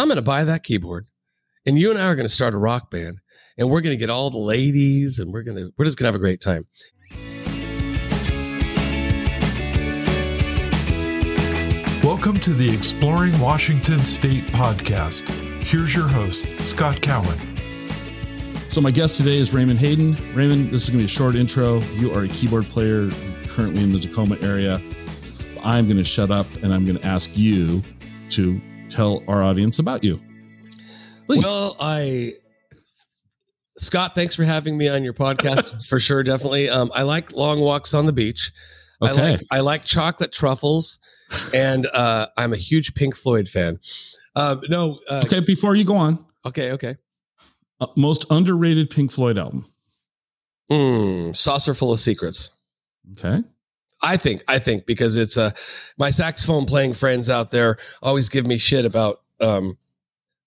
I'm 0.00 0.08
going 0.08 0.16
to 0.16 0.22
buy 0.22 0.44
that 0.44 0.62
keyboard 0.62 1.08
and 1.66 1.78
you 1.78 1.90
and 1.90 1.98
I 1.98 2.04
are 2.04 2.14
going 2.14 2.26
to 2.26 2.32
start 2.32 2.54
a 2.54 2.56
rock 2.56 2.90
band 2.90 3.18
and 3.58 3.68
we're 3.68 3.82
going 3.82 3.92
to 3.92 4.00
get 4.00 4.08
all 4.08 4.30
the 4.30 4.38
ladies 4.38 5.18
and 5.18 5.30
we're 5.30 5.42
going 5.42 5.58
to, 5.58 5.74
we're 5.76 5.84
just 5.84 5.98
going 5.98 6.04
to 6.04 6.08
have 6.08 6.14
a 6.14 6.18
great 6.18 6.40
time. 6.40 6.64
Welcome 12.02 12.40
to 12.40 12.54
the 12.54 12.72
Exploring 12.72 13.38
Washington 13.38 13.98
State 13.98 14.44
podcast. 14.44 15.28
Here's 15.62 15.94
your 15.94 16.08
host, 16.08 16.46
Scott 16.60 17.02
Cowan. 17.02 17.38
So, 18.70 18.80
my 18.80 18.90
guest 18.90 19.18
today 19.18 19.36
is 19.36 19.52
Raymond 19.52 19.80
Hayden. 19.80 20.16
Raymond, 20.32 20.70
this 20.70 20.84
is 20.84 20.88
going 20.88 21.00
to 21.00 21.04
be 21.04 21.12
a 21.12 21.14
short 21.14 21.36
intro. 21.36 21.82
You 21.98 22.10
are 22.14 22.22
a 22.22 22.28
keyboard 22.28 22.64
player 22.68 23.10
currently 23.48 23.82
in 23.82 23.92
the 23.92 23.98
Tacoma 23.98 24.38
area. 24.40 24.80
I'm 25.62 25.84
going 25.84 25.98
to 25.98 26.04
shut 26.04 26.30
up 26.30 26.46
and 26.62 26.72
I'm 26.72 26.86
going 26.86 26.98
to 26.98 27.06
ask 27.06 27.36
you 27.36 27.84
to 28.30 28.58
tell 28.90 29.22
our 29.28 29.42
audience 29.42 29.78
about 29.78 30.04
you. 30.04 30.20
Please. 31.26 31.44
Well, 31.44 31.76
I 31.80 32.32
Scott, 33.78 34.14
thanks 34.14 34.34
for 34.34 34.44
having 34.44 34.76
me 34.76 34.88
on 34.88 35.02
your 35.02 35.14
podcast 35.14 35.86
for 35.88 35.98
sure. 35.98 36.22
Definitely. 36.22 36.68
Um, 36.68 36.90
I 36.94 37.02
like 37.02 37.32
long 37.32 37.60
walks 37.60 37.94
on 37.94 38.06
the 38.06 38.12
beach. 38.12 38.52
Okay. 39.02 39.12
I 39.12 39.30
like 39.30 39.40
I 39.50 39.60
like 39.60 39.84
chocolate 39.84 40.32
truffles, 40.32 40.98
and 41.54 41.86
uh, 41.86 42.26
I'm 42.36 42.52
a 42.52 42.56
huge 42.56 42.94
Pink 42.94 43.16
Floyd 43.16 43.48
fan. 43.48 43.78
Um, 44.36 44.60
no. 44.68 45.00
Uh, 45.08 45.22
okay. 45.24 45.40
Before 45.40 45.74
you 45.74 45.84
go 45.84 45.96
on. 45.96 46.24
Okay. 46.44 46.72
Okay. 46.72 46.96
Uh, 47.80 47.86
most 47.96 48.26
underrated 48.30 48.90
Pink 48.90 49.10
Floyd 49.10 49.38
album. 49.38 49.72
Mm, 50.70 51.34
Saucerful 51.34 51.92
of 51.92 51.98
Secrets. 51.98 52.50
Okay. 53.12 53.42
I 54.02 54.16
think, 54.16 54.42
I 54.48 54.58
think 54.58 54.86
because 54.86 55.16
it's 55.16 55.36
uh, 55.36 55.50
my 55.98 56.10
saxophone 56.10 56.66
playing 56.66 56.94
friends 56.94 57.28
out 57.28 57.50
there 57.50 57.76
always 58.02 58.28
give 58.28 58.46
me 58.46 58.58
shit 58.58 58.84
about, 58.84 59.20
um, 59.40 59.76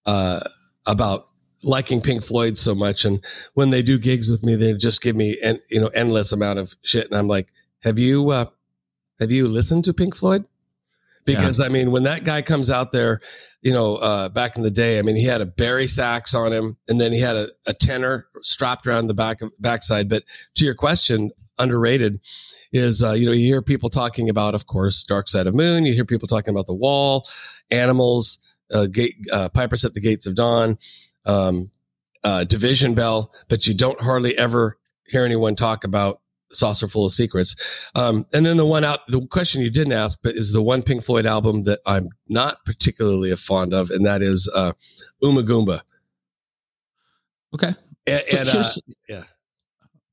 uh, 0.06 0.40
about 0.88 1.28
liking 1.64 2.02
Pink 2.02 2.24
Floyd 2.24 2.58
so 2.58 2.76
much. 2.76 3.06
And 3.06 3.24
when 3.54 3.70
they 3.70 3.82
do 3.82 4.00
gigs 4.00 4.30
with 4.30 4.44
me, 4.44 4.56
they 4.56 4.74
just 4.74 5.02
give 5.02 5.16
me, 5.16 5.38
en- 5.42 5.62
you 5.70 5.80
know, 5.80 5.88
endless 5.88 6.32
amount 6.32 6.60
of 6.60 6.76
shit. 6.84 7.10
And 7.10 7.18
I'm 7.18 7.28
like, 7.28 7.54
have 7.84 8.00
you, 8.00 8.30
uh, 8.32 8.46
have 9.20 9.32
you 9.32 9.48
listened 9.48 9.86
to 9.86 9.94
Pink 9.94 10.16
Floyd? 10.16 10.46
Because 11.26 11.60
yeah. 11.60 11.68
I 11.68 11.70
mean, 11.70 11.92
when 11.92 12.04
that 12.04 12.26
guy 12.26 12.42
comes 12.42 12.70
out 12.70 12.92
there, 12.92 13.22
you 13.62 13.72
know, 13.72 13.96
uh, 13.96 14.28
back 14.28 14.58
in 14.58 14.64
the 14.64 14.72
day, 14.72 15.00
I 15.00 15.04
mean, 15.04 15.16
he 15.16 15.26
had 15.26 15.40
a 15.40 15.46
bari 15.46 15.88
sax 15.88 16.34
on 16.34 16.52
him 16.52 16.76
and 16.88 17.00
then 17.00 17.14
he 17.14 17.22
had 17.22 17.38
a, 17.38 17.48
a 17.66 17.74
tenor 17.74 18.28
strapped 18.42 18.86
around 18.86 19.08
the 19.08 19.14
back 19.14 19.42
of 19.42 19.52
backside. 19.58 20.10
But 20.10 20.24
to 20.56 20.66
your 20.66 20.74
question, 20.74 21.32
underrated 21.58 22.20
is, 22.74 23.04
uh, 23.04 23.14
you 23.14 23.26
know, 23.26 23.32
you 23.32 23.46
hear 23.46 23.62
people 23.62 23.90
talking 23.90 24.30
about, 24.30 24.56
of 24.56 24.66
course, 24.66 25.06
Dark 25.06 25.28
Side 25.28 25.48
of 25.48 25.54
Moon. 25.54 25.86
You 25.86 25.94
hear 25.94 26.06
people 26.06 26.28
talking 26.28 26.54
about 26.54 26.66
The 26.66 26.74
Wall, 26.74 27.26
Animals, 27.72 28.40
uh, 28.74 28.88
Gate, 28.88 29.16
uh, 29.32 29.48
Pipers 29.50 29.86
at 29.86 29.94
the 29.94 30.02
Gates 30.02 30.26
of 30.26 30.36
Dawn, 30.36 30.78
um, 31.26 31.70
uh, 32.24 32.44
Division 32.44 32.96
Bell, 32.96 33.32
but 33.48 33.68
you 33.68 33.74
don't 33.74 34.02
hardly 34.02 34.38
ever 34.38 34.78
hear 35.08 35.24
anyone 35.24 35.56
talk 35.56 35.84
about 35.84 36.20
Saucerful 36.52 37.06
of 37.06 37.12
Secrets. 37.12 37.56
Um, 37.96 38.26
and 38.34 38.46
then 38.46 38.58
the 38.58 38.66
one 38.66 38.84
out, 38.84 39.00
the 39.08 39.26
question 39.28 39.62
you 39.62 39.72
didn't 39.72 39.94
ask, 39.94 40.20
but 40.24 40.36
is 40.36 40.54
the 40.54 40.64
one 40.64 40.82
Pink 40.82 41.04
Floyd 41.04 41.26
album 41.26 41.64
that 41.64 41.80
I'm 41.86 42.08
not 42.28 42.66
particularly 42.66 43.32
a 43.32 43.38
fond 43.38 43.74
of, 43.74 43.90
and 43.90 44.06
that 44.06 44.22
is 44.22 44.52
uh, 44.56 44.74
Ummagumma. 45.24 45.82
Okay. 47.54 47.72
And, 48.08 48.22
and 48.32 48.50
uh, 48.50 48.64
yeah. 49.08 49.24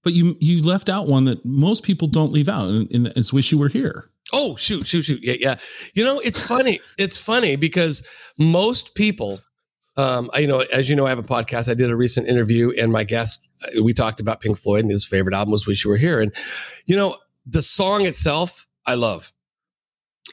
But 0.02 0.14
you 0.14 0.36
you 0.40 0.62
left 0.62 0.88
out 0.88 1.08
one 1.08 1.24
that 1.24 1.44
most 1.44 1.82
people 1.82 2.08
don't 2.08 2.32
leave 2.32 2.48
out, 2.48 2.68
and, 2.68 2.90
and 2.90 3.08
it's 3.16 3.32
"Wish 3.32 3.52
You 3.52 3.58
Were 3.58 3.68
Here." 3.68 4.10
Oh 4.32 4.56
shoot, 4.56 4.86
shoot, 4.86 5.02
shoot! 5.02 5.20
Yeah, 5.22 5.34
yeah. 5.38 5.58
You 5.94 6.04
know, 6.04 6.20
it's 6.20 6.44
funny. 6.46 6.80
it's 6.98 7.18
funny 7.18 7.56
because 7.56 8.06
most 8.38 8.94
people, 8.94 9.40
um, 9.96 10.30
I, 10.32 10.38
you 10.38 10.46
know, 10.46 10.60
as 10.72 10.88
you 10.88 10.96
know, 10.96 11.06
I 11.06 11.10
have 11.10 11.18
a 11.18 11.22
podcast. 11.22 11.70
I 11.70 11.74
did 11.74 11.90
a 11.90 11.96
recent 11.96 12.28
interview, 12.28 12.72
and 12.80 12.92
my 12.92 13.04
guest, 13.04 13.46
uh, 13.64 13.82
we 13.82 13.92
talked 13.92 14.20
about 14.20 14.40
Pink 14.40 14.56
Floyd, 14.56 14.82
and 14.84 14.90
his 14.90 15.04
favorite 15.04 15.34
album 15.34 15.52
was 15.52 15.66
"Wish 15.66 15.84
You 15.84 15.90
Were 15.90 15.96
Here." 15.96 16.20
And 16.20 16.32
you 16.86 16.96
know, 16.96 17.16
the 17.44 17.62
song 17.62 18.06
itself, 18.06 18.66
I 18.86 18.94
love. 18.94 19.32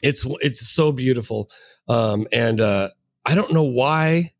It's 0.02 0.24
it's 0.40 0.66
so 0.66 0.92
beautiful, 0.92 1.50
um, 1.88 2.26
and 2.32 2.60
uh, 2.60 2.88
I 3.26 3.34
don't 3.34 3.52
know 3.52 3.64
why. 3.64 4.32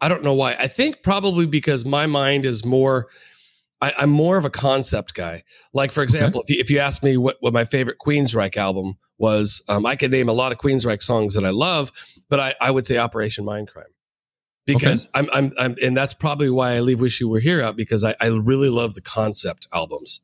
I 0.00 0.08
don't 0.08 0.24
know 0.24 0.34
why. 0.34 0.56
I 0.58 0.66
think 0.66 1.02
probably 1.02 1.46
because 1.46 1.84
my 1.84 2.06
mind 2.06 2.44
is 2.44 2.64
more 2.64 3.08
I, 3.80 3.92
am 3.98 4.10
more 4.10 4.36
of 4.36 4.44
a 4.44 4.50
concept 4.50 5.14
guy. 5.14 5.42
Like, 5.72 5.92
for 5.92 6.02
example, 6.02 6.40
okay. 6.40 6.54
if, 6.54 6.56
you, 6.56 6.60
if 6.60 6.70
you 6.70 6.78
ask 6.78 7.02
me 7.02 7.16
what, 7.16 7.36
what 7.40 7.52
my 7.52 7.64
favorite 7.64 7.98
Queensryche 7.98 8.56
album 8.56 8.94
was, 9.18 9.62
um, 9.68 9.86
I 9.86 9.96
could 9.96 10.10
name 10.10 10.28
a 10.28 10.32
lot 10.32 10.52
of 10.52 10.58
Queensryche 10.58 11.02
songs 11.02 11.34
that 11.34 11.44
I 11.44 11.50
love, 11.50 11.92
but 12.28 12.40
I, 12.40 12.54
I 12.60 12.70
would 12.70 12.86
say 12.86 12.98
Operation 12.98 13.44
Mindcrime 13.44 13.84
because 14.66 15.08
okay. 15.14 15.18
I'm, 15.18 15.28
I'm, 15.32 15.52
I'm, 15.58 15.76
and 15.82 15.96
that's 15.96 16.14
probably 16.14 16.50
why 16.50 16.74
I 16.74 16.80
leave 16.80 17.00
Wish 17.00 17.20
You 17.20 17.28
Were 17.28 17.40
Here 17.40 17.62
out 17.62 17.76
because 17.76 18.04
I, 18.04 18.14
I 18.20 18.26
really 18.26 18.68
love 18.68 18.94
the 18.94 19.00
concept 19.00 19.66
albums. 19.72 20.20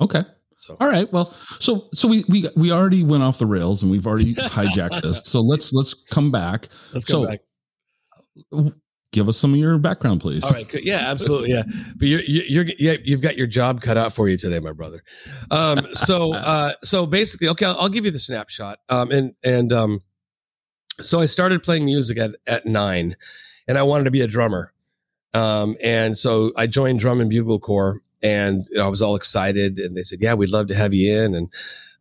Okay. 0.00 0.22
So. 0.56 0.76
All 0.80 0.88
right. 0.88 1.10
Well, 1.12 1.26
so 1.26 1.88
so 1.92 2.08
we 2.08 2.24
we 2.28 2.46
we 2.56 2.72
already 2.72 3.04
went 3.04 3.22
off 3.22 3.38
the 3.38 3.46
rails 3.46 3.82
and 3.82 3.90
we've 3.90 4.06
already 4.06 4.34
hijacked 4.34 5.02
this. 5.02 5.20
So 5.24 5.40
let's 5.40 5.72
let's 5.72 5.92
come 5.94 6.32
back. 6.32 6.68
Let's 6.92 7.04
come 7.04 7.22
so, 7.22 7.28
back 7.28 8.72
give 9.16 9.28
us 9.30 9.38
some 9.38 9.54
of 9.54 9.58
your 9.58 9.78
background, 9.78 10.20
please. 10.20 10.44
All 10.44 10.50
right. 10.50 10.68
Yeah, 10.84 11.10
absolutely. 11.10 11.50
Yeah. 11.50 11.62
But 11.96 12.06
you're, 12.06 12.20
you're, 12.26 12.66
you're, 12.78 12.96
you've 13.02 13.22
got 13.22 13.36
your 13.36 13.46
job 13.46 13.80
cut 13.80 13.96
out 13.96 14.12
for 14.12 14.28
you 14.28 14.36
today, 14.36 14.60
my 14.60 14.72
brother. 14.72 15.02
Um, 15.50 15.86
so, 15.94 16.34
uh, 16.34 16.72
so 16.84 17.06
basically, 17.06 17.48
okay, 17.48 17.64
I'll, 17.64 17.80
I'll, 17.80 17.88
give 17.88 18.04
you 18.04 18.10
the 18.10 18.18
snapshot. 18.18 18.78
Um, 18.90 19.10
and, 19.10 19.34
and, 19.42 19.72
um, 19.72 20.02
so 21.00 21.20
I 21.20 21.26
started 21.26 21.62
playing 21.62 21.86
music 21.86 22.18
at, 22.18 22.32
at 22.46 22.66
nine 22.66 23.16
and 23.66 23.78
I 23.78 23.84
wanted 23.84 24.04
to 24.04 24.10
be 24.10 24.20
a 24.20 24.26
drummer. 24.26 24.74
Um, 25.32 25.76
and 25.82 26.16
so 26.16 26.52
I 26.56 26.66
joined 26.66 27.00
drum 27.00 27.20
and 27.20 27.30
bugle 27.30 27.58
corps 27.58 28.02
and 28.22 28.66
you 28.70 28.76
know, 28.76 28.86
I 28.86 28.88
was 28.88 29.00
all 29.00 29.16
excited 29.16 29.78
and 29.78 29.96
they 29.96 30.02
said, 30.02 30.18
yeah, 30.20 30.34
we'd 30.34 30.50
love 30.50 30.68
to 30.68 30.74
have 30.74 30.92
you 30.92 31.22
in. 31.22 31.34
And, 31.34 31.48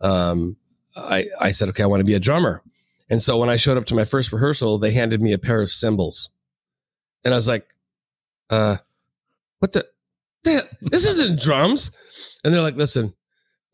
um, 0.01 0.57
I, 0.97 1.27
I 1.39 1.51
said, 1.51 1.69
okay, 1.69 1.83
I 1.83 1.87
want 1.87 2.01
to 2.01 2.05
be 2.05 2.13
a 2.13 2.19
drummer. 2.19 2.61
And 3.09 3.21
so 3.21 3.37
when 3.37 3.49
I 3.49 3.55
showed 3.55 3.77
up 3.77 3.85
to 3.85 3.95
my 3.95 4.03
first 4.03 4.33
rehearsal, 4.33 4.77
they 4.79 4.91
handed 4.91 5.21
me 5.21 5.31
a 5.31 5.37
pair 5.37 5.61
of 5.61 5.71
cymbals 5.71 6.29
and 7.25 7.33
I 7.33 7.37
was 7.37 7.47
like, 7.47 7.67
uh, 8.49 8.77
what 9.59 9.73
the, 9.73 9.85
this 10.81 11.05
isn't 11.05 11.39
drums. 11.39 11.91
And 12.43 12.53
they're 12.53 12.61
like, 12.61 12.77
listen. 12.77 13.13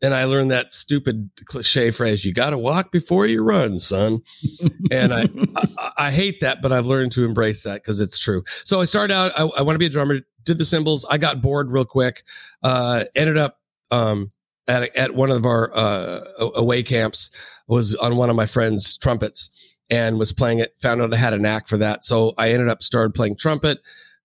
And 0.00 0.14
I 0.14 0.24
learned 0.24 0.50
that 0.50 0.72
stupid 0.72 1.30
cliche 1.44 1.92
phrase, 1.92 2.24
you 2.24 2.32
got 2.32 2.50
to 2.50 2.58
walk 2.58 2.90
before 2.90 3.26
you 3.26 3.44
run, 3.44 3.78
son. 3.78 4.22
and 4.90 5.14
I, 5.14 5.28
I, 5.78 5.90
I, 5.96 6.10
hate 6.10 6.40
that, 6.40 6.60
but 6.60 6.72
I've 6.72 6.86
learned 6.86 7.12
to 7.12 7.24
embrace 7.24 7.62
that 7.62 7.82
because 7.82 8.00
it's 8.00 8.18
true. 8.18 8.42
So 8.64 8.80
I 8.80 8.86
started 8.86 9.14
out, 9.14 9.30
I, 9.38 9.48
I 9.58 9.62
want 9.62 9.76
to 9.76 9.78
be 9.78 9.86
a 9.86 9.90
drummer, 9.90 10.20
did 10.42 10.58
the 10.58 10.64
cymbals. 10.64 11.04
I 11.08 11.18
got 11.18 11.40
bored 11.40 11.70
real 11.70 11.84
quick. 11.84 12.24
Uh, 12.64 13.04
ended 13.14 13.36
up, 13.36 13.60
um, 13.92 14.32
at, 14.66 14.96
at 14.96 15.14
one 15.14 15.30
of 15.30 15.44
our, 15.44 15.70
uh, 15.76 16.20
away 16.56 16.82
camps 16.82 17.30
was 17.68 17.94
on 17.94 18.16
one 18.16 18.28
of 18.30 18.34
my 18.34 18.46
friend's 18.46 18.96
trumpets 18.96 19.51
and 19.92 20.18
was 20.18 20.32
playing 20.32 20.58
it, 20.58 20.74
found 20.80 21.02
out 21.02 21.12
I 21.12 21.18
had 21.18 21.34
a 21.34 21.38
knack 21.38 21.68
for 21.68 21.76
that. 21.76 22.02
So 22.02 22.32
I 22.38 22.50
ended 22.50 22.68
up 22.68 22.82
started 22.82 23.14
playing 23.14 23.36
trumpet. 23.36 23.78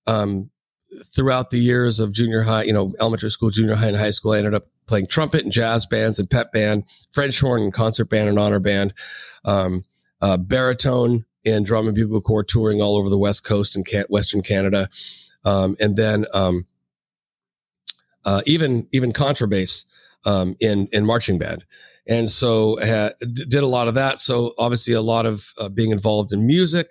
Um, 0.07 0.49
throughout 1.13 1.49
the 1.49 1.59
years 1.59 1.99
of 1.99 2.13
junior 2.13 2.43
high, 2.43 2.63
you 2.63 2.71
know, 2.71 2.93
elementary 3.01 3.29
school, 3.29 3.49
junior 3.49 3.75
high, 3.75 3.89
and 3.89 3.97
high 3.97 4.11
school, 4.11 4.31
I 4.31 4.37
ended 4.37 4.53
up 4.53 4.67
playing 4.87 5.07
trumpet 5.07 5.43
and 5.43 5.51
jazz 5.51 5.85
bands 5.85 6.17
and 6.17 6.29
pep 6.29 6.53
band, 6.53 6.85
French 7.11 7.41
horn 7.41 7.61
and 7.61 7.73
concert 7.73 8.05
band 8.05 8.29
and 8.29 8.39
honor 8.39 8.61
band, 8.61 8.93
um, 9.43 9.83
uh, 10.21 10.37
baritone 10.37 11.25
and 11.45 11.65
drum 11.65 11.87
and 11.87 11.95
bugle 11.95 12.21
corps 12.21 12.45
touring 12.45 12.81
all 12.81 12.95
over 12.95 13.09
the 13.09 13.17
West 13.17 13.43
Coast 13.43 13.75
and 13.75 13.85
can- 13.85 14.05
Western 14.09 14.41
Canada. 14.41 14.87
Um, 15.43 15.75
and 15.81 15.97
then, 15.97 16.25
um, 16.33 16.65
uh, 18.23 18.41
even, 18.45 18.87
even 18.93 19.11
contrabass, 19.11 19.83
um, 20.25 20.55
in, 20.61 20.87
in 20.93 21.05
marching 21.05 21.37
band 21.37 21.65
and 22.07 22.29
so 22.29 22.77
did 23.19 23.63
a 23.63 23.67
lot 23.67 23.87
of 23.87 23.95
that. 23.95 24.19
So 24.19 24.53
obviously 24.57 24.93
a 24.93 25.01
lot 25.01 25.25
of 25.25 25.51
uh, 25.59 25.69
being 25.69 25.91
involved 25.91 26.31
in 26.31 26.47
music. 26.47 26.87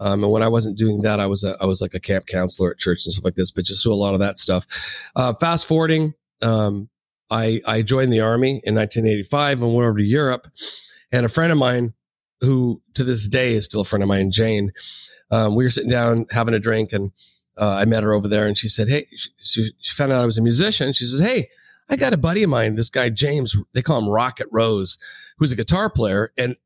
Um, 0.00 0.24
and 0.24 0.32
when 0.32 0.42
I 0.42 0.48
wasn't 0.48 0.78
doing 0.78 1.02
that, 1.02 1.20
I 1.20 1.26
was 1.26 1.44
a, 1.44 1.56
I 1.60 1.66
was 1.66 1.82
like 1.82 1.92
a 1.92 2.00
camp 2.00 2.26
counselor 2.26 2.70
at 2.70 2.78
church 2.78 3.04
and 3.04 3.12
stuff 3.12 3.24
like 3.24 3.34
this, 3.34 3.50
but 3.50 3.66
just 3.66 3.84
do 3.84 3.92
a 3.92 3.94
lot 3.94 4.14
of 4.14 4.20
that 4.20 4.38
stuff. 4.38 4.66
Uh, 5.14 5.34
fast 5.34 5.66
forwarding, 5.66 6.14
um, 6.40 6.88
I 7.30 7.60
I 7.66 7.82
joined 7.82 8.12
the 8.12 8.20
army 8.20 8.62
in 8.64 8.74
1985 8.74 9.62
and 9.62 9.74
went 9.74 9.86
over 9.86 9.98
to 9.98 10.04
Europe, 10.04 10.48
and 11.12 11.26
a 11.26 11.28
friend 11.28 11.52
of 11.52 11.58
mine 11.58 11.92
who 12.40 12.82
to 12.94 13.04
this 13.04 13.28
day 13.28 13.54
is 13.54 13.66
still 13.66 13.82
a 13.82 13.84
friend 13.84 14.02
of 14.02 14.08
mine, 14.08 14.30
Jane. 14.30 14.72
Um, 15.30 15.54
we 15.54 15.64
were 15.64 15.70
sitting 15.70 15.90
down 15.90 16.26
having 16.30 16.54
a 16.54 16.58
drink, 16.58 16.92
and 16.92 17.12
uh, 17.58 17.76
I 17.76 17.84
met 17.84 18.02
her 18.02 18.14
over 18.14 18.26
there, 18.26 18.46
and 18.46 18.56
she 18.56 18.68
said, 18.68 18.88
"Hey," 18.88 19.06
she, 19.36 19.70
she 19.80 19.94
found 19.94 20.12
out 20.12 20.22
I 20.22 20.26
was 20.26 20.38
a 20.38 20.42
musician. 20.42 20.92
She 20.92 21.04
says, 21.04 21.20
"Hey." 21.20 21.48
I 21.90 21.96
got 21.96 22.12
a 22.14 22.16
buddy 22.18 22.42
of 22.44 22.50
mine, 22.50 22.76
this 22.76 22.90
guy, 22.90 23.10
James, 23.10 23.56
they 23.74 23.82
call 23.82 23.98
him 23.98 24.08
Rocket 24.08 24.46
Rose, 24.52 24.96
who's 25.38 25.52
a 25.52 25.56
guitar 25.56 25.90
player. 25.90 26.32
And 26.38 26.56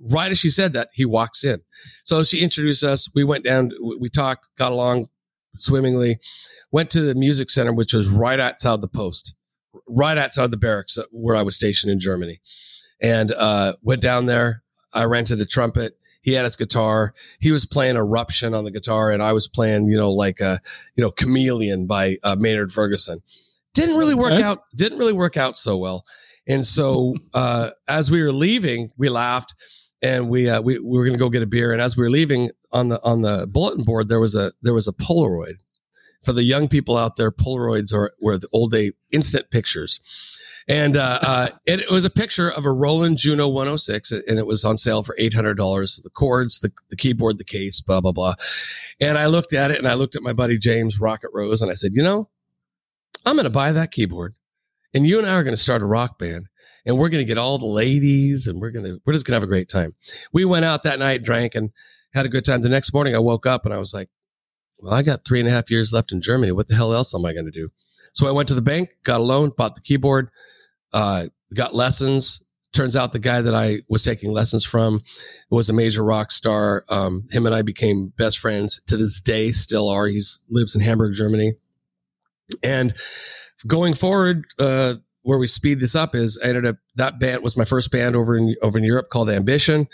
right 0.00 0.30
as 0.30 0.38
she 0.38 0.50
said 0.50 0.72
that, 0.74 0.90
he 0.92 1.04
walks 1.04 1.42
in. 1.44 1.60
So 2.04 2.22
she 2.22 2.40
introduced 2.40 2.84
us. 2.84 3.08
We 3.14 3.24
went 3.24 3.44
down, 3.44 3.72
we 3.98 4.08
talked, 4.08 4.46
got 4.56 4.70
along 4.70 5.08
swimmingly, 5.58 6.20
went 6.70 6.90
to 6.90 7.00
the 7.00 7.16
music 7.16 7.50
center, 7.50 7.72
which 7.72 7.92
was 7.92 8.08
right 8.08 8.38
outside 8.38 8.80
the 8.80 8.88
post, 8.88 9.34
right 9.88 10.16
outside 10.16 10.52
the 10.52 10.56
barracks 10.56 10.96
where 11.10 11.36
I 11.36 11.42
was 11.42 11.56
stationed 11.56 11.90
in 11.92 11.98
Germany. 11.98 12.40
And 13.00 13.32
uh, 13.32 13.74
went 13.82 14.02
down 14.02 14.26
there. 14.26 14.62
I 14.92 15.04
rented 15.04 15.40
a 15.40 15.46
trumpet 15.46 15.98
He 16.22 16.34
had 16.34 16.44
his 16.44 16.56
guitar. 16.56 17.14
He 17.40 17.52
was 17.52 17.64
playing 17.64 17.96
Eruption 17.96 18.54
on 18.54 18.64
the 18.64 18.70
guitar, 18.70 19.10
and 19.10 19.22
I 19.22 19.32
was 19.32 19.48
playing, 19.48 19.88
you 19.88 19.96
know, 19.96 20.12
like 20.12 20.40
a, 20.40 20.60
you 20.94 21.02
know, 21.02 21.10
Chameleon 21.10 21.86
by 21.86 22.18
uh, 22.22 22.36
Maynard 22.36 22.72
Ferguson. 22.72 23.22
Didn't 23.78 23.96
really 23.96 24.14
work 24.14 24.32
Okay. 24.32 24.42
out. 24.42 24.60
Didn't 24.76 24.98
really 24.98 25.12
work 25.12 25.36
out 25.36 25.56
so 25.56 25.76
well. 25.76 26.04
And 26.46 26.64
so, 26.64 27.14
uh, 27.34 27.70
as 27.88 28.10
we 28.10 28.22
were 28.22 28.32
leaving, 28.32 28.90
we 28.96 29.08
laughed, 29.08 29.54
and 30.02 30.28
we 30.28 30.48
uh, 30.48 30.60
we, 30.62 30.78
we 30.78 30.98
were 30.98 31.04
going 31.04 31.14
to 31.14 31.18
go 31.18 31.28
get 31.28 31.42
a 31.42 31.46
beer. 31.46 31.72
And 31.72 31.80
as 31.82 31.96
we 31.96 32.02
were 32.04 32.10
leaving 32.10 32.50
on 32.72 32.88
the 32.88 33.00
on 33.02 33.22
the 33.22 33.46
bulletin 33.46 33.84
board, 33.84 34.08
there 34.08 34.20
was 34.20 34.34
a 34.34 34.52
there 34.62 34.74
was 34.74 34.88
a 34.88 34.92
Polaroid. 34.92 35.54
For 36.24 36.32
the 36.32 36.42
young 36.42 36.68
people 36.68 36.96
out 36.96 37.16
there, 37.16 37.30
Polaroids 37.30 37.92
are 37.92 38.12
were 38.20 38.36
the 38.38 38.48
old 38.52 38.72
day 38.72 38.92
instant 39.12 39.50
pictures. 39.50 40.00
And 40.70 40.98
uh, 40.98 41.18
uh, 41.22 41.48
it, 41.66 41.80
it 41.80 41.90
was 41.90 42.04
a 42.04 42.10
picture 42.10 42.50
of 42.50 42.66
a 42.66 42.72
Roland 42.72 43.16
Juno 43.16 43.48
106, 43.48 44.12
and 44.12 44.38
it 44.38 44.46
was 44.46 44.64
on 44.64 44.76
sale 44.76 45.02
for 45.02 45.14
eight 45.18 45.32
hundred 45.34 45.54
dollars. 45.56 45.96
The 45.96 46.10
cords, 46.10 46.60
the, 46.60 46.72
the 46.90 46.96
keyboard, 46.96 47.38
the 47.38 47.44
case, 47.44 47.80
blah 47.80 48.00
blah 48.00 48.12
blah. 48.12 48.34
And 49.00 49.16
I 49.16 49.26
looked 49.26 49.52
at 49.54 49.70
it, 49.70 49.78
and 49.78 49.88
I 49.88 49.94
looked 49.94 50.16
at 50.16 50.22
my 50.22 50.32
buddy 50.32 50.58
James 50.58 51.00
Rocket 51.00 51.30
Rose, 51.32 51.62
and 51.62 51.70
I 51.70 51.74
said, 51.74 51.92
you 51.94 52.02
know, 52.02 52.28
I'm 53.24 53.36
going 53.36 53.44
to 53.44 53.50
buy 53.50 53.72
that 53.72 53.90
keyboard, 53.90 54.34
and 54.94 55.06
you 55.06 55.18
and 55.18 55.26
I 55.26 55.32
are 55.32 55.42
going 55.42 55.56
to 55.56 55.60
start 55.60 55.82
a 55.82 55.86
rock 55.86 56.18
band, 56.18 56.46
and 56.86 56.98
we're 56.98 57.08
going 57.08 57.24
to 57.24 57.28
get 57.28 57.38
all 57.38 57.58
the 57.58 57.66
ladies, 57.66 58.46
and 58.46 58.60
we're 58.60 58.70
going 58.70 58.84
to 58.84 59.00
we're 59.04 59.12
just 59.12 59.26
going 59.26 59.32
to 59.32 59.36
have 59.36 59.42
a 59.42 59.46
great 59.46 59.68
time. 59.68 59.92
We 60.32 60.44
went 60.44 60.64
out 60.64 60.82
that 60.84 60.98
night, 60.98 61.22
drank, 61.22 61.54
and 61.54 61.70
had 62.14 62.26
a 62.26 62.30
good 62.30 62.44
time. 62.44 62.62
The 62.62 62.68
next 62.68 62.92
morning, 62.92 63.14
I 63.14 63.18
woke 63.18 63.46
up, 63.46 63.64
and 63.64 63.74
I 63.74 63.78
was 63.78 63.92
like, 63.92 64.08
well, 64.78 64.94
I 64.94 65.02
got 65.02 65.24
three 65.26 65.40
and 65.40 65.48
a 65.48 65.52
half 65.52 65.70
years 65.70 65.92
left 65.92 66.12
in 66.12 66.20
Germany. 66.20 66.52
What 66.52 66.68
the 66.68 66.74
hell 66.74 66.94
else 66.94 67.14
am 67.14 67.24
I 67.24 67.32
going 67.32 67.46
to 67.46 67.50
do? 67.50 67.70
So 68.14 68.26
I 68.26 68.32
went 68.32 68.48
to 68.48 68.54
the 68.54 68.62
bank, 68.62 68.90
got 69.04 69.20
a 69.20 69.24
loan, 69.24 69.52
bought 69.56 69.74
the 69.74 69.80
keyboard 69.80 70.30
uh, 70.92 71.26
got 71.54 71.74
lessons. 71.74 72.44
Turns 72.72 72.96
out 72.96 73.12
the 73.12 73.18
guy 73.18 73.40
that 73.40 73.54
I 73.54 73.80
was 73.88 74.02
taking 74.02 74.30
lessons 74.30 74.64
from 74.64 75.00
was 75.50 75.70
a 75.70 75.72
major 75.72 76.04
rock 76.04 76.30
star. 76.30 76.84
Um, 76.88 77.26
him 77.30 77.46
and 77.46 77.54
I 77.54 77.62
became 77.62 78.12
best 78.16 78.38
friends 78.38 78.80
to 78.86 78.96
this 78.96 79.20
day, 79.20 79.52
still 79.52 79.88
are. 79.88 80.06
He 80.06 80.20
lives 80.50 80.74
in 80.74 80.82
Hamburg, 80.82 81.14
Germany. 81.14 81.54
And 82.62 82.94
going 83.66 83.94
forward, 83.94 84.46
uh, 84.58 84.94
where 85.22 85.38
we 85.38 85.46
speed 85.46 85.80
this 85.80 85.94
up 85.94 86.14
is 86.14 86.38
I 86.42 86.48
ended 86.48 86.64
up 86.64 86.76
that 86.96 87.20
band 87.20 87.42
was 87.42 87.56
my 87.56 87.64
first 87.64 87.90
band 87.90 88.16
over 88.16 88.36
in 88.36 88.54
over 88.62 88.78
in 88.78 88.84
Europe 88.84 89.10
called 89.10 89.28
Ambition. 89.28 89.88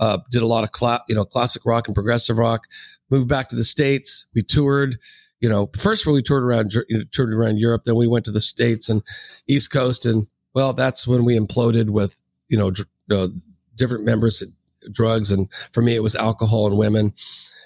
Uh, 0.00 0.18
did 0.30 0.42
a 0.42 0.46
lot 0.46 0.64
of 0.64 1.00
you 1.08 1.14
know 1.14 1.24
classic 1.24 1.62
rock 1.64 1.88
and 1.88 1.94
progressive 1.94 2.36
rock. 2.36 2.66
Moved 3.10 3.28
back 3.28 3.48
to 3.48 3.56
the 3.56 3.64
states. 3.64 4.26
We 4.34 4.42
toured. 4.42 4.98
You 5.40 5.48
know, 5.50 5.70
first 5.76 6.06
we 6.06 6.22
toured 6.22 6.42
around 6.42 6.72
you 6.74 6.84
know, 6.90 7.04
toured 7.12 7.32
around 7.32 7.58
Europe. 7.58 7.84
Then 7.84 7.96
we 7.96 8.06
went 8.06 8.24
to 8.26 8.30
the 8.30 8.40
states 8.40 8.88
and 8.88 9.02
East 9.48 9.70
Coast, 9.70 10.06
and 10.06 10.26
well, 10.54 10.72
that's 10.72 11.06
when 11.06 11.24
we 11.24 11.38
imploded 11.38 11.90
with 11.90 12.22
you 12.48 12.58
know 12.58 12.70
dr- 12.70 13.30
different 13.76 14.04
members 14.04 14.42
drugs, 14.90 15.30
and 15.30 15.48
for 15.72 15.82
me 15.82 15.94
it 15.94 16.02
was 16.02 16.14
alcohol 16.14 16.66
and 16.66 16.78
women. 16.78 17.14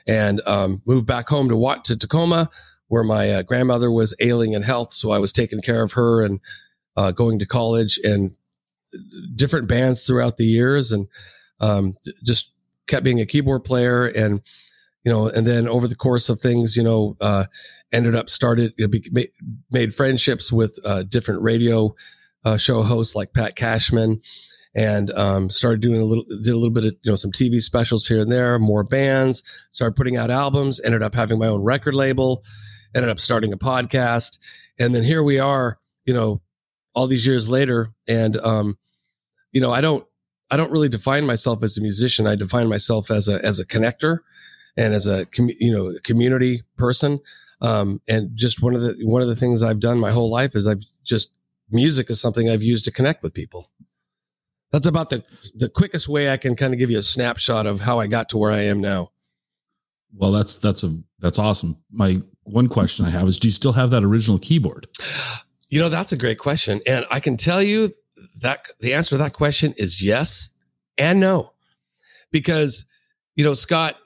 And 0.07 0.41
um, 0.47 0.83
moved 0.87 1.07
back 1.07 1.29
home 1.29 1.49
to 1.51 1.57
Wat 1.57 1.85
to 1.87 1.97
Tacoma, 1.97 2.49
where 2.89 3.05
my 3.05 3.31
uh, 3.31 3.43
grandmother 3.43 3.91
was 3.91 4.15
ailing 4.21 4.53
in 4.53 4.63
health, 4.63 4.93
so 4.93 5.11
I 5.11 5.19
was 5.19 5.33
taking 5.33 5.61
care 5.61 5.83
of 5.83 5.93
her 5.93 6.25
and 6.25 6.41
uh, 6.97 7.13
going 7.13 7.39
to 7.39 7.47
college 7.47 7.99
and 8.03 8.33
different 9.35 9.69
bands 9.69 10.05
throughout 10.05 10.37
the 10.37 10.47
years, 10.47 10.91
and 10.91 11.07
um, 11.61 11.95
just 12.25 12.53
kept 12.89 13.05
being 13.05 13.21
a 13.21 13.27
keyboard 13.27 13.65
player 13.65 14.07
and 14.07 14.41
you 15.05 15.13
know 15.13 15.29
and 15.29 15.47
then 15.47 15.69
over 15.69 15.87
the 15.87 15.95
course 15.95 16.29
of 16.29 16.41
things 16.41 16.77
you 16.77 16.83
know 16.83 17.17
uh, 17.21 17.45
ended 17.93 18.15
up 18.17 18.29
started 18.29 18.73
you 18.77 18.89
know, 18.89 19.23
made 19.71 19.95
friendships 19.95 20.53
with 20.53 20.79
uh, 20.85 21.03
different 21.03 21.43
radio 21.43 21.95
uh, 22.45 22.57
show 22.57 22.83
hosts 22.83 23.15
like 23.15 23.33
Pat 23.33 23.55
Cashman 23.55 24.21
and 24.75 25.11
um, 25.13 25.51
started 25.51 25.81
doing 25.81 26.01
a 26.01 26.05
little 26.05 26.25
did 26.25 26.53
a 26.53 26.57
little 26.57 26.71
bit 26.71 26.85
of 26.85 26.93
you 27.03 27.13
know 27.13 27.17
some 27.17 27.33
TV 27.33 27.61
specials 27.61 28.07
here 28.07 28.21
and 28.21 28.33
there 28.33 28.59
more 28.59 28.85
bands 28.85 29.43
started 29.71 29.95
putting 29.95 30.17
out 30.17 30.31
albums 30.31 30.81
ended 30.85 31.03
up 31.03 31.15
having 31.15 31.39
my 31.39 31.47
own 31.47 31.63
record 31.63 31.95
label 31.95 32.43
ended 32.95 33.11
up 33.11 33.21
starting 33.21 33.53
a 33.53 33.59
podcast 33.59 34.39
and 34.79 34.95
then 34.95 35.03
here 35.03 35.23
we 35.23 35.39
are 35.39 35.79
you 36.05 36.15
know 36.15 36.41
all 36.95 37.07
these 37.07 37.27
years 37.27 37.49
later 37.49 37.93
and 38.09 38.37
um, 38.39 38.79
you 39.53 39.61
know 39.61 39.73
I 39.73 39.81
don't 39.81 40.05
I 40.51 40.57
don't 40.57 40.71
really 40.71 40.89
define 40.89 41.27
myself 41.27 41.63
as 41.63 41.77
a 41.77 41.83
musician. 41.83 42.27
I 42.27 42.35
define 42.35 42.69
myself 42.69 43.11
as 43.11 43.29
a 43.29 43.45
as 43.45 43.61
a 43.61 43.67
connector 43.67 44.19
and 44.77 44.95
as 44.95 45.07
a 45.07 45.27
commu- 45.27 45.57
you 45.61 45.73
know 45.73 45.93
community 46.03 46.63
person. 46.77 47.21
Um, 47.61 48.01
and 48.09 48.31
just 48.37 48.63
one 48.63 48.75
of 48.75 48.83
the 48.83 48.97
one 49.03 49.21
of 49.21 49.29
the 49.29 49.37
things 49.37 49.63
I've 49.63 49.81
done 49.81 49.99
my 49.99 50.11
whole 50.11 50.31
life 50.31 50.55
is 50.55 50.67
I've 50.67 50.85
just 51.05 51.33
music 51.71 52.09
is 52.09 52.21
something 52.21 52.49
I've 52.49 52.63
used 52.63 52.85
to 52.87 52.93
connect 52.93 53.23
with 53.23 53.35
people. 53.35 53.71
That's 54.71 54.87
about 54.87 55.11
the 55.11 55.25
the 55.55 55.69
quickest 55.69 56.09
way 56.09 56.31
I 56.31 56.37
can 56.37 56.55
kind 56.55 56.73
of 56.73 56.79
give 56.79 56.91
you 56.91 56.99
a 56.99 57.03
snapshot 57.03 57.67
of 57.67 57.81
how 57.81 58.01
I 58.01 58.07
got 58.07 58.29
to 58.31 58.39
where 58.39 58.53
I 58.53 58.61
am 58.61 58.81
now. 58.81 59.11
Well, 60.15 60.33
that's 60.33 60.57
that's 60.57 60.85
a 60.85 60.99
that's 61.19 61.39
awesome. 61.39 61.79
My 61.91 62.23
one 62.49 62.69
question 62.69 63.05
I 63.05 63.11
have 63.11 63.29
is, 63.29 63.39
do 63.39 63.49
you 63.49 63.53
still 63.53 63.73
have 63.73 63.91
that 63.91 64.05
original 64.05 64.39
keyboard? 64.39 64.87
You 65.69 65.81
know, 65.81 65.89
that's 65.89 66.13
a 66.13 66.17
great 66.17 66.39
question. 66.39 66.81
And 66.87 67.05
I 67.11 67.21
can 67.21 67.37
tell 67.37 67.63
you 67.63 67.93
that 68.41 68.67
the 68.81 68.95
answer 68.95 69.11
to 69.11 69.19
that 69.19 69.33
question 69.33 69.75
is 69.77 70.03
yes 70.03 70.51
and 70.97 71.21
no. 71.21 71.53
Because, 72.31 72.85
you 73.37 73.45
know, 73.45 73.55
Scott, 73.55 73.97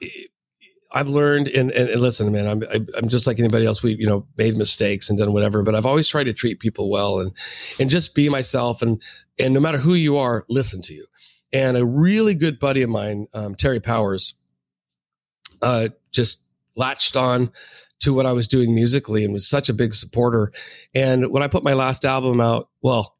I've 0.93 1.07
learned 1.07 1.47
and, 1.47 1.71
and, 1.71 1.89
and 1.89 2.01
listen, 2.01 2.31
man, 2.31 2.47
I'm, 2.47 2.61
I'm 2.95 3.09
just 3.09 3.25
like 3.25 3.39
anybody 3.39 3.65
else. 3.65 3.81
We, 3.81 3.95
you 3.95 4.05
know, 4.05 4.27
made 4.37 4.55
mistakes 4.55 5.09
and 5.09 5.17
done 5.17 5.33
whatever, 5.33 5.63
but 5.63 5.73
I've 5.73 5.85
always 5.85 6.07
tried 6.07 6.25
to 6.25 6.33
treat 6.33 6.59
people 6.59 6.89
well 6.89 7.19
and, 7.19 7.31
and 7.79 7.89
just 7.89 8.13
be 8.13 8.29
myself. 8.29 8.81
And, 8.81 9.01
and 9.39 9.53
no 9.53 9.59
matter 9.59 9.79
who 9.79 9.95
you 9.95 10.17
are, 10.17 10.45
listen 10.49 10.81
to 10.83 10.93
you. 10.93 11.07
And 11.51 11.77
a 11.77 11.85
really 11.85 12.35
good 12.35 12.59
buddy 12.59 12.81
of 12.81 12.89
mine, 12.89 13.27
um, 13.33 13.55
Terry 13.55 13.79
Powers, 13.79 14.35
uh, 15.61 15.89
just 16.11 16.43
latched 16.75 17.15
on 17.15 17.51
to 18.03 18.13
what 18.13 18.25
I 18.25 18.33
was 18.33 18.47
doing 18.47 18.73
musically 18.75 19.23
and 19.23 19.33
was 19.33 19.47
such 19.47 19.69
a 19.69 19.73
big 19.73 19.93
supporter. 19.93 20.51
And 20.93 21.31
when 21.31 21.43
I 21.43 21.47
put 21.47 21.63
my 21.63 21.73
last 21.73 22.05
album 22.05 22.39
out, 22.41 22.69
well, 22.81 23.17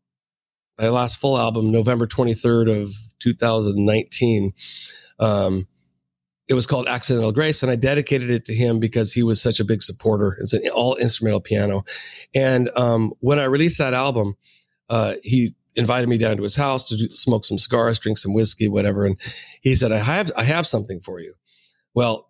my 0.80 0.90
last 0.90 1.18
full 1.18 1.38
album, 1.38 1.72
November 1.72 2.08
23rd 2.08 2.82
of 2.82 2.90
2019, 3.20 4.54
um, 5.20 5.68
it 6.50 6.56
was 6.56 6.68
called 6.68 6.88
Accidental 6.88 7.32
Grace, 7.32 7.64
and 7.64 7.72
I 7.72 7.76
dedicated 7.76 8.30
it 8.30 8.46
to 8.46 8.54
him 8.54 8.80
because 8.80 9.14
he 9.14 9.24
was 9.24 9.42
such 9.42 9.60
a 9.60 9.66
big 9.66 9.82
supporter. 9.82 10.38
It's 10.42 10.54
an 10.54 10.68
all 10.74 10.96
instrumental 10.98 11.40
piano. 11.40 11.84
And 12.36 12.70
um, 12.76 13.14
when 13.20 13.40
I 13.40 13.46
released 13.46 13.78
that 13.78 13.94
album, 13.94 14.36
uh, 14.90 15.16
he 15.24 15.56
invited 15.76 16.10
me 16.10 16.18
down 16.18 16.38
to 16.38 16.44
his 16.44 16.56
house 16.56 16.84
to 16.86 16.98
do, 16.98 17.08
smoke 17.10 17.46
some 17.46 17.58
cigars, 17.58 17.98
drink 17.98 18.18
some 18.18 18.34
whiskey, 18.34 18.68
whatever. 18.68 19.06
And 19.06 19.18
he 19.62 19.76
said, 19.76 19.92
"I 19.92 20.00
have, 20.00 20.32
I 20.36 20.44
have 20.44 20.68
something 20.68 21.00
for 21.00 21.22
you." 21.22 21.34
Well, 21.96 22.30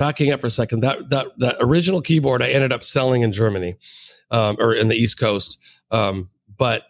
backing 0.00 0.32
up 0.32 0.40
for 0.40 0.46
a 0.48 0.50
second, 0.50 0.80
that 0.80 1.10
that 1.10 1.26
that 1.38 1.56
original 1.60 2.00
keyboard 2.00 2.42
I 2.42 2.48
ended 2.48 2.72
up 2.72 2.82
selling 2.82 3.20
in 3.22 3.30
Germany 3.32 3.76
um, 4.32 4.56
or 4.58 4.74
in 4.74 4.88
the 4.88 4.96
East 4.96 5.20
Coast, 5.20 5.58
um, 5.92 6.30
but 6.58 6.84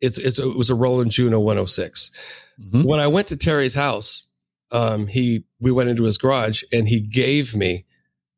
it's, 0.00 0.18
it's 0.18 0.38
it 0.38 0.56
was 0.58 0.68
a 0.70 0.74
Roland 0.74 1.12
Juno 1.12 1.38
106. 1.40 2.10
Mhm. 2.60 2.84
When 2.84 3.00
I 3.00 3.06
went 3.06 3.28
to 3.28 3.36
Terry's 3.36 3.74
house, 3.76 4.28
um, 4.72 5.06
he 5.06 5.44
we 5.60 5.70
went 5.72 5.88
into 5.88 6.02
his 6.02 6.18
garage 6.18 6.62
and 6.72 6.88
he 6.88 7.00
gave 7.00 7.54
me 7.54 7.86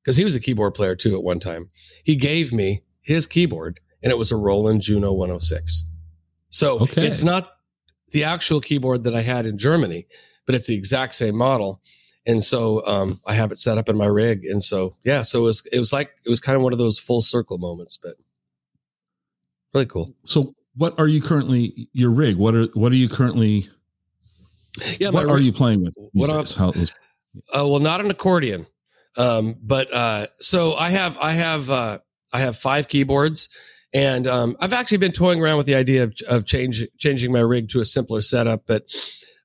because 0.05 0.17
he 0.19 0.25
was 0.25 0.37
a 0.37 0.41
keyboard 0.41 0.75
player 0.75 0.95
too 0.95 1.17
at 1.17 1.25
one 1.25 1.41
time. 1.41 1.71
He 2.05 2.15
gave 2.17 2.53
me 2.53 2.83
his 3.01 3.27
keyboard 3.27 3.81
and 4.03 4.13
it 4.13 4.19
was 4.19 4.31
a 4.31 4.37
Roland 4.37 4.83
Juno 4.83 5.13
106. 5.15 5.91
So 6.51 6.79
Okay. 6.81 7.07
it's 7.07 7.23
not 7.25 7.51
the 8.13 8.23
actual 8.25 8.61
keyboard 8.61 9.03
that 9.05 9.15
I 9.15 9.23
had 9.23 9.47
in 9.47 9.59
Germany, 9.59 10.07
but 10.45 10.55
it's 10.55 10.67
the 10.69 10.77
exact 10.77 11.15
same 11.15 11.37
model. 11.37 11.81
And 12.27 12.43
so 12.43 12.85
um, 12.87 13.21
I 13.27 13.35
have 13.35 13.53
it 13.53 13.59
set 13.59 13.79
up 13.79 13.89
in 13.89 13.97
my 13.97 14.07
rig. 14.07 14.45
And 14.45 14.63
so 14.63 14.97
yeah, 15.05 15.23
so 15.23 15.41
it 15.41 15.43
was 15.45 15.67
it 15.73 15.79
was 15.79 15.93
like 15.93 16.11
it 16.25 16.29
was 16.31 16.41
kind 16.41 16.57
of 16.57 16.63
one 16.63 16.73
of 16.73 16.79
those 16.79 16.99
full 16.99 17.23
circle 17.23 17.59
moments, 17.59 17.99
but 18.03 18.15
really 19.75 19.87
cool. 19.87 20.15
So, 20.25 20.55
what 20.75 20.99
are 20.99 21.07
you 21.07 21.21
currently 21.23 21.89
your 21.93 22.11
rig? 22.11 22.37
What 22.37 22.55
are 22.55 22.67
what 22.75 22.93
are 22.93 22.97
you 22.97 23.09
currently? 23.09 23.69
Yeah, 24.99 25.11
what 25.11 25.27
are 25.27 25.39
you 25.39 25.53
playing 25.53 25.83
with? 25.83 25.95
What 26.13 26.31
days? 26.31 26.55
How- 26.55 26.67
let's- 26.67 26.93
Uh, 27.55 27.67
well, 27.67 27.81
not 27.81 28.01
an 28.01 28.11
accordion. 28.11 28.67
Um, 29.19 29.57
but, 29.63 29.93
uh, 29.93 30.27
so 30.41 30.75
I 30.75 30.91
have, 30.91 31.17
I 31.19 31.33
have, 31.33 31.71
uh, 31.71 31.99
I 32.33 32.41
have 32.41 32.57
five 32.57 32.87
keyboards 32.89 33.49
and, 33.95 34.27
um, 34.29 34.57
I've 34.61 34.75
actually 34.75 34.99
been 34.99 35.13
toying 35.13 35.41
around 35.41 35.57
with 35.57 35.65
the 35.67 35.75
idea 35.75 36.05
of, 36.05 36.15
of 36.29 36.45
change, 36.45 36.87
changing 36.99 37.33
my 37.33 37.41
rig 37.41 37.71
to 37.71 37.81
a 37.81 37.87
simpler 37.87 38.21
setup, 38.21 38.67
but, 38.67 38.85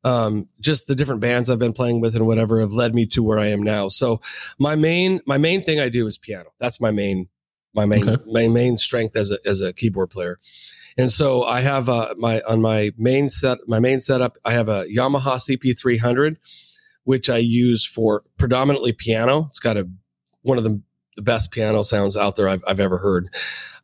um, 0.03 0.47
just 0.59 0.87
the 0.87 0.95
different 0.95 1.21
bands 1.21 1.49
I've 1.49 1.59
been 1.59 1.73
playing 1.73 2.01
with 2.01 2.15
and 2.15 2.25
whatever 2.27 2.59
have 2.59 2.71
led 2.71 2.95
me 2.95 3.05
to 3.07 3.23
where 3.23 3.39
I 3.39 3.47
am 3.47 3.61
now. 3.61 3.89
So 3.89 4.19
my 4.57 4.75
main, 4.75 5.21
my 5.25 5.37
main 5.37 5.63
thing 5.63 5.79
I 5.79 5.89
do 5.89 6.07
is 6.07 6.17
piano. 6.17 6.49
That's 6.59 6.81
my 6.81 6.91
main, 6.91 7.29
my 7.73 7.85
main, 7.85 8.07
Okay. 8.09 8.23
my 8.31 8.47
main 8.47 8.77
strength 8.77 9.15
as 9.15 9.31
a, 9.31 9.37
as 9.47 9.61
a 9.61 9.73
keyboard 9.73 10.09
player. 10.09 10.37
And 10.97 11.11
so 11.11 11.43
I 11.43 11.61
have, 11.61 11.87
uh, 11.87 12.13
my, 12.17 12.41
on 12.49 12.61
my 12.61 12.91
main 12.97 13.29
set, 13.29 13.59
my 13.67 13.79
main 13.79 14.01
setup, 14.01 14.37
I 14.43 14.51
have 14.53 14.67
a 14.69 14.85
Yamaha 14.85 15.37
CP300 15.37 16.37
which 17.03 17.29
I 17.31 17.37
use 17.37 17.83
for 17.85 18.23
predominantly 18.37 18.93
piano. 18.93 19.47
It's 19.49 19.59
got 19.59 19.75
a 19.75 19.89
one 20.43 20.57
of 20.59 20.63
the 20.63 20.81
the 21.15 21.21
best 21.23 21.51
piano 21.51 21.83
sounds 21.83 22.15
out 22.15 22.35
there 22.37 22.47
I've, 22.47 22.63
I've 22.67 22.79
ever 22.79 22.97
heard, 22.99 23.27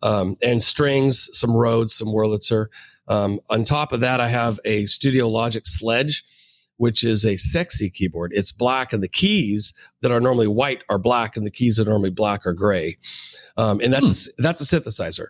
um, 0.02 0.36
and 0.42 0.64
strings, 0.64 1.30
some 1.34 1.56
Rhodes, 1.56 1.94
some 1.94 2.08
Wurlitzer. 2.10 2.68
Um, 3.08 3.40
on 3.50 3.64
top 3.64 3.92
of 3.92 4.02
that, 4.02 4.20
I 4.20 4.28
have 4.28 4.60
a 4.66 4.86
Studio 4.86 5.30
Logic 5.30 5.64
Sledge, 5.66 6.24
which 6.78 7.04
is 7.04 7.26
a 7.26 7.38
sexy 7.38 7.90
keyboard. 7.90 8.32
It's 8.34 8.52
black 8.52 8.94
and 8.94 9.02
the 9.02 9.08
keys 9.08 9.74
that 10.02 10.12
are 10.12 10.20
normally 10.20 10.48
white 10.48 10.84
are 10.90 11.00
black 11.00 11.36
and 11.36 11.46
the 11.46 11.52
keys 11.52 11.78
that 11.78 11.88
are 11.88 11.92
normally 11.92 12.12
black 12.12 12.46
are 12.46 12.54
gray. 12.54 12.98
Um, 13.58 13.80
and 13.82 13.92
that's, 13.92 14.28
hmm. 14.28 14.40
a, 14.40 14.44
that's 14.44 14.62
a 14.62 14.80
synthesizer. 14.80 15.28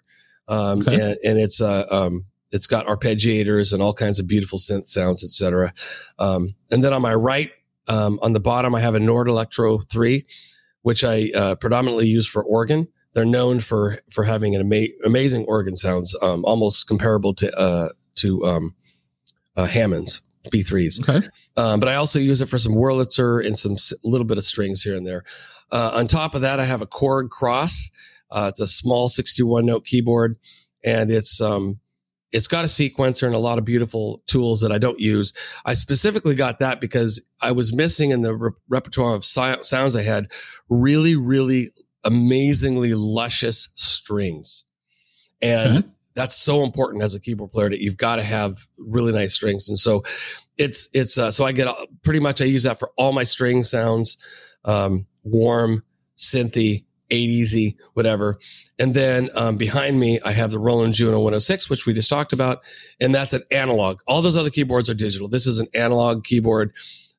Um, 0.48 0.82
okay. 0.82 0.94
and, 0.94 1.18
and, 1.24 1.38
it's, 1.38 1.62
uh, 1.62 1.86
um, 1.92 2.26
it's 2.52 2.68
got 2.68 2.86
arpeggiators 2.86 3.74
and 3.74 3.82
all 3.82 3.94
kinds 3.94 4.20
of 4.20 4.28
beautiful 4.28 4.58
synth 4.58 4.88
sounds, 4.88 5.24
etc. 5.24 5.74
Um, 6.20 6.56
and 6.72 6.84
then 6.84 6.94
on 6.94 7.02
my 7.02 7.14
right, 7.14 7.52
um, 7.88 8.20
on 8.22 8.34
the 8.34 8.40
bottom, 8.40 8.76
I 8.76 8.82
have 8.82 8.96
a 8.96 9.00
Nord 9.00 9.28
Electro 9.28 9.80
3, 9.80 10.26
which 10.82 11.04
I 11.04 11.32
uh, 11.36 11.56
predominantly 11.56 12.08
use 12.08 12.28
for 12.28 12.44
organ. 12.44 12.88
They're 13.18 13.26
known 13.26 13.62
for 13.62 13.98
for 14.12 14.26
having 14.26 14.56
an 14.56 14.62
ama- 14.62 14.94
amazing 15.04 15.46
organ 15.46 15.76
sounds, 15.76 16.16
um, 16.22 16.46
almost 16.46 16.88
comparable 16.88 17.34
to 17.34 17.60
uh, 17.60 17.90
to 18.18 18.46
um, 18.46 18.76
uh, 19.56 19.66
Hammond's 19.66 20.22
B3s. 20.54 21.02
Okay. 21.10 21.28
Um, 21.58 21.80
but 21.80 21.90
I 21.90 21.96
also 21.96 22.20
use 22.20 22.44
it 22.44 22.46
for 22.48 22.60
some 22.60 22.74
Wurlitzer 22.74 23.44
and 23.44 23.58
some 23.58 23.72
a 23.72 24.08
little 24.08 24.28
bit 24.28 24.38
of 24.38 24.44
strings 24.44 24.84
here 24.84 24.96
and 24.96 25.08
there. 25.08 25.24
Uh, 25.72 25.94
on 25.96 26.06
top 26.06 26.36
of 26.36 26.42
that, 26.42 26.60
I 26.60 26.66
have 26.66 26.84
a 26.84 26.86
Korg 26.86 27.30
Kross. 27.30 27.90
Uh, 28.30 28.50
it's 28.50 28.60
a 28.60 28.68
small 28.68 29.10
61 29.10 29.66
note 29.66 29.84
keyboard, 29.84 30.38
and 30.86 31.10
it's 31.10 31.42
um, 31.42 31.80
it's 32.32 32.48
got 32.48 32.66
a 32.66 32.68
sequencer 32.68 33.26
and 33.26 33.34
a 33.34 33.40
lot 33.40 33.58
of 33.58 33.66
beautiful 33.66 34.22
tools 34.28 34.62
that 34.62 34.72
I 34.72 34.78
don't 34.78 35.00
use. 35.00 35.34
I 35.66 35.74
specifically 35.74 36.36
got 36.36 36.60
that 36.60 36.80
because 36.80 37.20
I 37.42 37.52
was 37.52 37.74
missing 37.74 38.12
in 38.12 38.22
the 38.22 38.36
re- 38.36 38.52
repertoire 38.70 39.16
of 39.16 39.26
si- 39.26 39.64
sounds 39.64 39.96
I 39.96 40.04
had 40.04 40.28
really, 40.70 41.16
really 41.16 41.72
amazingly 42.08 42.94
luscious 42.94 43.70
strings. 43.76 44.64
And 45.42 45.78
okay. 45.80 45.88
that's 46.16 46.36
so 46.36 46.64
important 46.64 47.04
as 47.04 47.14
a 47.14 47.20
keyboard 47.20 47.52
player 47.52 47.70
that 47.70 47.82
you've 47.82 47.98
got 47.98 48.16
to 48.16 48.24
have 48.24 48.58
really 48.80 49.12
nice 49.12 49.34
strings. 49.34 49.68
And 49.68 49.78
so 49.78 50.04
it's, 50.58 50.90
it's, 50.94 51.18
uh, 51.18 51.32
so 51.32 51.46
I 51.46 51.52
get 51.52 51.68
pretty 52.02 52.22
much, 52.22 52.42
I 52.42 52.46
use 52.46 52.64
that 52.64 52.80
for 52.80 52.92
all 52.98 53.12
my 53.12 53.26
string 53.26 53.62
sounds, 53.62 54.18
um, 54.66 55.06
warm, 55.24 55.84
synthy, 56.18 56.86
8 57.10 57.76
whatever. 57.94 58.40
And 58.80 58.94
then 58.94 59.30
um, 59.36 59.58
behind 59.58 60.00
me, 60.00 60.20
I 60.24 60.32
have 60.32 60.52
the 60.52 60.60
Roland 60.60 60.94
Juno 60.94 61.18
106, 61.20 61.70
which 61.70 61.86
we 61.86 61.94
just 61.94 62.10
talked 62.10 62.34
about, 62.34 62.64
and 63.00 63.14
that's 63.14 63.34
an 63.34 63.44
analog. 63.52 64.00
All 64.08 64.22
those 64.22 64.38
other 64.38 64.50
keyboards 64.50 64.90
are 64.90 64.94
digital. 64.94 65.28
This 65.28 65.48
is 65.48 65.60
an 65.60 65.68
analog 65.74 66.24
keyboard. 66.24 66.74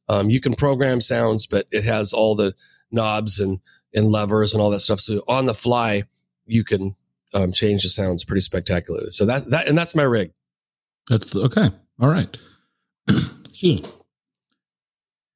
Um, 0.09 0.31
you 0.31 0.41
can 0.41 0.55
program 0.55 1.01
sounds, 1.01 1.47
but 1.47 1.67
it 1.71 1.85
has 1.85 2.13
all 2.13 2.35
the 2.35 2.55
knobs 2.91 3.39
and 3.39 3.61
and 3.95 4.07
levers 4.07 4.55
and 4.55 4.63
all 4.63 4.71
that 4.71 4.81
stuff. 4.81 5.01
So 5.01 5.23
on 5.29 5.47
the 5.47 5.55
fly, 5.55 6.05
you 6.47 6.65
can 6.65 6.97
um, 7.35 7.53
change 7.53 7.83
the 7.83 7.89
sounds 7.89 8.25
pretty 8.25 8.41
spectacularly. 8.41 9.11
So 9.11 9.27
that 9.27 9.51
that 9.51 9.69
and 9.69 9.77
that's 9.77 9.95
my 9.95 10.03
rig. 10.03 10.33
That's 11.09 11.35
okay. 11.37 11.71
All 12.01 12.09
right. 12.09 12.37
Excuse 13.09 13.83
me. 13.83 13.89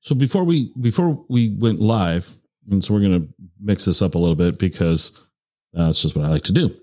so 0.00 0.14
before 0.14 0.44
we 0.44 0.72
before 0.80 1.24
we 1.28 1.50
went 1.58 1.80
live, 1.80 2.30
and 2.70 2.82
so 2.82 2.94
we're 2.94 3.00
going 3.00 3.20
to 3.20 3.28
mix 3.60 3.84
this 3.84 4.02
up 4.02 4.14
a 4.14 4.18
little 4.18 4.36
bit 4.36 4.58
because 4.58 5.18
uh, 5.76 5.86
that's 5.86 6.02
just 6.02 6.14
what 6.14 6.24
I 6.24 6.28
like 6.28 6.42
to 6.44 6.52
do. 6.52 6.74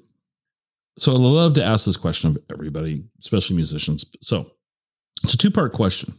So 0.98 1.14
I 1.14 1.16
love 1.16 1.54
to 1.54 1.64
ask 1.64 1.86
this 1.86 1.98
question 1.98 2.32
of 2.32 2.38
everybody, 2.52 3.04
especially 3.22 3.56
musicians. 3.56 4.06
So 4.22 4.52
it's 5.24 5.34
a 5.34 5.38
two 5.38 5.52
part 5.52 5.72
question. 5.72 6.14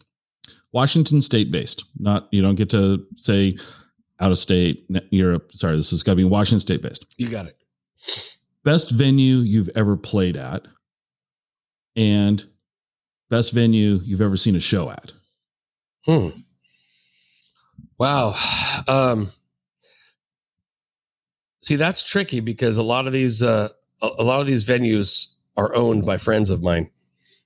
Washington 0.73 1.21
state 1.21 1.51
based, 1.51 1.85
not, 1.99 2.29
you 2.31 2.41
don't 2.41 2.55
get 2.55 2.71
to 2.71 3.05
say 3.17 3.59
out 4.21 4.33
of 4.33 4.39
state, 4.39 4.87
Europe. 5.11 5.53
Sorry, 5.53 5.77
this 5.77 5.93
is 5.93 6.03
going 6.03 6.17
to 6.17 6.23
be 6.23 6.29
Washington 6.29 6.61
state 6.61 6.83
based. 6.83 7.15
You 7.19 7.31
got 7.31 7.47
it. 7.47 7.57
Best 8.65 8.91
venue 8.91 9.39
you've 9.39 9.71
ever 9.75 9.97
played 9.97 10.37
at 10.37 10.67
and 11.97 12.45
best 13.31 13.53
venue 13.53 14.01
you've 14.05 14.21
ever 14.21 14.37
seen 14.37 14.55
a 14.57 14.61
show 14.61 14.91
at. 14.91 15.13
Hmm. 16.07 16.29
Wow. 17.99 18.35
Um, 18.87 19.31
See, 21.63 21.77
that's 21.77 22.03
tricky 22.03 22.41
because 22.41 22.79
a 22.79 22.83
lot 22.83 23.07
of 23.07 23.13
these 23.13 23.43
uh, 23.43 23.69
a 24.03 24.25
lot 24.25 24.41
of 24.41 24.47
these 24.49 24.67
venues 24.67 25.29
are 25.57 25.75
owned 25.75 26.05
by 26.05 26.17
friends 26.17 26.51
of 26.51 26.63
mine. 26.63 26.91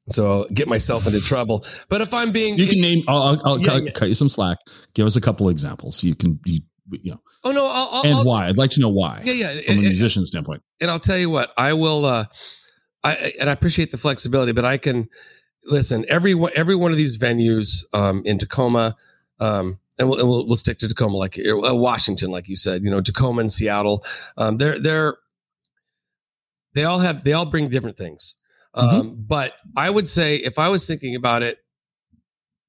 So 0.09 0.27
I'll 0.27 0.49
get 0.49 0.69
myself 0.69 1.07
into 1.07 1.21
trouble. 1.21 1.65
But 1.89 2.01
if 2.01 2.13
I'm 2.13 2.31
being, 2.31 2.59
you 2.59 2.67
can 2.67 2.81
name. 2.81 3.05
I'll, 3.09 3.23
I'll, 3.23 3.41
I'll 3.45 3.59
yeah, 3.59 3.67
cut, 3.67 3.83
yeah. 3.83 3.91
cut, 3.93 4.09
you 4.09 4.15
some 4.15 4.29
slack. 4.29 4.59
Give 4.95 5.07
us 5.07 5.17
a 5.17 5.21
couple 5.21 5.49
examples. 5.49 6.05
You 6.05 6.15
can, 6.15 6.39
you, 6.45 6.61
you 6.91 7.13
know. 7.13 7.21
Oh 7.45 7.53
no! 7.53 7.67
I'll, 7.67 8.03
and 8.03 8.15
I'll, 8.15 8.25
why? 8.25 8.47
I'd 8.49 8.59
like 8.59 8.71
to 8.71 8.81
know 8.81 8.89
why. 8.91 9.23
Yeah, 9.25 9.33
yeah. 9.33 9.53
From 9.53 9.77
and, 9.77 9.79
a 9.79 9.89
musician 9.89 10.27
standpoint. 10.27 10.63
And 10.81 10.91
I'll 10.91 11.01
tell 11.01 11.19
you 11.19 11.31
what. 11.31 11.53
I 11.57 11.73
will. 11.73 12.05
uh 12.05 12.25
I 13.03 13.33
and 13.39 13.51
I 13.51 13.53
appreciate 13.53 13.91
the 13.91 13.99
flexibility, 13.99 14.53
but 14.53 14.65
I 14.65 14.79
can 14.79 15.09
listen. 15.67 16.07
Every 16.09 16.35
every 16.55 16.75
one 16.75 16.91
of 16.91 16.97
these 16.97 17.19
venues 17.19 17.85
um, 17.93 18.23
in 18.25 18.39
Tacoma, 18.39 18.97
um, 19.41 19.79
and 19.99 20.09
we'll, 20.09 20.19
and 20.21 20.29
we'll, 20.29 20.47
we'll 20.47 20.57
stick 20.57 20.79
to 20.79 20.89
Tacoma, 20.89 21.17
like 21.17 21.39
uh, 21.39 21.75
Washington, 21.75 22.31
like 22.31 22.49
you 22.49 22.57
said, 22.57 22.83
you 22.83 22.91
know, 22.91 23.01
Tacoma 23.01 23.41
and 23.41 23.53
Seattle. 23.53 24.05
Um, 24.37 24.57
they're, 24.57 24.81
they're, 24.81 25.17
they 26.75 26.85
all 26.85 27.01
have, 27.01 27.25
they 27.25 27.33
all 27.33 27.47
bring 27.47 27.69
different 27.69 27.97
things. 27.97 28.35
Um, 28.75 28.89
mm-hmm. 28.89 29.23
but 29.27 29.55
I 29.77 29.89
would 29.89 30.09
say 30.09 30.37
if 30.37 30.59
I 30.59 30.69
was 30.69 30.87
thinking 30.87 31.15
about 31.15 31.43
it, 31.43 31.59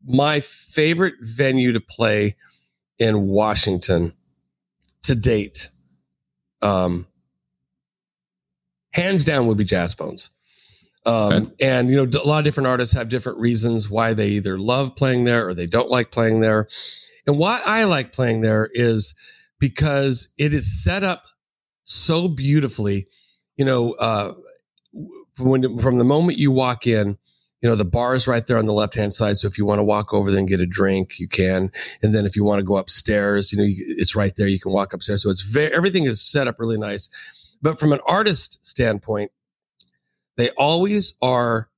my 0.06 0.40
favorite 0.40 1.16
venue 1.20 1.72
to 1.74 1.80
play 1.80 2.36
in 3.00 3.28
Washington 3.28 4.14
to 5.04 5.16
date, 5.16 5.70
um, 6.62 7.08
hands 8.94 9.26
down 9.26 9.48
would 9.48 9.58
be 9.58 9.64
Jazz 9.64 9.96
Bones. 9.96 10.30
Um, 11.08 11.34
okay. 11.34 11.52
and 11.62 11.90
you 11.90 11.98
know, 12.04 12.20
a 12.20 12.26
lot 12.26 12.40
of 12.40 12.46
different 12.46 12.68
artists 12.68 12.96
have 12.96 13.10
different 13.10 13.40
reasons 13.40 13.90
why 13.90 14.14
they 14.14 14.30
either 14.30 14.58
love 14.58 14.96
playing 14.96 15.24
there 15.24 15.48
or 15.48 15.54
they 15.54 15.68
don't 15.68 15.90
like 15.90 16.12
playing 16.12 16.42
there. 16.42 16.68
And 17.28 17.38
why 17.38 17.62
I 17.64 17.84
like 17.84 18.12
playing 18.12 18.42
there 18.42 18.70
is 18.74 19.14
because 19.60 20.34
it 20.38 20.54
is 20.54 20.84
set 20.84 21.04
up 21.04 21.26
so 21.84 22.28
beautifully. 22.28 23.08
You 23.56 23.66
know, 23.66 23.94
uh, 23.94 24.34
when, 25.38 25.78
from 25.80 25.98
the 25.98 26.04
moment 26.04 26.38
you 26.38 26.52
walk 26.52 26.88
in, 26.88 27.18
you 27.62 27.70
know, 27.70 27.76
the 27.76 27.86
bar 27.86 28.14
is 28.14 28.28
right 28.28 28.46
there 28.46 28.58
on 28.58 28.68
the 28.68 28.74
left 28.74 28.96
hand 28.96 29.14
side. 29.14 29.38
So 29.38 29.48
if 29.48 29.58
you 29.58 29.66
want 29.66 29.80
to 29.80 29.84
walk 29.84 30.14
over 30.14 30.30
there 30.30 30.40
and 30.40 30.48
get 30.48 30.60
a 30.60 30.68
drink, 30.68 31.20
you 31.20 31.28
can. 31.28 31.72
And 32.04 32.14
then 32.14 32.26
if 32.26 32.36
you 32.36 32.44
want 32.44 32.60
to 32.60 32.64
go 32.64 32.78
upstairs, 32.78 33.52
you 33.52 33.58
know, 33.58 33.66
it's 33.66 34.16
right 34.16 34.34
there. 34.38 34.48
You 34.48 34.60
can 34.60 34.72
walk 34.72 34.94
upstairs. 34.94 35.24
So 35.24 35.30
it's 35.30 35.42
very, 35.42 35.74
everything 35.74 36.04
is 36.04 36.22
set 36.22 36.48
up 36.48 36.60
really 36.60 36.78
nice. 36.78 37.10
But 37.62 37.80
from 37.80 37.92
an 37.92 38.02
artist 38.08 38.64
standpoint, 38.64 39.32
they 40.38 40.50
always 40.52 41.18
are 41.22 41.70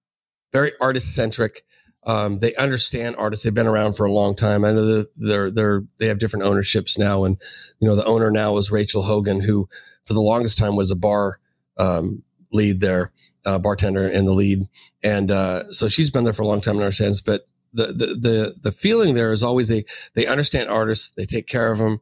very 0.51 0.73
artist 0.81 1.15
centric. 1.15 1.63
Um, 2.05 2.39
they 2.39 2.55
understand 2.55 3.15
artists. 3.17 3.43
They've 3.43 3.53
been 3.53 3.67
around 3.67 3.93
for 3.93 4.05
a 4.05 4.11
long 4.11 4.35
time. 4.35 4.65
I 4.65 4.71
know 4.71 4.85
that 4.85 5.09
they're, 5.15 5.51
they're, 5.51 5.83
they 5.99 6.07
have 6.07 6.19
different 6.19 6.45
ownerships 6.45 6.97
now. 6.97 7.23
And, 7.23 7.37
you 7.79 7.87
know, 7.87 7.95
the 7.95 8.05
owner 8.05 8.31
now 8.31 8.57
is 8.57 8.71
Rachel 8.71 9.03
Hogan, 9.03 9.41
who 9.41 9.69
for 10.05 10.13
the 10.13 10.21
longest 10.21 10.57
time 10.57 10.75
was 10.75 10.89
a 10.89 10.95
bar, 10.95 11.39
um, 11.77 12.23
lead 12.51 12.79
there, 12.79 13.11
uh, 13.47 13.57
bartender 13.57 14.07
and 14.07 14.27
the 14.27 14.33
lead. 14.33 14.67
And, 15.03 15.31
uh, 15.31 15.71
so 15.71 15.89
she's 15.89 16.11
been 16.11 16.23
there 16.23 16.33
for 16.33 16.43
a 16.43 16.47
long 16.47 16.61
time 16.61 16.75
and 16.75 16.83
understands, 16.83 17.21
but 17.21 17.47
the, 17.73 17.87
the, 17.87 18.05
the, 18.07 18.55
the 18.61 18.71
feeling 18.71 19.15
there 19.15 19.31
is 19.31 19.43
always 19.43 19.69
they, 19.69 19.85
they 20.13 20.27
understand 20.27 20.69
artists. 20.69 21.11
They 21.11 21.25
take 21.25 21.47
care 21.47 21.71
of 21.71 21.79
them. 21.79 22.01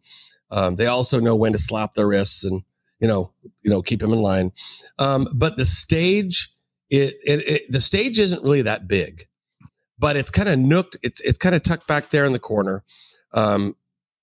Um, 0.52 0.76
they 0.76 0.88
also 0.88 1.20
know 1.20 1.36
when 1.36 1.54
to 1.54 1.60
slap 1.60 1.94
their 1.94 2.08
wrists 2.08 2.44
and, 2.44 2.64
you 3.00 3.08
know, 3.08 3.32
you 3.62 3.70
know, 3.70 3.82
keep 3.82 4.00
them 4.02 4.14
in 4.14 4.22
line. 4.22 4.52
Um, 5.00 5.28
but 5.34 5.56
the 5.56 5.66
stage, 5.66 6.50
it, 6.90 7.16
it, 7.24 7.48
it, 7.48 7.72
the 7.72 7.82
stage 7.82 8.20
isn't 8.20 8.44
really 8.44 8.64
that 8.64 8.88
big 8.88 9.28
but 9.98 10.16
it's 10.16 10.30
kind 10.30 10.50
of 10.50 10.60
nooked. 10.60 10.98
It's 11.04 11.22
it's 11.22 11.38
kind 11.38 11.56
of 11.56 11.64
tucked 11.64 11.88
back 11.88 12.10
there 12.10 12.26
in 12.26 12.34
the 12.34 12.40
corner. 12.40 12.84
Um, 13.34 13.76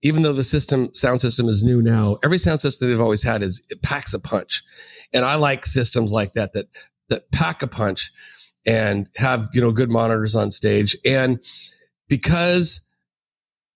even 0.02 0.22
though 0.22 0.32
the 0.32 0.44
system 0.44 0.92
sound 0.94 1.20
system 1.20 1.48
is 1.48 1.62
new 1.62 1.80
now, 1.80 2.18
every 2.24 2.38
sound 2.38 2.60
system 2.60 2.88
they've 2.88 3.00
always 3.00 3.22
had 3.22 3.42
is 3.42 3.62
it 3.68 3.82
packs 3.82 4.14
a 4.14 4.20
punch, 4.20 4.62
and 5.12 5.24
I 5.24 5.36
like 5.36 5.64
systems 5.64 6.12
like 6.12 6.32
that 6.32 6.52
that 6.52 6.66
that 7.12 7.30
pack 7.30 7.62
a 7.62 7.66
punch 7.66 8.10
and 8.66 9.08
have 9.16 9.48
you 9.52 9.60
know 9.60 9.72
good 9.72 9.90
monitors 9.90 10.34
on 10.34 10.50
stage. 10.50 10.96
And 11.04 11.42
because 12.08 12.88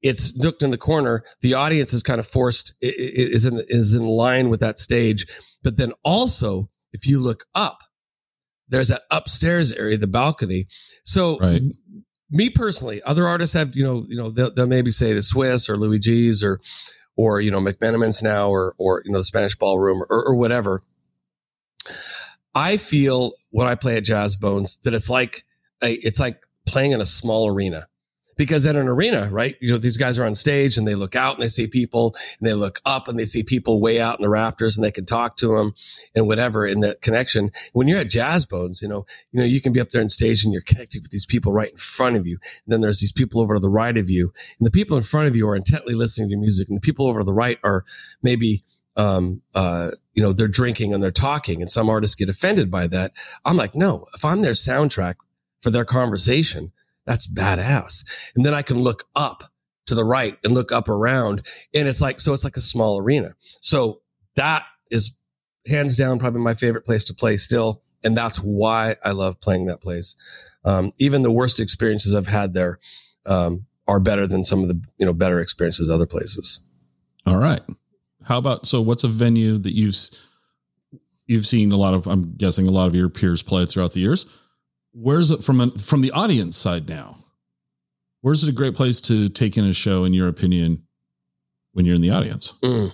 it's 0.03 0.37
nooked 0.37 0.63
in 0.63 0.71
the 0.71 0.79
corner 0.79 1.23
the 1.41 1.55
audience 1.55 1.93
is 1.93 2.03
kind 2.03 2.21
of 2.21 2.27
forced 2.27 2.75
is 2.81 3.47
in 3.47 3.63
is 3.69 3.95
in 3.95 4.07
line 4.07 4.49
with 4.49 4.61
that 4.61 4.79
stage. 4.79 5.27
But 5.63 5.77
then 5.77 5.93
also 6.05 6.71
if 6.93 7.07
you 7.07 7.21
look 7.21 7.45
up 7.55 7.79
there's 8.69 8.89
that 8.89 9.03
upstairs 9.11 9.73
area 9.73 9.97
the 9.97 10.07
balcony. 10.07 10.67
So 11.05 11.39
right. 11.39 11.63
me 12.31 12.51
personally, 12.51 13.03
other 13.03 13.27
artists 13.27 13.55
have, 13.55 13.77
you 13.77 13.85
know, 13.85 14.07
you 14.09 14.17
know, 14.17 14.31
they'll, 14.31 14.53
they'll 14.53 14.67
maybe 14.67 14.91
say 14.91 15.13
the 15.13 15.23
Swiss 15.23 15.69
or 15.69 15.77
Louie 15.77 15.99
G's 15.99 16.43
or, 16.43 16.61
or, 17.17 17.41
you 17.41 17.51
know, 17.51 17.61
McMenamins 17.61 18.23
now 18.23 18.49
or, 18.49 18.75
or, 18.79 19.03
you 19.05 19.13
know, 19.13 19.19
the 19.19 19.25
Spanish 19.25 19.57
ballroom 19.57 20.03
or, 20.03 20.25
or 20.27 20.37
whatever. 20.37 20.83
I 22.57 22.79
feel 22.79 23.33
when 23.51 23.69
I 23.69 23.75
play 23.75 23.99
at 23.99 24.05
Jazz 24.05 24.35
Bones 24.35 24.79
that 24.79 24.95
it's 24.95 25.11
like, 25.11 25.45
a, 25.83 25.93
it's 25.93 26.19
like 26.19 26.43
playing 26.67 26.93
in 26.93 27.03
a 27.03 27.07
small 27.07 27.49
arena 27.49 27.87
because 28.39 28.67
at 28.67 28.77
an 28.77 28.89
arena, 28.89 29.29
right? 29.31 29.57
You 29.61 29.73
know, 29.73 29.79
these 29.79 29.99
guys 29.99 30.19
are 30.19 30.25
on 30.25 30.35
stage 30.35 30.79
and 30.79 30.89
they 30.89 30.95
look 30.95 31.15
out 31.15 31.35
and 31.35 31.43
they 31.43 31.49
see 31.49 31.67
people 31.67 32.15
and 32.39 32.49
they 32.49 32.55
look 32.55 32.81
up 32.87 33.09
and 33.09 33.19
they 33.19 33.27
see 33.27 33.43
people 33.43 33.81
way 33.81 34.01
out 34.01 34.19
in 34.19 34.23
the 34.23 34.31
rafters 34.31 34.77
and 34.77 34.85
they 34.85 34.91
can 34.91 35.05
talk 35.05 35.37
to 35.39 35.57
them 35.57 35.75
and 36.15 36.27
whatever 36.27 36.67
in 36.67 36.81
that 36.81 37.03
connection. 37.03 37.51
When 37.75 37.89
you're 37.89 37.99
at 37.99 38.09
Jazz 38.09 38.47
Bones, 38.47 38.81
you 38.81 38.89
know, 38.89 39.05
you 39.33 39.41
know, 39.41 39.47
you 39.47 39.61
can 39.61 39.75
be 39.75 39.81
up 39.81 39.91
there 39.91 40.03
on 40.03 40.09
stage 40.09 40.43
and 40.43 40.53
you're 40.53 40.63
connected 40.63 41.03
with 41.03 41.11
these 41.11 41.27
people 41.27 41.53
right 41.53 41.71
in 41.71 41.77
front 41.77 42.17
of 42.17 42.27
you. 42.27 42.39
And 42.65 42.73
then 42.73 42.81
there's 42.81 43.01
these 43.01 43.13
people 43.13 43.43
over 43.43 43.55
to 43.55 43.61
the 43.61 43.69
right 43.69 43.99
of 43.99 44.09
you 44.09 44.33
and 44.59 44.67
the 44.67 44.73
people 44.73 44.97
in 44.97 45.03
front 45.03 45.29
of 45.29 45.37
you 45.37 45.47
are 45.47 45.57
intently 45.57 45.93
listening 45.95 46.31
to 46.31 46.37
music 46.37 46.69
and 46.69 46.77
the 46.79 46.83
people 46.83 47.07
over 47.07 47.21
to 47.21 47.25
the 47.25 47.35
right 47.35 47.59
are 47.63 47.85
maybe, 48.23 48.65
um, 48.97 49.43
uh, 49.55 49.91
you 50.15 50.23
know, 50.23 50.33
they're 50.33 50.49
drinking 50.49 50.95
and 50.95 51.03
they're 51.03 51.11
talking 51.11 51.61
and 51.61 51.71
some 51.71 51.89
artists 51.89 52.15
get 52.15 52.29
offended 52.29 52.71
by 52.71 52.87
that. 52.87 53.13
I'm 53.45 53.57
like, 53.57 53.75
no, 53.75 54.07
if 54.15 54.25
I'm 54.25 54.41
their 54.41 54.53
soundtrack 54.53 55.17
for 55.61 55.71
their 55.71 55.85
conversation, 55.85 56.73
that's 57.05 57.27
badass. 57.27 58.05
And 58.35 58.45
then 58.45 58.55
I 58.55 58.63
can 58.63 58.79
look 58.79 59.05
up 59.15 59.53
to 59.87 59.95
the 59.95 60.05
right 60.05 60.37
and 60.43 60.55
look 60.55 60.73
up 60.73 60.89
around. 60.89 61.43
And 61.75 61.87
it's 61.87 62.01
like, 62.01 62.21
so 62.21 62.35
it's 62.35 62.45
like 62.45 62.57
a 62.57 62.63
small 62.63 62.99
arena. 62.99 63.35
So 63.61 64.01
that 64.35 64.65
is 64.91 65.19
hands 65.69 65.97
down 65.97 66.19
probably 66.19 66.41
my 66.41 66.55
favorite 66.55 66.85
place 66.85 67.05
to 67.05 67.15
play 67.15 67.37
still. 67.37 67.83
And 68.03 68.17
that's 68.17 68.39
why 68.39 68.97
I 69.05 69.13
love 69.13 69.41
playing 69.41 69.67
that 69.67 69.83
place. 69.83 70.15
Um, 70.65 70.93
even 70.99 71.23
the 71.23 71.33
worst 71.33 71.61
experiences 71.61 72.15
I've 72.15 72.27
had 72.27 72.55
there, 72.55 72.79
um, 73.27 73.67
are 73.89 74.01
better 74.01 74.27
than 74.27 74.45
some 74.45 74.63
of 74.63 74.69
the, 74.69 74.81
you 74.99 75.07
know, 75.07 75.13
better 75.13 75.41
experiences 75.41 75.91
other 75.91 76.07
places. 76.07 76.61
All 77.25 77.39
right. 77.39 77.61
How 78.27 78.39
about, 78.39 78.67
so 78.67 78.83
what's 78.83 79.05
a 79.05 79.09
venue 79.09 79.59
that 79.59 79.75
you've, 79.75 79.97
you've 81.27 81.47
seen 81.47 81.73
a 81.73 81.77
lot 81.77 81.95
of, 81.95 82.07
I'm 82.07 82.35
guessing 82.37 82.67
a 82.69 82.71
lot 82.71 82.87
of 82.87 82.95
your 82.95 83.09
peers 83.09 83.43
play 83.43 83.67
throughout 83.67 83.93
the 83.93 84.01
years 84.01 84.27
where's 84.97 85.31
it 85.31 85.45
from 85.45 85.61
a, 85.61 85.71
from 85.73 86.01
the 86.01 86.11
audience 86.13 86.57
side 86.57 86.89
now? 86.89 87.19
Where's 88.23 88.43
it 88.43 88.49
a 88.49 88.53
great 88.53 88.75
place 88.75 89.01
to 89.03 89.29
take 89.29 89.57
in 89.57 89.65
a 89.65 89.73
show, 89.73 90.05
in 90.05 90.15
your 90.15 90.29
opinion, 90.29 90.83
when 91.73 91.85
you're 91.85 91.95
in 91.95 92.03
the 92.03 92.11
audience? 92.11 92.59
Mm. 92.63 92.93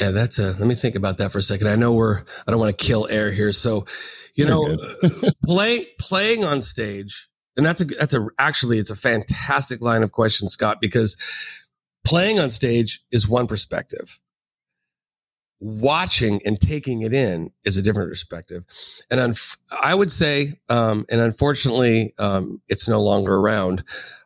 Yeah, 0.00 0.10
that's 0.10 0.38
a. 0.38 0.52
Let 0.58 0.60
me 0.60 0.74
think 0.74 0.94
about 0.94 1.18
that 1.18 1.32
for 1.32 1.38
a 1.38 1.42
second. 1.42 1.68
I 1.68 1.74
know 1.74 1.94
we're. 1.94 2.20
I 2.20 2.50
don't 2.50 2.60
want 2.60 2.76
to 2.76 2.84
kill 2.84 3.08
air 3.10 3.32
here, 3.32 3.52
so 3.52 3.86
you 4.34 4.46
know, 4.46 4.76
play 5.46 5.86
playing 5.98 6.44
on 6.44 6.60
stage, 6.62 7.28
and 7.56 7.64
that's 7.64 7.80
a 7.80 7.84
that's 7.84 8.14
a 8.14 8.26
actually 8.38 8.78
it's 8.78 8.90
a 8.90 8.96
fantastic 8.96 9.80
line 9.80 10.02
of 10.02 10.12
question, 10.12 10.48
Scott, 10.48 10.78
because 10.80 11.16
playing 12.08 12.40
on 12.40 12.50
stage 12.50 13.00
is 13.10 13.28
one 13.28 13.46
perspective 13.46 14.18
watching 15.60 16.40
and 16.44 16.60
taking 16.60 17.02
it 17.02 17.12
in 17.12 17.50
is 17.64 17.76
a 17.76 17.82
different 17.82 18.10
perspective. 18.10 18.64
And 19.10 19.20
unf- 19.20 19.56
I 19.82 19.94
would 19.94 20.10
say, 20.10 20.60
um, 20.68 21.04
and 21.10 21.20
unfortunately, 21.20 22.14
um, 22.18 22.60
it's 22.68 22.88
no 22.88 23.02
longer 23.02 23.34
around. 23.34 23.82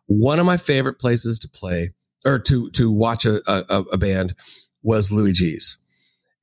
One 0.06 0.38
of 0.38 0.46
my 0.46 0.56
favorite 0.56 0.98
places 0.98 1.38
to 1.40 1.48
play 1.48 1.90
or 2.24 2.38
to, 2.40 2.70
to 2.70 2.92
watch 2.92 3.24
a, 3.24 3.40
a, 3.50 3.82
a 3.92 3.98
band 3.98 4.34
was 4.82 5.10
Louie 5.10 5.32
G's. 5.32 5.78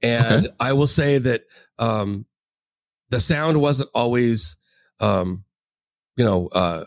And 0.02 0.48
okay. 0.48 0.56
I 0.60 0.74
will 0.74 0.88
say 0.88 1.18
that, 1.20 1.44
um, 1.78 2.26
the 3.10 3.20
sound 3.20 3.62
wasn't 3.62 3.90
always, 3.94 4.56
um, 5.00 5.44
you 6.16 6.24
know, 6.24 6.50
uh, 6.54 6.86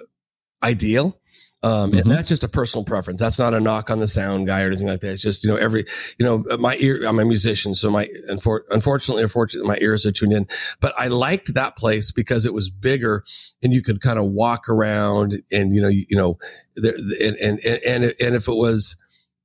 ideal. 0.63 1.21
Um, 1.64 1.90
mm-hmm. 1.90 2.00
and 2.00 2.11
that's 2.11 2.28
just 2.28 2.42
a 2.42 2.49
personal 2.49 2.85
preference. 2.85 3.21
That's 3.21 3.38
not 3.38 3.54
a 3.54 3.61
knock 3.61 3.88
on 3.88 4.00
the 4.00 4.09
sound 4.09 4.49
guy 4.49 4.62
or 4.62 4.66
anything 4.66 4.88
like 4.88 5.00
that. 5.00 5.12
It's 5.12 5.23
just, 5.23 5.45
you 5.45 5.50
know, 5.50 5.57
every, 5.57 5.85
you 6.19 6.25
know, 6.25 6.45
my 6.59 6.76
ear, 6.81 7.04
I'm 7.07 7.21
a 7.21 7.25
musician. 7.25 7.75
So 7.75 7.90
my, 7.90 8.09
unfor- 8.28 8.62
unfortunately, 8.71 9.23
unfortunately, 9.23 9.69
my 9.69 9.78
ears 9.81 10.04
are 10.04 10.11
tuned 10.11 10.33
in, 10.33 10.47
but 10.81 10.92
I 10.99 11.07
liked 11.07 11.54
that 11.54 11.76
place 11.76 12.11
because 12.11 12.47
it 12.47 12.52
was 12.52 12.69
bigger 12.69 13.23
and 13.62 13.73
you 13.73 13.81
could 13.81 14.00
kind 14.00 14.19
of 14.19 14.26
walk 14.26 14.69
around 14.69 15.40
and, 15.52 15.73
you 15.73 15.81
know, 15.81 15.88
you, 15.88 16.04
you 16.09 16.16
know, 16.16 16.37
there, 16.75 16.95
and, 17.23 17.37
and, 17.37 17.61
and, 17.64 18.04
and 18.04 18.35
if 18.35 18.49
it 18.49 18.57
was, 18.57 18.97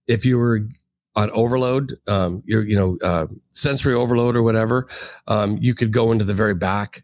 if 0.07 0.25
you 0.25 0.39
were 0.39 0.67
on 1.15 1.29
overload, 1.31 2.00
um, 2.07 2.41
you're, 2.45 2.65
you 2.65 2.75
know, 2.75 2.97
uh, 3.03 3.27
sensory 3.51 3.93
overload 3.93 4.36
or 4.36 4.43
whatever, 4.43 4.88
um, 5.27 5.57
you 5.59 5.75
could 5.75 5.91
go 5.91 6.12
into 6.12 6.25
the 6.25 6.33
very 6.33 6.55
back 6.55 7.03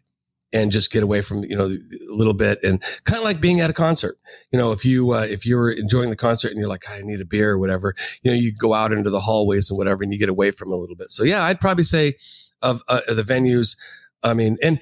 and 0.54 0.70
just 0.70 0.90
get 0.92 1.02
away 1.02 1.20
from 1.20 1.42
you 1.44 1.56
know 1.56 1.66
a 1.66 2.14
little 2.14 2.32
bit 2.32 2.62
and 2.62 2.80
kind 3.04 3.18
of 3.18 3.24
like 3.24 3.40
being 3.40 3.60
at 3.60 3.68
a 3.68 3.74
concert. 3.74 4.16
You 4.52 4.58
know 4.58 4.72
if 4.72 4.84
you 4.84 5.12
uh, 5.12 5.26
if 5.28 5.44
you're 5.44 5.70
enjoying 5.70 6.10
the 6.10 6.16
concert 6.16 6.52
and 6.52 6.58
you're 6.58 6.68
like 6.68 6.88
i 6.88 7.02
need 7.02 7.20
a 7.20 7.24
beer 7.24 7.50
or 7.50 7.58
whatever 7.58 7.94
you 8.22 8.30
know 8.30 8.36
you 8.36 8.52
go 8.54 8.72
out 8.72 8.92
into 8.92 9.10
the 9.10 9.20
hallways 9.20 9.68
and 9.70 9.76
whatever 9.76 10.02
and 10.02 10.12
you 10.12 10.18
get 10.18 10.28
away 10.28 10.52
from 10.52 10.72
a 10.72 10.76
little 10.76 10.96
bit. 10.96 11.10
So 11.10 11.24
yeah 11.24 11.44
i'd 11.44 11.60
probably 11.60 11.84
say 11.84 12.14
of, 12.62 12.82
uh, 12.88 13.00
the 13.08 13.22
venues 13.22 13.76
i 14.22 14.32
mean 14.32 14.56
and 14.62 14.80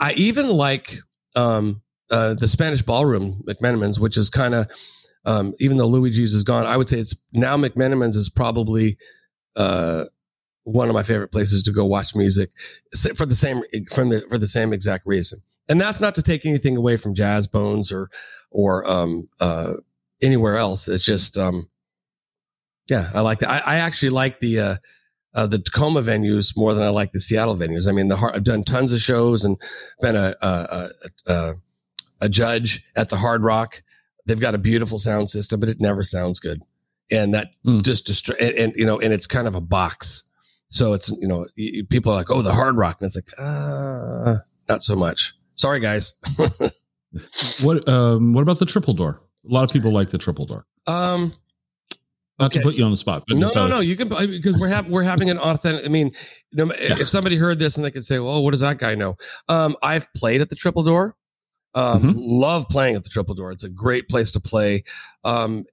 i 0.00 0.12
even 0.14 0.48
like 0.48 0.96
um, 1.36 1.82
uh, 2.10 2.34
the 2.34 2.48
spanish 2.48 2.82
ballroom 2.82 3.42
mcmenamins 3.46 3.98
which 3.98 4.16
is 4.16 4.30
kind 4.30 4.54
of 4.54 4.66
um, 5.26 5.52
even 5.60 5.76
though 5.76 5.86
luigi's 5.86 6.34
is 6.34 6.42
gone 6.42 6.66
i 6.66 6.76
would 6.76 6.88
say 6.88 6.98
it's 6.98 7.14
now 7.32 7.56
mcmenamins 7.56 8.16
is 8.16 8.30
probably 8.30 8.96
uh, 9.56 10.04
one 10.68 10.88
of 10.88 10.94
my 10.94 11.02
favorite 11.02 11.32
places 11.32 11.62
to 11.62 11.72
go 11.72 11.84
watch 11.86 12.14
music 12.14 12.50
for 13.16 13.24
the 13.24 13.34
same 13.34 13.62
from 13.90 14.10
the 14.10 14.20
for 14.28 14.38
the 14.38 14.46
same 14.46 14.72
exact 14.72 15.06
reason. 15.06 15.40
And 15.68 15.80
that's 15.80 16.00
not 16.00 16.14
to 16.14 16.22
take 16.22 16.46
anything 16.46 16.76
away 16.76 16.96
from 16.96 17.14
Jazz 17.14 17.46
Bones 17.46 17.90
or 17.90 18.10
or 18.50 18.88
um, 18.88 19.28
uh, 19.40 19.74
anywhere 20.22 20.56
else. 20.56 20.88
It's 20.88 21.04
just 21.04 21.38
um, 21.38 21.68
yeah, 22.90 23.10
I 23.14 23.20
like 23.20 23.38
that. 23.40 23.50
I, 23.50 23.74
I 23.74 23.76
actually 23.78 24.10
like 24.10 24.40
the 24.40 24.60
uh, 24.60 24.76
uh, 25.34 25.46
the 25.46 25.58
Tacoma 25.58 26.00
venues 26.00 26.56
more 26.56 26.74
than 26.74 26.84
I 26.84 26.90
like 26.90 27.12
the 27.12 27.20
Seattle 27.20 27.56
venues. 27.56 27.88
I 27.88 27.92
mean, 27.92 28.08
the 28.08 28.16
I've 28.16 28.44
done 28.44 28.64
tons 28.64 28.92
of 28.92 29.00
shows 29.00 29.44
and 29.44 29.58
been 30.00 30.16
a 30.16 30.34
a, 30.42 30.88
a 31.26 31.54
a 32.20 32.28
judge 32.28 32.84
at 32.96 33.08
the 33.08 33.16
Hard 33.16 33.42
Rock. 33.42 33.82
They've 34.26 34.40
got 34.40 34.54
a 34.54 34.58
beautiful 34.58 34.98
sound 34.98 35.30
system, 35.30 35.60
but 35.60 35.70
it 35.70 35.80
never 35.80 36.02
sounds 36.02 36.40
good, 36.40 36.62
and 37.10 37.32
that 37.32 37.52
mm. 37.64 37.82
just 37.82 38.06
destroy. 38.06 38.36
And, 38.38 38.54
and 38.58 38.72
you 38.76 38.84
know, 38.84 39.00
and 39.00 39.12
it's 39.12 39.26
kind 39.26 39.46
of 39.46 39.54
a 39.54 39.60
box 39.60 40.27
so 40.68 40.92
it's, 40.92 41.10
you 41.20 41.26
know, 41.26 41.46
people 41.88 42.12
are 42.12 42.16
like, 42.16 42.30
oh, 42.30 42.42
the 42.42 42.52
hard 42.52 42.76
rock. 42.76 42.98
And 43.00 43.06
it's 43.06 43.16
like, 43.16 43.28
ah, 43.38 44.40
not 44.68 44.82
so 44.82 44.94
much. 44.94 45.34
Sorry, 45.54 45.80
guys. 45.80 46.14
what, 47.62 47.88
um, 47.88 48.32
what 48.32 48.42
about 48.42 48.58
the 48.58 48.66
triple 48.66 48.94
door? 48.94 49.22
A 49.48 49.52
lot 49.52 49.64
of 49.64 49.70
people 49.70 49.92
like 49.92 50.10
the 50.10 50.18
triple 50.18 50.44
door. 50.44 50.66
Um, 50.86 51.32
not 52.38 52.52
okay. 52.52 52.60
to 52.60 52.64
put 52.64 52.76
you 52.76 52.84
on 52.84 52.90
the 52.90 52.96
spot. 52.96 53.24
no, 53.28 53.50
no, 53.54 53.66
no. 53.66 53.80
You 53.80 53.96
can 53.96 54.08
because 54.08 54.56
we're 54.58 54.68
having 54.68 54.92
we're 54.92 55.02
having 55.02 55.28
an 55.28 55.38
authentic. 55.38 55.84
I 55.84 55.88
mean, 55.88 56.12
you 56.52 56.64
know, 56.64 56.72
yeah. 56.74 56.92
if 56.92 57.08
somebody 57.08 57.36
heard 57.36 57.58
this 57.58 57.76
and 57.76 57.84
they 57.84 57.90
could 57.90 58.04
say, 58.04 58.20
"Well, 58.20 58.44
what 58.44 58.52
does 58.52 58.60
that 58.60 58.78
guy 58.78 58.94
know?" 58.94 59.16
Um, 59.48 59.74
I've 59.82 60.12
played 60.14 60.40
at 60.40 60.48
the 60.48 60.54
Triple 60.54 60.84
Door. 60.84 61.16
Um, 61.74 62.02
mm-hmm. 62.02 62.12
Love 62.14 62.68
playing 62.68 62.94
at 62.94 63.02
the 63.02 63.08
Triple 63.08 63.34
Door. 63.34 63.52
It's 63.52 63.64
a 63.64 63.68
great 63.68 64.08
place 64.08 64.30
to 64.32 64.40
play. 64.40 64.84
Um, 65.24 65.64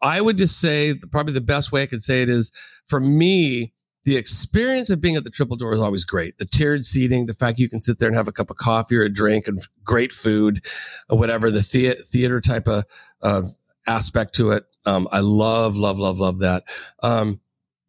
I 0.00 0.20
would 0.20 0.38
just 0.38 0.60
say 0.60 0.94
probably 1.10 1.32
the 1.32 1.40
best 1.40 1.72
way 1.72 1.82
I 1.82 1.86
could 1.86 2.02
say 2.02 2.22
it 2.22 2.28
is 2.28 2.52
for 2.86 3.00
me 3.00 3.72
the 4.04 4.16
experience 4.16 4.90
of 4.90 5.00
being 5.00 5.16
at 5.16 5.24
the 5.24 5.30
triple 5.30 5.56
door 5.56 5.74
is 5.74 5.80
always 5.80 6.04
great. 6.04 6.38
The 6.38 6.44
tiered 6.44 6.84
seating, 6.84 7.26
the 7.26 7.34
fact 7.34 7.58
you 7.58 7.68
can 7.68 7.80
sit 7.80 7.98
there 7.98 8.08
and 8.08 8.16
have 8.16 8.28
a 8.28 8.32
cup 8.32 8.50
of 8.50 8.56
coffee 8.56 8.96
or 8.96 9.02
a 9.02 9.12
drink 9.12 9.46
and 9.46 9.60
great 9.84 10.12
food 10.12 10.64
or 11.08 11.18
whatever, 11.18 11.50
the, 11.50 11.58
the- 11.58 12.02
theater 12.04 12.40
type 12.40 12.66
of, 12.66 12.84
uh, 13.22 13.42
aspect 13.86 14.34
to 14.36 14.50
it. 14.50 14.64
Um, 14.86 15.08
I 15.12 15.20
love, 15.20 15.76
love, 15.76 15.98
love, 15.98 16.18
love 16.18 16.40
that. 16.40 16.64
Um, 17.02 17.40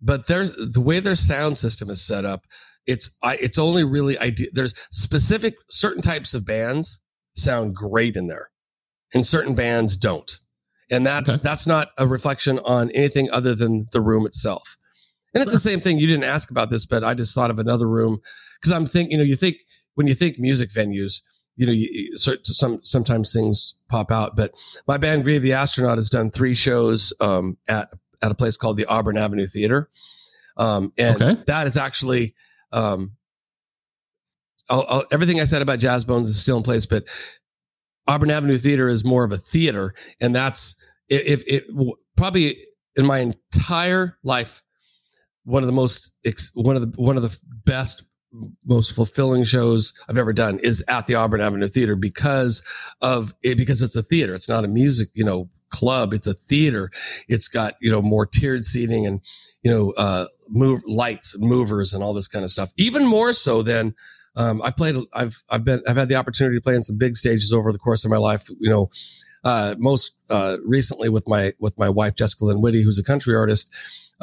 but 0.02 0.28
there's 0.28 0.52
the 0.52 0.82
way 0.82 1.00
their 1.00 1.16
sound 1.16 1.58
system 1.58 1.90
is 1.90 2.06
set 2.06 2.26
up. 2.26 2.46
It's, 2.86 3.18
I, 3.24 3.38
it's 3.40 3.58
only 3.58 3.84
really 3.84 4.18
idea. 4.18 4.48
There's 4.54 4.74
specific 4.92 5.56
certain 5.70 6.02
types 6.02 6.34
of 6.34 6.46
bands 6.46 7.02
sound 7.36 7.76
great 7.76 8.16
in 8.16 8.28
there 8.28 8.50
and 9.14 9.26
certain 9.26 9.56
bands 9.56 9.96
don't. 9.96 10.40
And 10.92 11.06
that's, 11.06 11.36
okay. 11.36 11.40
that's 11.42 11.66
not 11.66 11.90
a 11.98 12.06
reflection 12.06 12.60
on 12.60 12.92
anything 12.92 13.30
other 13.32 13.56
than 13.56 13.88
the 13.92 14.02
room 14.02 14.26
itself. 14.26 14.78
And 15.34 15.42
it's 15.42 15.54
the 15.54 15.60
same 15.60 15.80
thing. 15.80 15.98
You 15.98 16.08
didn't 16.08 16.26
ask 16.26 16.52
about 16.52 16.70
this, 16.70 16.86
but 16.86 17.04
I 17.04 17.14
just 17.14 17.34
thought 17.34 17.50
of 17.50 17.60
another 17.60 17.88
room 17.88 18.20
because 18.56 18.72
I'm 18.72 18.86
thinking, 18.86 19.12
you 19.12 19.18
know, 19.18 19.24
you 19.24 19.36
think 19.36 19.58
when 19.96 20.08
you 20.08 20.14
think 20.14 20.38
music 20.38 20.70
venues, 20.70 21.22
you 21.56 21.66
know, 21.66 21.72
you, 21.72 22.18
some 22.18 22.80
sometimes 22.84 23.34
things 23.34 23.76
pop 23.90 24.12
out. 24.12 24.36
But 24.36 24.52
my 24.88 24.98
band 24.98 25.24
Grieve 25.24 25.42
the 25.42 25.54
Astronaut 25.54 25.98
has 25.98 26.10
done 26.10 26.30
three 26.30 26.54
shows 26.54 27.14
um, 27.20 27.58
at 27.68 27.90
at 28.22 28.32
a 28.32 28.36
place 28.36 28.58
called 28.58 28.78
the 28.78 28.86
Auburn 28.86 29.18
Avenue 29.18 29.48
Theater, 29.48 29.90
um, 30.58 30.94
and 30.98 31.22
okay. 31.22 31.42
that 31.48 31.68
is 31.68 31.78
actually 31.78 32.34
um, 32.72 33.14
I'll, 34.70 34.86
I'll, 34.88 35.06
everything 35.12 35.40
I 35.40 35.46
said 35.46 35.62
about 35.62 35.80
Jazz 35.80 36.06
Bones 36.06 36.30
is 36.30 36.40
still 36.40 36.58
in 36.58 36.64
place. 36.64 36.86
But 36.86 37.04
Auburn 38.08 38.32
Avenue 38.32 38.58
Theater 38.58 38.90
is 38.90 39.04
more 39.04 39.24
of 39.24 39.32
a 39.32 39.38
theater, 39.38 39.94
and 40.20 40.36
that's 40.36 40.76
if 41.10 41.44
it 41.48 41.66
probably 42.18 42.58
in 42.96 43.06
my 43.06 43.20
entire 43.20 44.18
life 44.24 44.64
one 45.44 45.64
of 45.64 45.68
the 45.68 45.74
most 45.74 46.12
one 46.54 46.76
of 46.76 46.82
the 46.82 47.02
one 47.02 47.18
of 47.18 47.24
the 47.24 47.40
best 47.66 48.04
most 48.66 48.96
fulfilling 48.96 49.44
shows 49.44 49.94
I've 50.10 50.18
ever 50.18 50.34
done 50.34 50.60
is 50.60 50.84
at 50.88 51.06
the 51.06 51.16
Auburn 51.16 51.42
Avenue 51.42 51.68
Theater 51.68 51.96
because 51.96 52.64
of 53.02 53.34
it, 53.44 53.58
because 53.58 53.82
it's 53.82 53.96
a 53.96 54.02
theater. 54.02 54.34
It's 54.34 54.50
not 54.50 54.66
a 54.66 54.68
music, 54.68 55.10
you 55.14 55.24
know, 55.24 55.50
club. 55.70 56.14
It's 56.14 56.28
a 56.28 56.34
theater. 56.34 56.90
It's 57.28 57.48
got, 57.48 57.76
you 57.80 57.92
know, 57.92 58.02
more 58.02 58.26
tiered 58.26 58.66
seating 58.66 59.06
and, 59.06 59.22
you 59.62 59.72
know, 59.72 59.94
uh, 59.98 60.26
move 60.50 60.82
lights 60.88 61.36
and 61.36 61.44
movers 61.48 61.94
and 61.94 62.04
all 62.04 62.14
this 62.14 62.28
kind 62.28 62.44
of 62.44 62.50
stuff. 62.50 62.72
Even 62.78 63.06
more 63.06 63.34
so 63.34 63.62
than, 63.62 63.94
Um, 64.36 64.64
I've 64.64 64.76
played, 64.76 64.96
I've, 65.14 65.44
I've 65.52 65.64
been, 65.64 65.82
I've 65.88 65.96
had 65.96 66.10
the 66.10 66.16
opportunity 66.16 66.58
to 66.58 66.62
play 66.62 66.74
in 66.74 66.82
some 66.82 66.98
big 66.98 67.16
stages 67.16 67.54
over 67.54 67.72
the 67.72 67.78
course 67.78 68.04
of 68.04 68.10
my 68.10 68.18
life. 68.18 68.50
You 68.60 68.70
know, 68.70 68.90
uh, 69.44 69.76
most 69.78 70.18
uh, 70.30 70.58
recently 70.66 71.08
with 71.08 71.28
my 71.28 71.54
with 71.60 71.78
my 71.78 71.90
wife 71.90 72.16
Jessica 72.16 72.46
Lynn 72.46 72.60
Whitty, 72.60 72.82
who's 72.84 72.98
a 72.98 73.04
country 73.04 73.36
artist. 73.36 73.70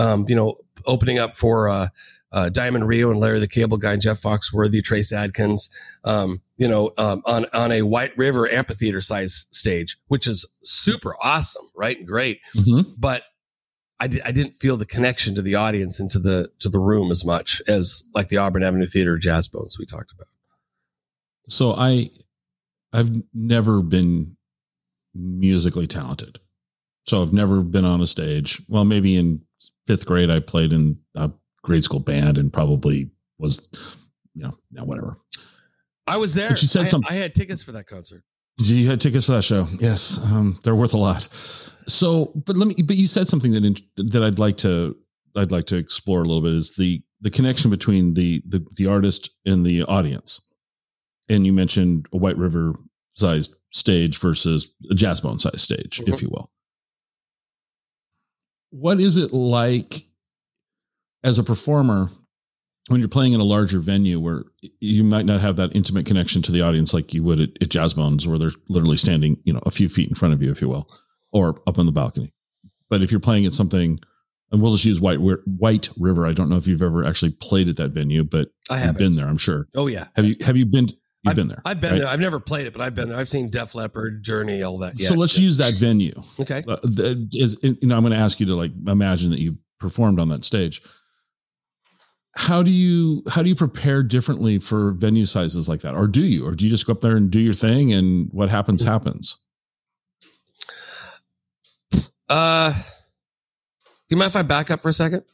Um, 0.00 0.24
you 0.28 0.34
know, 0.34 0.56
opening 0.86 1.18
up 1.18 1.34
for 1.34 1.68
uh, 1.68 1.88
uh, 2.32 2.48
Diamond 2.48 2.86
Rio 2.88 3.10
and 3.10 3.20
Larry 3.20 3.38
the 3.40 3.46
Cable 3.48 3.76
Guy, 3.76 3.92
and 3.92 4.02
Jeff 4.02 4.20
Foxworthy, 4.22 4.82
Trace 4.82 5.12
Adkins. 5.12 5.68
Um, 6.04 6.40
you 6.56 6.68
know, 6.68 6.92
um, 6.96 7.22
on 7.26 7.44
on 7.52 7.70
a 7.72 7.82
White 7.82 8.16
River 8.16 8.48
amphitheater 8.50 9.00
size 9.00 9.46
stage, 9.50 9.96
which 10.08 10.26
is 10.26 10.46
super 10.62 11.14
awesome, 11.22 11.66
right? 11.76 11.98
And 11.98 12.06
great, 12.06 12.40
Mhm. 12.56 12.94
but 12.98 13.24
I, 14.02 14.06
di- 14.08 14.22
I 14.22 14.32
didn't 14.32 14.52
feel 14.54 14.78
the 14.78 14.86
connection 14.86 15.34
to 15.34 15.42
the 15.42 15.54
audience 15.56 16.00
and 16.00 16.10
to 16.12 16.18
the 16.18 16.50
to 16.60 16.68
the 16.70 16.78
room 16.80 17.10
as 17.10 17.24
much 17.24 17.60
as 17.68 18.02
like 18.14 18.28
the 18.28 18.38
Auburn 18.38 18.62
Avenue 18.62 18.86
Theater 18.86 19.18
Jazz 19.18 19.46
Bones 19.48 19.76
we 19.78 19.84
talked 19.84 20.12
about. 20.12 20.28
So 21.48 21.74
I, 21.74 22.10
I've 22.92 23.10
never 23.34 23.82
been 23.82 24.36
musically 25.14 25.86
talented. 25.86 26.38
So 27.02 27.20
I've 27.22 27.32
never 27.32 27.62
been 27.62 27.84
on 27.84 28.00
a 28.00 28.06
stage. 28.06 28.62
Well, 28.68 28.84
maybe 28.84 29.16
in 29.16 29.42
fifth 29.86 30.06
grade, 30.06 30.30
I 30.30 30.40
played 30.40 30.72
in 30.72 30.98
a 31.14 31.30
grade 31.62 31.84
school 31.84 32.00
band 32.00 32.38
and 32.38 32.52
probably 32.52 33.10
was, 33.38 33.68
you 34.34 34.42
know, 34.42 34.56
now 34.70 34.84
whatever. 34.84 35.18
I 36.06 36.16
was 36.16 36.34
there. 36.34 36.48
But 36.50 36.62
you 36.62 36.68
said 36.68 36.82
I, 36.82 36.84
something- 36.86 37.10
I 37.12 37.16
had 37.16 37.34
tickets 37.34 37.62
for 37.62 37.72
that 37.72 37.86
concert. 37.86 38.22
You 38.58 38.88
had 38.88 39.00
tickets 39.00 39.24
for 39.24 39.32
that 39.32 39.42
show. 39.44 39.66
Yes. 39.78 40.18
Um, 40.22 40.58
they're 40.64 40.74
worth 40.76 40.92
a 40.92 40.98
lot. 40.98 41.22
So, 41.88 42.32
but 42.44 42.56
let 42.58 42.68
me, 42.68 42.74
but 42.82 42.96
you 42.96 43.06
said 43.06 43.26
something 43.26 43.52
that, 43.52 43.80
that 43.96 44.22
I'd 44.22 44.38
like 44.38 44.58
to, 44.58 44.96
I'd 45.34 45.50
like 45.52 45.64
to 45.66 45.76
explore 45.76 46.18
a 46.20 46.24
little 46.24 46.42
bit 46.42 46.52
is 46.54 46.74
the, 46.76 47.02
the 47.22 47.30
connection 47.30 47.70
between 47.70 48.12
the, 48.14 48.42
the, 48.46 48.64
the 48.76 48.86
artist 48.86 49.30
and 49.46 49.64
the 49.64 49.82
audience. 49.84 50.46
And 51.30 51.46
you 51.46 51.52
mentioned 51.54 52.06
a 52.12 52.16
White 52.18 52.36
River 52.36 52.74
sized 53.14 53.56
stage 53.70 54.18
versus 54.18 54.74
a 54.90 54.94
jazz 54.94 55.20
bone 55.20 55.38
sized 55.38 55.60
stage, 55.60 56.00
if 56.06 56.16
Mhm. 56.16 56.22
you 56.22 56.28
will. 56.30 56.50
What 58.70 59.00
is 59.00 59.16
it 59.16 59.32
like 59.32 60.06
as 61.22 61.38
a 61.38 61.42
performer 61.42 62.08
when 62.88 63.00
you're 63.00 63.08
playing 63.08 63.34
in 63.34 63.40
a 63.40 63.44
larger 63.44 63.78
venue 63.78 64.18
where 64.18 64.44
you 64.80 65.04
might 65.04 65.26
not 65.26 65.40
have 65.40 65.56
that 65.56 65.74
intimate 65.76 66.06
connection 66.06 66.42
to 66.42 66.52
the 66.52 66.62
audience 66.62 66.94
like 66.94 67.12
you 67.14 67.22
would 67.22 67.40
at, 67.40 67.50
at 67.60 67.68
Jazz 67.68 67.94
Bones, 67.94 68.26
where 68.26 68.38
they're 68.38 68.50
literally 68.68 68.96
standing, 68.96 69.36
you 69.44 69.52
know, 69.52 69.60
a 69.64 69.70
few 69.70 69.88
feet 69.88 70.08
in 70.08 70.14
front 70.14 70.34
of 70.34 70.42
you, 70.42 70.50
if 70.50 70.60
you 70.60 70.68
will, 70.68 70.88
or 71.32 71.60
up 71.66 71.78
on 71.78 71.86
the 71.86 71.92
balcony. 71.92 72.32
But 72.88 73.02
if 73.02 73.10
you're 73.10 73.20
playing 73.20 73.46
at 73.46 73.52
something, 73.52 73.98
and 74.50 74.60
we'll 74.60 74.72
just 74.72 74.84
use 74.84 75.00
White 75.00 75.20
White 75.20 75.88
River. 75.98 76.26
I 76.26 76.32
don't 76.32 76.48
know 76.48 76.56
if 76.56 76.66
you've 76.66 76.82
ever 76.82 77.04
actually 77.04 77.32
played 77.40 77.68
at 77.68 77.76
that 77.76 77.90
venue, 77.90 78.24
but 78.24 78.48
I 78.68 78.84
you've 78.84 78.96
been 78.96 79.14
there. 79.14 79.28
I'm 79.28 79.38
sure. 79.38 79.68
Oh 79.76 79.86
yeah, 79.86 80.08
Have 80.16 80.24
you? 80.24 80.36
Have 80.40 80.56
you 80.56 80.66
been? 80.66 80.90
You've 81.22 81.34
been 81.34 81.48
there. 81.48 81.60
I've 81.66 81.80
been 81.80 81.92
right? 81.92 82.00
there. 82.00 82.08
I've 82.08 82.20
never 82.20 82.40
played 82.40 82.66
it, 82.66 82.72
but 82.72 82.80
I've 82.80 82.94
been 82.94 83.10
there. 83.10 83.18
I've 83.18 83.28
seen 83.28 83.50
Def 83.50 83.74
Leppard, 83.74 84.22
Journey, 84.22 84.62
all 84.62 84.78
that. 84.78 84.94
Yeah. 84.96 85.08
so 85.08 85.14
let's 85.14 85.36
yeah. 85.36 85.44
use 85.44 85.58
that 85.58 85.74
venue. 85.74 86.14
Okay. 86.38 86.62
Uh, 86.66 86.76
the- 86.82 87.28
is, 87.34 87.58
you 87.62 87.76
know, 87.82 87.96
I'm 87.96 88.02
going 88.02 88.14
to 88.14 88.18
ask 88.18 88.40
you 88.40 88.46
to 88.46 88.54
like 88.54 88.72
imagine 88.86 89.30
that 89.30 89.40
you 89.40 89.58
performed 89.78 90.18
on 90.18 90.30
that 90.30 90.46
stage. 90.46 90.80
How 92.36 92.62
do 92.62 92.70
you 92.70 93.22
how 93.28 93.42
do 93.42 93.48
you 93.48 93.54
prepare 93.56 94.02
differently 94.02 94.58
for 94.58 94.92
venue 94.92 95.26
sizes 95.26 95.68
like 95.68 95.80
that, 95.80 95.94
or 95.94 96.06
do 96.06 96.22
you, 96.22 96.46
or 96.46 96.54
do 96.54 96.64
you 96.64 96.70
just 96.70 96.86
go 96.86 96.92
up 96.92 97.00
there 97.00 97.16
and 97.16 97.30
do 97.30 97.40
your 97.40 97.52
thing, 97.52 97.92
and 97.92 98.28
what 98.32 98.48
happens 98.48 98.82
happens? 98.82 99.36
Uh, 102.28 102.70
do 102.72 102.78
you 104.10 104.16
mind 104.16 104.28
if 104.28 104.36
I 104.36 104.42
back 104.42 104.70
up 104.70 104.78
for 104.78 104.88
a 104.88 104.92
second? 104.92 105.24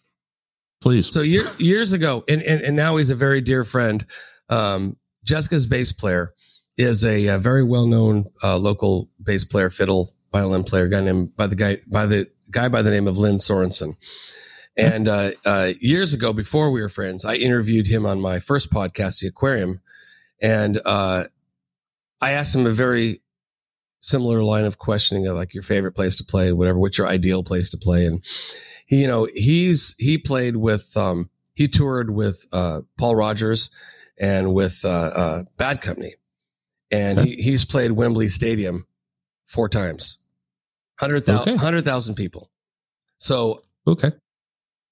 Please. 0.80 1.12
So 1.12 1.20
year, 1.20 1.44
years 1.58 1.92
ago, 1.92 2.24
and, 2.28 2.42
and 2.42 2.62
and 2.62 2.74
now 2.74 2.96
he's 2.96 3.10
a 3.10 3.14
very 3.14 3.42
dear 3.42 3.64
friend. 3.64 4.04
Um, 4.48 4.96
Jessica's 5.26 5.66
bass 5.66 5.92
player 5.92 6.32
is 6.78 7.04
a, 7.04 7.28
uh 7.28 7.38
very 7.38 7.64
well 7.64 7.86
known 7.86 8.26
uh, 8.42 8.56
local 8.56 9.10
bass 9.22 9.44
player, 9.44 9.70
fiddle, 9.70 10.10
violin 10.32 10.64
player, 10.64 10.88
guy 10.88 11.00
named 11.00 11.36
by 11.36 11.46
the 11.46 11.56
guy 11.56 11.78
by 11.86 12.06
the 12.06 12.28
guy 12.50 12.68
by 12.68 12.82
the 12.82 12.90
name 12.90 13.08
of 13.08 13.18
Lynn 13.18 13.36
Sorensen. 13.36 13.96
And 14.76 15.08
uh, 15.08 15.30
uh, 15.44 15.70
years 15.80 16.12
ago, 16.12 16.34
before 16.34 16.70
we 16.70 16.82
were 16.82 16.90
friends, 16.90 17.24
I 17.24 17.36
interviewed 17.36 17.86
him 17.86 18.04
on 18.04 18.20
my 18.20 18.38
first 18.38 18.70
podcast, 18.70 19.20
The 19.20 19.28
Aquarium, 19.28 19.80
and 20.42 20.78
uh, 20.84 21.24
I 22.20 22.32
asked 22.32 22.54
him 22.54 22.66
a 22.66 22.72
very 22.72 23.22
similar 24.00 24.44
line 24.44 24.66
of 24.66 24.76
questioning, 24.78 25.26
of 25.26 25.34
like 25.34 25.54
your 25.54 25.62
favorite 25.62 25.92
place 25.92 26.16
to 26.16 26.24
play, 26.24 26.52
whatever, 26.52 26.78
what's 26.78 26.98
your 26.98 27.08
ideal 27.08 27.42
place 27.42 27.70
to 27.70 27.78
play, 27.78 28.04
and 28.04 28.22
he, 28.86 29.02
you 29.02 29.06
know, 29.08 29.26
he's 29.34 29.94
he 29.98 30.18
played 30.18 30.56
with 30.56 30.96
um 30.96 31.30
he 31.54 31.68
toured 31.68 32.10
with 32.10 32.46
uh 32.52 32.82
Paul 32.98 33.16
Rodgers 33.16 33.70
and 34.18 34.54
with 34.54 34.82
uh, 34.84 35.10
uh 35.14 35.42
Bad 35.56 35.80
Company. 35.80 36.14
And 36.90 37.18
Okay. 37.18 37.30
he, 37.30 37.42
he's 37.42 37.64
played 37.64 37.92
Wembley 37.92 38.28
Stadium 38.28 38.86
four 39.44 39.68
times. 39.68 40.18
100,000 41.00 41.42
Okay. 41.42 41.52
100,000 41.52 42.14
people. 42.14 42.50
So 43.18 43.64
okay. 43.86 44.12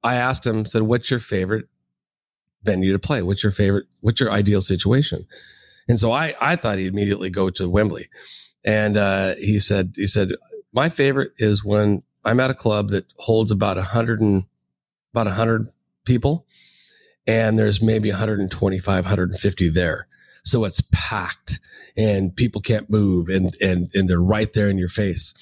I 0.03 0.17
asked 0.17 0.47
him, 0.47 0.67
said, 0.67 0.83
what's 0.83 1.11
your 1.11 1.21
favorite 1.21 1.67
venue 2.63 2.93
to 2.93 2.99
play? 2.99 3.23
What's 3.23 3.43
your 3.43 3.53
favorite, 3.53 3.87
what's 4.01 4.21
your 4.21 4.31
ideal 4.31 4.61
situation? 4.61 5.27
And 5.89 5.99
so 5.99 6.13
I, 6.13 6.35
I 6.41 6.57
thought 6.57 6.79
he'd 6.79 6.93
immediately 6.93 7.31
go 7.31 7.51
to 7.51 7.69
Wembley. 7.69 8.07
And, 8.67 8.97
uh, 8.97 9.35
he 9.39 9.59
said, 9.59 9.93
he 9.97 10.07
said, 10.07 10.33
my 10.73 10.89
favorite 10.89 11.33
is 11.39 11.65
when 11.65 12.03
I'm 12.25 12.41
at 12.41 12.51
a 12.51 12.55
club 12.55 12.89
that 12.91 13.07
holds 13.19 13.53
about 13.53 13.79
a 13.79 13.83
hundred 13.83 14.21
and 14.21 14.45
about 15.13 15.27
a 15.27 15.33
hundred 15.33 15.69
people 16.05 16.47
and 17.27 17.59
there's 17.59 17.83
maybe 17.83 18.11
125, 18.11 19.05
150 19.05 19.69
there. 19.71 20.07
So 20.45 20.65
it's 20.65 20.83
packed 20.93 21.59
and 21.97 22.35
people 22.35 22.61
can't 22.61 22.91
move 22.91 23.29
and, 23.29 23.55
and, 23.61 23.89
and 23.95 24.09
they're 24.09 24.21
right 24.21 24.53
there 24.53 24.69
in 24.69 24.79
your 24.79 24.89
face. 24.89 25.35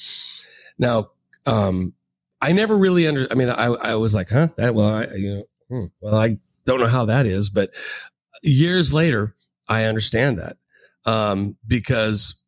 Now, 0.78 1.10
um, 1.46 1.94
I 2.40 2.52
never 2.52 2.76
really 2.76 3.06
under, 3.06 3.26
I 3.30 3.34
mean, 3.34 3.48
I, 3.48 3.66
I 3.66 3.94
was 3.96 4.14
like, 4.14 4.28
huh, 4.30 4.48
that, 4.56 4.74
well, 4.74 4.94
I, 4.94 5.06
you 5.14 5.34
know, 5.34 5.44
hmm, 5.68 5.84
well, 6.00 6.16
I 6.16 6.38
don't 6.66 6.80
know 6.80 6.86
how 6.86 7.06
that 7.06 7.26
is, 7.26 7.50
but 7.50 7.70
years 8.42 8.92
later, 8.92 9.34
I 9.68 9.84
understand 9.84 10.38
that. 10.38 10.56
Um, 11.04 11.56
because 11.66 12.42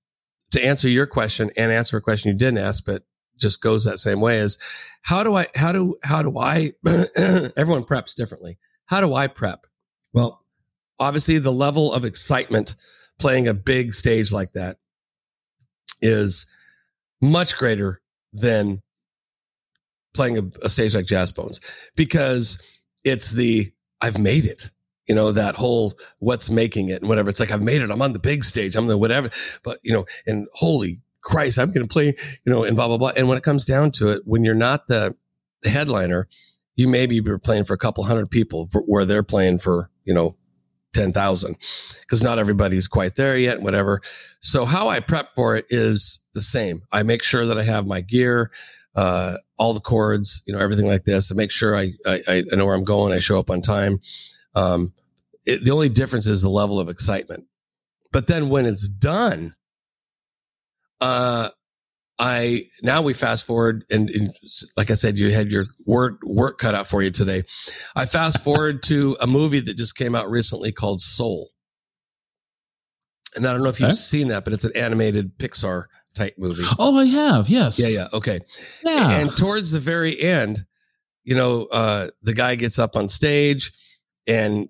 to 0.52 0.64
answer 0.64 0.88
your 0.88 1.06
question 1.06 1.50
and 1.56 1.72
answer 1.72 1.96
a 1.96 2.00
question 2.00 2.30
you 2.30 2.38
didn't 2.38 2.58
ask, 2.58 2.84
but 2.84 3.02
just 3.36 3.60
goes 3.60 3.84
that 3.84 3.98
same 3.98 4.20
way 4.20 4.38
is 4.38 4.58
how 5.02 5.24
do 5.24 5.34
I, 5.34 5.48
how 5.56 5.72
do, 5.72 5.96
how 6.04 6.22
do 6.22 6.38
I, 6.38 6.72
everyone 6.86 7.82
preps 7.82 8.14
differently. 8.14 8.58
How 8.86 9.00
do 9.00 9.14
I 9.14 9.26
prep? 9.26 9.66
Well, 10.12 10.44
obviously 10.98 11.38
the 11.38 11.52
level 11.52 11.92
of 11.92 12.04
excitement 12.04 12.74
playing 13.18 13.48
a 13.48 13.54
big 13.54 13.94
stage 13.94 14.32
like 14.32 14.52
that 14.52 14.76
is 16.00 16.46
much 17.22 17.56
greater 17.56 18.00
than 18.32 18.82
playing 20.12 20.38
a, 20.38 20.42
a 20.62 20.68
stage 20.68 20.94
like 20.94 21.06
Jazz 21.06 21.32
Bones 21.32 21.60
because 21.96 22.62
it's 23.04 23.32
the 23.32 23.72
I've 24.00 24.18
made 24.18 24.46
it. 24.46 24.70
You 25.08 25.14
know, 25.14 25.32
that 25.32 25.54
whole 25.56 25.92
what's 26.20 26.48
making 26.48 26.88
it 26.88 27.02
and 27.02 27.08
whatever. 27.08 27.28
It's 27.28 27.40
like 27.40 27.50
I've 27.50 27.62
made 27.62 27.82
it. 27.82 27.90
I'm 27.90 28.00
on 28.00 28.14
the 28.14 28.18
big 28.18 28.42
stage. 28.42 28.74
I'm 28.74 28.86
the 28.86 28.96
whatever. 28.96 29.28
But 29.62 29.78
you 29.82 29.92
know, 29.92 30.06
and 30.26 30.46
holy 30.54 31.02
Christ, 31.22 31.58
I'm 31.58 31.72
gonna 31.72 31.86
play, 31.86 32.06
you 32.06 32.52
know, 32.52 32.64
and 32.64 32.74
blah 32.74 32.88
blah 32.88 32.96
blah. 32.96 33.12
And 33.16 33.28
when 33.28 33.36
it 33.36 33.44
comes 33.44 33.64
down 33.64 33.90
to 33.92 34.10
it, 34.10 34.22
when 34.24 34.44
you're 34.44 34.54
not 34.54 34.86
the 34.86 35.14
headliner, 35.64 36.28
you 36.76 36.88
maybe 36.88 37.20
be 37.20 37.38
playing 37.38 37.64
for 37.64 37.74
a 37.74 37.78
couple 37.78 38.04
hundred 38.04 38.30
people 38.30 38.66
for, 38.66 38.82
where 38.82 39.04
they're 39.04 39.22
playing 39.22 39.58
for, 39.58 39.90
you 40.04 40.14
know, 40.14 40.36
10,000 40.94 41.56
because 42.00 42.22
not 42.22 42.38
everybody's 42.38 42.88
quite 42.88 43.16
there 43.16 43.36
yet, 43.36 43.60
whatever. 43.60 44.00
So 44.40 44.64
how 44.64 44.88
I 44.88 45.00
prep 45.00 45.34
for 45.34 45.56
it 45.56 45.66
is 45.68 46.24
the 46.34 46.42
same. 46.42 46.82
I 46.92 47.02
make 47.02 47.22
sure 47.22 47.46
that 47.46 47.58
I 47.58 47.62
have 47.64 47.86
my 47.86 48.00
gear, 48.00 48.50
uh, 48.94 49.34
all 49.58 49.74
the 49.74 49.80
chords, 49.80 50.42
you 50.46 50.54
know, 50.54 50.60
everything 50.60 50.86
like 50.86 51.04
this. 51.04 51.30
I 51.30 51.34
make 51.34 51.50
sure 51.50 51.76
I, 51.76 51.90
I, 52.06 52.44
I 52.52 52.56
know 52.56 52.66
where 52.66 52.76
I'm 52.76 52.84
going. 52.84 53.12
I 53.12 53.18
show 53.18 53.38
up 53.38 53.50
on 53.50 53.60
time. 53.60 53.98
Um, 54.54 54.92
it, 55.44 55.64
the 55.64 55.72
only 55.72 55.88
difference 55.88 56.26
is 56.26 56.42
the 56.42 56.48
level 56.48 56.80
of 56.80 56.88
excitement. 56.88 57.44
But 58.12 58.28
then 58.28 58.48
when 58.48 58.66
it's 58.66 58.88
done, 58.88 59.54
uh, 61.00 61.48
I 62.18 62.62
now 62.82 63.02
we 63.02 63.12
fast 63.12 63.44
forward 63.44 63.84
and, 63.90 64.08
and 64.08 64.30
like 64.76 64.90
I 64.90 64.94
said, 64.94 65.18
you 65.18 65.30
had 65.30 65.50
your 65.50 65.64
work 65.86 66.20
work 66.24 66.58
cut 66.58 66.74
out 66.74 66.86
for 66.86 67.02
you 67.02 67.10
today. 67.10 67.42
I 67.96 68.06
fast 68.06 68.42
forward 68.42 68.82
to 68.84 69.16
a 69.20 69.26
movie 69.26 69.60
that 69.60 69.76
just 69.76 69.96
came 69.96 70.14
out 70.14 70.30
recently 70.30 70.70
called 70.70 71.00
Soul. 71.00 71.50
And 73.34 73.46
I 73.46 73.52
don't 73.52 73.64
know 73.64 73.68
if 73.68 73.80
you've 73.80 73.96
seen 73.96 74.28
that, 74.28 74.44
but 74.44 74.52
it's 74.52 74.64
an 74.64 74.70
animated 74.76 75.38
Pixar 75.38 75.86
type 76.14 76.34
movie. 76.38 76.62
Oh, 76.78 76.96
I 76.96 77.06
have. 77.06 77.48
Yes. 77.48 77.80
Yeah, 77.80 77.88
yeah. 77.88 78.06
Okay. 78.14 78.38
Yeah. 78.84 79.10
And 79.18 79.36
towards 79.36 79.72
the 79.72 79.80
very 79.80 80.20
end, 80.20 80.64
you 81.24 81.34
know, 81.34 81.66
uh, 81.72 82.08
the 82.22 82.32
guy 82.32 82.54
gets 82.54 82.78
up 82.78 82.94
on 82.94 83.08
stage 83.08 83.72
and 84.28 84.68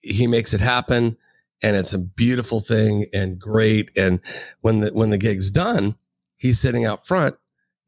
he 0.00 0.26
makes 0.26 0.54
it 0.54 0.60
happen. 0.60 1.16
And 1.62 1.76
it's 1.76 1.92
a 1.92 1.98
beautiful 1.98 2.58
thing 2.58 3.06
and 3.12 3.38
great. 3.38 3.90
And 3.96 4.20
when 4.60 4.80
the, 4.80 4.88
when 4.88 5.10
the 5.10 5.18
gig's 5.18 5.50
done, 5.50 5.94
he's 6.40 6.58
sitting 6.58 6.84
out 6.84 7.06
front 7.06 7.36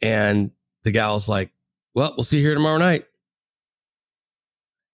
and 0.01 0.53
the 0.85 0.93
gal's 0.93 1.29
like, 1.29 1.51
well, 1.95 2.15
we'll 2.17 2.25
see 2.25 2.39
you 2.39 2.45
here 2.45 2.55
tomorrow 2.55 2.79
night. 2.79 3.05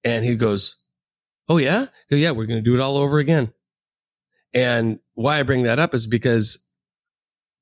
And 0.04 0.24
he 0.24 0.36
goes, 0.36 0.76
Oh 1.48 1.56
yeah? 1.58 1.86
Go, 2.10 2.16
yeah, 2.16 2.30
we're 2.30 2.46
going 2.46 2.62
to 2.62 2.70
do 2.70 2.74
it 2.74 2.80
all 2.80 2.96
over 2.96 3.18
again. 3.18 3.52
And 4.54 5.00
why 5.14 5.38
I 5.38 5.42
bring 5.42 5.64
that 5.64 5.78
up 5.78 5.94
is 5.94 6.06
because 6.06 6.66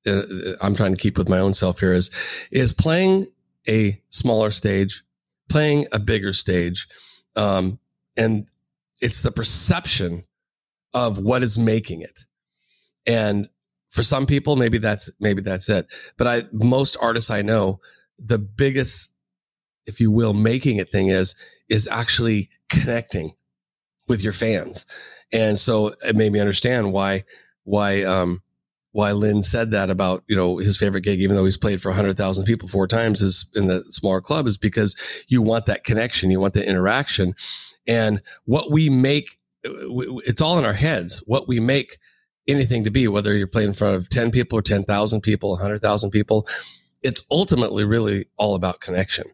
uh, 0.05 0.21
I'm 0.61 0.75
trying 0.75 0.93
to 0.93 1.01
keep 1.01 1.17
with 1.17 1.29
my 1.29 1.39
own 1.39 1.53
self 1.53 1.79
here 1.79 1.93
is, 1.93 2.09
is 2.51 2.73
playing 2.73 3.27
a 3.67 4.01
smaller 4.09 4.51
stage, 4.51 5.03
playing 5.49 5.87
a 5.91 5.99
bigger 5.99 6.33
stage. 6.33 6.87
Um, 7.35 7.79
and 8.17 8.47
it's 9.01 9.21
the 9.21 9.31
perception 9.31 10.23
of 10.93 11.19
what 11.19 11.43
is 11.43 11.57
making 11.57 12.01
it. 12.01 12.25
And 13.07 13.47
for 13.89 14.03
some 14.03 14.25
people, 14.25 14.55
maybe 14.55 14.77
that's, 14.77 15.11
maybe 15.19 15.41
that's 15.41 15.69
it. 15.69 15.87
But 16.17 16.27
I, 16.27 16.43
most 16.51 16.97
artists 17.01 17.31
I 17.31 17.41
know, 17.41 17.79
the 18.19 18.39
biggest, 18.39 19.11
if 19.85 19.99
you 19.99 20.11
will, 20.11 20.33
making 20.33 20.77
it 20.77 20.89
thing 20.89 21.07
is, 21.07 21.35
is 21.69 21.87
actually 21.87 22.49
connecting 22.69 23.33
with 24.07 24.23
your 24.23 24.33
fans. 24.33 24.85
And 25.33 25.57
so 25.57 25.91
it 26.05 26.15
made 26.15 26.31
me 26.31 26.39
understand 26.39 26.93
why, 26.93 27.23
why, 27.63 28.03
um, 28.03 28.41
why 28.91 29.11
Lynn 29.11 29.43
said 29.43 29.71
that 29.71 29.89
about, 29.89 30.23
you 30.27 30.35
know, 30.35 30.57
his 30.57 30.77
favorite 30.77 31.03
gig, 31.03 31.19
even 31.19 31.35
though 31.35 31.45
he's 31.45 31.57
played 31.57 31.81
for 31.81 31.89
100,000 31.89 32.45
people 32.45 32.67
four 32.67 32.87
times 32.87 33.21
is 33.21 33.49
in 33.55 33.67
the 33.67 33.81
smaller 33.81 34.21
club 34.21 34.47
is 34.47 34.57
because 34.57 34.95
you 35.27 35.41
want 35.41 35.67
that 35.67 35.83
connection. 35.83 36.31
You 36.31 36.39
want 36.39 36.53
the 36.53 36.67
interaction 36.67 37.35
and 37.87 38.21
what 38.45 38.71
we 38.71 38.89
make, 38.89 39.37
it's 39.63 40.41
all 40.41 40.59
in 40.59 40.65
our 40.65 40.73
heads. 40.73 41.23
What 41.25 41.47
we 41.47 41.59
make 41.59 41.97
anything 42.47 42.83
to 42.83 42.91
be, 42.91 43.07
whether 43.07 43.35
you're 43.35 43.47
playing 43.47 43.69
in 43.69 43.73
front 43.73 43.95
of 43.95 44.09
10 44.09 44.31
people 44.31 44.59
or 44.59 44.61
10,000 44.61 45.21
people, 45.21 45.51
100,000 45.51 46.11
people, 46.11 46.47
it's 47.03 47.23
ultimately 47.31 47.85
really 47.85 48.25
all 48.37 48.55
about 48.55 48.79
connection. 48.79 49.25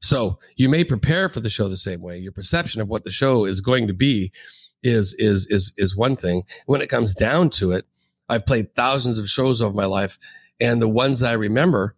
So 0.00 0.38
you 0.56 0.68
may 0.68 0.84
prepare 0.84 1.28
for 1.28 1.40
the 1.40 1.50
show 1.50 1.68
the 1.68 1.76
same 1.76 2.02
way. 2.02 2.18
Your 2.18 2.32
perception 2.32 2.80
of 2.80 2.88
what 2.88 3.04
the 3.04 3.10
show 3.10 3.46
is 3.46 3.60
going 3.60 3.86
to 3.86 3.94
be 3.94 4.32
is, 4.82 5.14
is, 5.14 5.46
is, 5.46 5.72
is 5.78 5.96
one 5.96 6.14
thing. 6.14 6.42
When 6.66 6.82
it 6.82 6.90
comes 6.90 7.14
down 7.14 7.50
to 7.50 7.72
it, 7.72 7.86
I've 8.28 8.46
played 8.46 8.74
thousands 8.74 9.18
of 9.18 9.28
shows 9.28 9.62
over 9.62 9.74
my 9.74 9.86
life 9.86 10.18
and 10.60 10.80
the 10.80 10.88
ones 10.88 11.20
that 11.20 11.30
I 11.30 11.34
remember, 11.34 11.96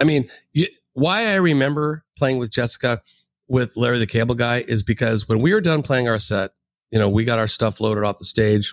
I 0.00 0.04
mean, 0.04 0.28
you, 0.52 0.66
why 0.94 1.26
I 1.26 1.36
remember 1.36 2.04
playing 2.16 2.38
with 2.38 2.50
Jessica, 2.50 3.02
with 3.48 3.76
Larry 3.76 3.98
the 3.98 4.06
Cable 4.06 4.34
Guy 4.34 4.64
is 4.66 4.82
because 4.82 5.28
when 5.28 5.40
we 5.40 5.52
were 5.52 5.60
done 5.60 5.82
playing 5.82 6.08
our 6.08 6.18
set, 6.18 6.52
you 6.90 6.98
know, 6.98 7.08
we 7.08 7.24
got 7.24 7.38
our 7.38 7.48
stuff 7.48 7.80
loaded 7.80 8.04
off 8.04 8.18
the 8.18 8.24
stage. 8.24 8.72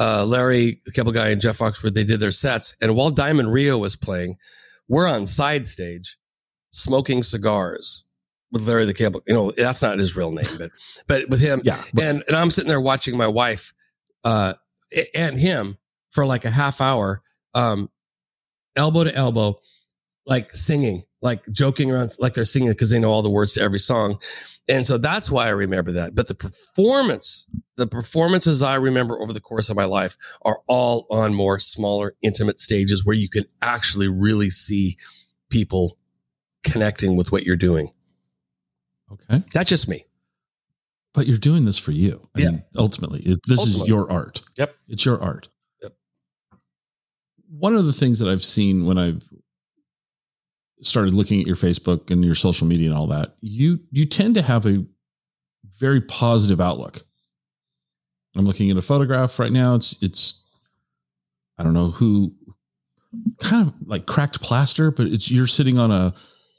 Uh, 0.00 0.24
Larry, 0.24 0.80
the 0.84 0.92
Cable 0.92 1.12
Guy, 1.12 1.28
and 1.28 1.40
Jeff 1.40 1.58
Foxworthy, 1.58 1.92
they 1.92 2.04
did 2.04 2.20
their 2.20 2.30
sets. 2.30 2.76
And 2.80 2.94
while 2.94 3.10
Diamond 3.10 3.52
Rio 3.52 3.78
was 3.78 3.96
playing, 3.96 4.36
we're 4.88 5.08
on 5.08 5.26
side 5.26 5.66
stage 5.66 6.16
smoking 6.70 7.22
cigars 7.22 8.04
with 8.52 8.66
Larry 8.66 8.84
the 8.86 8.94
Cable. 8.94 9.22
You 9.26 9.34
know, 9.34 9.50
that's 9.50 9.82
not 9.82 9.98
his 9.98 10.16
real 10.16 10.30
name, 10.32 10.46
but 10.58 10.70
but 11.06 11.28
with 11.28 11.40
him, 11.40 11.60
yeah. 11.64 11.82
But- 11.92 12.04
and 12.04 12.22
and 12.28 12.36
I'm 12.36 12.50
sitting 12.50 12.68
there 12.68 12.80
watching 12.80 13.16
my 13.16 13.26
wife, 13.26 13.72
uh, 14.24 14.54
and 15.14 15.38
him 15.38 15.78
for 16.10 16.24
like 16.24 16.44
a 16.44 16.50
half 16.50 16.80
hour, 16.80 17.22
um, 17.54 17.90
elbow 18.76 19.04
to 19.04 19.14
elbow, 19.14 19.60
like 20.26 20.50
singing, 20.52 21.02
like 21.20 21.44
joking 21.52 21.90
around, 21.90 22.10
like 22.18 22.34
they're 22.34 22.44
singing 22.44 22.68
it 22.68 22.74
because 22.74 22.90
they 22.90 22.98
know 22.98 23.10
all 23.10 23.22
the 23.22 23.30
words 23.30 23.54
to 23.54 23.60
every 23.60 23.78
song. 23.80 24.18
And 24.68 24.86
so 24.86 24.98
that's 24.98 25.30
why 25.30 25.46
I 25.46 25.50
remember 25.50 25.92
that. 25.92 26.14
But 26.14 26.28
the 26.28 26.34
performance, 26.34 27.48
the 27.76 27.86
performances 27.86 28.62
I 28.62 28.74
remember 28.74 29.18
over 29.20 29.32
the 29.32 29.40
course 29.40 29.70
of 29.70 29.76
my 29.76 29.84
life 29.86 30.16
are 30.42 30.60
all 30.68 31.06
on 31.10 31.34
more 31.34 31.58
smaller, 31.58 32.14
intimate 32.22 32.60
stages 32.60 33.04
where 33.04 33.16
you 33.16 33.28
can 33.28 33.44
actually 33.62 34.08
really 34.08 34.50
see 34.50 34.96
people 35.50 35.98
connecting 36.64 37.16
with 37.16 37.32
what 37.32 37.44
you're 37.44 37.56
doing. 37.56 37.88
Okay. 39.10 39.42
That's 39.54 39.70
just 39.70 39.88
me. 39.88 40.04
But 41.14 41.26
you're 41.26 41.38
doing 41.38 41.64
this 41.64 41.78
for 41.78 41.92
you. 41.92 42.28
I 42.36 42.40
Yeah. 42.42 42.50
mean, 42.50 42.62
ultimately, 42.76 43.20
it, 43.20 43.40
this 43.46 43.58
Ultimately. 43.58 43.82
is 43.84 43.88
your 43.88 44.12
art. 44.12 44.42
Yep. 44.56 44.76
It's 44.88 45.04
your 45.06 45.18
art. 45.20 45.48
Yep. 45.82 45.94
One 47.48 47.74
of 47.74 47.86
the 47.86 47.92
things 47.94 48.18
that 48.18 48.28
I've 48.28 48.44
seen 48.44 48.84
when 48.84 48.98
I've 48.98 49.22
started 50.82 51.14
looking 51.14 51.40
at 51.40 51.46
your 51.46 51.56
Facebook 51.56 52.10
and 52.10 52.24
your 52.24 52.34
social 52.34 52.66
media 52.66 52.88
and 52.88 52.98
all 52.98 53.06
that, 53.08 53.36
you 53.40 53.80
you 53.90 54.06
tend 54.06 54.34
to 54.34 54.42
have 54.42 54.66
a 54.66 54.84
very 55.78 56.00
positive 56.00 56.60
outlook. 56.60 57.02
I'm 58.36 58.46
looking 58.46 58.70
at 58.70 58.76
a 58.76 58.82
photograph 58.82 59.38
right 59.38 59.52
now. 59.52 59.74
It's 59.74 59.96
it's 60.00 60.44
I 61.58 61.62
don't 61.62 61.74
know 61.74 61.90
who 61.90 62.32
kind 63.40 63.66
of 63.66 63.74
like 63.86 64.06
cracked 64.06 64.40
plaster, 64.42 64.90
but 64.90 65.06
it's 65.06 65.30
you're 65.30 65.46
sitting 65.46 65.78
on 65.78 65.90
a 65.90 66.14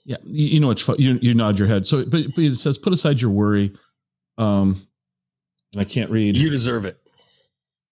yeah, 0.05 0.17
you, 0.23 0.47
you 0.47 0.59
know 0.59 0.71
it's 0.71 0.87
you 0.99 1.19
you 1.21 1.33
nod 1.33 1.59
your 1.59 1.67
head. 1.67 1.85
So 1.85 2.03
but, 2.05 2.35
but 2.35 2.43
it 2.43 2.55
says 2.55 2.77
put 2.77 2.93
aside 2.93 3.21
your 3.21 3.31
worry. 3.31 3.73
Um 4.37 4.81
and 5.73 5.81
I 5.81 5.83
can't 5.85 6.09
read. 6.09 6.35
You 6.35 6.49
deserve 6.49 6.85
it. 6.85 6.97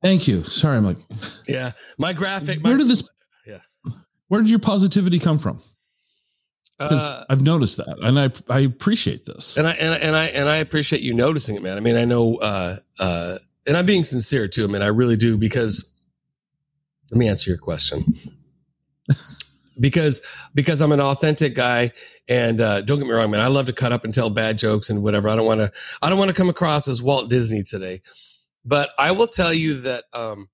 Thank 0.01 0.27
you. 0.27 0.43
Sorry, 0.43 0.77
I'm 0.77 0.85
like 0.85 0.97
Yeah. 1.47 1.71
My 1.97 2.13
graphic. 2.13 2.61
My, 2.61 2.69
where 2.69 2.77
did 2.77 2.87
this 2.87 3.07
Yeah. 3.45 3.59
Where 4.27 4.41
did 4.41 4.49
your 4.49 4.59
positivity 4.59 5.19
come 5.19 5.39
from? 5.39 5.61
Because 6.77 7.01
uh, 7.01 7.25
I've 7.29 7.41
noticed 7.41 7.77
that, 7.77 7.97
and 8.01 8.19
I 8.19 8.29
I 8.49 8.59
appreciate 8.59 9.25
this. 9.25 9.57
and 9.57 9.67
I 9.67 9.71
and 9.71 9.93
I 9.93 9.97
and 9.97 10.15
I 10.15 10.25
and 10.25 10.49
I 10.49 10.57
appreciate 10.57 11.01
you 11.01 11.13
noticing 11.13 11.55
it, 11.55 11.63
man. 11.63 11.75
I 11.75 11.79
mean, 11.79 11.95
I 11.95 12.05
know, 12.05 12.37
uh, 12.37 12.75
uh, 12.99 13.37
and 13.65 13.75
I'm 13.75 13.85
being 13.85 14.03
sincere 14.03 14.47
too. 14.47 14.63
I 14.63 14.67
mean, 14.67 14.81
I 14.81 14.87
really 14.87 15.17
do 15.17 15.37
because. 15.37 15.93
Let 17.11 17.19
me 17.19 17.29
answer 17.29 17.49
your 17.49 17.57
question. 17.57 18.19
because 19.79 20.21
because 20.53 20.81
I'm 20.81 20.91
an 20.91 20.99
authentic 20.99 21.55
guy, 21.55 21.91
and 22.27 22.59
uh, 22.61 22.81
don't 22.81 22.99
get 22.99 23.07
me 23.07 23.13
wrong, 23.13 23.31
man. 23.31 23.41
I 23.41 23.47
love 23.47 23.67
to 23.67 23.73
cut 23.73 23.91
up 23.91 24.03
and 24.03 24.13
tell 24.13 24.29
bad 24.29 24.57
jokes 24.57 24.89
and 24.89 25.03
whatever. 25.03 25.29
I 25.29 25.35
don't 25.35 25.45
want 25.45 25.61
to. 25.61 25.71
I 26.01 26.09
don't 26.09 26.17
want 26.17 26.29
to 26.29 26.35
come 26.35 26.49
across 26.49 26.87
as 26.87 27.01
Walt 27.01 27.29
Disney 27.29 27.63
today, 27.63 28.01
but 28.65 28.89
I 28.99 29.11
will 29.11 29.27
tell 29.27 29.53
you 29.53 29.81
that, 29.81 30.05
um, 30.13 30.49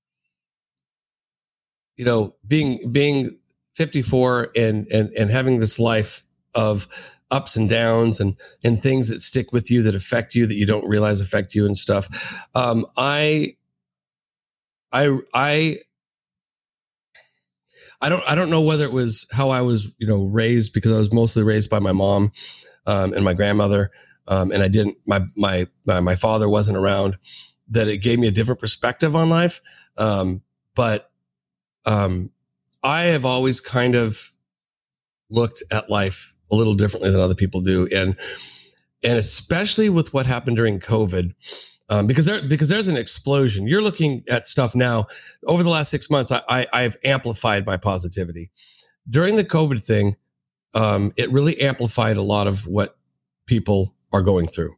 you 1.97 2.05
know, 2.05 2.36
being 2.45 2.91
being 2.91 3.31
54 3.75 4.51
and 4.55 4.88
and 4.88 5.12
and 5.13 5.29
having 5.31 5.59
this 5.59 5.79
life 5.79 6.23
of 6.55 6.88
ups 7.31 7.55
and 7.55 7.67
downs 7.67 8.19
and 8.19 8.36
and 8.63 8.81
things 8.81 9.09
that 9.09 9.19
stick 9.19 9.51
with 9.51 9.71
you 9.71 9.81
that 9.83 9.95
affect 9.95 10.36
you 10.36 10.45
that 10.45 10.55
you 10.55 10.65
don't 10.65 10.88
realize 10.88 11.19
affect 11.19 11.55
you 11.55 11.65
and 11.65 11.77
stuff. 11.77 12.47
Um, 12.53 12.86
I, 12.95 13.55
I, 14.91 15.17
I, 15.33 15.77
I 17.99 18.09
don't, 18.09 18.23
I 18.27 18.36
don't 18.36 18.49
know 18.49 18.62
whether 18.62 18.83
it 18.86 18.91
was 18.91 19.27
how 19.31 19.49
I 19.49 19.62
was, 19.62 19.91
you 19.97 20.05
know, 20.05 20.25
raised 20.25 20.73
because 20.73 20.91
I 20.91 20.97
was 20.97 21.12
mostly 21.12 21.41
raised 21.41 21.69
by 21.69 21.79
my 21.79 21.93
mom, 21.93 22.31
um, 22.86 23.13
and 23.13 23.23
my 23.23 23.33
grandmother. 23.33 23.91
Um, 24.27 24.51
and 24.51 24.62
I 24.62 24.67
didn't, 24.67 24.97
my, 25.07 25.21
my, 25.36 25.67
my, 25.86 25.99
my 26.01 26.15
father 26.15 26.47
wasn't 26.47 26.77
around 26.77 27.17
that 27.69 27.88
it 27.88 27.99
gave 27.99 28.19
me 28.19 28.27
a 28.27 28.31
different 28.31 28.59
perspective 28.59 29.15
on 29.15 29.29
life. 29.29 29.62
Um, 29.97 30.43
but, 30.75 31.09
um, 31.86 32.29
I 32.84 33.04
have 33.04 33.26
always 33.26 33.62
kind 33.62 33.96
of 33.96 34.32
looked 35.30 35.63
at 35.72 35.89
life 35.89 36.36
a 36.52 36.56
little 36.56 36.76
differently 36.76 37.10
than 37.10 37.19
other 37.19 37.36
people 37.36 37.62
do. 37.62 37.88
And, 37.96 38.15
and 39.04 39.17
especially 39.17 39.89
with 39.89 40.13
what 40.13 40.26
happened 40.26 40.58
during 40.58 40.80
COVID, 40.80 41.34
um, 41.89 42.08
because 42.08 42.26
there, 42.26 42.41
because 42.41 42.69
there's 42.69 42.88
an 42.88 42.98
explosion. 42.98 43.67
You're 43.67 43.82
looking 43.82 44.24
at 44.30 44.48
stuff 44.48 44.76
now 44.76 45.06
over 45.46 45.63
the 45.63 45.69
last 45.69 45.91
six 45.91 46.10
months. 46.10 46.32
I, 46.32 46.41
I 46.50 46.67
I've 46.74 46.98
amplified 47.04 47.65
my 47.65 47.78
positivity 47.78 48.52
during 49.10 49.36
the 49.36 49.43
COVID 49.43 49.86
thing. 49.86 50.15
Um, 50.74 51.12
it 51.17 51.32
really 51.32 51.60
amplified 51.62 52.17
a 52.17 52.24
lot 52.24 52.48
of 52.48 52.65
what 52.65 52.98
people 53.46 53.96
are 54.12 54.22
going 54.22 54.48
through. 54.48 54.76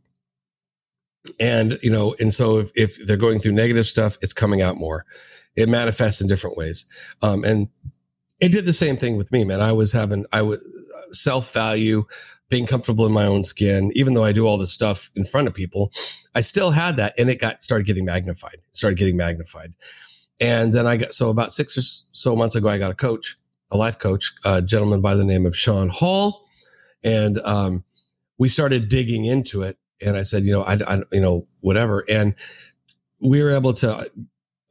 And, 1.40 1.78
you 1.82 1.90
know, 1.90 2.16
and 2.20 2.34
so 2.34 2.60
if, 2.60 2.72
if 2.76 3.08
they're 3.08 3.18
going 3.18 3.40
through 3.40 3.54
negative 3.54 3.88
stuff, 3.88 4.18
it's 4.22 4.34
coming 4.34 4.62
out 4.62 4.78
more. 4.78 5.06
It 5.56 5.70
manifests 5.70 6.22
in 6.22 6.28
different 6.28 6.58
ways. 6.58 6.86
Um, 7.22 7.44
and 7.44 7.70
it 8.40 8.52
did 8.52 8.66
the 8.66 8.74
same 8.74 8.98
thing 8.98 9.18
with 9.18 9.32
me, 9.32 9.44
man. 9.44 9.62
I 9.62 9.72
was 9.72 9.92
having, 9.92 10.26
I 10.32 10.42
was 10.42 10.62
self 11.12 11.54
value, 11.54 12.06
being 12.50 12.68
comfortable 12.68 13.06
in 13.06 13.12
my 13.12 13.26
own 13.26 13.44
skin, 13.44 13.92
even 13.96 14.14
though 14.14 14.24
I 14.24 14.32
do 14.32 14.46
all 14.46 14.58
this 14.58 14.72
stuff 14.72 15.10
in 15.16 15.24
front 15.24 15.48
of 15.48 15.54
people, 15.54 15.92
I 16.36 16.42
still 16.42 16.72
had 16.72 16.98
that 16.98 17.14
and 17.18 17.30
it 17.30 17.40
got 17.40 17.64
started 17.64 17.88
getting 17.88 18.06
magnified, 18.06 18.58
started 18.72 18.98
getting 19.00 19.18
magnified. 19.18 19.74
And 20.40 20.74
then 20.74 20.86
I 20.86 20.98
got, 20.98 21.14
so 21.14 21.30
about 21.30 21.52
six 21.52 21.78
or 21.78 21.82
so 22.12 22.36
months 22.36 22.56
ago, 22.56 22.70
I 22.70 22.78
got 22.78 22.92
a 22.92 22.96
coach, 22.96 23.38
a 23.72 23.78
life 23.78 23.98
coach, 23.98 24.34
a 24.44 24.62
gentleman 24.62 25.02
by 25.02 25.16
the 25.16 25.24
name 25.24 25.46
of 25.46 25.56
Sean 25.56 25.90
Hall. 25.90 26.46
And, 27.04 27.40
um, 27.40 27.84
we 28.38 28.50
started 28.50 28.90
digging 28.90 29.26
into 29.26 29.62
it 29.62 29.78
and 30.02 30.18
I 30.18 30.24
said, 30.24 30.44
you 30.44 30.52
know, 30.52 30.64
I, 30.64 30.78
I 30.88 31.02
you 31.12 31.22
know, 31.22 31.48
whatever. 31.62 32.04
And 32.10 32.36
we 33.26 33.42
were 33.42 33.52
able 33.52 33.74
to, 33.76 34.12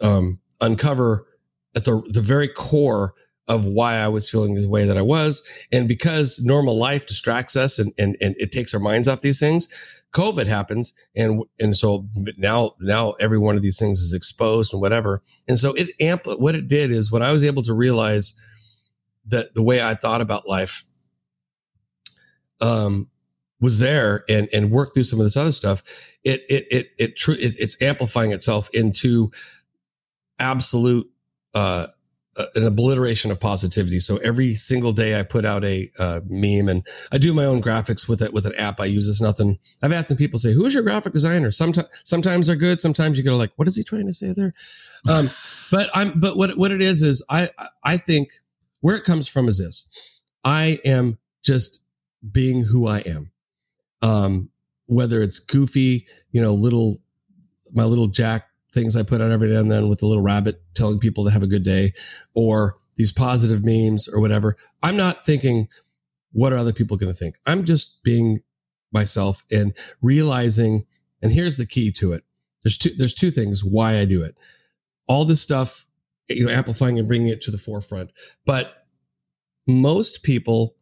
um, 0.00 0.38
uncover 0.60 1.26
at 1.74 1.84
the, 1.84 2.02
the 2.12 2.20
very 2.20 2.48
core 2.48 3.14
of 3.46 3.64
why 3.64 3.96
I 3.96 4.08
was 4.08 4.30
feeling 4.30 4.54
the 4.54 4.68
way 4.68 4.84
that 4.84 4.96
I 4.96 5.02
was. 5.02 5.42
And 5.70 5.86
because 5.86 6.40
normal 6.42 6.78
life 6.78 7.06
distracts 7.06 7.56
us 7.56 7.78
and, 7.78 7.92
and, 7.98 8.16
and 8.20 8.34
it 8.38 8.52
takes 8.52 8.72
our 8.72 8.80
minds 8.80 9.06
off 9.06 9.20
these 9.20 9.40
things, 9.40 9.68
COVID 10.12 10.46
happens. 10.46 10.94
And, 11.14 11.42
and 11.60 11.76
so 11.76 12.08
now, 12.38 12.72
now 12.80 13.12
every 13.20 13.38
one 13.38 13.56
of 13.56 13.62
these 13.62 13.78
things 13.78 14.00
is 14.00 14.14
exposed 14.14 14.72
and 14.72 14.80
whatever. 14.80 15.22
And 15.46 15.58
so 15.58 15.74
it 15.74 15.90
amp, 16.00 16.22
what 16.24 16.54
it 16.54 16.68
did 16.68 16.90
is 16.90 17.12
when 17.12 17.22
I 17.22 17.32
was 17.32 17.44
able 17.44 17.62
to 17.62 17.74
realize 17.74 18.34
that 19.26 19.54
the 19.54 19.62
way 19.62 19.82
I 19.82 19.94
thought 19.94 20.20
about 20.20 20.48
life, 20.48 20.84
um, 22.60 23.10
was 23.60 23.78
there 23.78 24.24
and 24.28 24.46
and 24.52 24.70
worked 24.70 24.92
through 24.92 25.04
some 25.04 25.18
of 25.18 25.24
this 25.24 25.38
other 25.38 25.52
stuff, 25.52 25.82
it 26.22 26.42
it 26.50 26.66
it 26.70 26.90
it, 26.98 27.16
tr- 27.16 27.32
it 27.32 27.54
it's 27.58 27.80
amplifying 27.80 28.30
itself 28.30 28.68
into 28.74 29.30
absolute 30.38 31.10
uh 31.54 31.86
an 32.54 32.64
obliteration 32.64 33.30
of 33.30 33.40
positivity. 33.40 34.00
So 34.00 34.16
every 34.18 34.54
single 34.54 34.92
day 34.92 35.18
I 35.18 35.22
put 35.22 35.44
out 35.44 35.64
a 35.64 35.90
uh, 35.98 36.20
meme 36.26 36.68
and 36.68 36.86
I 37.12 37.18
do 37.18 37.32
my 37.32 37.44
own 37.44 37.62
graphics 37.62 38.08
with 38.08 38.20
it 38.22 38.32
with 38.32 38.46
an 38.46 38.54
app 38.56 38.80
I 38.80 38.86
use. 38.86 39.08
It's 39.08 39.20
nothing. 39.20 39.58
I've 39.82 39.92
had 39.92 40.08
some 40.08 40.16
people 40.16 40.38
say, 40.38 40.52
"Who's 40.52 40.74
your 40.74 40.82
graphic 40.82 41.12
designer?" 41.12 41.50
Sometimes 41.50 41.88
sometimes 42.04 42.46
they're 42.46 42.56
good. 42.56 42.80
Sometimes 42.80 43.18
you 43.18 43.24
go 43.24 43.36
like, 43.36 43.52
"What 43.56 43.68
is 43.68 43.76
he 43.76 43.84
trying 43.84 44.06
to 44.06 44.12
say 44.12 44.32
there?" 44.32 44.52
Um, 45.08 45.30
but 45.70 45.90
I'm 45.94 46.18
but 46.18 46.36
what 46.36 46.56
what 46.58 46.72
it 46.72 46.82
is 46.82 47.02
is 47.02 47.24
I 47.28 47.50
I 47.82 47.96
think 47.96 48.30
where 48.80 48.96
it 48.96 49.04
comes 49.04 49.28
from 49.28 49.48
is 49.48 49.58
this: 49.58 49.88
I 50.42 50.80
am 50.84 51.18
just 51.44 51.82
being 52.30 52.64
who 52.64 52.86
I 52.88 52.98
am. 53.00 53.30
Um, 54.02 54.50
whether 54.86 55.22
it's 55.22 55.38
goofy, 55.38 56.06
you 56.30 56.42
know, 56.42 56.54
little 56.54 56.98
my 57.72 57.84
little 57.84 58.08
Jack 58.08 58.48
things 58.74 58.96
I 58.96 59.02
put 59.02 59.20
out 59.20 59.30
every 59.30 59.48
now 59.48 59.60
and 59.60 59.70
then 59.70 59.88
with 59.88 60.02
a 60.02 60.06
little 60.06 60.22
rabbit 60.22 60.60
telling 60.74 60.98
people 60.98 61.24
to 61.24 61.30
have 61.30 61.42
a 61.42 61.46
good 61.46 61.62
day 61.62 61.92
or 62.34 62.76
these 62.96 63.12
positive 63.12 63.64
memes 63.64 64.08
or 64.08 64.20
whatever. 64.20 64.56
I'm 64.82 64.96
not 64.96 65.24
thinking, 65.24 65.68
what 66.32 66.52
are 66.52 66.58
other 66.58 66.72
people 66.72 66.96
going 66.96 67.12
to 67.12 67.18
think? 67.18 67.36
I'm 67.46 67.64
just 67.64 68.02
being 68.02 68.40
myself 68.92 69.44
and 69.50 69.74
realizing, 70.02 70.86
and 71.22 71.32
here's 71.32 71.56
the 71.56 71.66
key 71.66 71.90
to 71.92 72.12
it. 72.12 72.24
There's 72.62 72.76
two, 72.76 72.90
there's 72.96 73.14
two 73.14 73.30
things 73.30 73.64
why 73.64 73.98
I 73.98 74.04
do 74.04 74.22
it. 74.22 74.36
All 75.06 75.24
this 75.24 75.40
stuff, 75.40 75.86
you 76.28 76.46
know, 76.46 76.52
amplifying 76.52 76.98
and 76.98 77.06
bringing 77.06 77.28
it 77.28 77.40
to 77.42 77.50
the 77.50 77.58
forefront. 77.58 78.10
But 78.46 78.86
most 79.66 80.22
people 80.22 80.76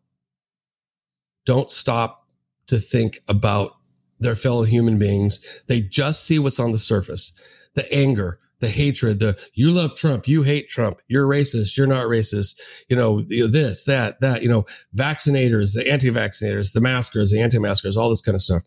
don't 1.44 1.70
stop 1.70 2.28
to 2.68 2.78
think 2.78 3.18
about 3.28 3.76
their 4.20 4.37
fellow 4.37 4.62
human 4.62 4.98
beings. 4.98 5.62
They 5.66 5.81
just 5.81 6.24
see 6.24 6.38
what's 6.38 6.61
on 6.61 6.72
the 6.72 6.78
surface 6.78 7.38
the 7.75 7.93
anger, 7.93 8.39
the 8.61 8.69
hatred, 8.69 9.19
the 9.19 9.37
you 9.55 9.73
love 9.73 9.97
Trump, 9.97 10.29
you 10.29 10.45
hate 10.45 10.69
Trump, 10.69 11.01
you're 11.09 11.27
racist, 11.27 11.77
you're 11.77 11.87
not 11.87 12.07
racist, 12.07 12.61
you 12.89 12.95
know, 12.95 13.23
this, 13.23 13.85
that, 13.85 14.21
that, 14.21 14.43
you 14.43 14.49
know, 14.49 14.65
vaccinators, 14.97 15.75
the 15.75 15.91
anti-vaccinators, 15.91 16.73
the 16.73 16.81
maskers, 16.81 17.33
the 17.33 17.41
anti-maskers, 17.41 17.97
all 17.97 18.09
this 18.09 18.21
kind 18.21 18.37
of 18.37 18.43
stuff. 18.43 18.63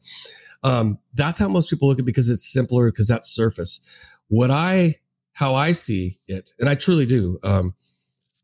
Um, 0.64 1.00
that's 1.14 1.40
how 1.40 1.48
most 1.48 1.70
people 1.70 1.88
look 1.88 1.98
at 1.98 2.02
it 2.02 2.06
because 2.06 2.30
it's 2.30 2.52
simpler 2.52 2.92
because 2.92 3.08
that's 3.08 3.30
surface. 3.30 3.88
What 4.28 4.52
I, 4.52 5.00
how 5.34 5.56
I 5.56 5.72
see 5.72 6.20
it, 6.28 6.52
and 6.60 6.68
I 6.68 6.76
truly 6.76 7.06
do, 7.06 7.40
um, 7.44 7.76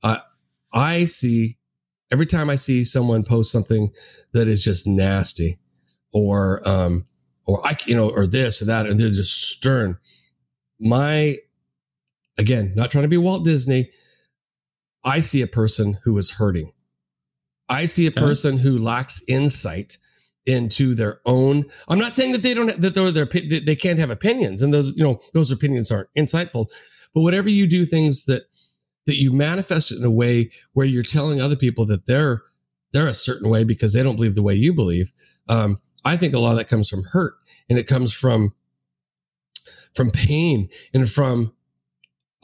I, 0.03 0.21
I 0.71 1.05
see 1.05 1.57
every 2.11 2.27
time 2.27 2.49
I 2.49 2.55
see 2.55 2.85
someone 2.85 3.23
post 3.23 3.51
something 3.51 3.91
that 4.31 4.47
is 4.47 4.63
just 4.63 4.87
nasty 4.87 5.59
or, 6.13 6.61
um, 6.65 7.05
or 7.45 7.65
I, 7.67 7.75
you 7.85 7.95
know, 7.95 8.09
or 8.09 8.25
this 8.25 8.61
or 8.61 8.65
that, 8.65 8.85
and 8.85 8.97
they're 8.97 9.09
just 9.09 9.49
stern 9.49 9.97
my, 10.81 11.37
again, 12.37 12.73
not 12.75 12.91
trying 12.91 13.03
to 13.03 13.07
be 13.07 13.17
Walt 13.17 13.45
Disney, 13.45 13.91
I 15.03 15.19
see 15.19 15.41
a 15.41 15.47
person 15.47 15.99
who 16.03 16.17
is 16.17 16.31
hurting. 16.31 16.71
I 17.69 17.85
see 17.85 18.05
a 18.05 18.11
person 18.11 18.57
who 18.57 18.77
lacks 18.77 19.23
insight 19.27 19.97
into 20.45 20.93
their 20.93 21.21
own. 21.25 21.65
I'm 21.87 21.99
not 21.99 22.13
saying 22.13 22.33
that 22.33 22.43
they 22.43 22.53
don't 22.53 22.79
that 22.81 22.93
they're, 22.93 23.11
they're 23.11 23.25
they 23.25 23.75
can't 23.75 23.99
have 23.99 24.09
opinions, 24.09 24.61
and 24.61 24.73
those 24.73 24.93
you 24.95 25.03
know 25.03 25.19
those 25.33 25.51
opinions 25.51 25.89
aren't 25.89 26.09
insightful. 26.17 26.67
But 27.13 27.21
whatever 27.21 27.49
you 27.49 27.67
do, 27.67 27.85
things 27.85 28.25
that 28.25 28.43
that 29.05 29.15
you 29.15 29.31
manifest 29.31 29.91
it 29.91 29.97
in 29.97 30.03
a 30.03 30.11
way 30.11 30.51
where 30.73 30.85
you're 30.85 31.03
telling 31.03 31.41
other 31.41 31.55
people 31.55 31.85
that 31.85 32.05
they're 32.07 32.43
they're 32.91 33.07
a 33.07 33.13
certain 33.13 33.49
way 33.49 33.63
because 33.63 33.93
they 33.93 34.03
don't 34.03 34.15
believe 34.17 34.35
the 34.35 34.43
way 34.43 34.55
you 34.55 34.73
believe. 34.73 35.13
Um, 35.47 35.77
I 36.03 36.17
think 36.17 36.33
a 36.33 36.39
lot 36.39 36.51
of 36.51 36.57
that 36.57 36.67
comes 36.67 36.89
from 36.89 37.03
hurt, 37.11 37.35
and 37.69 37.79
it 37.79 37.87
comes 37.87 38.13
from 38.13 38.53
from 39.93 40.11
pain 40.11 40.69
and 40.93 41.09
from 41.09 41.53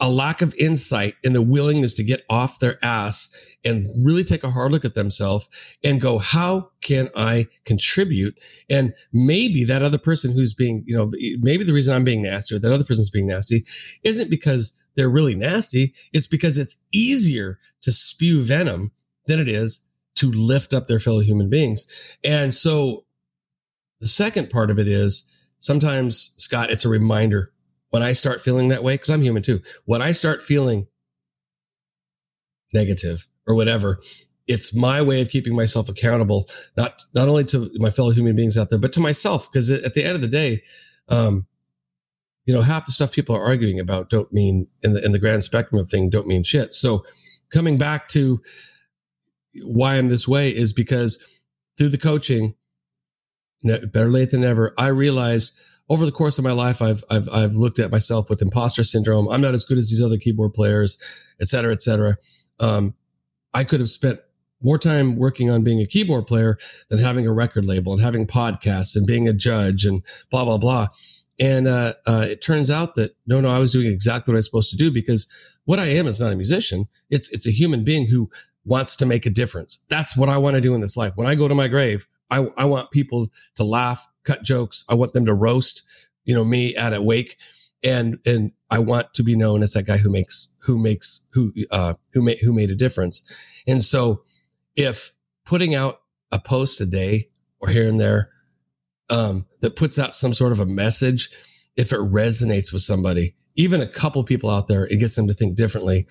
a 0.00 0.08
lack 0.08 0.42
of 0.42 0.54
insight 0.54 1.16
and 1.24 1.34
the 1.34 1.42
willingness 1.42 1.92
to 1.94 2.04
get 2.04 2.24
off 2.30 2.60
their 2.60 2.78
ass 2.84 3.34
and 3.64 3.88
really 4.04 4.22
take 4.22 4.44
a 4.44 4.50
hard 4.50 4.70
look 4.70 4.84
at 4.84 4.94
themselves 4.94 5.48
and 5.82 6.00
go, 6.00 6.18
how 6.18 6.70
can 6.80 7.08
I 7.16 7.48
contribute? 7.64 8.38
And 8.70 8.94
maybe 9.12 9.64
that 9.64 9.82
other 9.82 9.98
person 9.98 10.32
who's 10.32 10.54
being, 10.54 10.84
you 10.86 10.96
know, 10.96 11.10
maybe 11.40 11.64
the 11.64 11.72
reason 11.72 11.94
I'm 11.94 12.04
being 12.04 12.22
nasty 12.22 12.54
or 12.54 12.60
that 12.60 12.72
other 12.72 12.84
person's 12.84 13.10
being 13.10 13.26
nasty 13.26 13.64
isn't 14.04 14.30
because 14.30 14.72
they're 14.94 15.08
really 15.08 15.34
nasty. 15.34 15.94
It's 16.12 16.28
because 16.28 16.58
it's 16.58 16.76
easier 16.92 17.58
to 17.82 17.90
spew 17.90 18.42
venom 18.42 18.92
than 19.26 19.40
it 19.40 19.48
is 19.48 19.82
to 20.16 20.30
lift 20.30 20.72
up 20.72 20.86
their 20.86 21.00
fellow 21.00 21.20
human 21.20 21.48
beings. 21.48 21.86
And 22.22 22.54
so 22.54 23.04
the 24.00 24.06
second 24.06 24.50
part 24.50 24.70
of 24.70 24.78
it 24.78 24.86
is 24.86 25.34
sometimes, 25.58 26.34
Scott, 26.36 26.70
it's 26.70 26.84
a 26.84 26.88
reminder 26.88 27.52
when 27.90 28.02
I 28.02 28.12
start 28.12 28.40
feeling 28.40 28.68
that 28.68 28.82
way, 28.82 28.94
because 28.94 29.10
I'm 29.10 29.22
human 29.22 29.42
too. 29.42 29.60
When 29.84 30.02
I 30.02 30.12
start 30.12 30.42
feeling 30.42 30.86
negative 32.72 33.26
or 33.46 33.54
whatever, 33.54 34.00
it's 34.46 34.74
my 34.74 35.02
way 35.02 35.20
of 35.20 35.28
keeping 35.28 35.54
myself 35.54 35.88
accountable, 35.88 36.48
not 36.76 37.02
not 37.14 37.28
only 37.28 37.44
to 37.44 37.70
my 37.76 37.90
fellow 37.90 38.10
human 38.10 38.36
beings 38.36 38.56
out 38.56 38.70
there, 38.70 38.78
but 38.78 38.92
to 38.94 39.00
myself. 39.00 39.50
Because 39.50 39.70
at 39.70 39.94
the 39.94 40.04
end 40.04 40.16
of 40.16 40.22
the 40.22 40.28
day, 40.28 40.62
um, 41.08 41.46
you 42.44 42.54
know, 42.54 42.62
half 42.62 42.86
the 42.86 42.92
stuff 42.92 43.12
people 43.12 43.36
are 43.36 43.44
arguing 43.44 43.78
about 43.78 44.08
don't 44.08 44.32
mean 44.32 44.68
in 44.82 44.94
the 44.94 45.04
in 45.04 45.12
the 45.12 45.18
grand 45.18 45.44
spectrum 45.44 45.80
of 45.80 45.90
thing 45.90 46.08
don't 46.08 46.26
mean 46.26 46.42
shit. 46.42 46.72
So 46.72 47.04
coming 47.52 47.76
back 47.76 48.08
to 48.08 48.40
why 49.64 49.96
I'm 49.96 50.08
this 50.08 50.26
way 50.26 50.48
is 50.50 50.72
because 50.72 51.22
through 51.76 51.90
the 51.90 51.98
coaching, 51.98 52.54
better 53.62 54.10
late 54.10 54.30
than 54.30 54.42
never. 54.42 54.74
I 54.78 54.88
realized 54.88 55.58
over 55.88 56.04
the 56.04 56.12
course 56.12 56.38
of 56.38 56.44
my 56.44 56.52
life, 56.52 56.82
I've, 56.82 57.02
I've, 57.10 57.28
I've 57.30 57.52
looked 57.54 57.78
at 57.78 57.90
myself 57.90 58.28
with 58.28 58.42
imposter 58.42 58.84
syndrome. 58.84 59.28
I'm 59.28 59.40
not 59.40 59.54
as 59.54 59.64
good 59.64 59.78
as 59.78 59.88
these 59.88 60.02
other 60.02 60.18
keyboard 60.18 60.52
players, 60.52 61.02
et 61.40 61.48
cetera, 61.48 61.72
et 61.72 61.80
cetera. 61.80 62.16
Um, 62.60 62.94
I 63.54 63.64
could 63.64 63.80
have 63.80 63.88
spent 63.88 64.20
more 64.60 64.78
time 64.78 65.16
working 65.16 65.50
on 65.50 65.62
being 65.62 65.80
a 65.80 65.86
keyboard 65.86 66.26
player 66.26 66.58
than 66.90 66.98
having 66.98 67.26
a 67.26 67.32
record 67.32 67.64
label 67.64 67.92
and 67.92 68.02
having 68.02 68.26
podcasts 68.26 68.96
and 68.96 69.06
being 69.06 69.28
a 69.28 69.32
judge 69.32 69.86
and 69.86 70.04
blah, 70.30 70.44
blah, 70.44 70.58
blah. 70.58 70.88
And, 71.40 71.68
uh, 71.68 71.94
uh, 72.06 72.26
it 72.28 72.42
turns 72.42 72.70
out 72.70 72.94
that 72.96 73.16
no, 73.26 73.40
no, 73.40 73.48
I 73.48 73.60
was 73.60 73.72
doing 73.72 73.86
exactly 73.86 74.32
what 74.32 74.36
I 74.36 74.38
was 74.38 74.46
supposed 74.46 74.70
to 74.72 74.76
do 74.76 74.90
because 74.90 75.26
what 75.64 75.78
I 75.78 75.86
am 75.86 76.06
is 76.06 76.20
not 76.20 76.32
a 76.32 76.36
musician. 76.36 76.88
It's, 77.08 77.30
it's 77.30 77.46
a 77.46 77.52
human 77.52 77.84
being 77.84 78.08
who 78.08 78.28
wants 78.64 78.96
to 78.96 79.06
make 79.06 79.24
a 79.24 79.30
difference. 79.30 79.80
That's 79.88 80.16
what 80.16 80.28
I 80.28 80.36
want 80.36 80.56
to 80.56 80.60
do 80.60 80.74
in 80.74 80.80
this 80.80 80.96
life. 80.96 81.12
When 81.14 81.28
I 81.28 81.34
go 81.34 81.48
to 81.48 81.54
my 81.54 81.68
grave, 81.68 82.06
I, 82.30 82.46
I 82.56 82.64
want 82.64 82.90
people 82.90 83.28
to 83.56 83.64
laugh, 83.64 84.06
cut 84.24 84.42
jokes. 84.42 84.84
I 84.88 84.94
want 84.94 85.12
them 85.12 85.26
to 85.26 85.34
roast, 85.34 85.82
you 86.24 86.34
know, 86.34 86.44
me 86.44 86.74
at 86.76 86.94
a 86.94 87.02
wake. 87.02 87.36
And, 87.82 88.18
and 88.26 88.52
I 88.70 88.80
want 88.80 89.14
to 89.14 89.22
be 89.22 89.36
known 89.36 89.62
as 89.62 89.72
that 89.72 89.86
guy 89.86 89.98
who 89.98 90.10
makes, 90.10 90.52
who 90.62 90.78
makes, 90.78 91.28
who, 91.32 91.52
uh, 91.70 91.94
who 92.12 92.22
made, 92.22 92.38
who 92.42 92.52
made 92.52 92.70
a 92.70 92.74
difference. 92.74 93.22
And 93.66 93.82
so 93.82 94.24
if 94.76 95.12
putting 95.44 95.74
out 95.74 96.00
a 96.32 96.38
post 96.38 96.80
a 96.80 96.86
day 96.86 97.28
or 97.60 97.68
here 97.68 97.88
and 97.88 98.00
there, 98.00 98.30
um, 99.10 99.46
that 99.60 99.76
puts 99.76 99.98
out 99.98 100.14
some 100.14 100.34
sort 100.34 100.52
of 100.52 100.60
a 100.60 100.66
message, 100.66 101.30
if 101.76 101.92
it 101.92 102.00
resonates 102.00 102.72
with 102.72 102.82
somebody, 102.82 103.34
even 103.54 103.80
a 103.80 103.86
couple 103.86 104.22
people 104.24 104.50
out 104.50 104.68
there, 104.68 104.86
it 104.86 104.98
gets 104.98 105.16
them 105.16 105.26
to 105.28 105.34
think 105.34 105.56
differently, 105.56 106.06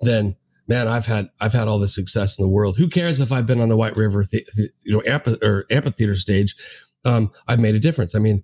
then 0.00 0.36
man, 0.66 0.88
I've 0.88 1.06
had 1.06 1.28
I've 1.40 1.52
had 1.52 1.68
all 1.68 1.78
the 1.78 1.88
success 1.88 2.38
in 2.38 2.44
the 2.44 2.48
world. 2.48 2.76
Who 2.78 2.88
cares 2.88 3.20
if 3.20 3.32
I've 3.32 3.46
been 3.46 3.60
on 3.60 3.68
the 3.68 3.76
White 3.76 3.96
River, 3.96 4.24
th- 4.24 4.46
th- 4.56 4.70
you 4.82 4.92
know, 4.92 5.02
amph- 5.06 5.42
or 5.42 5.66
amphitheater 5.70 6.16
stage? 6.16 6.54
Um, 7.04 7.30
I've 7.46 7.60
made 7.60 7.74
a 7.74 7.80
difference. 7.80 8.14
I 8.14 8.18
mean, 8.18 8.42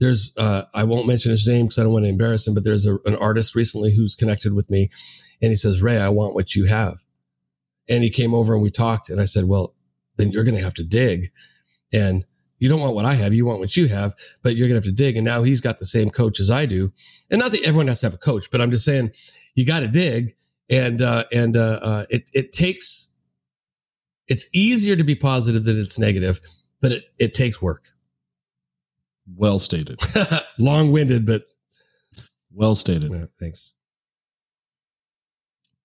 there's 0.00 0.32
uh, 0.36 0.62
I 0.74 0.84
won't 0.84 1.06
mention 1.06 1.30
his 1.30 1.46
name 1.46 1.66
because 1.66 1.78
I 1.78 1.82
don't 1.82 1.92
want 1.92 2.04
to 2.04 2.10
embarrass 2.10 2.46
him, 2.46 2.54
but 2.54 2.64
there's 2.64 2.86
a, 2.86 2.98
an 3.04 3.16
artist 3.16 3.54
recently 3.54 3.94
who's 3.94 4.14
connected 4.14 4.54
with 4.54 4.70
me, 4.70 4.90
and 5.42 5.50
he 5.50 5.56
says, 5.56 5.82
"Ray, 5.82 5.98
I 5.98 6.08
want 6.08 6.34
what 6.34 6.54
you 6.54 6.66
have," 6.66 6.98
and 7.88 8.02
he 8.02 8.10
came 8.10 8.34
over 8.34 8.54
and 8.54 8.62
we 8.62 8.70
talked, 8.70 9.10
and 9.10 9.20
I 9.20 9.24
said, 9.24 9.44
"Well, 9.44 9.74
then 10.16 10.30
you're 10.30 10.44
going 10.44 10.56
to 10.56 10.62
have 10.62 10.74
to 10.74 10.84
dig," 10.84 11.30
and 11.92 12.24
you 12.58 12.68
don't 12.68 12.80
want 12.80 12.94
what 12.94 13.04
I 13.04 13.14
have, 13.14 13.32
you 13.32 13.46
want 13.46 13.60
what 13.60 13.76
you 13.76 13.86
have, 13.86 14.14
but 14.42 14.56
you're 14.56 14.66
going 14.66 14.80
to 14.80 14.86
have 14.86 14.96
to 14.96 15.02
dig. 15.02 15.16
And 15.16 15.24
now 15.24 15.44
he's 15.44 15.60
got 15.60 15.78
the 15.78 15.86
same 15.86 16.10
coach 16.10 16.40
as 16.40 16.50
I 16.50 16.66
do, 16.66 16.92
and 17.30 17.40
not 17.40 17.50
that 17.52 17.62
everyone 17.62 17.88
has 17.88 18.00
to 18.00 18.06
have 18.06 18.14
a 18.14 18.18
coach, 18.18 18.50
but 18.50 18.60
I'm 18.60 18.70
just 18.70 18.84
saying 18.84 19.10
you 19.54 19.66
got 19.66 19.80
to 19.80 19.88
dig 19.88 20.36
and 20.70 21.02
uh, 21.02 21.24
and 21.32 21.56
uh, 21.56 21.78
uh, 21.82 22.04
it 22.10 22.30
it 22.34 22.52
takes 22.52 23.14
it's 24.26 24.46
easier 24.52 24.96
to 24.96 25.04
be 25.04 25.14
positive 25.14 25.64
than 25.64 25.78
it's 25.78 25.98
negative, 25.98 26.40
but 26.80 26.92
it 26.92 27.04
it 27.18 27.34
takes 27.34 27.60
work. 27.62 27.84
Well 29.34 29.58
stated. 29.58 30.00
Long 30.58 30.92
winded, 30.92 31.26
but 31.26 31.42
well 32.52 32.74
stated. 32.74 33.12
Yeah, 33.12 33.26
thanks. 33.38 33.74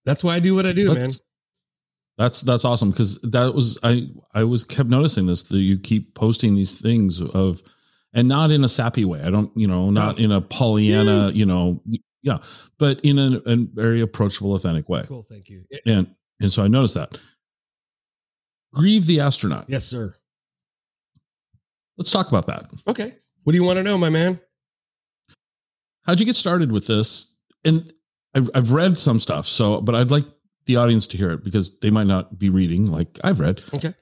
That's 0.05 0.23
why 0.23 0.35
I 0.35 0.39
do 0.39 0.55
what 0.55 0.65
I 0.65 0.73
do, 0.73 0.93
that's, 0.93 0.99
man. 0.99 1.09
That's 2.17 2.41
that's 2.41 2.65
awesome 2.65 2.91
because 2.91 3.19
that 3.21 3.55
was 3.55 3.79
I 3.83 4.09
I 4.33 4.43
was 4.43 4.63
kept 4.63 4.89
noticing 4.89 5.27
this 5.27 5.43
that 5.43 5.57
you 5.57 5.79
keep 5.79 6.13
posting 6.13 6.55
these 6.55 6.79
things 6.79 7.21
of 7.21 7.63
and 8.13 8.27
not 8.27 8.51
in 8.51 8.63
a 8.63 8.69
sappy 8.69 9.05
way. 9.05 9.21
I 9.21 9.29
don't, 9.29 9.51
you 9.55 9.67
know, 9.67 9.89
not 9.89 10.19
in 10.19 10.31
a 10.31 10.39
Pollyanna, 10.39 11.31
you 11.33 11.45
know, 11.45 11.81
yeah, 12.23 12.39
but 12.79 12.99
in 13.01 13.19
a, 13.19 13.41
a, 13.45 13.57
very 13.73 14.01
approachable, 14.01 14.55
authentic 14.55 14.89
way. 14.89 15.03
Cool, 15.07 15.23
thank 15.29 15.49
you. 15.49 15.65
It, 15.69 15.81
and 15.85 16.07
and 16.39 16.51
so 16.51 16.63
I 16.63 16.67
noticed 16.67 16.95
that. 16.95 17.17
Grieve 18.73 19.05
the 19.05 19.19
astronaut. 19.19 19.65
Yes, 19.67 19.85
sir. 19.85 20.15
let's 21.97 22.09
talk 22.09 22.29
about 22.29 22.47
that. 22.47 22.71
Okay. 22.87 23.13
What 23.43 23.51
do 23.51 23.57
you 23.57 23.63
want 23.63 23.77
to 23.77 23.83
know, 23.83 23.97
my 23.97 24.09
man? 24.09 24.39
How'd 26.05 26.19
you 26.19 26.25
get 26.25 26.35
started 26.35 26.71
with 26.71 26.87
this? 26.87 27.37
And 27.65 27.91
I've, 28.33 28.49
I've 28.55 28.71
read 28.71 28.97
some 28.97 29.19
stuff, 29.19 29.45
so 29.45 29.81
but 29.81 29.93
I'd 29.93 30.11
like 30.11 30.25
the 30.65 30.77
audience 30.77 31.07
to 31.07 31.17
hear 31.17 31.31
it 31.31 31.43
because 31.43 31.77
they 31.79 31.91
might 31.91 32.07
not 32.07 32.39
be 32.39 32.49
reading 32.49 32.87
like 32.87 33.19
I've 33.23 33.39
read. 33.39 33.61
Okay. 33.75 33.93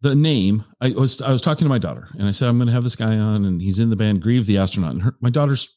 The 0.00 0.16
name 0.16 0.64
I 0.80 0.90
was 0.90 1.22
I 1.22 1.32
was 1.32 1.40
talking 1.40 1.64
to 1.64 1.68
my 1.68 1.78
daughter 1.78 2.08
and 2.18 2.26
I 2.26 2.32
said 2.32 2.48
I'm 2.48 2.58
going 2.58 2.66
to 2.66 2.72
have 2.72 2.84
this 2.84 2.96
guy 2.96 3.16
on 3.16 3.44
and 3.44 3.62
he's 3.62 3.78
in 3.78 3.88
the 3.88 3.96
band 3.96 4.20
Grieve 4.20 4.46
the 4.46 4.58
Astronaut 4.58 4.92
and 4.92 5.02
her, 5.02 5.14
my 5.20 5.30
daughter's 5.30 5.76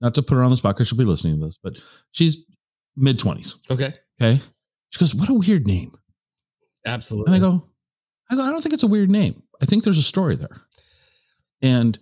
not 0.00 0.14
to 0.14 0.22
put 0.22 0.34
her 0.36 0.42
on 0.42 0.50
the 0.50 0.56
spot 0.56 0.74
because 0.76 0.88
she'll 0.88 0.98
be 0.98 1.04
listening 1.04 1.38
to 1.40 1.46
this, 1.46 1.58
but 1.62 1.74
she's 2.12 2.38
mid 2.96 3.18
twenties. 3.18 3.56
Okay. 3.70 3.94
Okay. 4.20 4.40
She 4.90 4.98
goes, 5.00 5.14
"What 5.14 5.28
a 5.28 5.34
weird 5.34 5.66
name." 5.66 5.92
Absolutely. 6.86 7.34
And 7.34 7.44
I 7.44 7.48
go, 7.48 7.66
I 8.30 8.36
go, 8.36 8.42
I 8.42 8.50
don't 8.50 8.62
think 8.62 8.72
it's 8.74 8.82
a 8.84 8.86
weird 8.88 9.10
name. 9.10 9.42
I 9.60 9.64
think 9.66 9.84
there's 9.84 9.98
a 9.98 10.02
story 10.02 10.36
there. 10.36 10.62
And 11.62 11.98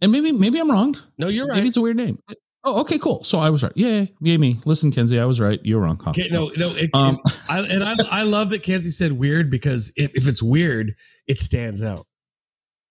and 0.00 0.10
maybe 0.12 0.32
maybe 0.32 0.58
I'm 0.58 0.70
wrong. 0.70 0.96
no, 1.18 1.28
you're 1.28 1.46
right. 1.46 1.56
Maybe 1.56 1.68
it's 1.68 1.76
a 1.76 1.80
weird 1.80 1.96
name. 1.96 2.18
Oh, 2.64 2.80
okay, 2.80 2.98
cool. 2.98 3.22
So 3.24 3.38
I 3.38 3.50
was 3.50 3.62
right. 3.62 3.72
Yeah, 3.76 4.06
yeah, 4.20 4.36
me. 4.36 4.58
Listen, 4.64 4.90
Kenzie, 4.90 5.20
I 5.20 5.24
was 5.24 5.40
right. 5.40 5.60
You're 5.62 5.80
wrong. 5.80 6.00
Huh? 6.02 6.10
Okay, 6.10 6.28
no, 6.30 6.50
no. 6.56 6.68
It, 6.74 6.90
Um, 6.92 7.18
it- 7.24 7.40
I, 7.48 7.60
and 7.60 7.84
I, 7.84 7.94
I 8.10 8.22
love 8.24 8.50
that 8.50 8.62
Kenzie 8.62 8.90
said 8.90 9.12
weird 9.12 9.50
because 9.50 9.92
if, 9.96 10.12
if 10.14 10.26
it's 10.28 10.42
weird, 10.42 10.92
it 11.28 11.40
stands 11.40 11.82
out, 11.84 12.06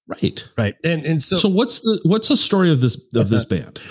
right. 0.08 0.48
right? 0.58 0.76
And 0.86 1.06
and 1.06 1.22
so, 1.22 1.38
So, 1.38 1.50
what's 1.50 1.82
the 1.82 2.00
what's 2.04 2.30
the 2.30 2.38
story 2.38 2.72
of 2.72 2.80
this 2.82 3.08
of 3.14 3.30
this 3.30 3.44
band? 3.54 3.82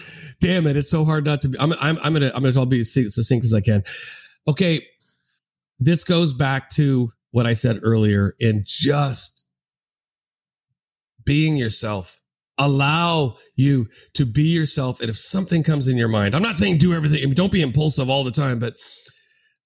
Damn 0.41 0.67
it, 0.67 0.77
it's 0.77 0.91
so 0.91 1.05
hard 1.05 1.25
not 1.25 1.41
to 1.43 1.49
be. 1.49 1.59
I'm 1.59 1.73
I'm, 1.75 1.99
I'm 2.03 2.13
gonna 2.13 2.31
I'm 2.35 2.43
gonna 2.43 2.53
to 2.53 2.67
be 2.67 2.81
as 2.81 2.93
succinct 2.93 3.45
as 3.45 3.55
I 3.55 3.61
can. 3.61 3.83
Okay, 4.49 4.87
this 5.79 6.05
goes 6.05 6.33
back 6.33 6.71
to 6.71 7.11
what 7.31 7.47
I 7.47 7.53
said 7.53 7.79
earlier 7.83 8.35
in 8.39 8.65
just 8.67 9.47
being 11.25 11.57
yourself. 11.57 12.21
Allow 12.59 13.37
you 13.55 13.87
to 14.15 14.25
be 14.25 14.45
yourself, 14.45 15.01
and 15.01 15.11
if 15.11 15.19
something 15.19 15.63
comes 15.63 15.89
in 15.89 15.99
your 15.99 16.09
mind, 16.09 16.35
I'm 16.35 16.43
not 16.43 16.57
saying 16.57 16.79
do 16.79 16.95
everything. 16.95 17.23
I 17.23 17.27
mean, 17.27 17.35
don't 17.35 17.53
be 17.53 17.61
impulsive 17.61 18.09
all 18.09 18.25
the 18.25 18.31
time, 18.31 18.59
but 18.59 18.75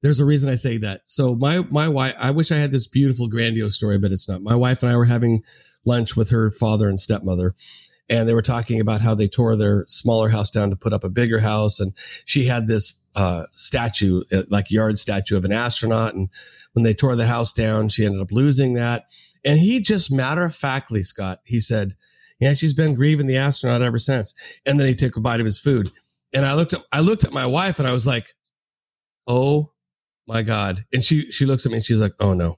there's 0.02 0.18
a 0.18 0.24
reason 0.24 0.50
I 0.50 0.56
say 0.56 0.78
that. 0.78 1.02
So 1.04 1.36
my 1.36 1.60
my 1.70 1.88
wife, 1.88 2.14
I 2.18 2.32
wish 2.32 2.50
I 2.50 2.56
had 2.56 2.72
this 2.72 2.88
beautiful 2.88 3.28
grandiose 3.28 3.76
story, 3.76 3.98
but 3.98 4.10
it's 4.10 4.28
not. 4.28 4.42
My 4.42 4.56
wife 4.56 4.82
and 4.82 4.90
I 4.90 4.96
were 4.96 5.04
having 5.04 5.42
lunch 5.86 6.16
with 6.16 6.30
her 6.30 6.50
father 6.50 6.88
and 6.88 6.98
stepmother, 6.98 7.54
and 8.10 8.28
they 8.28 8.34
were 8.34 8.42
talking 8.42 8.80
about 8.80 9.00
how 9.00 9.14
they 9.14 9.28
tore 9.28 9.56
their 9.56 9.86
smaller 9.88 10.28
house 10.28 10.50
down 10.50 10.68
to 10.68 10.76
put 10.76 10.92
up 10.92 11.04
a 11.04 11.08
bigger 11.08 11.40
house, 11.40 11.80
and 11.80 11.94
she 12.26 12.44
had 12.44 12.66
this 12.66 13.00
uh, 13.14 13.44
statue, 13.52 14.22
uh, 14.32 14.42
like 14.48 14.70
yard 14.70 14.98
statue 14.98 15.36
of 15.36 15.44
an 15.44 15.52
astronaut, 15.52 16.14
and 16.14 16.28
when 16.72 16.82
they 16.82 16.92
tore 16.92 17.16
the 17.16 17.26
house 17.26 17.52
down, 17.52 17.88
she 17.88 18.04
ended 18.04 18.20
up 18.20 18.30
losing 18.30 18.74
that. 18.74 19.06
And 19.44 19.58
he 19.58 19.80
just 19.80 20.12
matter 20.12 20.44
of 20.44 20.54
factly, 20.54 21.02
Scott, 21.02 21.38
he 21.44 21.60
said, 21.60 21.96
"Yeah, 22.38 22.52
she's 22.52 22.74
been 22.74 22.94
grieving 22.94 23.26
the 23.26 23.38
astronaut 23.38 23.80
ever 23.80 23.98
since." 23.98 24.34
And 24.66 24.78
then 24.78 24.86
he 24.86 24.94
took 24.94 25.16
a 25.16 25.20
bite 25.20 25.40
of 25.40 25.46
his 25.46 25.58
food, 25.58 25.90
and 26.34 26.44
I 26.44 26.54
looked 26.54 26.74
at 26.74 26.84
I 26.92 27.00
looked 27.00 27.24
at 27.24 27.32
my 27.32 27.46
wife, 27.46 27.78
and 27.78 27.88
I 27.88 27.92
was 27.92 28.06
like, 28.06 28.34
"Oh." 29.26 29.72
my 30.30 30.42
God. 30.42 30.84
And 30.92 31.02
she, 31.02 31.30
she 31.32 31.44
looks 31.44 31.66
at 31.66 31.72
me 31.72 31.78
and 31.78 31.84
she's 31.84 32.00
like, 32.00 32.14
Oh 32.20 32.34
no. 32.34 32.56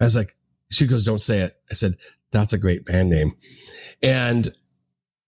I 0.00 0.04
was 0.04 0.16
like, 0.16 0.34
she 0.70 0.86
goes, 0.86 1.04
don't 1.04 1.20
say 1.20 1.38
it. 1.40 1.56
I 1.70 1.74
said, 1.74 1.94
that's 2.34 2.52
a 2.52 2.58
great 2.58 2.84
band 2.84 3.08
name. 3.08 3.32
And 4.02 4.52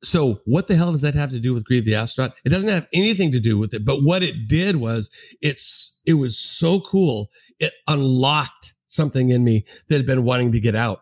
so 0.02 0.40
what 0.44 0.68
the 0.68 0.76
hell 0.76 0.92
does 0.92 1.02
that 1.02 1.14
have 1.14 1.30
to 1.30 1.40
do 1.40 1.54
with 1.54 1.64
Grieve 1.64 1.84
the 1.84 1.94
Astronaut? 1.94 2.36
It 2.44 2.50
doesn't 2.50 2.68
have 2.68 2.86
anything 2.92 3.30
to 3.32 3.40
do 3.40 3.58
with 3.58 3.72
it. 3.72 3.84
But 3.84 4.00
what 4.02 4.22
it 4.22 4.46
did 4.46 4.76
was 4.76 5.10
it's, 5.40 6.00
it 6.04 6.14
was 6.14 6.38
so 6.38 6.80
cool. 6.80 7.28
It 7.58 7.72
unlocked 7.88 8.74
something 8.86 9.30
in 9.30 9.42
me 9.42 9.64
that 9.88 9.96
had 9.96 10.06
been 10.06 10.24
wanting 10.24 10.52
to 10.52 10.60
get 10.60 10.76
out. 10.76 11.00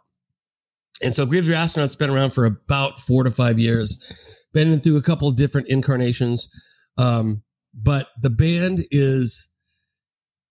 And 1.03 1.15
so 1.15 1.27
Grieve 1.27 1.47
the 1.47 1.57
Astronaut's 1.57 1.97
been 1.97 2.11
around 2.11 2.31
for 2.31 2.45
about 2.45 3.01
four 3.01 3.25
to 3.25 3.31
five 3.31 3.59
years, 3.59 4.47
been 4.53 4.81
through 4.81 4.97
a 4.97 5.03
couple 5.03 5.31
different 5.33 5.69
incarnations. 5.69 6.49
Um, 6.97 7.43
but 7.75 8.09
the 8.23 8.31
band 8.31 8.85
is, 8.91 9.51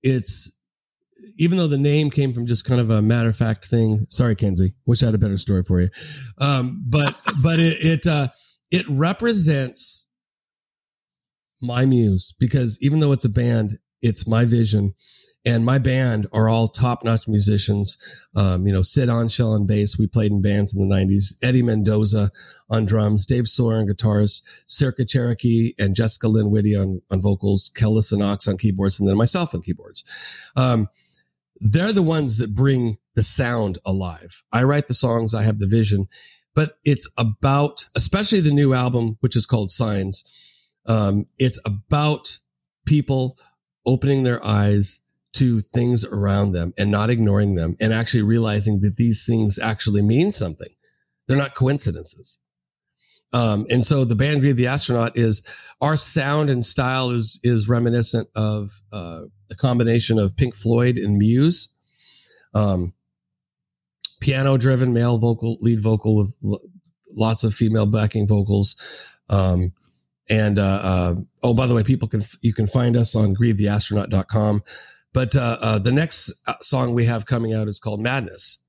it's 0.04 0.52
even 1.38 1.58
though 1.58 1.68
the 1.68 1.78
name 1.78 2.10
came 2.10 2.34
from 2.34 2.46
just 2.46 2.66
kind 2.66 2.80
of 2.80 2.90
a 2.90 3.02
matter 3.02 3.30
of 3.30 3.38
fact 3.38 3.66
thing. 3.66 4.06
Sorry, 4.10 4.36
Kenzie. 4.36 4.74
Wish 4.86 5.04
I 5.04 5.08
had 5.08 5.16
a 5.16 5.20
better 5.20 5.38
story 5.38 5.64
for 5.64 5.82
you. 5.82 5.90
Um, 6.40 6.84
but 6.88 7.16
but 7.44 7.60
it 7.60 7.78
it 7.82 8.08
uh, 8.08 8.28
it 8.72 8.86
represents 8.90 10.08
my 11.62 11.86
muse 11.86 12.34
because 12.40 12.78
even 12.82 13.00
though 13.00 13.12
it's 13.12 13.26
a 13.26 13.30
band, 13.30 13.80
it's 14.02 14.28
my 14.28 14.46
vision. 14.46 14.94
And 15.46 15.66
my 15.66 15.78
band 15.78 16.26
are 16.32 16.48
all 16.48 16.70
top 16.70 17.04
notch 17.04 17.28
musicians. 17.28 17.98
Um, 18.34 18.66
you 18.66 18.72
know, 18.72 18.82
Sid 18.82 19.10
Onshell 19.10 19.52
on 19.52 19.68
bass. 19.68 19.98
We 20.00 20.08
played 20.08 20.32
in 20.32 20.42
bands 20.42 20.74
in 20.74 20.88
the 20.88 20.96
90s. 20.96 21.36
Eddie 21.44 21.62
Mendoza 21.62 22.32
on 22.70 22.86
drums, 22.86 23.26
Dave 23.26 23.50
Sawyer 23.50 23.80
on 23.80 23.88
guitars, 23.88 24.42
Circa 24.68 25.04
Cherokee 25.04 25.74
and 25.78 25.96
Jessica 25.96 26.30
Lynn 26.30 26.50
Whitty 26.50 26.78
on, 26.78 27.02
on 27.12 27.22
vocals, 27.22 27.70
Kellis 27.76 28.14
and 28.14 28.22
Knox 28.22 28.48
on 28.48 28.58
keyboards, 28.58 29.02
and 29.02 29.10
then 29.10 29.18
myself 29.18 29.54
on 29.54 29.62
keyboards. 29.62 30.06
Um, 30.56 30.88
they're 31.64 31.94
the 31.94 32.04
ones 32.04 32.40
that 32.40 32.54
bring 32.54 32.98
the 33.16 33.24
sound 33.24 33.78
alive. 33.86 34.44
I 34.52 34.64
write 34.64 34.88
the 34.88 34.94
songs, 34.94 35.34
I 35.34 35.44
have 35.44 35.60
the 35.60 35.68
vision, 35.68 36.08
but 36.54 36.78
it's 36.84 37.10
about, 37.18 37.86
especially 37.96 38.42
the 38.42 38.52
new 38.52 38.74
album, 38.74 39.18
which 39.22 39.36
is 39.36 39.46
called 39.46 39.72
Signs. 39.72 40.24
Um, 40.86 41.28
it's 41.40 41.60
about 41.66 42.40
people 42.86 43.40
opening 43.86 44.24
their 44.24 44.46
eyes 44.46 45.00
to 45.34 45.62
things 45.62 46.04
around 46.04 46.52
them 46.52 46.74
and 46.78 46.92
not 46.92 47.10
ignoring 47.10 47.56
them 47.56 47.76
and 47.80 47.94
actually 47.94 48.24
realizing 48.24 48.82
that 48.82 48.98
these 48.98 49.26
things 49.26 49.58
actually 49.58 50.02
mean 50.02 50.32
something. 50.32 50.76
They're 51.28 51.38
not 51.38 51.56
coincidences. 51.56 52.40
Um, 53.34 53.66
and 53.70 53.84
so 53.84 54.06
the 54.06 54.16
band 54.16 54.42
Grieve 54.42 54.58
the 54.58 54.68
Astronaut 54.68 55.18
is 55.18 55.46
our 55.82 55.98
sound 55.98 56.50
and 56.50 56.66
style 56.66 57.10
is 57.10 57.40
is 57.44 57.68
reminiscent 57.68 58.30
of 58.36 58.82
uh, 58.92 59.24
a 59.50 59.56
combination 59.56 60.20
of 60.20 60.38
Pink 60.38 60.56
Floyd 60.56 60.98
and 60.98 61.18
Muse. 61.18 61.76
Um, 62.54 62.94
piano 64.22 64.58
driven 64.58 64.94
male 64.94 65.18
vocal 65.18 65.58
lead 65.60 65.82
vocal 65.82 66.16
with 66.16 66.36
l- 66.46 66.62
lots 67.16 67.44
of 67.44 67.54
female 67.54 67.86
backing 67.86 68.28
vocals. 68.28 68.76
Um, 69.30 69.74
and 70.30 70.58
uh, 70.58 70.80
uh, 70.84 71.16
oh, 71.44 71.54
by 71.54 71.68
the 71.68 71.76
way, 71.76 71.84
people 71.84 72.08
can 72.08 72.22
you 72.42 72.54
can 72.54 72.68
find 72.68 72.96
us 72.96 73.16
on 73.16 73.36
grievetheastronaut.com. 73.36 74.62
But 75.14 75.36
uh, 75.36 75.58
uh, 75.62 75.80
the 75.80 75.92
next 75.92 76.32
song 76.62 76.94
we 76.94 77.06
have 77.06 77.26
coming 77.26 77.54
out 77.54 77.68
is 77.68 77.80
called 77.80 78.00
Madness, 78.00 78.60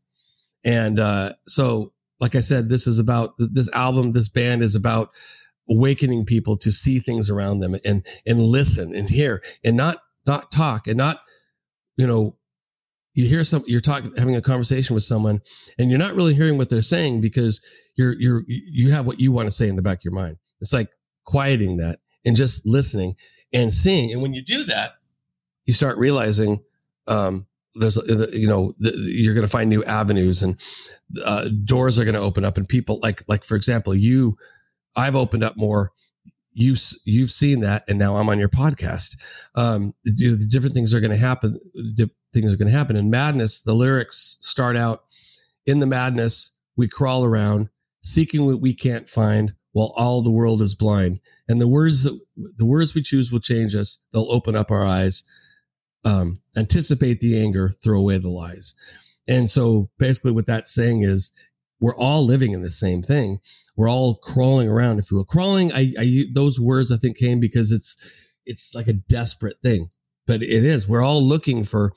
and 0.65 0.99
uh, 0.99 1.33
so 1.47 1.93
like 2.25 2.35
I 2.35 2.41
said, 2.41 2.71
this 2.71 2.87
is 2.87 2.99
about 2.99 3.35
this 3.37 3.69
album. 3.75 4.13
This 4.13 4.31
band 4.31 4.63
is 4.63 4.75
about 4.75 5.11
awakening 5.69 6.25
people 6.25 6.57
to 6.57 6.73
see 6.73 6.99
things 6.99 7.29
around 7.29 7.61
them 7.61 7.77
and 7.85 8.03
and 8.25 8.41
listen 8.41 8.97
and 8.97 9.11
hear 9.11 9.43
and 9.63 9.77
not 9.77 9.99
not 10.27 10.51
talk 10.51 10.87
and 10.87 10.97
not 10.97 11.21
you 11.99 12.07
know 12.07 12.39
you 13.13 13.29
hear 13.29 13.45
some 13.45 13.63
you're 13.67 13.79
talking 13.79 14.11
having 14.17 14.35
a 14.37 14.41
conversation 14.41 14.95
with 14.95 15.05
someone 15.05 15.43
and 15.79 15.91
you're 15.91 15.99
not 15.99 16.15
really 16.15 16.35
hearing 16.35 16.57
what 16.57 16.71
they're 16.71 16.81
saying 16.81 17.21
because 17.21 17.61
you're 17.95 18.15
you're 18.19 18.43
you 18.47 18.91
have 18.91 19.05
what 19.05 19.21
you 19.21 19.31
want 19.31 19.47
to 19.47 19.55
say 19.55 19.69
in 19.69 19.77
the 19.77 19.83
back 19.83 19.99
of 19.99 20.05
your 20.07 20.15
mind. 20.15 20.39
It's 20.63 20.73
like 20.73 20.89
quieting 21.27 21.77
that 21.77 21.99
and 22.25 22.35
just 22.35 22.65
listening 22.65 23.17
and 23.53 23.71
seeing. 23.71 24.15
And 24.15 24.23
when 24.23 24.33
you 24.33 24.43
do 24.43 24.65
that, 24.65 24.93
you 25.67 25.75
start 25.75 25.99
realizing 25.99 26.61
um, 27.07 27.49
there's 27.75 27.97
you 28.33 28.47
know 28.47 28.75
you're 28.79 29.35
going 29.35 29.47
to 29.47 29.51
find 29.51 29.69
new 29.69 29.85
avenues 29.85 30.43
and 30.43 30.59
uh, 31.25 31.49
doors 31.65 31.99
are 31.99 32.05
going 32.05 32.15
to 32.15 32.21
open 32.21 32.45
up 32.45 32.57
and 32.57 32.69
people 32.69 32.99
like 33.03 33.23
like 33.29 33.45
for 33.45 33.57
example 33.57 33.95
you 33.95 34.37
I've 34.97 35.17
opened 35.17 35.45
up 35.45 35.57
more. 35.57 35.93
You 36.53 36.77
you've 37.05 37.33
seen 37.33 37.61
that 37.61 37.83
and 37.89 37.99
now 37.99 38.17
I'm 38.17 38.29
on 38.29 38.39
your 38.39 38.49
podcast. 38.49 39.17
Um 39.57 39.95
the 40.05 40.47
different 40.49 40.75
things 40.75 40.95
are 40.95 41.01
going 41.01 41.11
to 41.11 41.17
happen 41.17 41.59
things 42.33 42.53
are 42.53 42.57
going 42.57 42.71
to 42.71 42.77
happen. 42.77 42.97
In 42.97 43.11
madness 43.11 43.61
the 43.61 43.75
lyrics 43.75 44.37
start 44.41 44.77
out 44.77 45.05
in 45.67 45.81
the 45.81 45.87
madness. 45.87 46.57
We 46.77 46.89
crawl 46.89 47.25
around 47.25 47.71
seeking 48.03 48.47
what 48.47 48.61
we 48.61 48.75
can't 48.75 49.09
find 49.09 49.55
while 49.73 49.93
all 49.97 50.23
the 50.23 50.31
world 50.31 50.63
is 50.63 50.75
blind. 50.75 51.19
And 51.49 51.61
the 51.61 51.69
words 51.69 52.05
that 52.05 52.21
the 52.37 52.67
words 52.67 52.95
we 52.95 53.03
choose 53.03 53.33
will 53.33 53.41
change 53.41 53.75
us. 53.75 54.05
They'll 54.13 54.31
open 54.31 54.55
up 54.55 54.71
our 54.71 54.87
eyes 54.87 55.25
um, 56.05 56.37
anticipate 56.57 57.21
the 57.21 57.41
anger, 57.41 57.73
throw 57.83 57.99
away 57.99 58.19
the 58.19 58.29
lies. 58.29 58.75
And 59.27 59.49
so 59.49 59.91
basically 59.99 60.33
what 60.33 60.47
that's 60.47 60.73
saying 60.75 61.03
is 61.03 61.33
we're 61.81 61.97
all 61.97 62.25
living 62.25 62.53
in 62.53 62.63
the 62.63 62.71
same 62.71 63.03
thing. 63.03 63.41
We're 63.77 63.91
all 63.91 64.17
crawling 64.17 64.69
around. 64.69 64.99
If 64.99 65.11
you 65.11 65.17
will 65.17 65.25
crawling, 65.25 65.73
I, 65.73 65.93
I, 65.99 66.25
those 66.33 66.61
words 66.61 66.93
I 66.93 66.97
think 66.97 67.17
came 67.17 67.41
because 67.41 67.73
it's, 67.73 67.97
it's 68.47 68.75
like 68.75 68.89
a 68.89 68.93
desperate 68.93 69.57
thing, 69.63 69.89
but 70.27 70.43
it 70.43 70.65
is, 70.65 70.87
we're 70.87 71.03
all 71.03 71.23
looking 71.23 71.65
for, 71.65 71.93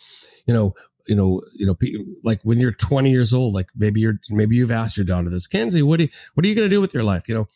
you 0.48 0.54
know, 0.54 0.74
you 1.08 1.16
know, 1.16 1.42
you 1.56 1.66
know, 1.66 1.76
like 2.24 2.42
when 2.44 2.60
you're 2.60 2.74
20 2.74 3.10
years 3.10 3.34
old, 3.34 3.54
like 3.54 3.68
maybe 3.76 4.02
you're, 4.02 4.20
maybe 4.30 4.56
you've 4.56 4.72
asked 4.72 4.98
your 4.98 5.06
daughter 5.06 5.30
this, 5.30 5.48
Kenzie, 5.48 5.82
what 5.82 5.98
do 5.98 6.04
you, 6.04 6.10
what 6.34 6.46
are 6.46 6.50
you 6.50 6.56
going 6.56 6.66
to 6.66 6.76
do 6.76 6.82
with 6.82 6.94
your 6.94 7.04
life? 7.04 7.30
You 7.30 7.36
know, 7.36 7.48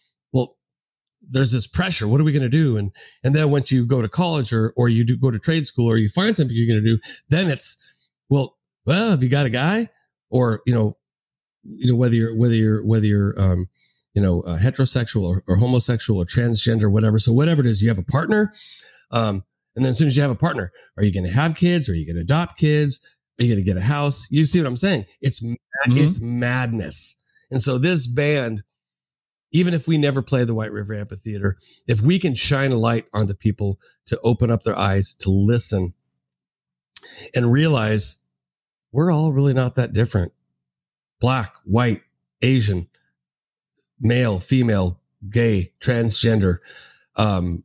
there's 1.22 1.52
this 1.52 1.68
pressure. 1.68 2.08
What 2.08 2.20
are 2.20 2.24
we 2.24 2.32
going 2.32 2.42
to 2.44 2.50
do? 2.50 2.78
And 2.78 2.92
and 3.24 3.36
then 3.36 3.52
once 3.52 3.72
you 3.72 3.86
go 3.86 4.02
to 4.02 4.10
college 4.10 4.54
or 4.54 4.74
or 4.76 4.90
you 4.90 5.04
do 5.04 5.18
go 5.18 5.32
to 5.32 5.40
trade 5.40 5.66
school 5.66 5.90
or 5.90 5.98
you 5.98 6.10
find 6.10 6.36
something 6.36 6.56
you're 6.56 6.68
going 6.68 6.84
to 6.84 6.96
do, 6.98 7.02
then 7.30 7.50
it's 7.50 7.78
well, 8.30 8.58
well, 8.86 9.12
have 9.12 9.24
you 9.24 9.30
got 9.30 9.46
a 9.46 9.50
guy? 9.50 9.90
Or 10.30 10.62
you 10.66 10.74
know, 10.74 10.98
you 11.64 11.92
know 11.92 11.98
whether 11.98 12.16
you're 12.16 12.36
whether 12.36 12.56
you're 12.56 12.86
whether 12.86 13.06
you're 13.06 13.40
um, 13.40 13.68
you 14.14 14.22
know 14.22 14.42
uh, 14.42 14.58
heterosexual 14.58 15.24
or, 15.24 15.44
or, 15.48 15.58
homosexual 15.58 16.22
or 16.22 16.26
transgender, 16.26 16.92
whatever. 16.92 17.20
So 17.20 17.34
whatever 17.34 17.62
it 17.62 17.68
is, 17.68 17.82
you 17.82 17.90
have 17.90 18.00
a 18.00 18.04
partner. 18.04 18.54
Um, 19.12 19.44
and 19.76 19.86
then 19.86 19.92
as 19.92 19.98
soon 19.98 20.08
as 20.08 20.16
you 20.16 20.22
have 20.22 20.32
a 20.32 20.36
partner, 20.36 20.72
are 20.98 21.04
you 21.04 21.14
going 21.14 21.26
to 21.26 21.32
have 21.32 21.56
kids? 21.56 21.88
Are 21.88 21.94
you 21.94 22.06
going 22.06 22.16
to 22.16 22.22
adopt 22.22 22.58
kids? 22.58 23.00
Are 23.40 23.44
you 23.44 23.54
going 23.54 23.64
to 23.64 23.70
get 23.70 23.78
a 23.78 23.86
house? 23.86 24.28
You 24.30 24.46
see 24.46 24.60
what 24.60 24.68
I'm 24.68 24.78
saying? 24.78 25.06
It's 25.22 25.42
mm-hmm. 25.42 25.98
it's 25.98 26.20
madness. 26.20 27.18
And 27.50 27.62
so 27.62 27.78
this 27.78 28.08
band, 28.08 28.64
even 29.52 29.74
if 29.74 29.88
we 29.88 29.98
never 29.98 30.22
play 30.22 30.44
the 30.44 30.56
White 30.56 30.72
River 30.72 30.94
Amphitheater, 30.94 31.58
if 31.88 32.02
we 32.02 32.20
can 32.20 32.34
shine 32.34 32.72
a 32.72 32.78
light 32.78 33.06
onto 33.14 33.34
people 33.34 33.80
to 34.06 34.20
open 34.24 34.50
up 34.50 34.64
their 34.64 34.78
eyes, 34.78 35.14
to 35.16 35.30
listen 35.30 35.94
and 37.36 37.52
realize 37.52 38.24
we're 38.92 39.12
all 39.12 39.34
really 39.34 39.54
not 39.54 39.76
that 39.76 39.94
different. 39.94 40.32
Black, 41.20 41.54
white, 41.66 42.02
Asian, 42.42 42.88
male, 44.00 44.40
female, 44.40 45.00
gay, 45.30 45.74
transgender, 45.80 46.58
um, 47.16 47.64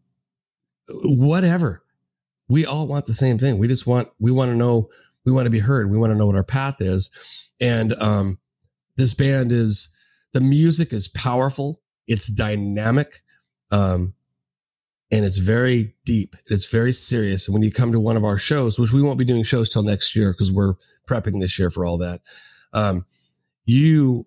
whatever. 0.89 1.82
We 2.49 2.66
all 2.66 2.87
want 2.87 3.07
the 3.07 3.12
same 3.12 3.39
thing. 3.39 3.59
We 3.59 3.68
just 3.68 3.87
want, 3.87 4.09
we 4.20 4.30
want 4.30 4.51
to 4.51 4.57
know, 4.57 4.89
we 5.24 5.32
want 5.32 5.47
to 5.47 5.51
be 5.51 5.59
heard. 5.61 5.91
We 5.91 5.99
want 5.99 6.12
to 6.12 6.18
know 6.18 6.26
what 6.26 6.37
our 6.37 6.45
path 6.45 6.76
is. 6.80 7.11
And, 7.61 7.93
um, 7.95 8.39
this 8.97 9.14
band 9.14 9.53
is, 9.53 9.89
the 10.33 10.41
music 10.41 10.93
is 10.93 11.09
powerful. 11.09 11.81
It's 12.07 12.27
dynamic. 12.29 13.20
Um, 13.70 14.14
and 15.12 15.24
it's 15.24 15.39
very 15.39 15.95
deep. 16.05 16.35
It's 16.47 16.70
very 16.70 16.93
serious. 16.93 17.47
And 17.47 17.55
when 17.55 17.62
you 17.62 17.70
come 17.70 17.93
to 17.93 18.01
one 18.01 18.16
of 18.16 18.24
our 18.24 18.39
shows, 18.39 18.79
which 18.79 18.93
we 18.93 19.03
won't 19.03 19.18
be 19.18 19.24
doing 19.24 19.45
shows 19.45 19.70
till 19.70 19.83
next 19.83 20.16
year 20.16 20.33
because 20.33 20.51
we're 20.51 20.74
prepping 21.09 21.41
this 21.41 21.59
year 21.59 21.70
for 21.70 21.87
all 21.87 21.99
that. 21.99 22.20
Um, 22.72 23.05
you, 23.64 24.27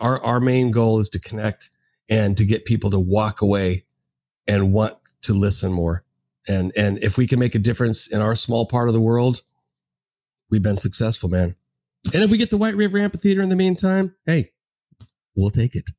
our, 0.00 0.22
our 0.22 0.40
main 0.40 0.70
goal 0.70 1.00
is 1.00 1.08
to 1.10 1.20
connect 1.20 1.70
and 2.08 2.36
to 2.36 2.44
get 2.44 2.64
people 2.64 2.90
to 2.90 2.98
walk 2.98 3.42
away 3.42 3.84
and 4.46 4.72
want 4.72 4.94
to 5.22 5.34
listen 5.34 5.72
more. 5.72 6.04
And, 6.46 6.72
and 6.76 6.98
if 6.98 7.18
we 7.18 7.26
can 7.26 7.38
make 7.38 7.54
a 7.54 7.58
difference 7.58 8.10
in 8.10 8.20
our 8.20 8.34
small 8.34 8.66
part 8.66 8.88
of 8.88 8.94
the 8.94 9.00
world, 9.00 9.42
we've 10.50 10.62
been 10.62 10.78
successful, 10.78 11.28
man. 11.28 11.56
And 12.14 12.22
if 12.22 12.30
we 12.30 12.38
get 12.38 12.50
the 12.50 12.56
White 12.56 12.76
River 12.76 12.98
Amphitheater 12.98 13.42
in 13.42 13.48
the 13.48 13.56
meantime, 13.56 14.14
hey, 14.24 14.52
we'll 15.38 15.50
take 15.50 15.74
it. 15.74 15.90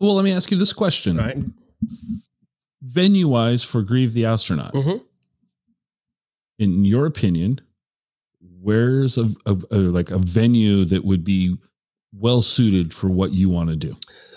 Well, 0.00 0.14
let 0.14 0.24
me 0.24 0.32
ask 0.32 0.50
you 0.50 0.58
this 0.58 0.72
question. 0.72 1.16
Right. 1.16 1.38
Venue 2.82 3.28
wise 3.28 3.64
for 3.64 3.82
Grieve 3.82 4.12
the 4.12 4.26
Astronaut, 4.26 4.74
mm-hmm. 4.74 4.98
in 6.58 6.84
your 6.84 7.06
opinion, 7.06 7.60
where's 8.60 9.16
a, 9.16 9.30
a, 9.46 9.56
a, 9.70 9.76
like 9.76 10.10
a 10.10 10.18
venue 10.18 10.84
that 10.84 11.04
would 11.04 11.24
be 11.24 11.56
well 12.12 12.42
suited 12.42 12.92
for 12.92 13.08
what 13.08 13.32
you 13.32 13.48
want 13.48 13.70
to 13.70 13.76
do? 13.76 13.96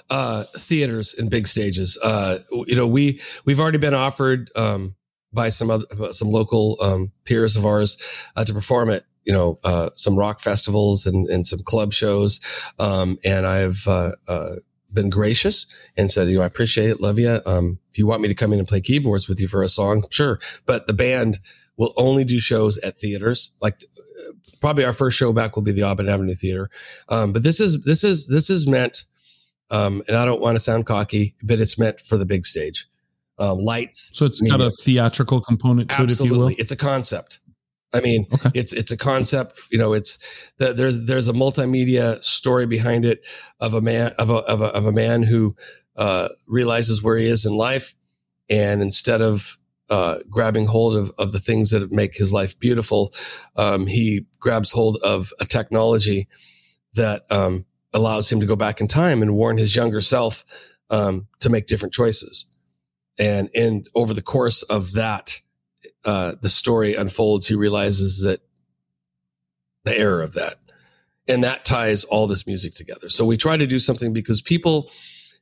Uh, 0.10 0.44
theaters 0.56 1.14
and 1.18 1.30
big 1.30 1.48
stages. 1.48 2.00
Uh, 2.02 2.38
you 2.68 2.76
know, 2.76 2.88
we 2.88 3.20
we've 3.46 3.60
already 3.60 3.78
been 3.78 3.94
offered 3.94 4.50
um, 4.56 4.96
by 5.34 5.50
some 5.50 5.70
other 5.70 5.86
some 6.12 6.30
local 6.30 6.78
um, 6.82 7.12
peers 7.26 7.58
of 7.58 7.66
ours 7.66 7.98
uh, 8.38 8.46
to 8.46 8.54
perform 8.54 8.90
at 8.90 9.04
you 9.28 9.34
know 9.34 9.60
uh, 9.64 9.90
some 9.96 10.18
rock 10.18 10.40
festivals 10.40 11.06
and, 11.06 11.28
and 11.28 11.46
some 11.46 11.60
club 11.64 11.94
shows, 11.94 12.40
um, 12.80 13.18
and 13.26 13.46
I've 13.46 13.84
uh, 13.86 14.14
uh, 14.28 14.56
been 14.92 15.10
gracious 15.10 15.68
and 15.98 16.10
said, 16.10 16.30
you 16.30 16.38
know, 16.38 16.44
I 16.44 16.48
appreciate 16.48 16.90
it, 16.90 17.02
love 17.02 17.20
you. 17.20 17.42
Um, 17.46 17.80
if 17.92 17.98
you 17.98 18.08
want 18.08 18.22
me 18.22 18.30
to 18.30 18.36
come 18.36 18.54
in 18.54 18.60
and 18.60 18.68
play 18.68 18.80
keyboards 18.80 19.28
with 19.28 19.40
you 19.40 19.48
for 19.48 19.62
a 19.62 19.70
song, 19.70 20.06
sure. 20.10 20.40
But 20.66 20.88
the 20.88 20.94
band 20.94 21.40
will 21.78 21.94
only 21.98 22.24
do 22.24 22.40
shows 22.40 22.78
at 22.80 22.98
theaters. 22.98 23.56
Like 23.62 23.82
probably 24.62 24.86
our 24.86 24.94
first 24.94 25.18
show 25.18 25.34
back 25.34 25.56
will 25.56 25.64
be 25.64 25.72
the 25.72 25.84
Auburn 25.84 26.10
Avenue 26.10 26.34
Theater. 26.34 26.70
Um, 27.10 27.34
but 27.34 27.44
this 27.44 27.60
is 27.60 27.84
this 27.84 28.04
is 28.04 28.28
this 28.28 28.50
is 28.50 28.66
meant, 28.66 29.04
um, 29.72 30.02
and 30.08 30.18
I 30.18 30.26
don't 30.26 30.42
want 30.42 30.56
to 30.56 30.60
sound 30.60 30.86
cocky, 30.86 31.36
but 31.44 31.60
it's 31.60 31.78
meant 31.78 32.00
for 32.00 32.18
the 32.18 32.26
big 32.26 32.46
stage. 32.46 32.88
Uh, 33.40 33.54
lights. 33.54 34.10
So 34.16 34.26
it's 34.26 34.42
got 34.42 34.62
a 34.62 34.72
theatrical 34.72 35.42
component 35.42 35.90
to 35.90 35.96
Absolutely. 35.96 36.54
it, 36.54 36.60
It's 36.60 36.72
a 36.72 36.76
concept. 36.76 37.38
I 37.94 38.02
mean, 38.02 38.26
okay. 38.34 38.52
it's 38.54 38.74
it's 38.74 38.92
a 38.92 38.98
concept. 38.98 39.54
You 39.72 39.78
know, 39.78 39.94
it's 39.94 40.20
the, 40.58 40.74
there's 40.74 41.06
there's 41.06 41.28
a 41.28 41.34
multimedia 41.34 42.22
story 42.24 42.66
behind 42.66 43.06
it 43.06 43.26
of 43.60 43.74
a 43.74 43.82
man 43.82 44.12
of 44.18 44.30
a 44.30 44.38
of 44.38 44.62
a, 44.62 44.66
of 44.66 44.86
a 44.86 44.92
man 44.92 45.24
who 45.24 45.56
uh, 45.96 46.30
realizes 46.48 47.02
where 47.02 47.18
he 47.18 47.28
is 47.28 47.46
in 47.46 47.54
life, 47.54 47.96
and 48.50 48.82
instead 48.82 49.22
of 49.22 49.58
uh, 49.90 50.18
grabbing 50.30 50.68
hold 50.68 50.96
of, 50.98 51.12
of 51.18 51.32
the 51.32 51.40
things 51.40 51.72
that 51.72 51.92
make 51.92 52.16
his 52.16 52.34
life 52.34 52.60
beautiful, 52.60 53.14
um, 53.56 53.88
he 53.88 54.26
grabs 54.40 54.72
hold 54.72 54.98
of 55.04 55.32
a 55.40 55.46
technology 55.46 56.28
that 56.94 57.24
um, 57.32 57.66
allows 57.94 58.32
him 58.32 58.40
to 58.42 58.46
go 58.46 58.56
back 58.56 58.82
in 58.82 58.88
time 58.88 59.22
and 59.22 59.36
warn 59.36 59.58
his 59.58 59.76
younger 59.76 60.02
self 60.02 60.44
um, 60.90 61.28
to 61.40 61.50
make 61.50 61.68
different 61.68 61.94
choices. 61.94 62.54
And 63.20 63.50
and 63.56 63.88
over 63.96 64.14
the 64.14 64.22
course 64.22 64.62
of 64.64 64.92
that 64.94 65.40
uh, 66.06 66.34
the 66.42 66.50
story 66.50 66.96
unfolds, 66.96 67.48
he 67.48 67.56
realizes 67.56 68.22
that 68.22 68.42
the 69.86 69.98
error 69.98 70.22
of 70.22 70.34
that. 70.34 70.56
And 71.28 71.44
that 71.44 71.66
ties 71.66 72.06
all 72.06 72.28
this 72.28 72.48
music 72.48 72.74
together. 72.74 73.10
So 73.10 73.26
we 73.26 73.36
try 73.36 73.58
to 73.58 73.68
do 73.68 73.80
something 73.80 74.14
because 74.14 74.42
people, 74.42 74.90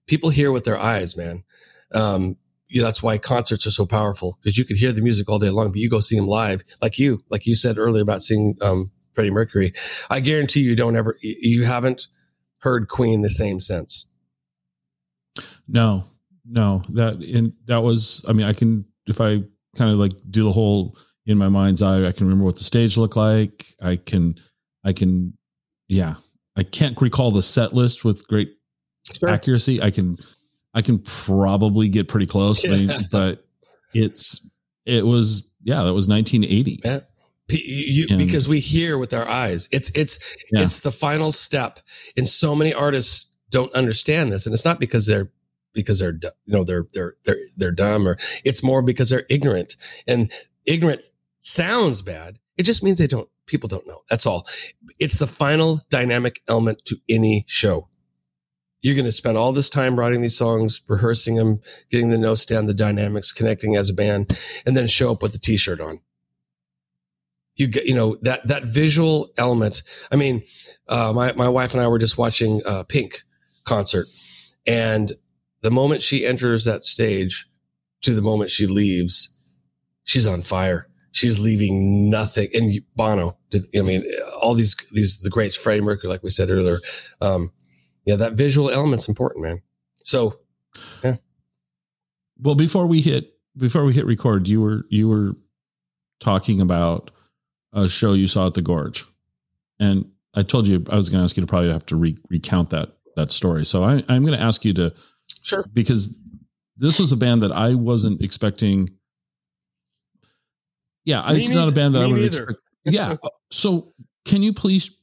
people 0.07 0.31
hear 0.31 0.51
with 0.51 0.65
their 0.65 0.79
eyes, 0.79 1.15
man. 1.15 1.43
Um, 1.93 2.37
yeah, 2.67 2.83
that's 2.83 3.03
why 3.03 3.19
concerts 3.19 3.67
are 3.67 3.71
so 3.71 3.85
powerful 3.85 4.37
because 4.41 4.57
you 4.57 4.65
could 4.65 4.77
hear 4.77 4.91
the 4.91 5.01
music 5.01 5.29
all 5.29 5.37
day 5.37 5.51
long, 5.51 5.69
but 5.69 5.77
you 5.77 5.89
go 5.89 5.99
see 5.99 6.15
them 6.15 6.27
live, 6.27 6.63
like 6.81 6.97
you, 6.97 7.23
like 7.29 7.45
you 7.45 7.53
said 7.53 7.77
earlier 7.77 8.01
about 8.01 8.23
seeing 8.23 8.55
um, 8.63 8.91
Freddie 9.13 9.29
Mercury. 9.29 9.73
I 10.09 10.19
guarantee 10.19 10.61
you 10.61 10.75
don't 10.75 10.95
ever, 10.95 11.15
you 11.21 11.65
haven't 11.65 12.07
heard 12.59 12.87
Queen 12.87 13.21
the 13.21 13.29
same 13.29 13.59
sense. 13.59 14.11
No, 15.67 16.05
no, 16.49 16.83
that 16.89 17.21
in 17.21 17.53
that 17.65 17.83
was. 17.83 18.23
I 18.27 18.33
mean, 18.33 18.45
I 18.45 18.53
can 18.53 18.85
if 19.07 19.19
I 19.19 19.43
kind 19.75 19.91
of 19.91 19.97
like 19.97 20.13
do 20.29 20.43
the 20.43 20.51
whole 20.51 20.97
in 21.25 21.37
my 21.37 21.49
mind's 21.49 21.81
eye. 21.81 22.05
I 22.05 22.11
can 22.11 22.25
remember 22.25 22.45
what 22.45 22.57
the 22.57 22.63
stage 22.63 22.97
looked 22.97 23.15
like. 23.15 23.65
I 23.81 23.97
can, 23.97 24.35
I 24.83 24.93
can, 24.93 25.37
yeah. 25.87 26.15
I 26.55 26.63
can't 26.63 26.99
recall 27.01 27.31
the 27.31 27.43
set 27.43 27.73
list 27.73 28.05
with 28.05 28.27
great 28.27 28.55
sure. 29.19 29.29
accuracy. 29.29 29.81
I 29.81 29.91
can, 29.91 30.17
I 30.73 30.81
can 30.81 30.99
probably 30.99 31.89
get 31.89 32.07
pretty 32.07 32.27
close, 32.27 32.63
yeah. 32.63 32.73
I 32.73 32.75
mean, 32.75 33.07
but 33.11 33.45
it's, 33.93 34.47
it 34.85 35.05
was, 35.05 35.51
yeah, 35.63 35.83
that 35.83 35.93
was 35.93 36.07
1980. 36.07 36.79
Yeah. 36.83 36.99
You, 37.47 38.07
and, 38.09 38.17
because 38.17 38.47
we 38.47 38.59
hear 38.59 38.97
with 38.97 39.13
our 39.13 39.27
eyes. 39.27 39.69
It's 39.71 39.91
it's 39.93 40.17
yeah. 40.51 40.63
it's 40.63 40.79
the 40.79 40.91
final 40.91 41.31
step. 41.31 41.79
And 42.17 42.27
so 42.27 42.55
many 42.55 42.73
artists 42.73 43.31
don't 43.51 43.71
understand 43.75 44.31
this, 44.31 44.47
and 44.47 44.55
it's 44.55 44.65
not 44.65 44.79
because 44.79 45.05
they're 45.05 45.31
because 45.75 45.99
they're 45.99 46.17
you 46.45 46.53
know 46.53 46.63
they're 46.63 46.87
they're 46.93 47.13
they're 47.25 47.35
they're 47.57 47.71
dumb 47.71 48.07
or 48.07 48.17
it's 48.43 48.63
more 48.63 48.81
because 48.81 49.09
they're 49.09 49.25
ignorant. 49.29 49.75
And 50.07 50.31
ignorant 50.65 51.05
sounds 51.39 52.01
bad. 52.01 52.39
It 52.57 52.63
just 52.63 52.83
means 52.83 52.97
they 52.97 53.07
don't 53.07 53.29
people 53.45 53.67
don't 53.67 53.85
know. 53.85 54.01
That's 54.09 54.25
all. 54.25 54.47
It's 54.99 55.19
the 55.19 55.27
final 55.27 55.81
dynamic 55.89 56.41
element 56.47 56.83
to 56.85 56.97
any 57.07 57.45
show. 57.47 57.89
You're 58.81 58.95
going 58.95 59.05
to 59.05 59.11
spend 59.11 59.37
all 59.37 59.51
this 59.51 59.69
time 59.69 59.97
writing 59.97 60.21
these 60.21 60.37
songs 60.37 60.81
rehearsing 60.87 61.35
them 61.35 61.59
getting 61.89 62.09
the 62.09 62.17
notes 62.17 62.45
down 62.45 62.67
the 62.67 62.73
dynamics 62.73 63.31
connecting 63.31 63.75
as 63.75 63.89
a 63.89 63.93
band 63.93 64.39
and 64.65 64.77
then 64.77 64.87
show 64.87 65.11
up 65.11 65.21
with 65.21 65.33
a 65.35 65.39
t-shirt 65.39 65.81
on. 65.81 65.99
You 67.55 67.67
get 67.67 67.85
you 67.85 67.95
know 67.95 68.17
that 68.21 68.47
that 68.47 68.63
visual 68.65 69.31
element. 69.37 69.81
I 70.11 70.15
mean 70.15 70.43
uh, 70.87 71.13
my, 71.13 71.33
my 71.33 71.49
wife 71.49 71.73
and 71.73 71.81
i 71.81 71.87
were 71.87 71.97
just 71.97 72.17
watching 72.17 72.61
uh, 72.65 72.83
pink 72.83 73.23
concert 73.63 74.07
and 74.67 75.13
the 75.65 75.71
moment 75.71 76.03
she 76.03 76.27
enters 76.27 76.63
that 76.65 76.83
stage 76.83 77.47
to 78.03 78.13
the 78.13 78.21
moment 78.21 78.51
she 78.51 78.67
leaves, 78.67 79.35
she's 80.03 80.27
on 80.27 80.41
fire. 80.41 80.87
She's 81.11 81.39
leaving 81.39 82.07
nothing. 82.07 82.49
And 82.53 82.81
Bono, 82.95 83.39
I 83.51 83.81
mean, 83.81 84.03
all 84.39 84.53
these, 84.53 84.75
these, 84.91 85.21
the 85.21 85.31
greats, 85.31 85.55
Freddie 85.55 85.81
Mercury, 85.81 86.11
like 86.11 86.21
we 86.21 86.29
said 86.29 86.51
earlier. 86.51 86.77
Um, 87.19 87.51
yeah, 88.05 88.15
that 88.15 88.33
visual 88.33 88.69
element's 88.69 89.09
important, 89.09 89.43
man. 89.43 89.63
So, 90.03 90.37
yeah. 91.03 91.15
Well, 92.37 92.53
before 92.53 92.85
we 92.85 93.01
hit, 93.01 93.33
before 93.57 93.85
we 93.85 93.93
hit 93.93 94.05
record, 94.05 94.47
you 94.47 94.61
were, 94.61 94.85
you 94.89 95.09
were 95.09 95.35
talking 96.19 96.61
about 96.61 97.09
a 97.73 97.89
show 97.89 98.13
you 98.13 98.27
saw 98.27 98.45
at 98.45 98.53
the 98.53 98.61
Gorge. 98.61 99.03
And 99.79 100.11
I 100.35 100.43
told 100.43 100.67
you 100.67 100.85
I 100.91 100.95
was 100.95 101.09
going 101.09 101.21
to 101.21 101.23
ask 101.23 101.35
you 101.35 101.41
to 101.41 101.47
probably 101.47 101.71
have 101.71 101.87
to 101.87 101.95
re- 101.95 102.19
recount 102.29 102.69
that, 102.69 102.89
that 103.15 103.31
story. 103.31 103.65
So 103.65 103.83
I, 103.83 104.03
I'm 104.09 104.23
going 104.23 104.37
to 104.37 104.43
ask 104.43 104.63
you 104.63 104.75
to, 104.75 104.93
Sure. 105.43 105.65
Because 105.73 106.19
this 106.77 106.99
was 106.99 107.11
a 107.11 107.17
band 107.17 107.43
that 107.43 107.51
I 107.51 107.75
wasn't 107.75 108.21
expecting. 108.21 108.89
Yeah, 111.05 111.21
Me 111.29 111.37
it's 111.37 111.47
neither. 111.47 111.59
not 111.59 111.69
a 111.69 111.71
band 111.71 111.95
that 111.95 111.99
Me 111.99 112.05
I 112.05 112.13
would 112.13 112.25
expect. 112.25 112.59
Yeah. 112.83 113.15
So 113.51 113.93
can 114.25 114.43
you 114.43 114.51
please 114.51 114.97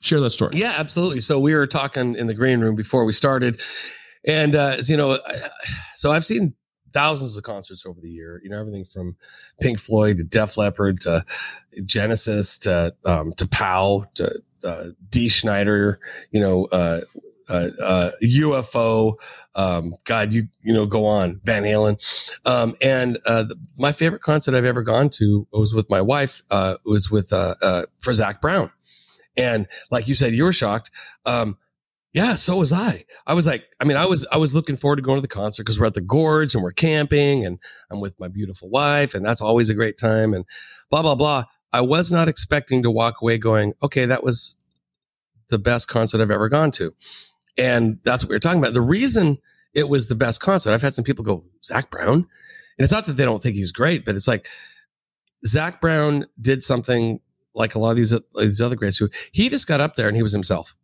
share 0.00 0.20
that 0.20 0.30
story? 0.30 0.50
Yeah, 0.54 0.72
absolutely. 0.76 1.20
So 1.20 1.38
we 1.38 1.54
were 1.54 1.66
talking 1.66 2.16
in 2.16 2.26
the 2.26 2.34
green 2.34 2.60
room 2.60 2.74
before 2.74 3.04
we 3.04 3.12
started. 3.12 3.60
And, 4.26 4.56
uh, 4.56 4.76
you 4.84 4.96
know, 4.96 5.18
so 5.94 6.10
I've 6.10 6.24
seen 6.24 6.54
thousands 6.92 7.36
of 7.36 7.44
concerts 7.44 7.86
over 7.86 8.00
the 8.00 8.08
year, 8.08 8.40
you 8.42 8.48
know, 8.48 8.58
everything 8.58 8.84
from 8.84 9.16
Pink 9.60 9.78
Floyd 9.78 10.16
to 10.16 10.24
Def 10.24 10.56
Leppard 10.56 11.00
to 11.02 11.24
Genesis 11.84 12.58
to, 12.60 12.94
um, 13.04 13.32
to 13.34 13.46
Pow 13.46 14.06
to 14.14 14.42
uh, 14.64 14.84
Dee 15.10 15.28
Snider, 15.28 16.00
you 16.32 16.40
know, 16.40 16.66
uh, 16.72 17.00
uh, 17.48 17.68
uh, 17.82 18.10
UFO. 18.24 19.14
Um, 19.54 19.94
God, 20.04 20.32
you 20.32 20.44
you 20.60 20.72
know, 20.72 20.86
go 20.86 21.06
on 21.06 21.40
Van 21.44 21.64
Halen. 21.64 21.98
Um, 22.46 22.74
and 22.82 23.18
uh, 23.26 23.44
the, 23.44 23.56
my 23.76 23.92
favorite 23.92 24.22
concert 24.22 24.54
I've 24.54 24.64
ever 24.64 24.82
gone 24.82 25.10
to 25.10 25.46
was 25.52 25.74
with 25.74 25.88
my 25.90 26.00
wife. 26.00 26.42
Uh, 26.50 26.74
was 26.84 27.10
with 27.10 27.32
uh, 27.32 27.54
uh, 27.62 27.82
for 28.00 28.12
Zac 28.12 28.40
Brown, 28.40 28.70
and 29.36 29.66
like 29.90 30.08
you 30.08 30.14
said, 30.14 30.34
you 30.34 30.44
were 30.44 30.52
shocked. 30.52 30.90
Um, 31.26 31.56
yeah, 32.14 32.36
so 32.36 32.56
was 32.56 32.72
I. 32.72 33.04
I 33.26 33.34
was 33.34 33.46
like, 33.46 33.66
I 33.80 33.84
mean, 33.84 33.96
I 33.96 34.06
was 34.06 34.26
I 34.32 34.38
was 34.38 34.54
looking 34.54 34.76
forward 34.76 34.96
to 34.96 35.02
going 35.02 35.18
to 35.18 35.22
the 35.22 35.28
concert 35.28 35.64
because 35.64 35.78
we're 35.78 35.86
at 35.86 35.94
the 35.94 36.00
gorge 36.00 36.54
and 36.54 36.64
we're 36.64 36.72
camping 36.72 37.44
and 37.44 37.58
I'm 37.90 38.00
with 38.00 38.18
my 38.18 38.28
beautiful 38.28 38.70
wife 38.70 39.14
and 39.14 39.24
that's 39.24 39.42
always 39.42 39.68
a 39.68 39.74
great 39.74 39.98
time 39.98 40.32
and 40.32 40.44
blah 40.90 41.02
blah 41.02 41.14
blah. 41.14 41.44
I 41.72 41.82
was 41.82 42.10
not 42.10 42.28
expecting 42.28 42.82
to 42.82 42.90
walk 42.90 43.20
away 43.20 43.36
going, 43.36 43.74
okay, 43.82 44.06
that 44.06 44.24
was 44.24 44.56
the 45.50 45.58
best 45.58 45.88
concert 45.88 46.20
I've 46.20 46.30
ever 46.30 46.48
gone 46.48 46.70
to. 46.72 46.94
And 47.58 47.98
that's 48.04 48.24
what 48.24 48.30
we 48.30 48.36
are 48.36 48.40
talking 48.40 48.60
about. 48.60 48.72
The 48.72 48.80
reason 48.80 49.38
it 49.74 49.88
was 49.88 50.08
the 50.08 50.14
best 50.14 50.40
concert, 50.40 50.72
I've 50.72 50.82
had 50.82 50.94
some 50.94 51.04
people 51.04 51.24
go, 51.24 51.44
Zac 51.64 51.90
Brown. 51.90 52.14
And 52.14 52.84
it's 52.84 52.92
not 52.92 53.06
that 53.06 53.14
they 53.14 53.24
don't 53.24 53.42
think 53.42 53.56
he's 53.56 53.72
great, 53.72 54.04
but 54.04 54.14
it's 54.14 54.28
like 54.28 54.46
Zac 55.46 55.80
Brown 55.80 56.26
did 56.40 56.62
something 56.62 57.20
like 57.54 57.74
a 57.74 57.78
lot 57.78 57.90
of 57.90 57.96
these, 57.96 58.14
these 58.36 58.60
other 58.60 58.76
greats 58.76 58.98
who 58.98 59.08
he 59.32 59.48
just 59.48 59.66
got 59.66 59.80
up 59.80 59.96
there 59.96 60.06
and 60.06 60.16
he 60.16 60.22
was 60.22 60.32
himself. 60.32 60.76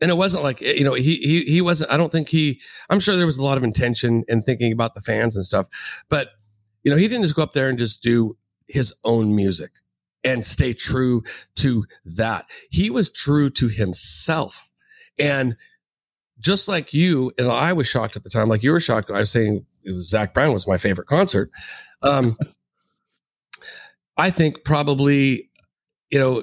And 0.00 0.10
it 0.10 0.16
wasn't 0.16 0.42
like, 0.42 0.60
you 0.60 0.82
know, 0.82 0.94
he, 0.94 1.18
he, 1.18 1.44
he 1.44 1.60
wasn't, 1.60 1.92
I 1.92 1.96
don't 1.96 2.10
think 2.10 2.28
he, 2.28 2.60
I'm 2.90 2.98
sure 2.98 3.16
there 3.16 3.24
was 3.26 3.38
a 3.38 3.44
lot 3.44 3.56
of 3.56 3.62
intention 3.62 4.24
in 4.26 4.42
thinking 4.42 4.72
about 4.72 4.94
the 4.94 5.00
fans 5.00 5.36
and 5.36 5.44
stuff, 5.44 5.68
but 6.08 6.30
you 6.82 6.90
know, 6.90 6.96
he 6.96 7.06
didn't 7.06 7.22
just 7.22 7.36
go 7.36 7.42
up 7.42 7.52
there 7.52 7.68
and 7.68 7.78
just 7.78 8.02
do 8.02 8.34
his 8.66 8.92
own 9.04 9.36
music 9.36 9.70
and 10.24 10.44
stay 10.44 10.72
true 10.72 11.22
to 11.56 11.84
that. 12.04 12.46
He 12.70 12.90
was 12.90 13.10
true 13.10 13.50
to 13.50 13.68
himself. 13.68 14.70
And 15.18 15.56
just 16.42 16.68
like 16.68 16.92
you, 16.92 17.32
and 17.38 17.48
I 17.48 17.72
was 17.72 17.86
shocked 17.86 18.16
at 18.16 18.24
the 18.24 18.30
time, 18.30 18.48
like 18.48 18.62
you 18.62 18.72
were 18.72 18.80
shocked. 18.80 19.10
I 19.10 19.20
was 19.20 19.30
saying 19.30 19.64
it 19.84 19.94
was 19.94 20.08
Zac 20.08 20.34
Brown 20.34 20.52
was 20.52 20.66
my 20.66 20.76
favorite 20.76 21.06
concert. 21.06 21.50
Um, 22.02 22.36
I 24.16 24.30
think 24.30 24.64
probably, 24.64 25.50
you 26.10 26.18
know, 26.18 26.42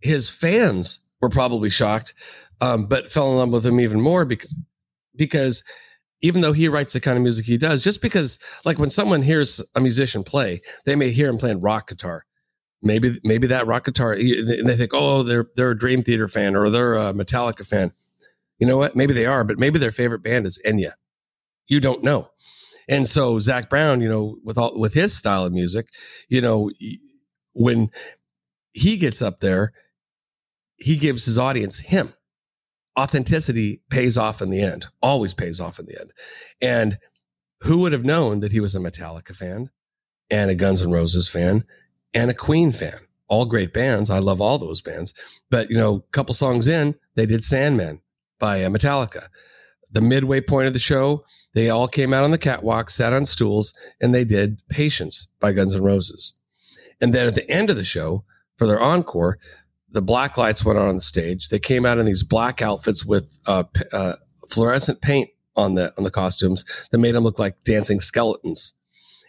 his 0.00 0.28
fans 0.28 1.04
were 1.20 1.30
probably 1.30 1.70
shocked, 1.70 2.14
um, 2.60 2.86
but 2.86 3.10
fell 3.10 3.32
in 3.32 3.38
love 3.38 3.50
with 3.50 3.66
him 3.66 3.80
even 3.80 4.00
more 4.00 4.24
because, 4.24 4.54
because 5.16 5.64
even 6.20 6.40
though 6.40 6.52
he 6.52 6.68
writes 6.68 6.92
the 6.92 7.00
kind 7.00 7.16
of 7.16 7.22
music 7.22 7.46
he 7.46 7.56
does, 7.56 7.82
just 7.82 8.02
because 8.02 8.38
like 8.64 8.78
when 8.78 8.90
someone 8.90 9.22
hears 9.22 9.62
a 9.74 9.80
musician 9.80 10.22
play, 10.22 10.60
they 10.84 10.96
may 10.96 11.10
hear 11.10 11.28
him 11.28 11.38
playing 11.38 11.60
rock 11.60 11.88
guitar. 11.88 12.24
Maybe, 12.84 13.16
maybe 13.22 13.46
that 13.46 13.66
rock 13.68 13.84
guitar, 13.84 14.12
and 14.12 14.66
they 14.66 14.76
think, 14.76 14.90
oh, 14.92 15.22
they're, 15.22 15.46
they're 15.54 15.70
a 15.70 15.78
Dream 15.78 16.02
Theater 16.02 16.26
fan 16.26 16.56
or 16.56 16.68
they're 16.68 16.94
a 16.94 17.12
Metallica 17.12 17.64
fan 17.66 17.92
you 18.62 18.68
know 18.68 18.78
what? 18.78 18.94
Maybe 18.94 19.12
they 19.12 19.26
are, 19.26 19.42
but 19.42 19.58
maybe 19.58 19.80
their 19.80 19.90
favorite 19.90 20.22
band 20.22 20.46
is 20.46 20.62
Enya. 20.64 20.92
You 21.66 21.80
don't 21.80 22.04
know. 22.04 22.28
And 22.88 23.08
so 23.08 23.40
Zac 23.40 23.68
Brown, 23.68 24.00
you 24.00 24.08
know, 24.08 24.36
with 24.44 24.56
all, 24.56 24.78
with 24.78 24.94
his 24.94 25.18
style 25.18 25.44
of 25.44 25.52
music, 25.52 25.88
you 26.28 26.40
know, 26.40 26.70
when 27.56 27.90
he 28.72 28.98
gets 28.98 29.20
up 29.20 29.40
there, 29.40 29.72
he 30.76 30.96
gives 30.96 31.24
his 31.24 31.40
audience 31.40 31.80
him. 31.80 32.14
Authenticity 32.96 33.82
pays 33.90 34.16
off 34.16 34.40
in 34.40 34.50
the 34.50 34.62
end, 34.62 34.86
always 35.02 35.34
pays 35.34 35.60
off 35.60 35.80
in 35.80 35.86
the 35.86 35.98
end. 36.00 36.12
And 36.60 36.98
who 37.62 37.80
would 37.80 37.92
have 37.92 38.04
known 38.04 38.38
that 38.38 38.52
he 38.52 38.60
was 38.60 38.76
a 38.76 38.78
Metallica 38.78 39.34
fan 39.34 39.70
and 40.30 40.52
a 40.52 40.54
Guns 40.54 40.84
N' 40.84 40.92
Roses 40.92 41.28
fan 41.28 41.64
and 42.14 42.30
a 42.30 42.34
Queen 42.34 42.70
fan? 42.70 43.08
All 43.26 43.44
great 43.44 43.72
bands. 43.72 44.08
I 44.08 44.20
love 44.20 44.40
all 44.40 44.58
those 44.58 44.82
bands. 44.82 45.14
But, 45.50 45.68
you 45.68 45.76
know, 45.76 45.96
a 45.96 46.12
couple 46.12 46.32
songs 46.32 46.68
in, 46.68 46.94
they 47.16 47.26
did 47.26 47.42
Sandman 47.42 48.00
by 48.42 48.64
uh, 48.64 48.68
Metallica. 48.68 49.28
The 49.92 50.02
midway 50.02 50.40
point 50.40 50.66
of 50.66 50.72
the 50.72 50.80
show, 50.80 51.24
they 51.54 51.70
all 51.70 51.86
came 51.86 52.12
out 52.12 52.24
on 52.24 52.32
the 52.32 52.38
catwalk, 52.38 52.90
sat 52.90 53.12
on 53.12 53.24
stools, 53.24 53.72
and 54.00 54.12
they 54.12 54.24
did 54.24 54.58
Patience 54.68 55.28
by 55.40 55.52
Guns 55.52 55.76
N' 55.76 55.82
Roses. 55.82 56.34
And 57.00 57.14
then 57.14 57.28
at 57.28 57.36
the 57.36 57.48
end 57.48 57.70
of 57.70 57.76
the 57.76 57.84
show, 57.84 58.24
for 58.56 58.66
their 58.66 58.80
encore, 58.80 59.38
the 59.90 60.02
black 60.02 60.36
lights 60.36 60.64
went 60.64 60.78
on 60.78 60.88
on 60.88 60.96
the 60.96 61.00
stage. 61.00 61.50
They 61.50 61.60
came 61.60 61.86
out 61.86 61.98
in 61.98 62.06
these 62.06 62.24
black 62.24 62.60
outfits 62.60 63.04
with 63.04 63.38
uh, 63.46 63.64
uh, 63.92 64.14
fluorescent 64.48 65.00
paint 65.00 65.30
on 65.54 65.74
the 65.74 65.92
on 65.96 66.04
the 66.04 66.10
costumes 66.10 66.64
that 66.90 66.98
made 66.98 67.14
them 67.14 67.24
look 67.24 67.38
like 67.38 67.62
dancing 67.62 68.00
skeletons. 68.00 68.72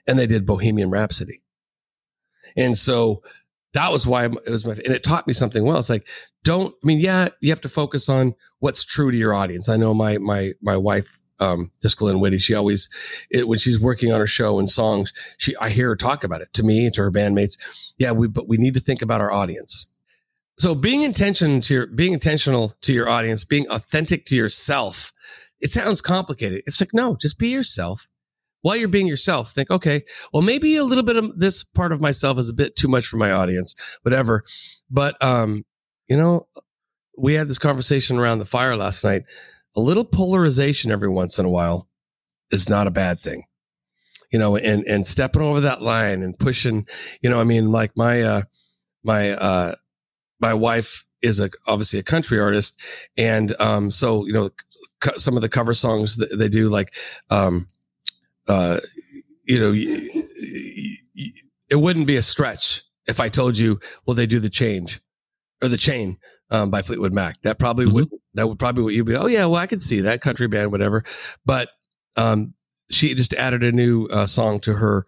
And 0.07 0.17
they 0.17 0.25
did 0.25 0.45
Bohemian 0.45 0.89
Rhapsody. 0.89 1.41
And 2.57 2.75
so 2.75 3.21
that 3.73 3.91
was 3.91 4.05
why 4.05 4.25
it 4.25 4.49
was 4.49 4.65
my, 4.65 4.73
and 4.73 4.93
it 4.93 5.03
taught 5.03 5.27
me 5.27 5.33
something 5.33 5.63
well. 5.63 5.77
It's 5.77 5.89
like, 5.89 6.05
don't, 6.43 6.75
I 6.83 6.85
mean, 6.85 6.99
yeah, 6.99 7.29
you 7.41 7.49
have 7.49 7.61
to 7.61 7.69
focus 7.69 8.09
on 8.09 8.35
what's 8.59 8.85
true 8.85 9.11
to 9.11 9.17
your 9.17 9.33
audience. 9.33 9.67
I 9.69 9.77
know 9.77 9.93
my, 9.93 10.17
my, 10.19 10.51
my 10.61 10.77
wife, 10.77 11.21
um, 11.39 11.71
Jessica 11.81 12.05
Lynn 12.05 12.19
Whitty, 12.19 12.37
she 12.37 12.53
always, 12.53 12.87
it, 13.31 13.47
when 13.47 13.57
she's 13.57 13.79
working 13.79 14.11
on 14.11 14.19
her 14.19 14.27
show 14.27 14.59
and 14.59 14.69
songs, 14.69 15.11
she, 15.37 15.55
I 15.57 15.69
hear 15.69 15.89
her 15.89 15.95
talk 15.95 16.23
about 16.23 16.41
it 16.41 16.53
to 16.53 16.63
me, 16.63 16.85
and 16.85 16.93
to 16.93 17.01
her 17.01 17.11
bandmates. 17.11 17.57
Yeah, 17.97 18.11
we, 18.11 18.27
but 18.27 18.47
we 18.47 18.57
need 18.57 18.75
to 18.75 18.79
think 18.79 19.01
about 19.01 19.21
our 19.21 19.31
audience. 19.31 19.91
So 20.59 20.75
being 20.75 21.01
intention 21.01 21.61
to 21.61 21.73
your, 21.73 21.87
being 21.87 22.13
intentional 22.13 22.73
to 22.81 22.93
your 22.93 23.09
audience, 23.09 23.43
being 23.43 23.67
authentic 23.69 24.25
to 24.25 24.35
yourself, 24.35 25.11
it 25.59 25.71
sounds 25.71 26.01
complicated. 26.01 26.61
It's 26.67 26.79
like, 26.79 26.93
no, 26.93 27.15
just 27.19 27.39
be 27.39 27.49
yourself 27.49 28.07
while 28.63 28.77
you're 28.77 28.87
being 28.87 29.07
yourself, 29.07 29.51
think, 29.51 29.69
okay, 29.69 30.01
well, 30.33 30.41
maybe 30.41 30.75
a 30.77 30.83
little 30.83 31.03
bit 31.03 31.17
of 31.17 31.37
this 31.37 31.63
part 31.63 31.91
of 31.91 32.01
myself 32.01 32.39
is 32.39 32.49
a 32.49 32.53
bit 32.53 32.75
too 32.75 32.87
much 32.87 33.05
for 33.05 33.17
my 33.17 33.29
audience, 33.31 33.75
whatever. 34.01 34.43
But, 34.89 35.21
um, 35.21 35.65
you 36.07 36.17
know, 36.17 36.47
we 37.17 37.33
had 37.33 37.49
this 37.49 37.59
conversation 37.59 38.17
around 38.17 38.39
the 38.39 38.45
fire 38.45 38.75
last 38.75 39.03
night. 39.03 39.23
A 39.75 39.81
little 39.81 40.05
polarization 40.05 40.91
every 40.91 41.09
once 41.09 41.37
in 41.37 41.45
a 41.45 41.49
while 41.49 41.89
is 42.51 42.69
not 42.69 42.87
a 42.87 42.91
bad 42.91 43.19
thing, 43.19 43.43
you 44.31 44.39
know, 44.39 44.55
and, 44.55 44.83
and 44.85 45.05
stepping 45.05 45.41
over 45.41 45.59
that 45.59 45.81
line 45.81 46.23
and 46.23 46.39
pushing, 46.39 46.87
you 47.21 47.29
know, 47.29 47.41
I 47.41 47.43
mean, 47.43 47.71
like 47.71 47.91
my, 47.97 48.21
uh, 48.21 48.41
my, 49.03 49.31
uh, 49.31 49.75
my 50.39 50.53
wife 50.53 51.05
is 51.21 51.41
a, 51.41 51.49
obviously 51.67 51.99
a 51.99 52.03
country 52.03 52.39
artist. 52.39 52.81
And, 53.17 53.59
um, 53.59 53.91
so, 53.91 54.25
you 54.25 54.31
know, 54.31 54.51
some 55.17 55.35
of 55.35 55.41
the 55.41 55.49
cover 55.49 55.73
songs 55.73 56.15
that 56.15 56.37
they 56.37 56.47
do, 56.47 56.69
like, 56.69 56.93
um, 57.29 57.67
uh, 58.47 58.79
you 59.45 59.59
know, 59.59 59.73
it 61.73 61.75
wouldn't 61.75 62.07
be 62.07 62.15
a 62.15 62.21
stretch 62.21 62.83
if 63.07 63.19
I 63.19 63.29
told 63.29 63.57
you, 63.57 63.79
well, 64.05 64.15
they 64.15 64.25
do 64.25 64.39
the 64.39 64.49
change 64.49 65.01
or 65.61 65.67
the 65.67 65.77
chain 65.77 66.17
um, 66.49 66.69
by 66.71 66.81
Fleetwood 66.81 67.13
Mac. 67.13 67.41
That 67.41 67.59
probably 67.59 67.85
mm-hmm. 67.85 67.95
would 67.95 68.09
that 68.35 68.47
would 68.47 68.59
probably 68.59 68.83
what 68.83 68.93
you'd 68.93 69.05
be. 69.05 69.15
Oh 69.15 69.27
yeah, 69.27 69.45
well 69.45 69.61
I 69.61 69.67
could 69.67 69.81
see 69.81 70.01
that 70.01 70.21
country 70.21 70.47
band, 70.47 70.71
whatever. 70.71 71.03
But 71.45 71.69
um, 72.15 72.53
she 72.89 73.13
just 73.13 73.33
added 73.33 73.63
a 73.63 73.71
new 73.71 74.07
uh, 74.07 74.27
song 74.27 74.59
to 74.61 74.73
her 74.73 75.05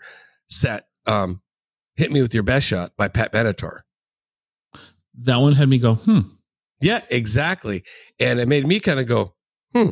set. 0.48 0.86
Um, 1.06 1.42
"Hit 1.96 2.12
Me 2.12 2.22
with 2.22 2.34
Your 2.34 2.44
Best 2.44 2.68
Shot" 2.68 2.92
by 2.98 3.08
Pat 3.08 3.32
Benatar. 3.32 3.82
That 5.22 5.38
one 5.38 5.54
had 5.54 5.70
me 5.70 5.78
go, 5.78 5.96
hmm. 5.96 6.20
Yeah, 6.82 7.02
exactly, 7.10 7.84
and 8.20 8.40
it 8.40 8.50
made 8.50 8.68
me 8.68 8.82
kind 8.82 9.00
of 9.00 9.08
go, 9.08 9.36
hmm, 9.74 9.92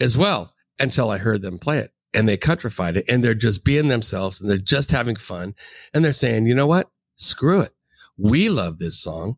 as 0.00 0.16
well 0.16 0.54
until 0.78 1.10
I 1.10 1.18
heard 1.18 1.42
them 1.42 1.58
play 1.58 1.78
it 1.78 1.90
and 2.14 2.28
they 2.28 2.36
countrified 2.36 2.96
it 2.96 3.04
and 3.08 3.22
they're 3.22 3.34
just 3.34 3.64
being 3.64 3.88
themselves 3.88 4.40
and 4.40 4.50
they're 4.50 4.58
just 4.58 4.90
having 4.90 5.16
fun 5.16 5.54
and 5.92 6.04
they're 6.04 6.12
saying, 6.12 6.46
you 6.46 6.54
know 6.54 6.66
what? 6.66 6.88
Screw 7.16 7.60
it. 7.60 7.72
We 8.16 8.48
love 8.48 8.78
this 8.78 8.98
song. 8.98 9.36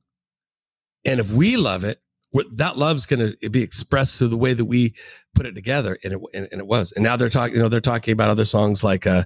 And 1.04 1.20
if 1.20 1.32
we 1.32 1.56
love 1.56 1.84
it, 1.84 2.00
that 2.56 2.78
love's 2.78 3.06
going 3.06 3.34
to 3.40 3.50
be 3.50 3.62
expressed 3.62 4.18
through 4.18 4.28
the 4.28 4.36
way 4.36 4.54
that 4.54 4.64
we 4.64 4.94
put 5.34 5.46
it 5.46 5.54
together. 5.54 5.98
And 6.04 6.12
it, 6.14 6.20
and, 6.32 6.48
and, 6.52 6.60
it 6.60 6.66
was. 6.66 6.92
And 6.92 7.02
now 7.02 7.16
they're 7.16 7.28
talking, 7.28 7.56
you 7.56 7.62
know, 7.62 7.68
they're 7.68 7.80
talking 7.80 8.12
about 8.12 8.30
other 8.30 8.44
songs 8.44 8.84
like, 8.84 9.06
uh, 9.06 9.24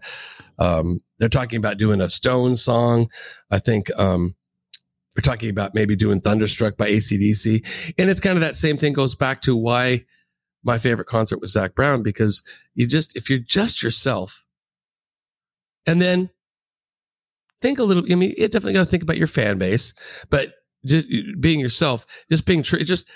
um, 0.59 1.01
they're 1.19 1.29
talking 1.29 1.59
about 1.59 1.77
doing 1.77 2.01
a 2.01 2.09
Stone 2.09 2.55
song. 2.55 3.11
I 3.51 3.59
think, 3.59 3.91
um, 3.99 4.37
we're 5.15 5.23
talking 5.23 5.51
about 5.51 5.75
maybe 5.75 5.95
doing 5.95 6.21
Thunderstruck 6.21 6.77
by 6.77 6.91
ACDC. 6.91 7.95
And 7.99 8.11
it's 8.11 8.21
kind 8.21 8.37
of 8.37 8.41
that 8.41 8.57
same 8.57 8.79
thing 8.79 8.95
goes 8.95 9.15
back 9.15 9.43
to 9.43 9.57
why 9.57 10.07
my 10.65 10.79
favorite 10.79 11.07
concert 11.07 11.41
was 11.41 11.53
Zac 11.53 11.75
Brown 11.75 12.03
because 12.03 12.43
you 12.75 12.87
just, 12.87 13.17
if 13.17 13.29
you're 13.29 13.39
just 13.39 13.83
yourself 13.83 14.45
and 15.87 16.01
then 16.01 16.31
think 17.61 17.79
a 17.79 17.85
little, 17.85 18.05
I 18.11 18.15
mean, 18.15 18.35
you 18.37 18.49
definitely 18.49 18.73
got 18.73 18.81
to 18.81 18.91
think 18.91 19.03
about 19.03 19.19
your 19.19 19.27
fan 19.27 19.59
base, 19.59 19.95
but 20.31 20.55
just 20.85 21.07
being 21.41 21.61
yourself, 21.61 22.25
just 22.31 22.47
being 22.47 22.63
true, 22.63 22.81
just, 22.81 23.11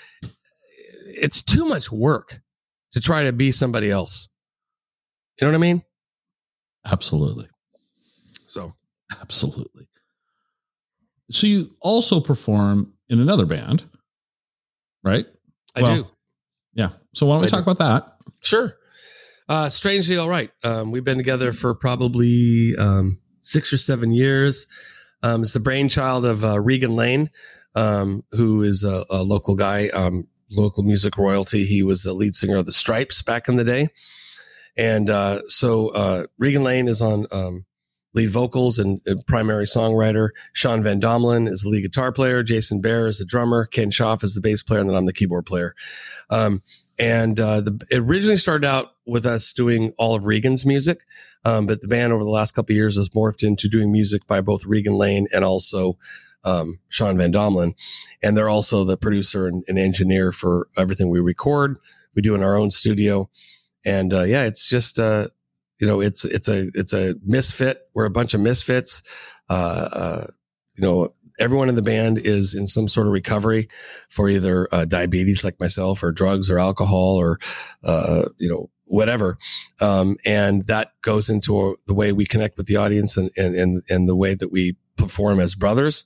it's 1.05 1.41
too 1.41 1.65
much 1.65 1.91
work 1.91 2.41
to 2.91 2.99
try 2.99 3.23
to 3.23 3.33
be 3.33 3.51
somebody 3.51 3.91
else. 3.91 4.29
You 5.39 5.47
know 5.47 5.51
what 5.51 5.57
I 5.57 5.61
mean? 5.61 5.83
Absolutely. 6.85 7.47
So, 8.47 8.73
absolutely. 9.21 9.87
So 11.31 11.45
you 11.45 11.75
also 11.81 12.19
perform 12.19 12.93
in 13.09 13.19
another 13.19 13.45
band, 13.45 13.83
right? 15.03 15.25
I 15.75 15.81
well, 15.81 15.95
do. 15.95 16.07
So 17.13 17.25
why 17.25 17.35
don't 17.35 17.41
we 17.41 17.47
I 17.47 17.49
talk 17.49 17.65
do. 17.65 17.71
about 17.71 17.77
that? 17.79 18.15
Sure. 18.41 18.75
Uh, 19.47 19.69
strangely, 19.69 20.17
all 20.17 20.29
right. 20.29 20.51
Um, 20.63 20.91
we've 20.91 21.03
been 21.03 21.17
together 21.17 21.53
for 21.53 21.73
probably 21.73 22.73
um, 22.77 23.19
six 23.41 23.73
or 23.73 23.77
seven 23.77 24.11
years. 24.11 24.67
Um, 25.23 25.41
it's 25.41 25.53
the 25.53 25.59
brainchild 25.59 26.25
of 26.25 26.43
uh, 26.43 26.59
Regan 26.59 26.95
Lane. 26.95 27.29
um, 27.75 28.23
who 28.31 28.61
is 28.61 28.83
a, 28.83 29.03
a 29.09 29.23
local 29.23 29.55
guy, 29.55 29.87
um, 29.89 30.27
local 30.51 30.83
music 30.83 31.17
royalty. 31.17 31.65
He 31.65 31.83
was 31.83 32.03
the 32.03 32.13
lead 32.13 32.35
singer 32.35 32.57
of 32.57 32.65
the 32.65 32.71
Stripes 32.71 33.21
back 33.21 33.47
in 33.47 33.55
the 33.55 33.63
day. 33.63 33.89
And 34.77 35.09
uh, 35.09 35.41
so 35.47 35.89
uh, 35.93 36.23
Regan 36.37 36.63
Lane 36.63 36.87
is 36.87 37.01
on 37.01 37.25
um, 37.31 37.65
lead 38.13 38.29
vocals 38.29 38.79
and, 38.79 39.01
and, 39.05 39.25
primary 39.27 39.65
songwriter. 39.65 40.29
Sean 40.53 40.81
Van 40.81 41.01
Domelen 41.01 41.47
is 41.47 41.61
the 41.61 41.69
lead 41.69 41.81
guitar 41.81 42.11
player. 42.11 42.43
Jason 42.43 42.81
Bear 42.81 43.07
is 43.07 43.19
the 43.19 43.25
drummer. 43.25 43.65
Ken 43.65 43.91
Schaff 43.91 44.23
is 44.23 44.35
the 44.35 44.41
bass 44.41 44.63
player, 44.63 44.79
and 44.79 44.89
then 44.89 44.95
I'm 44.95 45.05
the 45.05 45.13
keyboard 45.13 45.45
player. 45.45 45.75
Um, 46.29 46.61
and 46.99 47.39
uh, 47.39 47.61
the, 47.61 47.81
it 47.89 47.99
originally 47.99 48.35
started 48.35 48.67
out 48.67 48.93
with 49.05 49.25
us 49.25 49.53
doing 49.53 49.93
all 49.97 50.15
of 50.15 50.25
Regan's 50.25 50.65
music, 50.65 51.05
um, 51.45 51.65
but 51.65 51.81
the 51.81 51.87
band 51.87 52.13
over 52.13 52.23
the 52.23 52.29
last 52.29 52.51
couple 52.51 52.75
years 52.75 52.97
has 52.97 53.09
morphed 53.09 53.43
into 53.43 53.67
doing 53.67 53.91
music 53.91 54.27
by 54.27 54.41
both 54.41 54.65
Regan 54.65 54.95
Lane 54.95 55.27
and 55.33 55.43
also 55.43 55.97
um, 56.43 56.79
Sean 56.89 57.17
Van 57.17 57.31
Domelen, 57.31 57.73
and 58.21 58.35
they're 58.35 58.49
also 58.49 58.83
the 58.83 58.97
producer 58.97 59.47
and, 59.47 59.63
and, 59.67 59.77
engineer 59.77 60.31
for 60.31 60.67
everything 60.77 61.09
we 61.09 61.19
record. 61.19 61.77
We 62.15 62.21
do 62.21 62.35
in 62.35 62.43
our 62.43 62.57
own 62.57 62.69
studio, 62.69 63.29
and 63.85 64.13
uh, 64.13 64.23
yeah, 64.23 64.43
it's 64.43 64.67
just 64.67 64.99
uh, 64.99 65.27
you 65.79 65.87
know, 65.87 66.01
it's 66.01 66.25
it's 66.25 66.47
a 66.47 66.69
it's 66.73 66.93
a 66.93 67.15
misfit. 67.25 67.87
We're 67.93 68.05
a 68.05 68.11
bunch 68.11 68.33
of 68.33 68.41
misfits. 68.41 69.01
Uh, 69.49 69.89
uh, 69.91 70.27
you 70.75 70.81
know, 70.81 71.13
everyone 71.39 71.69
in 71.69 71.75
the 71.75 71.81
band 71.81 72.17
is 72.17 72.53
in 72.53 72.67
some 72.67 72.87
sort 72.87 73.07
of 73.07 73.13
recovery 73.13 73.67
for 74.09 74.29
either 74.29 74.67
uh, 74.71 74.85
diabetes, 74.85 75.43
like 75.43 75.59
myself, 75.59 76.03
or 76.03 76.11
drugs, 76.11 76.51
or 76.51 76.59
alcohol, 76.59 77.15
or 77.15 77.39
uh, 77.83 78.25
you 78.37 78.49
know, 78.49 78.69
whatever. 78.85 79.37
Um, 79.81 80.17
and 80.25 80.67
that 80.67 80.91
goes 81.01 81.29
into 81.29 81.77
the 81.87 81.93
way 81.93 82.11
we 82.11 82.25
connect 82.25 82.57
with 82.57 82.67
the 82.67 82.75
audience 82.75 83.17
and 83.17 83.31
and 83.37 83.55
and, 83.55 83.83
and 83.89 84.09
the 84.09 84.15
way 84.15 84.35
that 84.35 84.51
we 84.51 84.75
perform 84.97 85.39
as 85.39 85.55
brothers 85.55 86.05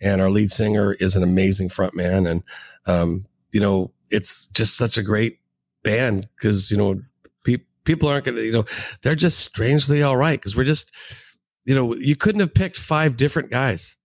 and 0.00 0.20
our 0.20 0.30
lead 0.30 0.50
singer 0.50 0.94
is 0.94 1.16
an 1.16 1.22
amazing 1.22 1.68
front 1.68 1.94
man. 1.94 2.26
And, 2.26 2.42
um, 2.86 3.26
you 3.52 3.60
know, 3.60 3.92
it's 4.10 4.46
just 4.48 4.76
such 4.76 4.96
a 4.96 5.02
great 5.02 5.38
band 5.82 6.28
because, 6.36 6.70
you 6.70 6.76
know, 6.76 7.00
pe- 7.44 7.64
people 7.84 8.08
aren't 8.08 8.24
to, 8.24 8.34
you 8.34 8.52
know, 8.52 8.64
they're 9.02 9.14
just 9.14 9.40
strangely 9.40 10.02
all 10.02 10.16
right 10.16 10.38
because 10.38 10.56
we're 10.56 10.64
just, 10.64 10.90
you 11.66 11.74
know, 11.74 11.94
you 11.94 12.16
couldn't 12.16 12.40
have 12.40 12.54
picked 12.54 12.78
five 12.78 13.16
different 13.16 13.50
guys. 13.50 13.96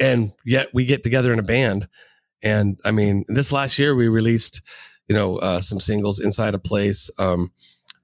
And 0.00 0.32
yet 0.44 0.68
we 0.72 0.84
get 0.86 1.02
together 1.02 1.32
in 1.32 1.38
a 1.38 1.44
band. 1.44 1.86
And 2.42 2.80
I 2.84 2.90
mean, 2.90 3.24
this 3.28 3.52
last 3.52 3.78
year 3.78 3.94
we 3.94 4.08
released, 4.08 4.62
you 5.08 5.14
know, 5.14 5.36
uh, 5.36 5.60
some 5.60 5.78
singles, 5.78 6.20
Inside 6.20 6.54
a 6.54 6.58
Place, 6.58 7.10
um, 7.18 7.52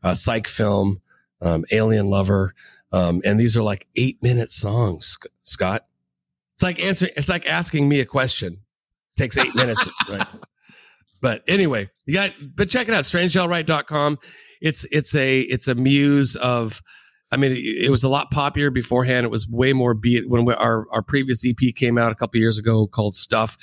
uh, 0.03 0.15
Psych 0.15 0.47
Film, 0.47 1.01
um, 1.41 1.65
Alien 1.73 2.11
Lover. 2.11 2.55
Um, 2.93 3.23
and 3.25 3.41
these 3.41 3.57
are 3.57 3.63
like 3.63 3.87
eight 3.97 4.23
minute 4.23 4.51
songs, 4.51 5.19
Scott. 5.43 5.83
It's 6.55 6.63
like 6.63 6.83
answering. 6.83 7.13
It's 7.17 7.29
like 7.29 7.47
asking 7.47 7.89
me 7.89 8.01
a 8.01 8.07
question. 8.07 8.55
It 8.55 9.21
takes 9.21 9.37
eight 9.37 9.55
minutes, 9.55 9.91
right? 10.09 10.27
But 11.21 11.43
anyway, 11.49 11.91
you 12.07 12.15
got. 12.15 12.33
But 12.55 12.71
check 12.71 12.89
it 12.89 12.95
out, 12.95 13.05
strangelright.com. 13.05 14.19
It's 14.63 14.87
it's 14.91 15.15
a 15.15 15.41
it's 15.41 15.69
a 15.69 15.75
muse 15.75 16.37
of. 16.37 16.81
I 17.33 17.37
mean, 17.37 17.53
it, 17.53 17.87
it 17.87 17.91
was 17.91 18.05
a 18.05 18.09
lot 18.09 18.31
poppier 18.31 18.73
beforehand. 18.73 19.25
It 19.25 19.31
was 19.31 19.49
way 19.49 19.73
more 19.73 19.95
beat 19.95 20.29
when 20.29 20.45
we, 20.45 20.55
our 20.55 20.87
our 20.91 21.03
previous 21.03 21.45
EP 21.47 21.75
came 21.75 21.99
out 21.99 22.13
a 22.13 22.15
couple 22.15 22.41
years 22.41 22.59
ago 22.59 22.87
called 22.87 23.15
Stuff. 23.15 23.57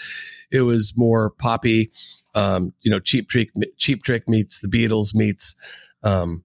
It 0.51 0.61
was 0.61 0.93
more 0.95 1.31
poppy. 1.31 1.91
Um, 2.35 2.73
you 2.81 2.91
know, 2.91 2.99
Cheap 2.99 3.29
Trick 3.29 3.51
Cheap 3.77 4.03
Trick 4.03 4.27
meets 4.27 4.59
the 4.59 4.67
Beatles 4.67 5.13
meets 5.13 5.55
um, 6.03 6.43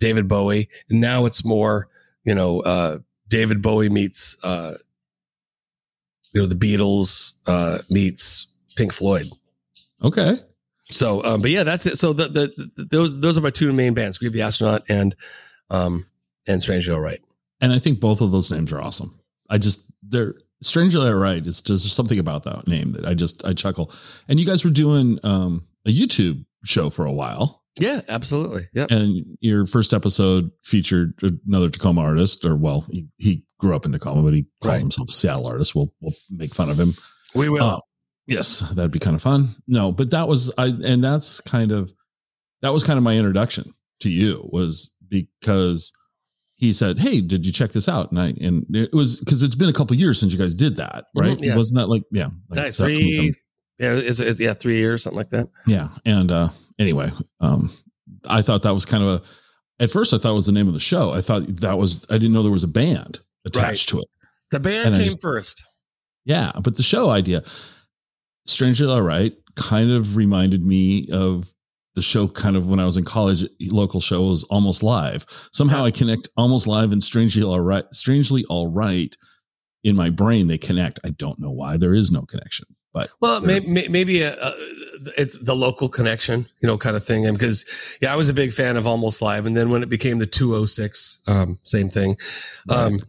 David 0.00 0.28
Bowie, 0.28 0.68
and 0.88 1.00
now 1.00 1.26
it's 1.26 1.44
more 1.44 1.88
you 2.24 2.34
know 2.34 2.60
uh, 2.60 2.98
David 3.28 3.60
Bowie 3.60 3.90
meets 3.90 4.36
uh, 4.44 4.74
you 6.32 6.40
know, 6.40 6.46
the 6.46 6.54
Beatles 6.54 7.32
uh, 7.46 7.78
meets 7.88 8.54
Pink 8.76 8.92
Floyd. 8.92 9.30
Okay. 10.02 10.36
So, 10.90 11.22
um, 11.24 11.42
but 11.42 11.50
yeah, 11.50 11.64
that's 11.64 11.86
it. 11.86 11.98
So 11.98 12.12
the, 12.12 12.28
the, 12.28 12.70
the, 12.76 12.84
those 12.84 13.20
those 13.20 13.36
are 13.36 13.40
my 13.40 13.50
two 13.50 13.72
main 13.72 13.94
bands: 13.94 14.18
Grieve 14.18 14.32
the 14.32 14.42
Astronaut 14.42 14.82
and 14.88 15.14
um 15.70 16.06
and 16.48 16.62
Strangely 16.62 16.94
Alright. 16.94 17.20
And 17.60 17.72
I 17.72 17.78
think 17.78 18.00
both 18.00 18.20
of 18.20 18.30
those 18.30 18.50
names 18.50 18.72
are 18.72 18.80
awesome. 18.80 19.18
I 19.50 19.58
just 19.58 19.90
they're 20.02 20.34
Strangely 20.62 21.08
Alright. 21.08 21.46
It's 21.46 21.62
just 21.62 21.94
something 21.94 22.18
about 22.18 22.44
that 22.44 22.66
name 22.66 22.90
that 22.92 23.06
I 23.06 23.14
just 23.14 23.44
I 23.44 23.52
chuckle. 23.52 23.92
And 24.28 24.40
you 24.40 24.46
guys 24.46 24.64
were 24.64 24.70
doing 24.70 25.20
um 25.22 25.66
a 25.86 25.90
YouTube 25.90 26.44
show 26.64 26.90
for 26.90 27.04
a 27.04 27.12
while. 27.12 27.62
Yeah, 27.80 28.00
absolutely. 28.08 28.62
Yeah. 28.72 28.86
And 28.90 29.24
your 29.40 29.66
first 29.66 29.94
episode 29.94 30.50
featured 30.64 31.14
another 31.46 31.70
Tacoma 31.70 32.00
artist, 32.00 32.44
or 32.44 32.56
well, 32.56 32.84
he, 32.90 33.06
he 33.18 33.44
grew 33.58 33.76
up 33.76 33.86
in 33.86 33.92
Tacoma, 33.92 34.22
but 34.22 34.34
he 34.34 34.46
called 34.62 34.72
right. 34.72 34.80
himself 34.80 35.08
a 35.08 35.12
Seattle 35.12 35.46
artist. 35.46 35.74
We'll 35.74 35.92
we'll 36.00 36.14
make 36.30 36.54
fun 36.54 36.70
of 36.70 36.78
him. 36.78 36.92
We 37.34 37.48
will. 37.48 37.62
Uh, 37.62 37.80
yes, 38.26 38.60
that'd 38.74 38.90
be 38.90 38.98
kind 38.98 39.14
of 39.14 39.22
fun. 39.22 39.48
No, 39.66 39.92
but 39.92 40.10
that 40.10 40.26
was 40.26 40.52
I, 40.58 40.66
and 40.84 41.02
that's 41.04 41.40
kind 41.42 41.70
of 41.70 41.92
that 42.62 42.72
was 42.72 42.82
kind 42.82 42.96
of 42.96 43.04
my 43.04 43.16
introduction 43.16 43.74
to 44.00 44.10
you 44.10 44.48
was 44.52 44.94
because 45.08 45.92
he 46.58 46.72
said, 46.72 46.98
"Hey, 46.98 47.20
did 47.20 47.46
you 47.46 47.52
check 47.52 47.70
this 47.70 47.88
out?" 47.88 48.10
And 48.10 48.20
I 48.20 48.34
and 48.40 48.66
it 48.74 48.92
was 48.92 49.20
because 49.20 49.42
it's 49.42 49.54
been 49.54 49.68
a 49.68 49.72
couple 49.72 49.96
years 49.96 50.18
since 50.20 50.32
you 50.32 50.38
guys 50.38 50.54
did 50.54 50.76
that, 50.76 50.94
mm-hmm, 50.94 51.20
right? 51.20 51.36
Mm-hmm, 51.36 51.44
yeah. 51.44 51.56
Wasn't 51.56 51.78
that 51.78 51.88
like 51.88 52.02
yeah, 52.10 52.28
like 52.50 52.72
three? 52.72 53.32
Yeah, 53.78 53.94
it's, 53.94 54.18
it's, 54.18 54.40
yeah, 54.40 54.54
three 54.54 54.78
years, 54.78 55.04
something 55.04 55.16
like 55.16 55.28
that. 55.28 55.48
Yeah, 55.66 55.88
and 56.04 56.32
uh 56.32 56.48
anyway, 56.80 57.10
um, 57.40 57.70
I 58.28 58.42
thought 58.42 58.62
that 58.62 58.74
was 58.74 58.84
kind 58.84 59.02
of 59.02 59.08
a. 59.08 59.22
At 59.80 59.92
first, 59.92 60.12
I 60.12 60.18
thought 60.18 60.32
it 60.32 60.34
was 60.34 60.46
the 60.46 60.52
name 60.52 60.66
of 60.66 60.74
the 60.74 60.80
show. 60.80 61.12
I 61.12 61.20
thought 61.20 61.46
that 61.60 61.78
was. 61.78 62.04
I 62.10 62.14
didn't 62.14 62.32
know 62.32 62.42
there 62.42 62.50
was 62.50 62.64
a 62.64 62.68
band 62.68 63.20
attached 63.46 63.92
right. 63.92 64.00
to 64.00 64.02
it. 64.02 64.08
The 64.50 64.60
band 64.60 64.88
and 64.88 64.96
came 64.96 65.04
just, 65.04 65.22
first. 65.22 65.64
Yeah, 66.24 66.50
but 66.62 66.76
the 66.76 66.82
show 66.82 67.10
idea, 67.10 67.44
strangely 68.46 68.88
all 68.88 69.02
right, 69.02 69.32
kind 69.54 69.92
of 69.92 70.16
reminded 70.16 70.66
me 70.66 71.08
of 71.12 71.52
the 71.94 72.02
show. 72.02 72.28
Kind 72.28 72.56
of 72.56 72.68
when 72.68 72.80
I 72.80 72.84
was 72.84 72.96
in 72.96 73.04
college, 73.04 73.44
local 73.70 74.00
show 74.00 74.28
was 74.28 74.44
almost 74.44 74.82
live. 74.82 75.26
Somehow. 75.52 75.84
I 75.84 75.90
connect 75.90 76.28
almost 76.36 76.66
live 76.66 76.92
and 76.92 77.02
strangely 77.02 77.42
all 77.42 77.60
right. 77.60 77.84
Strangely 77.92 78.44
all 78.48 78.68
right 78.68 79.14
in 79.84 79.96
my 79.96 80.10
brain, 80.10 80.48
they 80.48 80.58
connect. 80.58 81.00
I 81.04 81.10
don't 81.10 81.38
know 81.38 81.50
why. 81.50 81.76
There 81.76 81.94
is 81.94 82.10
no 82.10 82.22
connection. 82.22 82.66
But 82.92 83.10
well, 83.20 83.40
maybe, 83.40 83.88
maybe 83.88 84.22
a, 84.22 84.32
a, 84.32 84.52
it's 85.16 85.38
the 85.38 85.54
local 85.54 85.88
connection, 85.88 86.46
you 86.60 86.66
know, 86.66 86.78
kind 86.78 86.96
of 86.96 87.04
thing. 87.04 87.26
And 87.26 87.36
because 87.36 87.64
yeah, 88.00 88.12
I 88.12 88.16
was 88.16 88.28
a 88.28 88.34
big 88.34 88.52
fan 88.52 88.76
of 88.76 88.86
Almost 88.86 89.22
Live, 89.22 89.46
and 89.46 89.56
then 89.56 89.70
when 89.70 89.82
it 89.82 89.88
became 89.88 90.18
the 90.18 90.26
206, 90.26 91.20
um, 91.28 91.58
same 91.64 91.90
thing. 91.90 92.16
Um, 92.70 93.00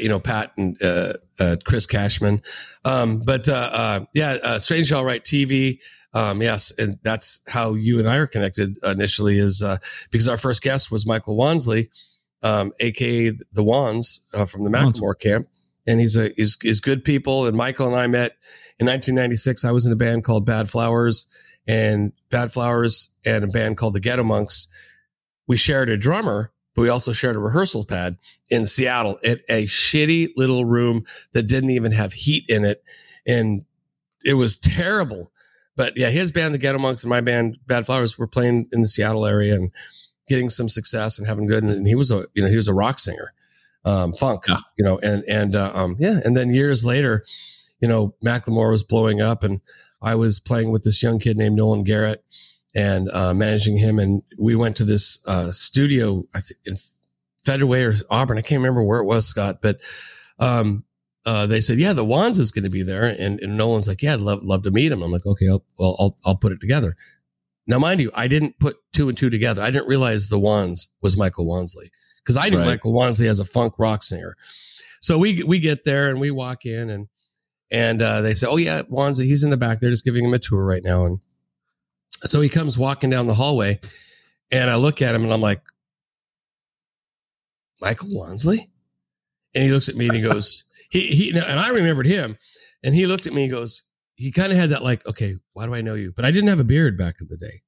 you 0.00 0.08
know, 0.08 0.18
Pat 0.18 0.52
and 0.56 0.76
uh, 0.82 1.12
uh, 1.38 1.56
Chris 1.64 1.86
Cashman. 1.86 2.42
Um, 2.84 3.20
but 3.20 3.48
uh, 3.48 3.70
uh 3.72 4.00
yeah, 4.12 4.36
uh, 4.42 4.58
Strange 4.58 4.92
All 4.92 5.04
Right 5.04 5.22
TV. 5.22 5.78
Um, 6.14 6.40
yes, 6.40 6.72
and 6.78 6.98
that's 7.02 7.42
how 7.48 7.74
you 7.74 7.98
and 7.98 8.08
I 8.08 8.16
are 8.16 8.26
connected 8.26 8.78
initially, 8.82 9.38
is 9.38 9.62
uh, 9.62 9.76
because 10.10 10.28
our 10.28 10.38
first 10.38 10.62
guest 10.62 10.90
was 10.90 11.06
Michael 11.06 11.36
Wansley, 11.36 11.88
um, 12.42 12.72
aka 12.80 13.30
the 13.30 13.62
Wanz 13.62 14.20
from 14.50 14.64
the 14.64 14.70
Macklemore 14.70 15.18
camp, 15.18 15.48
and 15.86 16.00
he's 16.00 16.16
a 16.16 16.30
he's, 16.36 16.56
he's 16.62 16.80
good 16.80 17.04
people. 17.04 17.46
And 17.46 17.56
Michael 17.56 17.86
and 17.88 17.96
I 17.96 18.06
met 18.06 18.36
in 18.78 18.86
1996, 18.86 19.64
I 19.64 19.72
was 19.72 19.86
in 19.86 19.92
a 19.92 19.96
band 19.96 20.24
called 20.24 20.46
Bad 20.46 20.70
Flowers 20.70 21.26
and 21.66 22.12
Bad 22.30 22.52
Flowers 22.52 23.10
and 23.26 23.44
a 23.44 23.48
band 23.48 23.76
called 23.76 23.94
the 23.94 24.00
Ghetto 24.00 24.22
Monks. 24.22 24.68
We 25.46 25.56
shared 25.56 25.90
a 25.90 25.96
drummer, 25.96 26.52
but 26.74 26.82
we 26.82 26.88
also 26.88 27.12
shared 27.12 27.34
a 27.34 27.40
rehearsal 27.40 27.84
pad 27.84 28.18
in 28.50 28.66
Seattle 28.66 29.18
at 29.24 29.40
a 29.48 29.66
shitty 29.66 30.30
little 30.36 30.64
room 30.64 31.04
that 31.32 31.48
didn't 31.48 31.70
even 31.70 31.92
have 31.92 32.12
heat 32.12 32.44
in 32.48 32.64
it. 32.64 32.84
And 33.26 33.64
it 34.24 34.34
was 34.34 34.56
terrible. 34.56 35.32
But 35.78 35.96
yeah, 35.96 36.10
his 36.10 36.32
band, 36.32 36.52
the 36.52 36.58
Ghetto 36.58 36.78
Monks, 36.78 37.04
and 37.04 37.08
my 37.08 37.20
band, 37.20 37.56
Bad 37.68 37.86
Flowers, 37.86 38.18
were 38.18 38.26
playing 38.26 38.66
in 38.72 38.82
the 38.82 38.88
Seattle 38.88 39.24
area 39.24 39.54
and 39.54 39.70
getting 40.28 40.50
some 40.50 40.68
success 40.68 41.18
and 41.18 41.28
having 41.28 41.46
good. 41.46 41.62
And 41.62 41.86
he 41.86 41.94
was 41.94 42.10
a, 42.10 42.24
you 42.34 42.42
know, 42.42 42.48
he 42.48 42.56
was 42.56 42.66
a 42.66 42.74
rock 42.74 42.98
singer, 42.98 43.32
um, 43.84 44.12
funk, 44.12 44.42
yeah. 44.48 44.58
you 44.76 44.84
know, 44.84 44.98
and, 44.98 45.22
and, 45.28 45.54
uh, 45.54 45.70
um, 45.72 45.94
yeah. 46.00 46.18
And 46.24 46.36
then 46.36 46.50
years 46.50 46.84
later, 46.84 47.24
you 47.80 47.86
know, 47.86 48.16
Macklemore 48.24 48.72
was 48.72 48.82
blowing 48.82 49.22
up 49.22 49.44
and 49.44 49.60
I 50.02 50.16
was 50.16 50.40
playing 50.40 50.72
with 50.72 50.82
this 50.82 51.00
young 51.00 51.20
kid 51.20 51.38
named 51.38 51.54
Nolan 51.54 51.84
Garrett 51.84 52.24
and 52.74 53.08
uh, 53.12 53.32
managing 53.32 53.76
him. 53.76 54.00
And 54.00 54.24
we 54.36 54.56
went 54.56 54.76
to 54.78 54.84
this 54.84 55.20
uh, 55.28 55.52
studio 55.52 56.24
I 56.34 56.40
th- 56.40 56.58
in 56.66 56.74
Federal 57.44 57.70
Way 57.70 57.84
or 57.84 57.94
Auburn. 58.10 58.36
I 58.36 58.42
can't 58.42 58.58
remember 58.58 58.82
where 58.82 58.98
it 58.98 59.06
was, 59.06 59.28
Scott, 59.28 59.62
but 59.62 59.80
um, 60.40 60.82
uh, 61.28 61.46
they 61.46 61.60
said, 61.60 61.78
yeah, 61.78 61.92
the 61.92 62.06
Wanz 62.06 62.38
is 62.38 62.50
going 62.50 62.64
to 62.64 62.70
be 62.70 62.82
there. 62.82 63.04
And, 63.04 63.38
and 63.40 63.54
Nolan's 63.54 63.86
like, 63.86 64.02
yeah, 64.02 64.14
I'd 64.14 64.20
love, 64.20 64.42
love 64.42 64.62
to 64.62 64.70
meet 64.70 64.90
him. 64.90 65.02
I'm 65.02 65.12
like, 65.12 65.26
okay, 65.26 65.46
I'll, 65.46 65.62
well, 65.78 65.94
I'll, 66.00 66.18
I'll 66.24 66.36
put 66.36 66.52
it 66.52 66.60
together. 66.60 66.96
Now, 67.66 67.78
mind 67.78 68.00
you, 68.00 68.10
I 68.14 68.28
didn't 68.28 68.58
put 68.58 68.78
two 68.94 69.10
and 69.10 69.18
two 69.18 69.28
together. 69.28 69.60
I 69.60 69.70
didn't 69.70 69.88
realize 69.88 70.30
the 70.30 70.40
Wanz 70.40 70.86
was 71.02 71.18
Michael 71.18 71.44
Wansley 71.44 71.90
because 72.16 72.38
I 72.38 72.48
knew 72.48 72.56
right. 72.56 72.66
Michael 72.66 72.94
Wansley 72.94 73.26
as 73.26 73.40
a 73.40 73.44
funk 73.44 73.74
rock 73.78 74.02
singer. 74.02 74.36
So 75.02 75.18
we, 75.18 75.42
we 75.42 75.60
get 75.60 75.84
there 75.84 76.08
and 76.08 76.18
we 76.18 76.30
walk 76.30 76.64
in 76.64 76.88
and 76.88 77.08
and 77.70 78.00
uh, 78.00 78.22
they 78.22 78.32
say, 78.32 78.46
"Oh 78.46 78.56
yeah, 78.56 78.80
Wansley, 78.84 79.26
he's 79.26 79.44
in 79.44 79.50
the 79.50 79.58
back. 79.58 79.78
They're 79.78 79.90
just 79.90 80.06
giving 80.06 80.24
him 80.24 80.32
a 80.32 80.38
tour 80.38 80.64
right 80.64 80.82
now." 80.82 81.04
And 81.04 81.20
so 82.24 82.40
he 82.40 82.48
comes 82.48 82.78
walking 82.78 83.10
down 83.10 83.26
the 83.26 83.34
hallway, 83.34 83.78
and 84.50 84.70
I 84.70 84.76
look 84.76 85.02
at 85.02 85.14
him 85.14 85.22
and 85.22 85.30
I'm 85.30 85.42
like, 85.42 85.60
"Michael 87.82 88.08
Wansley," 88.08 88.70
and 89.54 89.64
he 89.64 89.70
looks 89.70 89.90
at 89.90 89.96
me 89.96 90.06
and 90.06 90.16
he 90.16 90.22
goes, 90.22 90.64
"He 90.88 91.08
he," 91.08 91.30
and 91.30 91.60
I 91.60 91.70
remembered 91.70 92.06
him 92.06 92.36
And 92.82 92.94
he 92.94 93.06
looked 93.06 93.26
at 93.26 93.32
me, 93.32 93.42
he 93.42 93.48
goes, 93.48 93.84
he 94.16 94.32
kind 94.32 94.52
of 94.52 94.58
had 94.58 94.70
that 94.70 94.82
like, 94.82 95.06
okay, 95.06 95.34
why 95.52 95.66
do 95.66 95.74
I 95.74 95.80
know 95.80 95.94
you? 95.94 96.12
But 96.14 96.24
I 96.24 96.30
didn't 96.30 96.48
have 96.48 96.60
a 96.60 96.64
beard 96.64 96.96
back 96.96 97.16
in 97.20 97.28
the 97.28 97.36
day. 97.36 97.62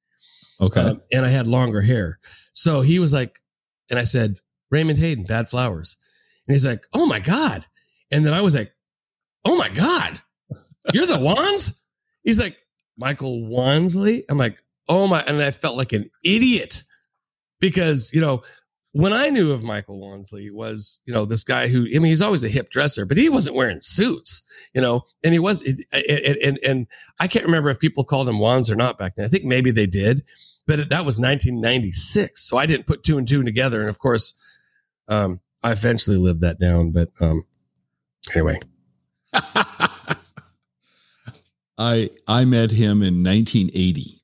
Okay. 0.60 0.80
Um, 0.80 1.02
and 1.12 1.24
I 1.24 1.28
had 1.28 1.46
longer 1.46 1.80
hair. 1.82 2.18
So 2.52 2.80
he 2.80 2.98
was 2.98 3.12
like, 3.12 3.40
and 3.88 3.98
I 3.98 4.04
said, 4.04 4.36
Raymond 4.70 4.98
Hayden, 4.98 5.24
Bad 5.24 5.48
Flowers. 5.48 5.96
And 6.46 6.54
he's 6.54 6.66
like, 6.66 6.84
oh 6.94 7.06
my 7.06 7.20
God. 7.20 7.66
And 8.10 8.24
then 8.24 8.34
I 8.34 8.40
was 8.40 8.54
like, 8.54 8.72
oh 9.44 9.56
my 9.56 9.68
God, 9.68 10.20
you're 10.92 11.06
the 11.06 11.14
Wanz? 11.14 11.80
He's 12.22 12.40
like, 12.40 12.56
Michael 12.96 13.48
Wansley? 13.50 14.22
I'm 14.28 14.38
like, 14.38 14.62
oh 14.88 15.06
my. 15.06 15.22
And 15.22 15.40
I 15.42 15.50
felt 15.50 15.76
like 15.76 15.92
an 15.92 16.10
idiot 16.24 16.84
because, 17.60 18.10
you 18.12 18.20
know, 18.20 18.42
when 18.93 19.12
I 19.12 19.28
knew 19.28 19.53
of 19.53 19.62
Michael 19.62 20.01
Wansley 20.01 20.51
was, 20.51 21.01
you 21.05 21.14
know, 21.14 21.24
this 21.24 21.45
guy 21.45 21.68
who, 21.68 21.82
I 21.82 21.99
mean, 22.01 22.07
he's 22.07 22.22
always 22.22 22.43
a 22.43 22.49
hip 22.49 22.70
dresser, 22.70 23.07
but 23.07 23.18
he 23.18 23.28
wasn't 23.28 23.55
wearing 23.55 23.80
suits, 23.80 24.43
you 24.74 24.80
know, 24.80 25.03
and 25.22 25.32
he 25.32 25.38
was, 25.38 25.62
and, 25.62 25.84
and, 26.43 26.59
and 26.66 26.86
I 27.20 27.28
can't 27.28 27.45
remember 27.45 27.70
if 27.70 27.78
people 27.78 28.03
called 28.05 28.28
him 28.28 28.38
Wanz 28.38 28.68
or 28.70 28.74
not 28.74 28.99
back 28.99 29.14
then. 29.14 29.24
I 29.24 29.28
think 29.28 29.45
maybe 29.45 29.70
they 29.70 29.86
did, 29.86 30.24
but 30.66 30.88
that 30.88 31.05
was 31.05 31.20
1996. 31.20 32.43
So 32.43 32.59
I 32.59 32.66
didn't 32.66 32.86
put 32.86 33.05
two 33.05 33.16
and 33.16 33.28
two 33.28 33.45
together. 33.45 33.80
And 33.80 33.88
of 33.88 34.01
course, 34.01 34.34
um, 35.09 35.41
I 35.62 35.70
eventually 35.72 36.16
lived 36.16 36.41
that 36.41 36.59
down, 36.59 36.91
but, 36.91 37.11
um, 37.20 37.45
anyway. 38.34 38.59
I, 41.78 42.11
I 42.26 42.45
met 42.45 42.72
him 42.72 43.03
in 43.03 43.22
1980. 43.22 44.20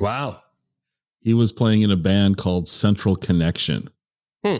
Wow. 0.00 0.42
He 1.20 1.32
was 1.32 1.52
playing 1.52 1.82
in 1.82 1.90
a 1.90 1.96
band 1.96 2.38
called 2.38 2.68
Central 2.68 3.14
Connection. 3.14 3.88
Hmm. 4.44 4.56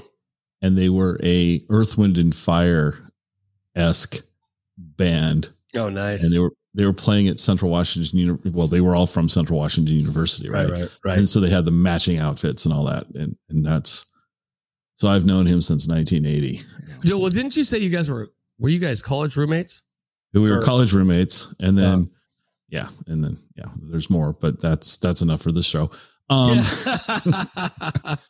And 0.62 0.76
they 0.76 0.88
were 0.90 1.18
a 1.22 1.64
Earth, 1.70 1.96
Wind, 1.96 2.18
and 2.18 2.34
Fire 2.34 3.10
esque 3.74 4.22
band. 4.76 5.50
Oh, 5.76 5.88
nice. 5.88 6.24
And 6.24 6.34
they 6.34 6.38
were 6.40 6.52
they 6.74 6.84
were 6.86 6.92
playing 6.92 7.28
at 7.28 7.38
Central 7.38 7.70
Washington. 7.70 8.38
Well, 8.52 8.66
they 8.68 8.80
were 8.80 8.94
all 8.94 9.06
from 9.06 9.28
Central 9.28 9.58
Washington 9.58 9.94
University, 9.94 10.48
right? 10.48 10.68
right, 10.70 10.80
right, 10.82 10.96
right. 11.04 11.18
And 11.18 11.28
so 11.28 11.40
they 11.40 11.50
had 11.50 11.64
the 11.64 11.70
matching 11.72 12.18
outfits 12.18 12.64
and 12.64 12.74
all 12.74 12.84
that, 12.84 13.06
and 13.14 13.36
and 13.48 13.64
that's 13.64 14.06
so 14.94 15.08
I've 15.08 15.24
known 15.24 15.46
him 15.46 15.62
since 15.62 15.88
1980. 15.88 16.60
Joe, 17.04 17.18
well, 17.18 17.30
didn't 17.30 17.56
you 17.56 17.64
say 17.64 17.78
you 17.78 17.88
guys 17.90 18.10
were 18.10 18.30
were 18.58 18.68
you 18.68 18.78
guys 18.78 19.00
college 19.02 19.36
roommates? 19.36 19.82
We 20.34 20.40
were 20.48 20.58
Or- 20.58 20.62
college 20.62 20.92
roommates, 20.92 21.54
and 21.58 21.76
then 21.78 22.10
Oh. 22.12 22.16
yeah, 22.68 22.88
and 23.06 23.24
then 23.24 23.38
yeah, 23.56 23.66
there's 23.90 24.10
more, 24.10 24.32
but 24.34 24.60
that's 24.60 24.98
that's 24.98 25.22
enough 25.22 25.42
for 25.42 25.50
this 25.52 25.66
show. 25.66 25.90
Um, 26.28 26.56
yeah. 27.26 28.16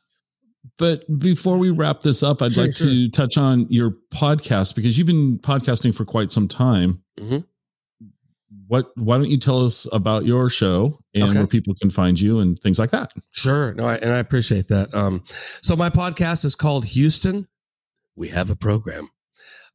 But 0.80 1.04
before 1.20 1.58
we 1.58 1.68
wrap 1.68 2.00
this 2.00 2.22
up, 2.22 2.40
I'd 2.40 2.52
Sure, 2.52 2.64
like 2.64 2.74
sure. 2.74 2.86
to 2.86 3.10
touch 3.10 3.36
on 3.36 3.66
your 3.68 3.94
podcast 4.14 4.74
because 4.74 4.96
you've 4.96 5.06
been 5.06 5.38
podcasting 5.38 5.94
for 5.94 6.06
quite 6.06 6.30
some 6.30 6.48
time. 6.48 7.02
Mhm. 7.20 7.44
What? 8.66 8.90
Why 8.96 9.18
don't 9.18 9.28
you 9.28 9.36
tell 9.38 9.62
us 9.62 9.86
about 9.92 10.24
your 10.24 10.48
show 10.48 10.98
and 11.14 11.24
Okay. 11.24 11.34
where 11.38 11.46
people 11.46 11.74
can 11.74 11.90
find 11.90 12.18
you 12.18 12.38
and 12.38 12.58
things 12.58 12.78
like 12.78 12.90
that? 12.92 13.12
Sure. 13.30 13.74
No, 13.74 13.84
I, 13.84 13.96
and 13.96 14.10
I 14.10 14.16
appreciate 14.18 14.68
that. 14.68 14.94
Um, 14.94 15.22
so 15.60 15.76
my 15.76 15.90
podcast 15.90 16.46
is 16.46 16.54
called 16.54 16.86
Houston. 16.86 17.46
We 18.16 18.28
have 18.28 18.48
a 18.48 18.56
program. 18.56 19.10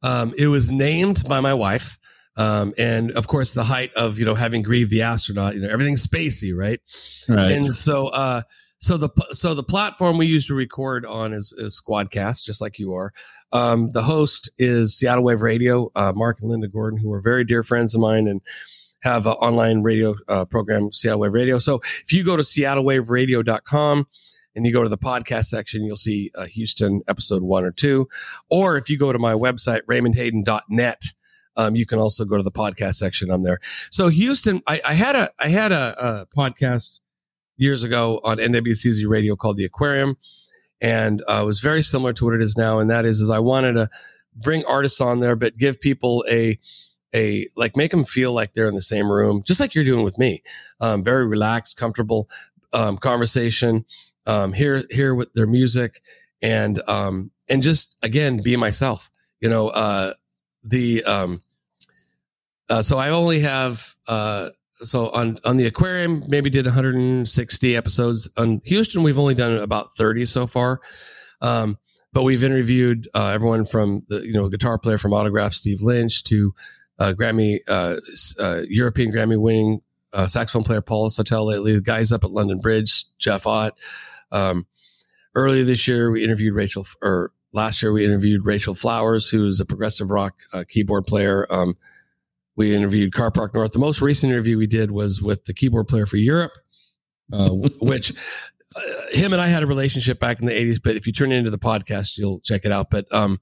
Um, 0.02 0.34
it 0.36 0.48
was 0.48 0.72
named 0.72 1.22
by 1.28 1.40
my 1.40 1.54
wife. 1.54 1.98
Um, 2.36 2.72
and 2.78 3.12
of 3.12 3.28
course, 3.28 3.52
the 3.54 3.64
height 3.64 3.92
of, 3.94 4.18
you 4.18 4.24
know, 4.24 4.34
having 4.34 4.60
grieved 4.62 4.90
the 4.90 5.02
astronaut, 5.02 5.54
you 5.54 5.60
know, 5.60 5.68
everything's 5.68 6.04
spacey, 6.06 6.52
right? 6.54 6.80
Right. 7.28 7.52
And 7.52 7.72
so, 7.72 8.08
uh, 8.08 8.42
so 8.86 8.96
the 8.96 9.10
so 9.32 9.52
the 9.52 9.64
platform 9.64 10.16
we 10.16 10.26
use 10.26 10.46
to 10.46 10.54
record 10.54 11.04
on 11.04 11.32
is, 11.32 11.52
is 11.58 11.80
Squadcast, 11.80 12.44
just 12.44 12.60
like 12.60 12.78
you 12.78 12.92
are. 12.92 13.12
Um, 13.52 13.90
the 13.90 14.02
host 14.02 14.48
is 14.58 14.96
Seattle 14.96 15.24
Wave 15.24 15.40
Radio, 15.40 15.90
uh, 15.96 16.12
Mark 16.14 16.38
and 16.40 16.48
Linda 16.48 16.68
Gordon, 16.68 17.00
who 17.00 17.12
are 17.12 17.20
very 17.20 17.44
dear 17.44 17.64
friends 17.64 17.96
of 17.96 18.00
mine 18.00 18.28
and 18.28 18.40
have 19.02 19.26
an 19.26 19.32
online 19.32 19.82
radio 19.82 20.14
uh, 20.28 20.44
program, 20.44 20.92
Seattle 20.92 21.18
Wave 21.18 21.32
Radio. 21.32 21.58
So 21.58 21.80
if 21.82 22.12
you 22.12 22.24
go 22.24 22.36
to 22.36 22.44
seattlewaveradio.com 22.44 24.06
and 24.54 24.66
you 24.66 24.72
go 24.72 24.84
to 24.84 24.88
the 24.88 24.98
podcast 24.98 25.46
section, 25.46 25.84
you'll 25.84 25.96
see 25.96 26.30
uh, 26.36 26.46
Houston 26.46 27.02
episode 27.08 27.42
one 27.42 27.64
or 27.64 27.72
two. 27.72 28.06
Or 28.50 28.76
if 28.76 28.88
you 28.88 28.96
go 28.98 29.12
to 29.12 29.18
my 29.18 29.32
website, 29.32 29.80
raymondhayden.net, 29.90 31.02
um, 31.56 31.74
you 31.74 31.86
can 31.86 31.98
also 31.98 32.24
go 32.24 32.36
to 32.36 32.42
the 32.44 32.52
podcast 32.52 32.94
section. 32.94 33.32
I'm 33.32 33.42
there. 33.42 33.58
So 33.90 34.08
Houston, 34.10 34.62
I, 34.68 34.80
I 34.86 34.94
had 34.94 35.16
a 35.16 35.30
I 35.40 35.48
had 35.48 35.72
a, 35.72 35.96
a 35.98 36.26
podcast 36.26 37.00
years 37.56 37.84
ago 37.84 38.20
on 38.24 38.38
NWCZ 38.38 39.06
radio 39.06 39.36
called 39.36 39.56
The 39.56 39.64
Aquarium, 39.64 40.16
and 40.80 41.22
uh, 41.28 41.40
it 41.42 41.46
was 41.46 41.60
very 41.60 41.82
similar 41.82 42.12
to 42.14 42.24
what 42.24 42.34
it 42.34 42.42
is 42.42 42.56
now. 42.56 42.78
And 42.78 42.90
that 42.90 43.04
is, 43.04 43.20
is 43.20 43.30
I 43.30 43.38
wanted 43.38 43.74
to 43.74 43.88
bring 44.34 44.64
artists 44.66 45.00
on 45.00 45.20
there, 45.20 45.36
but 45.36 45.56
give 45.56 45.80
people 45.80 46.24
a 46.30 46.58
a 47.14 47.48
like 47.56 47.76
make 47.76 47.90
them 47.90 48.04
feel 48.04 48.32
like 48.32 48.52
they're 48.52 48.68
in 48.68 48.74
the 48.74 48.82
same 48.82 49.10
room, 49.10 49.42
just 49.46 49.60
like 49.60 49.74
you're 49.74 49.84
doing 49.84 50.04
with 50.04 50.18
me. 50.18 50.42
Um, 50.80 51.02
very 51.02 51.26
relaxed, 51.26 51.78
comfortable 51.78 52.28
um, 52.72 52.98
conversation. 52.98 53.84
Um, 54.26 54.52
hear 54.52 54.84
hear 54.90 55.14
with 55.14 55.32
their 55.34 55.46
music, 55.46 56.00
and 56.42 56.80
um, 56.88 57.30
and 57.48 57.62
just 57.62 57.96
again 58.04 58.42
be 58.42 58.56
myself. 58.56 59.10
You 59.40 59.48
know, 59.48 59.68
uh, 59.68 60.12
the 60.62 61.04
um, 61.04 61.40
uh, 62.68 62.82
so 62.82 62.98
I 62.98 63.10
only 63.10 63.40
have 63.40 63.94
uh, 64.08 64.50
so 64.82 65.10
on 65.10 65.38
on 65.44 65.56
the 65.56 65.66
aquarium 65.66 66.24
maybe 66.28 66.50
did 66.50 66.66
160 66.66 67.76
episodes 67.76 68.30
on 68.36 68.60
Houston. 68.64 69.02
We've 69.02 69.18
only 69.18 69.34
done 69.34 69.52
about 69.58 69.92
30 69.96 70.24
so 70.26 70.46
far. 70.46 70.80
Um, 71.40 71.78
but 72.12 72.22
we've 72.22 72.42
interviewed 72.42 73.08
uh, 73.14 73.32
everyone 73.34 73.66
from 73.66 74.04
the 74.08 74.26
you 74.26 74.32
know 74.32 74.48
guitar 74.48 74.78
player 74.78 74.98
from 74.98 75.12
Autograph 75.12 75.52
Steve 75.52 75.82
Lynch 75.82 76.24
to 76.24 76.54
uh, 76.98 77.12
Grammy 77.14 77.58
uh, 77.68 77.96
uh, 78.40 78.62
European 78.68 79.12
Grammy 79.12 79.38
winning 79.38 79.82
uh, 80.12 80.26
saxophone 80.26 80.64
player 80.64 80.80
Paul 80.80 81.10
Sautel 81.10 81.46
lately. 81.46 81.74
The 81.74 81.82
guys 81.82 82.12
up 82.12 82.24
at 82.24 82.30
London 82.30 82.58
Bridge, 82.58 83.04
Jeff 83.18 83.46
Ott. 83.46 83.74
Um, 84.32 84.66
earlier 85.34 85.64
this 85.64 85.86
year, 85.86 86.10
we 86.10 86.24
interviewed 86.24 86.54
Rachel, 86.54 86.86
or 87.02 87.32
last 87.52 87.82
year 87.82 87.92
we 87.92 88.04
interviewed 88.04 88.46
Rachel 88.46 88.74
Flowers, 88.74 89.28
who's 89.28 89.60
a 89.60 89.66
progressive 89.66 90.10
rock 90.10 90.38
uh, 90.54 90.64
keyboard 90.66 91.06
player. 91.06 91.46
Um, 91.50 91.76
we 92.56 92.74
interviewed 92.74 93.12
Carpark 93.12 93.54
North. 93.54 93.72
The 93.72 93.78
most 93.78 94.00
recent 94.00 94.32
interview 94.32 94.58
we 94.58 94.66
did 94.66 94.90
was 94.90 95.20
with 95.20 95.44
the 95.44 95.54
keyboard 95.54 95.88
player 95.88 96.06
for 96.06 96.16
Europe, 96.16 96.52
uh, 97.32 97.50
which 97.80 98.12
uh, 98.74 98.80
him 99.12 99.32
and 99.32 99.42
I 99.42 99.46
had 99.46 99.62
a 99.62 99.66
relationship 99.66 100.18
back 100.18 100.40
in 100.40 100.46
the 100.46 100.52
80s. 100.52 100.80
But 100.82 100.96
if 100.96 101.06
you 101.06 101.12
turn 101.12 101.32
it 101.32 101.36
into 101.36 101.50
the 101.50 101.58
podcast, 101.58 102.16
you'll 102.16 102.40
check 102.40 102.64
it 102.64 102.72
out. 102.72 102.90
But 102.90 103.12
um, 103.14 103.40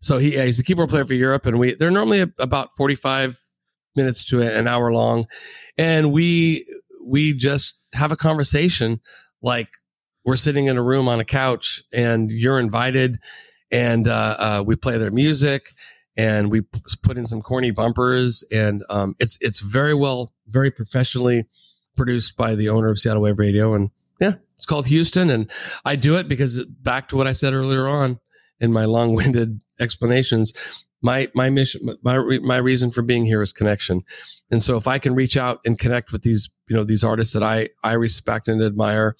so 0.00 0.18
he, 0.18 0.34
yeah, 0.34 0.44
he's 0.44 0.60
a 0.60 0.64
keyboard 0.64 0.90
player 0.90 1.04
for 1.04 1.14
Europe, 1.14 1.46
and 1.46 1.58
we 1.58 1.74
they're 1.74 1.90
normally 1.90 2.20
about 2.38 2.72
45 2.72 3.38
minutes 3.96 4.24
to 4.26 4.40
an 4.40 4.66
hour 4.66 4.92
long, 4.92 5.26
and 5.78 6.12
we 6.12 6.66
we 7.04 7.34
just 7.34 7.80
have 7.94 8.12
a 8.12 8.16
conversation 8.16 9.00
like 9.42 9.68
we're 10.24 10.36
sitting 10.36 10.66
in 10.66 10.76
a 10.76 10.82
room 10.82 11.08
on 11.08 11.20
a 11.20 11.24
couch, 11.24 11.82
and 11.92 12.30
you're 12.30 12.58
invited, 12.58 13.18
and 13.70 14.08
uh, 14.08 14.36
uh, 14.38 14.64
we 14.66 14.74
play 14.74 14.98
their 14.98 15.10
music 15.10 15.66
and 16.16 16.50
we 16.50 16.62
put 17.02 17.16
in 17.16 17.26
some 17.26 17.40
corny 17.40 17.70
bumpers 17.70 18.44
and 18.52 18.84
um, 18.90 19.14
it's 19.18 19.38
it's 19.40 19.60
very 19.60 19.94
well 19.94 20.32
very 20.48 20.70
professionally 20.70 21.46
produced 21.96 22.36
by 22.36 22.54
the 22.54 22.68
owner 22.68 22.90
of 22.90 22.98
Seattle 22.98 23.22
Wave 23.22 23.38
Radio 23.38 23.74
and 23.74 23.90
yeah 24.20 24.34
it's 24.56 24.66
called 24.66 24.86
Houston 24.86 25.30
and 25.30 25.50
I 25.84 25.96
do 25.96 26.16
it 26.16 26.28
because 26.28 26.64
back 26.64 27.08
to 27.08 27.16
what 27.16 27.26
I 27.26 27.32
said 27.32 27.54
earlier 27.54 27.88
on 27.88 28.18
in 28.58 28.72
my 28.72 28.84
long-winded 28.84 29.60
explanations 29.80 30.52
my 31.02 31.28
my 31.34 31.50
mission 31.50 31.96
my 32.02 32.18
my 32.42 32.56
reason 32.56 32.90
for 32.90 33.02
being 33.02 33.24
here 33.24 33.42
is 33.42 33.52
connection. 33.52 34.02
And 34.50 34.62
so 34.62 34.76
if 34.76 34.86
I 34.86 34.98
can 34.98 35.14
reach 35.14 35.36
out 35.36 35.60
and 35.64 35.78
connect 35.78 36.12
with 36.12 36.22
these 36.22 36.50
you 36.68 36.76
know 36.76 36.84
these 36.84 37.04
artists 37.04 37.34
that 37.34 37.42
I 37.42 37.70
I 37.82 37.92
respect 37.92 38.48
and 38.48 38.62
admire 38.62 39.16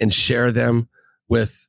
and 0.00 0.12
share 0.12 0.52
them 0.52 0.88
with 1.28 1.68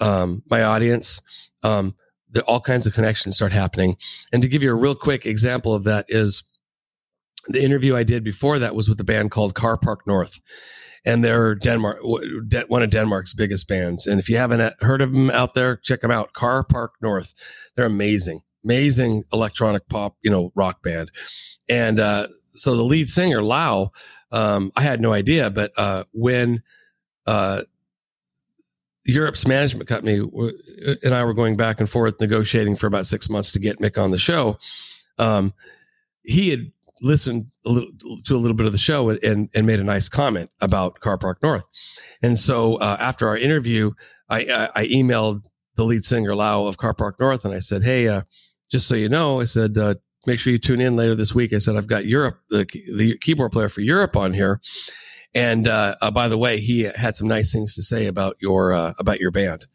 um, 0.00 0.42
my 0.50 0.62
audience 0.62 1.20
um, 1.62 1.94
the, 2.30 2.42
all 2.44 2.60
kinds 2.60 2.86
of 2.86 2.94
connections 2.94 3.36
start 3.36 3.52
happening. 3.52 3.96
And 4.32 4.42
to 4.42 4.48
give 4.48 4.62
you 4.62 4.70
a 4.70 4.80
real 4.80 4.94
quick 4.94 5.26
example 5.26 5.74
of 5.74 5.84
that 5.84 6.06
is 6.08 6.44
the 7.48 7.62
interview 7.62 7.96
I 7.96 8.04
did 8.04 8.22
before 8.22 8.58
that 8.58 8.74
was 8.74 8.88
with 8.88 9.00
a 9.00 9.04
band 9.04 9.30
called 9.30 9.54
Carpark 9.54 10.06
North. 10.06 10.40
And 11.04 11.24
they're 11.24 11.54
Denmark, 11.54 11.96
one 12.68 12.82
of 12.82 12.90
Denmark's 12.90 13.32
biggest 13.32 13.66
bands. 13.66 14.06
And 14.06 14.20
if 14.20 14.28
you 14.28 14.36
haven't 14.36 14.60
uh, 14.60 14.72
heard 14.80 15.00
of 15.00 15.12
them 15.12 15.30
out 15.30 15.54
there, 15.54 15.76
check 15.76 16.00
them 16.00 16.10
out. 16.10 16.34
Carpark 16.34 16.90
North. 17.00 17.32
They're 17.74 17.86
amazing, 17.86 18.42
amazing 18.64 19.24
electronic 19.32 19.88
pop, 19.88 20.16
you 20.22 20.30
know, 20.30 20.52
rock 20.54 20.82
band. 20.82 21.10
And, 21.70 21.98
uh, 21.98 22.26
so 22.52 22.76
the 22.76 22.82
lead 22.82 23.08
singer, 23.08 23.42
Lau, 23.42 23.92
um, 24.30 24.72
I 24.76 24.82
had 24.82 25.00
no 25.00 25.12
idea, 25.12 25.50
but, 25.50 25.70
uh, 25.78 26.04
when, 26.12 26.62
uh, 27.26 27.62
Europe's 29.10 29.46
management 29.46 29.88
company 29.88 30.18
and 31.02 31.14
I 31.14 31.24
were 31.24 31.34
going 31.34 31.56
back 31.56 31.80
and 31.80 31.88
forth 31.88 32.20
negotiating 32.20 32.76
for 32.76 32.86
about 32.86 33.06
six 33.06 33.28
months 33.28 33.52
to 33.52 33.58
get 33.58 33.78
Mick 33.78 34.02
on 34.02 34.10
the 34.10 34.18
show. 34.18 34.58
Um, 35.18 35.52
he 36.22 36.50
had 36.50 36.72
listened 37.02 37.46
a 37.66 37.70
little, 37.70 37.90
to 38.24 38.34
a 38.34 38.38
little 38.38 38.56
bit 38.56 38.66
of 38.66 38.72
the 38.72 38.78
show 38.78 39.10
and, 39.10 39.48
and 39.54 39.66
made 39.66 39.80
a 39.80 39.84
nice 39.84 40.08
comment 40.08 40.50
about 40.60 41.00
Carpark 41.00 41.36
North. 41.42 41.66
And 42.22 42.38
so 42.38 42.76
uh, 42.76 42.96
after 43.00 43.26
our 43.26 43.36
interview, 43.36 43.92
I, 44.28 44.40
I, 44.40 44.82
I 44.82 44.86
emailed 44.86 45.40
the 45.76 45.84
lead 45.84 46.04
singer 46.04 46.34
Lau 46.34 46.66
of 46.66 46.76
Carpark 46.76 47.14
North 47.18 47.44
and 47.44 47.54
I 47.54 47.58
said, 47.60 47.82
Hey, 47.82 48.08
uh, 48.08 48.22
just 48.70 48.86
so 48.86 48.94
you 48.94 49.08
know, 49.08 49.40
I 49.40 49.44
said, 49.44 49.76
uh, 49.78 49.94
make 50.26 50.38
sure 50.38 50.52
you 50.52 50.58
tune 50.58 50.80
in 50.80 50.96
later 50.96 51.14
this 51.14 51.34
week. 51.34 51.52
I 51.52 51.58
said 51.58 51.76
I've 51.76 51.86
got 51.86 52.04
Europe, 52.06 52.40
the 52.50 52.64
the 52.96 53.18
keyboard 53.18 53.52
player 53.52 53.68
for 53.68 53.80
Europe 53.80 54.16
on 54.16 54.34
here, 54.34 54.60
and 55.34 55.68
uh, 55.68 55.94
uh, 56.00 56.10
by 56.10 56.28
the 56.28 56.38
way, 56.38 56.58
he 56.58 56.82
had 56.82 57.14
some 57.14 57.28
nice 57.28 57.52
things 57.52 57.74
to 57.76 57.82
say 57.82 58.06
about 58.06 58.34
your 58.40 58.72
uh, 58.72 58.94
about 58.98 59.20
your 59.20 59.30
band. 59.30 59.66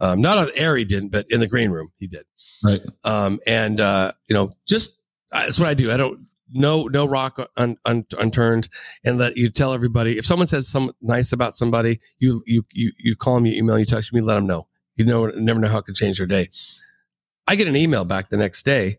Um, 0.00 0.20
not 0.20 0.38
on 0.38 0.50
air, 0.54 0.76
he 0.76 0.84
didn't, 0.84 1.10
but 1.10 1.26
in 1.28 1.40
the 1.40 1.48
green 1.48 1.70
room, 1.70 1.92
he 1.98 2.06
did. 2.06 2.24
Right. 2.62 2.80
Um, 3.04 3.40
and 3.46 3.80
uh, 3.80 4.12
you 4.28 4.34
know, 4.34 4.52
just 4.66 5.00
uh, 5.32 5.40
that's 5.44 5.58
what 5.58 5.68
I 5.68 5.74
do. 5.74 5.90
I 5.90 5.96
don't 5.96 6.26
no 6.52 6.84
no 6.84 7.06
rock 7.06 7.38
un, 7.56 7.76
un, 7.84 8.04
unturned, 8.18 8.68
and 9.04 9.18
let 9.18 9.36
you 9.36 9.50
tell 9.50 9.72
everybody 9.72 10.18
if 10.18 10.26
someone 10.26 10.46
says 10.46 10.68
some 10.68 10.92
nice 11.00 11.32
about 11.32 11.54
somebody, 11.54 12.00
you 12.18 12.42
you 12.46 12.64
you 12.72 12.92
you 12.98 13.16
call 13.16 13.36
them, 13.36 13.46
you 13.46 13.58
email, 13.58 13.78
you 13.78 13.84
text 13.84 14.12
me, 14.12 14.20
let 14.20 14.34
them 14.34 14.46
know. 14.46 14.68
You 14.94 15.04
know, 15.04 15.26
never 15.26 15.60
know 15.60 15.68
how 15.68 15.78
it 15.78 15.84
could 15.84 15.94
change 15.94 16.18
their 16.18 16.26
day. 16.26 16.50
I 17.46 17.56
get 17.56 17.68
an 17.68 17.76
email 17.76 18.04
back 18.04 18.28
the 18.28 18.36
next 18.36 18.64
day 18.64 18.98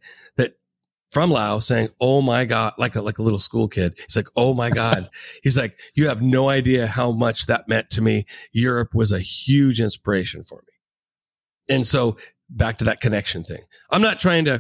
from 1.11 1.29
Lau 1.31 1.59
saying, 1.59 1.89
"Oh 1.99 2.21
my 2.21 2.45
god," 2.45 2.73
like 2.77 2.95
a 2.95 3.01
like 3.01 3.17
a 3.17 3.23
little 3.23 3.39
school 3.39 3.67
kid. 3.67 3.93
He's 3.97 4.15
like, 4.15 4.29
"Oh 4.35 4.53
my 4.53 4.69
god." 4.69 5.09
He's 5.43 5.57
like, 5.57 5.77
"You 5.95 6.07
have 6.07 6.21
no 6.21 6.49
idea 6.49 6.87
how 6.87 7.11
much 7.11 7.45
that 7.47 7.67
meant 7.67 7.89
to 7.91 8.01
me. 8.01 8.25
Europe 8.53 8.93
was 8.93 9.11
a 9.11 9.19
huge 9.19 9.79
inspiration 9.79 10.43
for 10.43 10.63
me." 10.67 11.75
And 11.75 11.85
so 11.85 12.17
back 12.49 12.77
to 12.79 12.85
that 12.85 13.01
connection 13.01 13.43
thing. 13.43 13.61
I'm 13.89 14.01
not 14.01 14.19
trying 14.19 14.45
to 14.45 14.53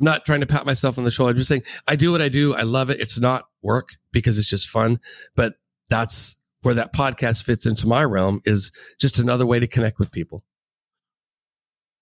I'm 0.00 0.04
not 0.04 0.24
trying 0.24 0.40
to 0.40 0.46
pat 0.46 0.66
myself 0.66 0.98
on 0.98 1.04
the 1.04 1.10
shoulder. 1.10 1.30
I'm 1.30 1.36
just 1.36 1.48
saying 1.48 1.62
I 1.86 1.96
do 1.96 2.12
what 2.12 2.22
I 2.22 2.28
do. 2.28 2.54
I 2.54 2.62
love 2.62 2.90
it. 2.90 3.00
It's 3.00 3.18
not 3.18 3.44
work 3.62 3.90
because 4.12 4.38
it's 4.38 4.48
just 4.48 4.68
fun, 4.68 5.00
but 5.34 5.54
that's 5.88 6.36
where 6.62 6.74
that 6.74 6.92
podcast 6.92 7.44
fits 7.44 7.66
into 7.66 7.86
my 7.86 8.04
realm 8.04 8.40
is 8.44 8.70
just 9.00 9.18
another 9.18 9.46
way 9.46 9.58
to 9.60 9.66
connect 9.66 9.98
with 9.98 10.10
people. 10.10 10.44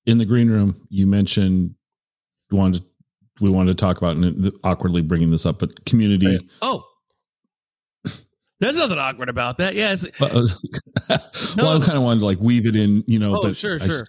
In 0.07 0.19
the 0.19 0.25
green 0.25 0.49
room, 0.49 0.87
you 0.89 1.07
mentioned 1.07 1.75
you 2.51 2.57
wanted 2.57 2.85
we 3.41 3.51
wanted 3.51 3.77
to 3.77 3.81
talk 3.81 3.99
about 3.99 4.17
and 4.17 4.53
awkwardly 4.65 5.03
bringing 5.03 5.31
this 5.31 5.47
up, 5.47 5.59
but 5.59 5.85
community. 5.85 6.39
Oh, 6.63 6.85
there's 8.61 8.77
nothing 8.77 8.99
awkward 8.99 9.29
about 9.29 9.59
that. 9.59 9.75
Yeah, 9.75 9.93
it's 9.93 10.09
well, 10.21 10.33
no. 11.57 11.77
I 11.77 11.85
kind 11.85 11.97
of 11.97 12.03
wanted 12.03 12.21
to 12.21 12.27
like 12.27 12.39
weave 12.41 12.67
it 12.67 12.77
in, 12.77 13.05
you 13.07 13.19
know. 13.19 13.37
Oh, 13.37 13.43
but 13.43 13.57
sure, 13.57 13.79
I, 13.81 13.87
sure. 13.87 14.05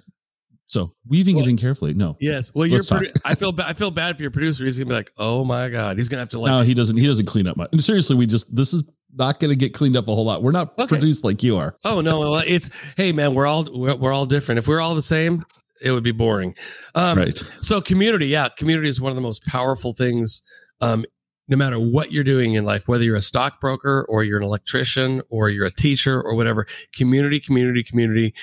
So 0.65 0.93
weaving 1.07 1.37
well, 1.37 1.45
it 1.45 1.49
in 1.49 1.57
carefully. 1.57 1.93
No. 1.93 2.17
Yes. 2.19 2.51
Well, 2.53 2.67
you're. 2.67 2.81
Produ- 2.81 3.17
I 3.25 3.35
feel. 3.35 3.53
Ba- 3.53 3.67
I 3.67 3.73
feel 3.73 3.91
bad 3.91 4.17
for 4.17 4.21
your 4.21 4.31
producer. 4.31 4.65
He's 4.65 4.77
gonna 4.77 4.89
be 4.89 4.95
like, 4.95 5.11
"Oh 5.17 5.45
my 5.45 5.69
god," 5.69 5.97
he's 5.97 6.09
gonna 6.09 6.21
have 6.21 6.29
to 6.29 6.39
like. 6.39 6.51
No, 6.51 6.61
he 6.61 6.73
doesn't. 6.73 6.97
He 6.97 7.07
doesn't 7.07 7.25
clean 7.25 7.47
up 7.47 7.55
much. 7.55 7.69
And 7.71 7.81
seriously, 7.81 8.17
we 8.17 8.25
just 8.25 8.53
this 8.53 8.73
is 8.73 8.83
not 9.13 9.39
to 9.39 9.55
get 9.55 9.73
cleaned 9.73 9.95
up 9.95 10.07
a 10.07 10.13
whole 10.13 10.25
lot. 10.25 10.43
We're 10.43 10.51
not 10.51 10.77
okay. 10.77 10.87
produced 10.87 11.23
like 11.23 11.41
you 11.41 11.57
are. 11.57 11.75
Oh 11.83 12.01
no, 12.01 12.19
well, 12.19 12.43
it's 12.45 12.93
hey 12.95 13.11
man, 13.11 13.33
we're 13.33 13.47
all 13.47 13.65
we're, 13.71 13.95
we're, 13.95 14.13
all 14.13 14.25
different. 14.25 14.59
If 14.59 14.67
we're 14.67 14.81
all 14.81 14.95
the 14.95 15.01
same, 15.01 15.43
it 15.83 15.91
would 15.91 16.03
be 16.03 16.11
boring. 16.11 16.55
Um, 16.95 17.17
right. 17.17 17.37
So 17.61 17.81
community, 17.81 18.27
yeah, 18.27 18.49
community 18.49 18.89
is 18.89 19.01
one 19.01 19.11
of 19.11 19.15
the 19.15 19.21
most 19.21 19.45
powerful 19.45 19.93
things. 19.93 20.41
Um, 20.81 21.05
no 21.47 21.55
matter 21.55 21.77
what 21.77 22.11
you're 22.11 22.25
doing 22.25 22.55
in 22.55 22.65
life, 22.65 22.87
whether 22.87 23.03
you're 23.03 23.15
a 23.15 23.21
stockbroker 23.21 24.05
or 24.09 24.23
you're 24.23 24.37
an 24.37 24.43
electrician 24.43 25.21
or 25.29 25.49
you're 25.49 25.65
a 25.65 25.71
teacher 25.71 26.21
or 26.21 26.35
whatever, 26.35 26.65
community, 26.95 27.39
community, 27.39 27.83
community 27.83 28.33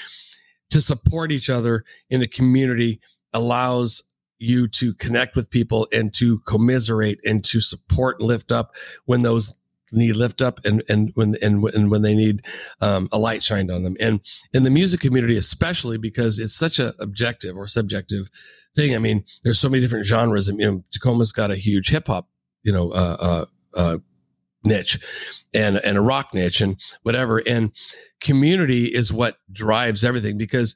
to 0.71 0.81
support 0.81 1.31
each 1.31 1.51
other 1.51 1.85
in 2.09 2.23
a 2.23 2.27
community 2.27 3.01
allows 3.33 4.15
you 4.39 4.67
to 4.69 4.95
connect 4.95 5.37
with 5.37 5.51
people 5.51 5.87
and 5.93 6.13
to 6.15 6.41
commiserate 6.47 7.21
and 7.25 7.45
to 7.45 7.61
support 7.61 8.19
and 8.19 8.27
lift 8.27 8.51
up 8.51 8.73
when 9.05 9.23
those 9.23 9.55
need 9.95 10.17
lift 10.17 10.43
up 10.43 10.61
and 10.65 10.83
and 10.89 11.11
when 11.15 11.35
and, 11.43 11.65
and 11.65 11.91
when 11.91 12.03
they 12.03 12.15
need 12.15 12.43
um, 12.81 13.09
a 13.13 13.19
light 13.19 13.43
shined 13.43 13.71
on 13.71 13.83
them. 13.83 13.97
And 14.01 14.21
in 14.53 14.63
the 14.63 14.71
music 14.71 15.01
community 15.01 15.37
especially 15.37 15.99
because 15.99 16.39
it's 16.39 16.55
such 16.55 16.79
a 16.79 16.95
objective 16.99 17.57
or 17.57 17.67
subjective 17.67 18.29
thing. 18.75 18.95
I 18.95 18.99
mean 18.99 19.25
there's 19.43 19.61
so 19.61 19.69
many 19.69 19.81
different 19.81 20.07
genres. 20.07 20.49
And 20.49 20.61
you 20.61 20.71
know 20.71 20.85
tacoma's 20.93 21.33
got 21.33 21.51
a 21.51 21.57
huge 21.57 21.91
hip-hop 21.91 22.29
you 22.63 22.73
know 22.73 22.91
uh, 22.91 23.17
uh, 23.21 23.45
uh, 23.77 23.99
niche 24.65 24.99
and 25.53 25.77
and 25.77 25.97
a 25.97 26.01
rock 26.01 26.35
niche 26.35 26.61
and 26.61 26.81
whatever. 27.03 27.43
And 27.47 27.73
community 28.21 28.87
is 28.87 29.13
what 29.13 29.39
drives 29.53 30.05
everything 30.05 30.39
because 30.39 30.75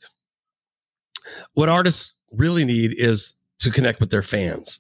what 1.54 1.68
artists 1.68 2.14
really 2.32 2.64
need 2.64 2.92
is 2.96 3.34
to 3.60 3.70
connect 3.70 4.00
with 4.00 4.10
their 4.10 4.22
fans. 4.22 4.78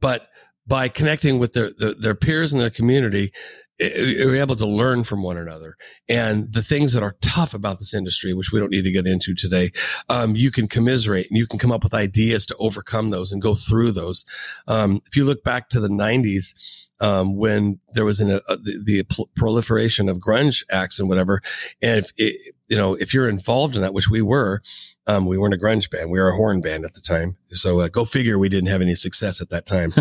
But 0.00 0.28
by 0.66 0.88
connecting 0.88 1.38
with 1.38 1.54
their, 1.54 1.70
their, 1.78 1.94
their 1.94 2.14
peers 2.14 2.52
in 2.52 2.58
their 2.58 2.70
community, 2.70 3.32
you're 3.78 4.36
able 4.36 4.56
to 4.56 4.66
learn 4.66 5.04
from 5.04 5.22
one 5.22 5.36
another 5.36 5.76
and 6.08 6.52
the 6.52 6.62
things 6.62 6.92
that 6.92 7.02
are 7.02 7.16
tough 7.20 7.54
about 7.54 7.78
this 7.78 7.94
industry, 7.94 8.34
which 8.34 8.50
we 8.52 8.58
don't 8.58 8.70
need 8.70 8.82
to 8.82 8.92
get 8.92 9.06
into 9.06 9.34
today. 9.34 9.70
Um, 10.08 10.34
you 10.34 10.50
can 10.50 10.66
commiserate 10.66 11.28
and 11.30 11.38
you 11.38 11.46
can 11.46 11.58
come 11.58 11.72
up 11.72 11.84
with 11.84 11.94
ideas 11.94 12.44
to 12.46 12.56
overcome 12.58 13.10
those 13.10 13.32
and 13.32 13.40
go 13.40 13.54
through 13.54 13.92
those. 13.92 14.24
Um, 14.66 15.00
if 15.06 15.16
you 15.16 15.24
look 15.24 15.44
back 15.44 15.68
to 15.70 15.80
the 15.80 15.88
nineties, 15.88 16.86
um, 17.00 17.36
when 17.36 17.78
there 17.92 18.04
was 18.04 18.20
an, 18.20 18.30
a, 18.30 18.36
uh, 18.48 18.56
the, 18.56 19.04
the, 19.06 19.26
proliferation 19.36 20.08
of 20.08 20.18
grunge 20.18 20.64
acts 20.70 20.98
and 20.98 21.08
whatever. 21.08 21.40
And 21.80 22.00
if 22.00 22.12
it, 22.16 22.54
you 22.68 22.76
know, 22.76 22.94
if 22.94 23.14
you're 23.14 23.28
involved 23.28 23.76
in 23.76 23.82
that, 23.82 23.94
which 23.94 24.10
we 24.10 24.20
were, 24.20 24.62
um, 25.06 25.24
we 25.24 25.38
weren't 25.38 25.54
a 25.54 25.58
grunge 25.58 25.90
band. 25.90 26.10
We 26.10 26.18
were 26.18 26.30
a 26.30 26.36
horn 26.36 26.60
band 26.60 26.84
at 26.84 26.94
the 26.94 27.00
time. 27.00 27.36
So 27.50 27.80
uh, 27.80 27.88
go 27.88 28.04
figure 28.04 28.38
we 28.38 28.48
didn't 28.48 28.68
have 28.68 28.82
any 28.82 28.94
success 28.94 29.40
at 29.40 29.48
that 29.50 29.64
time. 29.64 29.92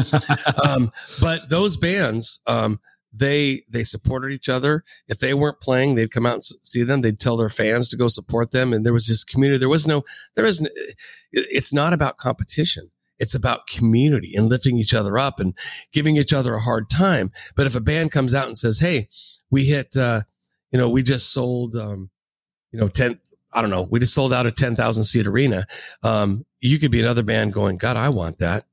um, 0.67 0.91
but 1.21 1.49
those 1.49 1.77
bands, 1.77 2.41
um, 2.47 2.79
they 3.17 3.63
they 3.69 3.83
supported 3.83 4.31
each 4.31 4.49
other. 4.49 4.83
If 5.07 5.19
they 5.19 5.33
weren't 5.33 5.59
playing, 5.59 5.95
they'd 5.95 6.11
come 6.11 6.25
out 6.25 6.33
and 6.33 6.43
see 6.43 6.83
them. 6.83 7.01
They'd 7.01 7.19
tell 7.19 7.37
their 7.37 7.49
fans 7.49 7.87
to 7.89 7.97
go 7.97 8.07
support 8.07 8.51
them, 8.51 8.73
and 8.73 8.85
there 8.85 8.93
was 8.93 9.07
this 9.07 9.23
community. 9.23 9.59
There 9.59 9.69
was 9.69 9.87
no, 9.87 10.03
there 10.35 10.45
is. 10.45 10.61
No, 10.61 10.69
it's 11.31 11.73
not 11.73 11.93
about 11.93 12.17
competition. 12.17 12.91
It's 13.19 13.35
about 13.35 13.67
community 13.67 14.33
and 14.35 14.47
lifting 14.47 14.77
each 14.77 14.93
other 14.93 15.17
up 15.17 15.39
and 15.39 15.57
giving 15.91 16.17
each 16.17 16.33
other 16.33 16.53
a 16.53 16.61
hard 16.61 16.89
time. 16.89 17.31
But 17.55 17.67
if 17.67 17.75
a 17.75 17.81
band 17.81 18.11
comes 18.11 18.35
out 18.35 18.47
and 18.47 18.57
says, 18.57 18.79
Hey, 18.79 19.09
we 19.49 19.65
hit, 19.65 19.95
uh, 19.97 20.21
you 20.71 20.77
know, 20.77 20.89
we 20.89 21.03
just 21.03 21.33
sold, 21.33 21.75
um, 21.75 22.09
you 22.71 22.79
know, 22.79 22.89
10, 22.89 23.19
I 23.53 23.61
don't 23.61 23.69
know, 23.69 23.81
we 23.89 23.99
just 23.99 24.13
sold 24.13 24.33
out 24.33 24.45
a 24.45 24.51
10,000 24.51 25.03
seat 25.03 25.25
arena. 25.25 25.65
Um, 26.03 26.45
you 26.59 26.79
could 26.79 26.91
be 26.91 26.99
another 26.99 27.23
band 27.23 27.53
going, 27.53 27.77
God, 27.77 27.97
I 27.97 28.09
want 28.09 28.39
that. 28.39 28.65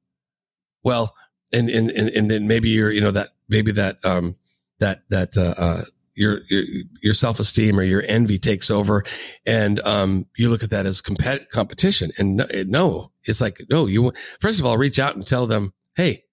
Well, 0.82 1.14
and, 1.52 1.70
and, 1.70 1.90
and, 1.90 2.10
and 2.10 2.30
then 2.30 2.46
maybe 2.46 2.68
you're, 2.68 2.90
you 2.90 3.00
know, 3.00 3.12
that, 3.12 3.28
maybe 3.48 3.72
that, 3.72 4.04
um, 4.04 4.36
that, 4.80 5.02
that, 5.10 5.36
uh, 5.36 5.54
uh, 5.60 5.82
your, 6.14 6.40
your, 6.48 6.62
your 7.02 7.14
self-esteem 7.14 7.78
or 7.78 7.82
your 7.82 8.02
envy 8.06 8.38
takes 8.38 8.70
over 8.70 9.02
and 9.46 9.80
um, 9.80 10.26
you 10.36 10.48
look 10.48 10.62
at 10.62 10.70
that 10.70 10.86
as 10.86 11.02
compet- 11.02 11.48
competition 11.50 12.10
and 12.18 12.36
no, 12.36 12.46
no, 12.66 13.10
it's 13.24 13.40
like 13.40 13.58
no 13.68 13.86
you 13.86 14.12
first 14.40 14.60
of 14.60 14.66
all 14.66 14.78
reach 14.78 14.98
out 14.98 15.14
and 15.14 15.26
tell 15.26 15.46
them 15.46 15.72
hey 15.96 16.24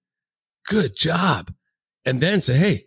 good 0.68 0.96
job. 0.96 1.52
And 2.04 2.20
then 2.20 2.40
say 2.40 2.56
hey 2.56 2.86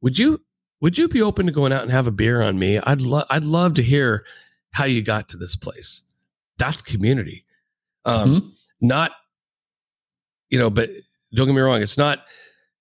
would 0.00 0.18
you 0.18 0.42
would 0.80 0.98
you 0.98 1.08
be 1.08 1.22
open 1.22 1.46
to 1.46 1.52
going 1.52 1.72
out 1.72 1.82
and 1.82 1.92
have 1.92 2.06
a 2.06 2.12
beer 2.12 2.42
on 2.42 2.58
me? 2.58 2.78
I'd 2.78 3.00
love 3.00 3.26
i'd 3.30 3.44
love 3.44 3.74
to 3.74 3.82
hear 3.82 4.24
how 4.72 4.84
you 4.84 5.02
got 5.02 5.28
to 5.30 5.36
this 5.36 5.56
place. 5.56 6.06
That's 6.58 6.82
community. 6.82 7.44
Um 8.04 8.34
mm-hmm. 8.34 8.48
not 8.80 9.12
you 10.50 10.58
know 10.58 10.70
but 10.70 10.90
don't 11.34 11.46
get 11.46 11.54
me 11.54 11.60
wrong 11.60 11.80
it's 11.80 11.98
not 11.98 12.20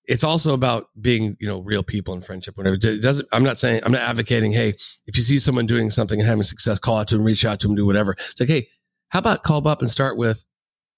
it's 0.06 0.24
also 0.24 0.54
about 0.54 0.88
being, 1.00 1.38
you 1.40 1.48
know, 1.48 1.62
real 1.62 1.84
people 1.84 2.14
in 2.14 2.22
friendship. 2.22 2.58
Whatever 2.58 2.76
it 2.76 3.02
doesn't, 3.02 3.28
I'm 3.32 3.44
not 3.44 3.58
saying 3.58 3.82
I'm 3.86 3.92
not 3.92 4.02
advocating. 4.02 4.52
Hey, 4.52 4.74
if 5.08 5.16
you 5.16 5.24
see 5.24 5.40
someone 5.40 5.66
doing 5.66 5.90
something 5.90 6.20
and 6.20 6.28
having 6.28 6.44
success, 6.44 6.80
call 6.80 6.98
out 6.98 7.08
to 7.10 7.18
them, 7.18 7.24
reach 7.24 7.46
out 7.46 7.60
to 7.62 7.68
them, 7.68 7.76
do 7.76 7.86
whatever. 7.86 8.16
It's 8.32 8.40
like, 8.40 8.50
hey, 8.50 8.68
how 9.10 9.20
about 9.20 9.44
call 9.44 9.66
up 9.68 9.80
and 9.80 9.90
start 9.90 10.18
with, 10.18 10.46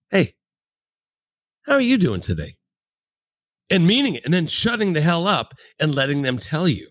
hey, 0.09 0.33
how 1.65 1.73
are 1.73 1.81
you 1.81 1.97
doing 1.97 2.21
today? 2.21 2.57
And 3.69 3.85
meaning 3.87 4.15
it, 4.15 4.25
and 4.25 4.33
then 4.33 4.47
shutting 4.47 4.93
the 4.93 5.01
hell 5.01 5.27
up 5.27 5.53
and 5.79 5.93
letting 5.93 6.21
them 6.21 6.37
tell 6.37 6.67
you. 6.67 6.89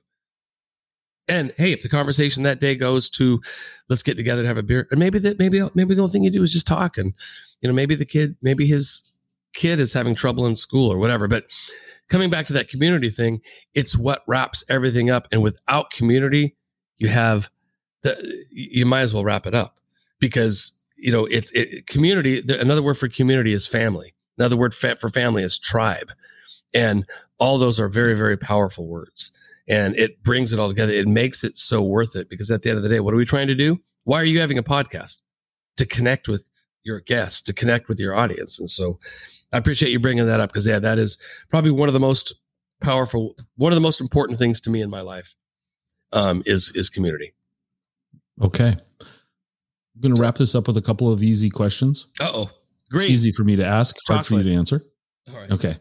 And 1.26 1.52
hey, 1.56 1.72
if 1.72 1.82
the 1.82 1.88
conversation 1.88 2.42
that 2.42 2.60
day 2.60 2.74
goes 2.74 3.08
to, 3.10 3.40
let's 3.88 4.02
get 4.02 4.16
together 4.16 4.40
and 4.40 4.48
have 4.48 4.58
a 4.58 4.62
beer, 4.62 4.86
and 4.90 5.00
maybe 5.00 5.18
that 5.20 5.38
maybe 5.38 5.62
maybe 5.74 5.94
the 5.94 6.02
only 6.02 6.12
thing 6.12 6.22
you 6.22 6.30
do 6.30 6.42
is 6.42 6.52
just 6.52 6.66
talk, 6.66 6.98
and 6.98 7.14
you 7.60 7.68
know 7.68 7.74
maybe 7.74 7.94
the 7.94 8.04
kid, 8.04 8.36
maybe 8.42 8.66
his 8.66 9.02
kid 9.54 9.80
is 9.80 9.94
having 9.94 10.14
trouble 10.14 10.44
in 10.46 10.54
school 10.54 10.92
or 10.92 10.98
whatever, 10.98 11.26
but 11.26 11.44
coming 12.10 12.30
back 12.30 12.46
to 12.46 12.52
that 12.54 12.68
community 12.68 13.10
thing, 13.10 13.40
it's 13.74 13.96
what 13.96 14.22
wraps 14.26 14.64
everything 14.68 15.10
up. 15.10 15.28
And 15.32 15.42
without 15.42 15.90
community, 15.90 16.56
you 16.96 17.08
have 17.08 17.50
the, 18.02 18.44
you 18.50 18.86
might 18.86 19.00
as 19.00 19.14
well 19.14 19.24
wrap 19.24 19.46
it 19.46 19.54
up 19.54 19.78
because, 20.20 20.78
you 20.96 21.10
know, 21.10 21.26
it's 21.26 21.50
it, 21.52 21.86
community. 21.86 22.42
Another 22.48 22.82
word 22.82 22.98
for 22.98 23.08
community 23.08 23.52
is 23.52 23.66
family. 23.66 24.14
Another 24.38 24.56
word 24.56 24.74
for 24.74 25.08
family 25.08 25.42
is 25.42 25.58
tribe. 25.58 26.12
And 26.74 27.06
all 27.38 27.58
those 27.58 27.78
are 27.78 27.88
very, 27.88 28.14
very 28.14 28.36
powerful 28.36 28.86
words. 28.86 29.30
And 29.68 29.96
it 29.96 30.22
brings 30.22 30.52
it 30.52 30.58
all 30.58 30.68
together. 30.68 30.92
It 30.92 31.08
makes 31.08 31.44
it 31.44 31.56
so 31.56 31.82
worth 31.82 32.16
it 32.16 32.28
because 32.28 32.50
at 32.50 32.62
the 32.62 32.70
end 32.70 32.76
of 32.76 32.82
the 32.82 32.88
day, 32.88 33.00
what 33.00 33.14
are 33.14 33.16
we 33.16 33.24
trying 33.24 33.46
to 33.46 33.54
do? 33.54 33.80
Why 34.04 34.18
are 34.18 34.24
you 34.24 34.40
having 34.40 34.58
a 34.58 34.62
podcast? 34.62 35.20
To 35.78 35.86
connect 35.86 36.28
with 36.28 36.50
your 36.82 37.00
guests, 37.00 37.40
to 37.42 37.54
connect 37.54 37.88
with 37.88 37.98
your 37.98 38.14
audience. 38.14 38.60
And 38.60 38.68
so 38.68 38.98
I 39.54 39.58
appreciate 39.58 39.92
you 39.92 40.00
bringing 40.00 40.26
that 40.26 40.40
up 40.40 40.50
because 40.50 40.66
yeah, 40.66 40.80
that 40.80 40.98
is 40.98 41.16
probably 41.48 41.70
one 41.70 41.88
of 41.88 41.92
the 41.92 42.00
most 42.00 42.34
powerful, 42.80 43.36
one 43.54 43.72
of 43.72 43.76
the 43.76 43.80
most 43.80 44.00
important 44.00 44.36
things 44.36 44.60
to 44.62 44.70
me 44.70 44.80
in 44.82 44.90
my 44.90 45.00
life 45.00 45.36
um, 46.12 46.42
is 46.44 46.72
is 46.74 46.90
community. 46.90 47.32
Okay, 48.42 48.76
I'm 49.00 50.00
going 50.00 50.14
to 50.14 50.20
wrap 50.20 50.34
this 50.34 50.56
up 50.56 50.66
with 50.66 50.76
a 50.76 50.82
couple 50.82 51.12
of 51.12 51.22
easy 51.22 51.50
questions. 51.50 52.08
Uh 52.20 52.30
oh, 52.34 52.50
great, 52.90 53.10
easy 53.10 53.30
for 53.30 53.44
me 53.44 53.54
to 53.56 53.64
ask, 53.64 53.94
Chocolate. 54.06 54.16
hard 54.16 54.26
for 54.26 54.34
you 54.34 54.42
to 54.42 54.58
answer. 54.58 54.82
All 55.30 55.36
right. 55.38 55.50
Okay. 55.52 55.76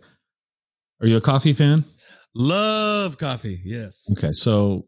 Are 1.01 1.07
you 1.07 1.17
a 1.17 1.21
coffee 1.21 1.53
fan? 1.53 1.83
Love 2.35 3.17
coffee. 3.17 3.59
Yes. 3.63 4.07
Okay, 4.11 4.33
so 4.33 4.87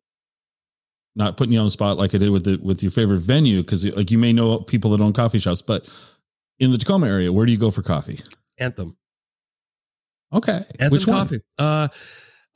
not 1.15 1.37
putting 1.37 1.53
you 1.53 1.59
on 1.59 1.65
the 1.65 1.71
spot 1.71 1.97
like 1.97 2.13
I 2.13 2.19
did 2.19 2.29
with 2.29 2.43
the 2.43 2.59
with 2.61 2.83
your 2.83 2.91
favorite 2.91 3.21
venue 3.21 3.61
because 3.61 3.83
like 3.95 4.11
you 4.11 4.19
may 4.19 4.31
know 4.31 4.59
people 4.59 4.91
that 4.91 5.01
own 5.01 5.13
coffee 5.13 5.39
shops, 5.39 5.63
but 5.63 5.89
in 6.59 6.71
the 6.71 6.77
Tacoma 6.77 7.07
area, 7.07 7.33
where 7.33 7.47
do 7.47 7.51
you 7.51 7.57
go 7.57 7.71
for 7.71 7.81
coffee? 7.81 8.19
Anthem. 8.59 8.97
Okay, 10.33 10.65
Anthem 10.79 10.91
which 10.91 11.07
one? 11.07 11.17
coffee. 11.17 11.39
Uh, 11.57 11.87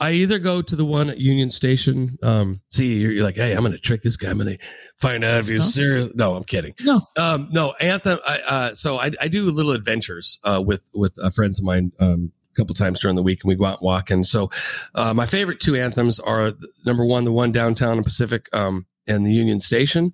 I 0.01 0.11
either 0.11 0.39
go 0.39 0.61
to 0.61 0.75
the 0.75 0.85
one 0.85 1.09
at 1.09 1.17
Union 1.17 1.49
Station. 1.49 2.17
Um, 2.23 2.61
see, 2.69 2.99
you're, 3.01 3.11
you're 3.11 3.23
like, 3.23 3.35
hey, 3.35 3.51
I'm 3.53 3.59
going 3.59 3.73
to 3.73 3.77
trick 3.79 4.01
this 4.01 4.15
guy. 4.15 4.29
I'm 4.29 4.37
going 4.37 4.57
to 4.57 4.65
find 4.97 5.23
out 5.25 5.41
if 5.41 5.47
he's 5.49 5.59
No. 5.59 5.65
serious. 5.65 6.15
No, 6.15 6.35
I'm 6.35 6.45
kidding. 6.45 6.73
No. 6.81 7.01
Um, 7.17 7.49
no, 7.51 7.73
Anthem. 7.81 8.17
I, 8.25 8.39
uh, 8.47 8.73
so 8.75 8.97
I, 8.97 9.11
I 9.21 9.27
do 9.27 9.51
little 9.51 9.73
adventures 9.73 10.39
uh, 10.45 10.63
with 10.65 10.89
with 10.93 11.17
uh, 11.21 11.29
friends 11.31 11.59
of 11.59 11.65
mine. 11.65 11.91
Um, 11.99 12.31
a 12.51 12.55
couple 12.55 12.73
times 12.73 12.99
during 12.99 13.15
the 13.15 13.21
week, 13.23 13.43
and 13.43 13.49
we 13.49 13.55
go 13.55 13.65
out 13.65 13.79
and 13.79 13.85
walk. 13.85 14.09
And 14.09 14.25
so, 14.25 14.49
uh, 14.95 15.13
my 15.13 15.25
favorite 15.27 15.59
two 15.59 15.75
anthems 15.75 16.19
are 16.19 16.51
number 16.85 17.05
one, 17.05 17.23
the 17.23 17.31
one 17.31 17.51
downtown 17.51 17.97
in 17.99 18.03
Pacific, 18.03 18.47
um, 18.53 18.87
and 19.07 19.23
the 19.25 19.31
Union 19.31 19.59
Station. 19.59 20.13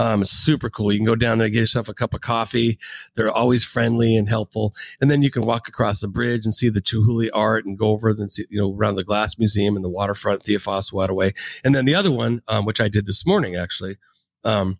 Um, 0.00 0.22
it's 0.22 0.30
super 0.30 0.70
cool. 0.70 0.90
You 0.90 0.98
can 0.98 1.04
go 1.04 1.14
down 1.14 1.36
there, 1.36 1.50
get 1.50 1.58
yourself 1.58 1.86
a 1.90 1.92
cup 1.92 2.14
of 2.14 2.22
coffee. 2.22 2.78
They're 3.16 3.30
always 3.30 3.64
friendly 3.64 4.16
and 4.16 4.30
helpful. 4.30 4.72
And 4.98 5.10
then 5.10 5.22
you 5.22 5.30
can 5.30 5.44
walk 5.44 5.68
across 5.68 6.00
the 6.00 6.08
bridge 6.08 6.46
and 6.46 6.54
see 6.54 6.70
the 6.70 6.80
Chihuly 6.80 7.28
art 7.34 7.66
and 7.66 7.76
go 7.76 7.88
over 7.88 8.08
and 8.08 8.32
see, 8.32 8.46
you 8.48 8.58
know, 8.58 8.74
around 8.74 8.94
the 8.94 9.04
Glass 9.04 9.38
Museum 9.38 9.76
and 9.76 9.84
the 9.84 9.90
waterfront, 9.90 10.42
Thea 10.42 10.58
Foss 10.58 10.90
Waterway. 10.90 11.32
And 11.62 11.74
then 11.74 11.84
the 11.84 11.94
other 11.94 12.10
one, 12.10 12.40
um, 12.48 12.64
which 12.64 12.80
I 12.80 12.88
did 12.88 13.04
this 13.04 13.26
morning 13.26 13.56
actually, 13.56 13.96
um, 14.42 14.78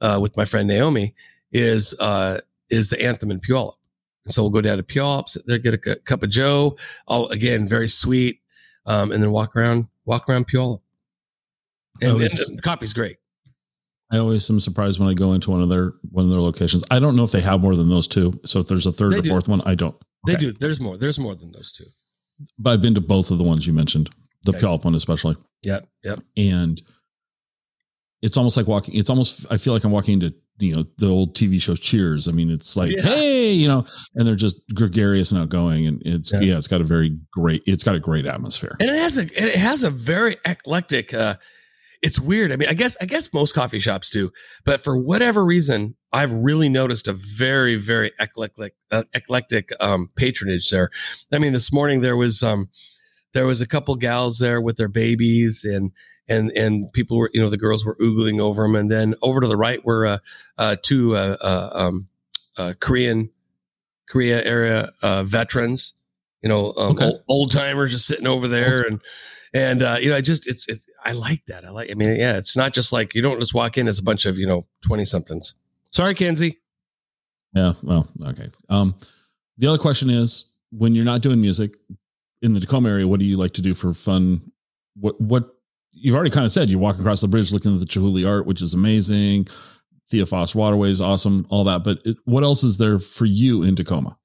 uh, 0.00 0.18
with 0.22 0.38
my 0.38 0.46
friend 0.46 0.66
Naomi 0.66 1.14
is, 1.52 1.94
uh, 2.00 2.38
is 2.70 2.88
the 2.88 3.02
anthem 3.02 3.30
in 3.30 3.40
Puyallup. 3.40 3.74
And 4.24 4.32
so 4.32 4.40
we'll 4.42 4.50
go 4.50 4.62
down 4.62 4.78
to 4.78 4.82
Puyallup, 4.82 5.28
sit 5.28 5.46
there, 5.46 5.58
get 5.58 5.74
a 5.74 5.78
cu- 5.78 5.96
cup 5.96 6.22
of 6.22 6.30
Joe. 6.30 6.78
Oh, 7.06 7.26
again, 7.28 7.68
very 7.68 7.88
sweet. 7.88 8.40
Um, 8.86 9.12
and 9.12 9.22
then 9.22 9.32
walk 9.32 9.54
around, 9.54 9.88
walk 10.06 10.30
around 10.30 10.48
Puyallup. 10.48 10.80
And, 12.00 12.12
Oh, 12.12 12.18
and 12.18 12.30
the 12.30 12.62
coffee's 12.64 12.94
great. 12.94 13.19
I 14.12 14.18
always 14.18 14.48
am 14.50 14.58
surprised 14.60 14.98
when 14.98 15.08
I 15.08 15.14
go 15.14 15.32
into 15.34 15.50
one 15.50 15.62
of 15.62 15.68
their 15.68 15.92
one 16.10 16.24
of 16.24 16.30
their 16.30 16.40
locations. 16.40 16.82
I 16.90 16.98
don't 16.98 17.14
know 17.16 17.24
if 17.24 17.30
they 17.30 17.40
have 17.40 17.60
more 17.60 17.76
than 17.76 17.88
those 17.88 18.08
two. 18.08 18.40
So 18.44 18.58
if 18.60 18.66
there's 18.68 18.86
a 18.86 18.92
third 18.92 19.12
They 19.12 19.18
or 19.18 19.22
do. 19.22 19.28
fourth 19.28 19.48
one, 19.48 19.62
I 19.66 19.74
don't. 19.74 19.94
They 20.26 20.34
do. 20.36 20.52
There's 20.52 20.80
more. 20.80 20.96
There's 20.98 21.18
more 21.18 21.34
than 21.34 21.52
those 21.52 21.72
two. 21.72 21.84
But 22.58 22.70
I've 22.70 22.82
been 22.82 22.94
to 22.94 23.00
both 23.00 23.30
of 23.30 23.38
the 23.38 23.44
ones 23.44 23.66
you 23.66 23.72
mentioned, 23.72 24.10
the 24.44 24.52
Nice. 24.52 24.62
Puyallup 24.62 24.84
one 24.84 24.94
especially, 24.94 25.36
Yep. 25.64 25.86
Yep. 26.04 26.20
and 26.36 26.82
it's 28.22 28.36
almost 28.36 28.56
like 28.56 28.66
walking. 28.66 28.94
It's 28.96 29.10
almost 29.10 29.46
I 29.50 29.56
feel 29.56 29.72
like 29.72 29.84
I'm 29.84 29.92
walking 29.92 30.14
into 30.14 30.34
you 30.58 30.74
know 30.74 30.84
the 30.98 31.08
old 31.08 31.34
TV 31.36 31.60
show 31.60 31.74
Cheers. 31.74 32.28
I 32.28 32.32
mean, 32.32 32.50
it's 32.50 32.76
like 32.76 32.90
Yeah. 32.94 33.02
hey, 33.02 33.52
you 33.52 33.68
know, 33.68 33.84
and 34.14 34.26
they're 34.26 34.34
just 34.34 34.60
gregarious 34.74 35.32
and 35.32 35.40
outgoing, 35.40 35.86
and 35.86 36.02
it's 36.04 36.32
Yeah. 36.32 36.40
yeah. 36.40 36.58
it's 36.58 36.66
got 36.68 36.80
a 36.80 36.84
very 36.84 37.16
great. 37.32 37.62
It's 37.66 37.82
got 37.84 37.94
a 37.94 38.00
great 38.00 38.26
atmosphere. 38.26 38.76
and 38.80 38.90
it 38.90 38.96
has 38.96 39.18
a 39.18 39.22
it 39.48 39.54
has 39.56 39.82
a 39.84 39.90
very 39.90 40.36
eclectic 40.44 41.14
uh 41.14 41.36
it's 42.02 42.18
weird. 42.18 42.52
I 42.52 42.56
mean 42.56 42.68
i 42.68 42.74
guess 42.74 42.96
i 43.00 43.04
guess 43.04 43.32
most 43.32 43.54
coffee 43.54 43.78
shops 43.78 44.10
do 44.10 44.30
but 44.64 44.80
for 44.80 44.96
whatever 44.98 45.44
reason 45.44 45.96
i've 46.12 46.32
really 46.32 46.68
noticed 46.68 47.08
a 47.08 47.12
very 47.12 47.76
very 47.76 48.12
eclectic 48.18 48.74
uh, 48.90 49.04
eclectic 49.14 49.70
um 49.80 50.10
patronage 50.16 50.70
there. 50.70 50.90
I 51.32 51.38
mean 51.38 51.52
this 51.52 51.72
morning 51.72 52.00
there 52.00 52.16
was 52.16 52.42
um 52.42 52.68
there 53.32 53.46
was 53.46 53.60
a 53.60 53.68
couple 53.68 53.94
gals 53.96 54.38
there 54.38 54.60
with 54.60 54.76
their 54.76 54.88
babies 54.88 55.64
and 55.64 55.92
and 56.28 56.50
and 56.52 56.92
people 56.92 57.18
were 57.18 57.30
you 57.34 57.40
know 57.40 57.50
the 57.50 57.58
girls 57.58 57.84
were 57.84 57.96
oogling 58.02 58.40
over 58.40 58.62
them 58.62 58.76
and 58.76 58.90
then 58.90 59.14
over 59.22 59.40
to 59.40 59.46
the 59.46 59.56
right 59.56 59.84
were 59.84 60.06
uh, 60.06 60.18
uh 60.58 60.76
two 60.82 61.16
uh, 61.16 61.36
uh 61.40 61.70
um 61.72 62.08
uh 62.56 62.72
korean 62.80 63.30
korea 64.08 64.42
area 64.44 64.92
uh 65.02 65.22
veterans 65.22 65.94
you 66.42 66.48
know 66.48 66.72
um, 66.78 66.92
Okay. 66.92 67.04
old, 67.04 67.22
old 67.28 67.50
timers 67.52 67.92
just 67.92 68.06
sitting 68.06 68.26
over 68.26 68.48
there 68.48 68.82
and 68.86 69.00
and 69.52 69.82
uh, 69.82 69.96
you 70.00 70.10
know, 70.10 70.16
I 70.16 70.20
just 70.20 70.46
it's 70.46 70.68
it, 70.68 70.80
I 71.04 71.12
like 71.12 71.44
that. 71.46 71.64
I 71.64 71.70
like. 71.70 71.90
I 71.90 71.94
mean, 71.94 72.16
yeah, 72.16 72.36
it's 72.36 72.56
not 72.56 72.72
just 72.72 72.92
like 72.92 73.14
you 73.14 73.22
don't 73.22 73.40
just 73.40 73.54
walk 73.54 73.78
in 73.78 73.88
as 73.88 73.98
a 73.98 74.02
bunch 74.02 74.26
of 74.26 74.38
you 74.38 74.46
know 74.46 74.66
twenty 74.86 75.04
somethings. 75.04 75.54
Sorry, 75.90 76.14
Kenzie. 76.14 76.58
Yeah. 77.54 77.74
Well, 77.82 78.08
okay. 78.26 78.48
Um, 78.68 78.94
the 79.58 79.66
other 79.66 79.78
question 79.78 80.10
is 80.10 80.52
when 80.70 80.94
you're 80.94 81.04
not 81.04 81.20
doing 81.20 81.40
music 81.40 81.74
in 82.42 82.54
the 82.54 82.60
Tacoma 82.60 82.88
area, 82.88 83.06
what 83.06 83.20
do 83.20 83.26
you 83.26 83.36
like 83.36 83.52
to 83.52 83.62
do 83.62 83.74
for 83.74 83.92
fun? 83.92 84.52
What, 84.94 85.20
what 85.20 85.48
you've 85.92 86.14
already 86.14 86.30
kind 86.30 86.46
of 86.46 86.52
said, 86.52 86.70
you 86.70 86.78
walk 86.78 86.98
across 86.98 87.20
the 87.20 87.28
bridge 87.28 87.52
looking 87.52 87.74
at 87.74 87.80
the 87.80 87.86
Chihuly 87.86 88.28
art, 88.28 88.46
which 88.46 88.62
is 88.62 88.74
amazing. 88.74 89.48
Thea 90.10 90.26
Foss 90.26 90.54
Waterways, 90.54 91.00
awesome, 91.00 91.46
all 91.50 91.64
that. 91.64 91.84
But 91.84 91.98
it, 92.04 92.16
what 92.24 92.42
else 92.42 92.64
is 92.64 92.78
there 92.78 92.98
for 92.98 93.26
you 93.26 93.62
in 93.62 93.76
Tacoma? 93.76 94.16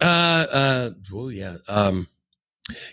Uh, 0.00 0.46
uh, 0.52 0.90
oh 1.12 1.28
yeah. 1.28 1.56
Um, 1.68 2.08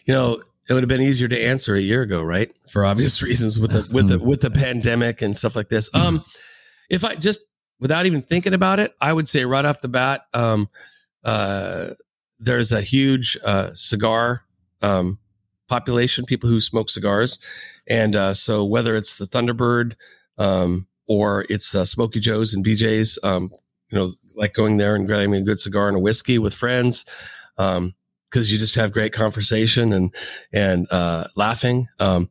you 0.05 0.13
know, 0.13 0.41
it 0.67 0.73
would 0.73 0.83
have 0.83 0.89
been 0.89 1.01
easier 1.01 1.27
to 1.27 1.39
answer 1.39 1.75
a 1.75 1.81
year 1.81 2.01
ago, 2.01 2.23
right? 2.23 2.51
For 2.69 2.85
obvious 2.85 3.21
reasons 3.23 3.59
with 3.59 3.71
the 3.71 3.87
with 3.93 4.09
the 4.09 4.19
with 4.19 4.41
the 4.41 4.51
pandemic 4.51 5.21
and 5.21 5.35
stuff 5.35 5.55
like 5.55 5.69
this. 5.69 5.89
Um, 5.93 6.23
if 6.89 7.03
I 7.03 7.15
just 7.15 7.41
without 7.79 8.05
even 8.05 8.21
thinking 8.21 8.53
about 8.53 8.79
it, 8.79 8.93
I 9.01 9.13
would 9.13 9.27
say 9.27 9.45
right 9.45 9.65
off 9.65 9.81
the 9.81 9.89
bat, 9.89 10.25
um, 10.33 10.69
uh, 11.23 11.91
there's 12.39 12.71
a 12.71 12.81
huge 12.81 13.37
uh, 13.43 13.71
cigar 13.73 14.43
um, 14.81 15.19
population, 15.67 16.25
people 16.25 16.49
who 16.49 16.61
smoke 16.61 16.89
cigars, 16.89 17.39
and 17.87 18.15
uh, 18.15 18.33
so 18.33 18.65
whether 18.65 18.95
it's 18.95 19.17
the 19.17 19.25
Thunderbird 19.25 19.95
um, 20.37 20.87
or 21.07 21.45
it's 21.49 21.75
uh, 21.75 21.85
Smoky 21.85 22.19
Joe's 22.19 22.53
and 22.53 22.65
BJ's, 22.65 23.19
um, 23.23 23.51
you 23.91 23.97
know, 23.97 24.13
like 24.35 24.53
going 24.53 24.77
there 24.77 24.95
and 24.95 25.07
grabbing 25.07 25.35
a 25.35 25.41
good 25.41 25.59
cigar 25.59 25.87
and 25.87 25.97
a 25.97 25.99
whiskey 25.99 26.39
with 26.39 26.53
friends. 26.53 27.05
Um, 27.57 27.93
because 28.35 28.51
you 28.51 28.59
just 28.59 28.75
have 28.75 28.91
great 28.91 29.13
conversation 29.13 29.93
and 29.93 30.13
and 30.51 30.87
uh, 30.91 31.23
laughing. 31.37 31.87
Um, 32.01 32.29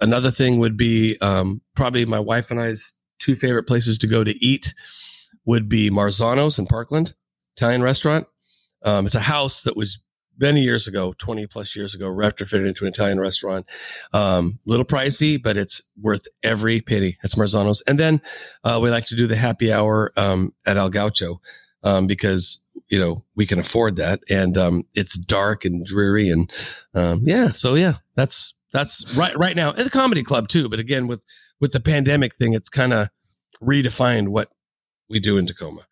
another 0.00 0.30
thing 0.30 0.60
would 0.60 0.76
be 0.76 1.18
um, 1.20 1.62
probably 1.74 2.06
my 2.06 2.20
wife 2.20 2.52
and 2.52 2.60
I's 2.60 2.94
two 3.18 3.34
favorite 3.34 3.64
places 3.64 3.98
to 3.98 4.06
go 4.06 4.22
to 4.22 4.32
eat 4.44 4.72
would 5.44 5.68
be 5.68 5.90
Marzano's 5.90 6.60
in 6.60 6.66
Parkland, 6.66 7.14
Italian 7.56 7.82
restaurant. 7.82 8.28
Um, 8.84 9.04
it's 9.04 9.16
a 9.16 9.20
house 9.20 9.64
that 9.64 9.76
was 9.76 9.98
many 10.38 10.60
years 10.60 10.86
ago, 10.86 11.12
twenty 11.18 11.48
plus 11.48 11.74
years 11.74 11.92
ago, 11.92 12.06
retrofitted 12.06 12.68
into 12.68 12.84
an 12.84 12.92
Italian 12.92 13.18
restaurant. 13.18 13.66
Um, 14.12 14.60
little 14.64 14.86
pricey, 14.86 15.42
but 15.42 15.56
it's 15.56 15.82
worth 16.00 16.28
every 16.44 16.80
penny. 16.80 17.16
That's 17.20 17.34
Marzano's, 17.34 17.82
and 17.88 17.98
then 17.98 18.20
uh, 18.62 18.78
we 18.80 18.90
like 18.90 19.06
to 19.06 19.16
do 19.16 19.26
the 19.26 19.34
happy 19.34 19.72
hour 19.72 20.12
um, 20.16 20.54
at 20.64 20.76
El 20.76 20.88
Gaucho 20.88 21.40
um, 21.82 22.06
because 22.06 22.61
you 22.92 22.98
know 22.98 23.24
we 23.34 23.46
can 23.46 23.58
afford 23.58 23.96
that. 23.96 24.20
And 24.30 24.56
um, 24.56 24.84
it's 24.94 25.16
dark 25.18 25.64
and 25.64 25.84
dreary 25.84 26.28
and 26.28 26.52
um, 26.94 27.22
yeah 27.24 27.50
so 27.50 27.74
yeah 27.74 27.94
that's 28.14 28.54
that's 28.70 29.04
right 29.16 29.36
right 29.36 29.56
now. 29.56 29.70
At 29.70 29.78
the 29.78 29.90
comedy 29.90 30.22
club 30.22 30.46
too 30.46 30.68
but 30.68 30.78
again 30.78 31.08
with 31.08 31.24
with 31.60 31.72
the 31.72 31.80
pandemic 31.80 32.36
thing 32.36 32.52
it's 32.52 32.68
kind 32.68 32.92
of 32.92 33.08
redefined 33.60 34.28
what 34.28 34.50
we 35.08 35.18
do 35.18 35.38
in 35.38 35.46
tacoma. 35.46 35.86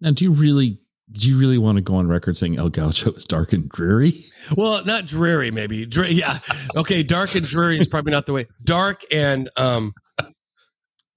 Now, 0.00 0.12
do 0.12 0.24
you 0.24 0.32
really, 0.32 0.78
do 1.10 1.28
you 1.28 1.38
really 1.40 1.58
want 1.58 1.76
to 1.76 1.82
go 1.82 1.96
on 1.96 2.06
record 2.06 2.36
saying 2.36 2.56
El 2.56 2.68
Gaucho 2.68 3.12
is 3.12 3.24
dark 3.24 3.52
and 3.52 3.68
dreary? 3.68 4.12
well 4.56 4.84
not 4.84 5.06
dreary 5.06 5.50
maybe. 5.50 5.86
Dre- 5.86 6.12
yeah. 6.12 6.38
Okay 6.76 7.02
dark 7.02 7.34
and 7.34 7.44
dreary 7.44 7.78
is 7.78 7.88
probably 7.88 8.12
not 8.12 8.26
the 8.26 8.32
way. 8.32 8.46
Dark 8.62 9.02
and 9.10 9.50
um 9.56 9.92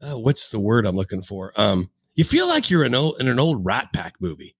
oh, 0.01 0.17
what's 0.17 0.49
the 0.49 0.59
word 0.59 0.87
i'm 0.87 0.95
looking 0.95 1.21
for? 1.21 1.53
Um 1.57 1.91
you 2.15 2.23
feel 2.23 2.47
like 2.47 2.69
you're 2.69 2.83
in, 2.83 2.93
old, 2.93 3.15
in 3.21 3.27
an 3.27 3.39
old 3.39 3.63
rat 3.63 3.89
pack 3.93 4.15
movie 4.19 4.55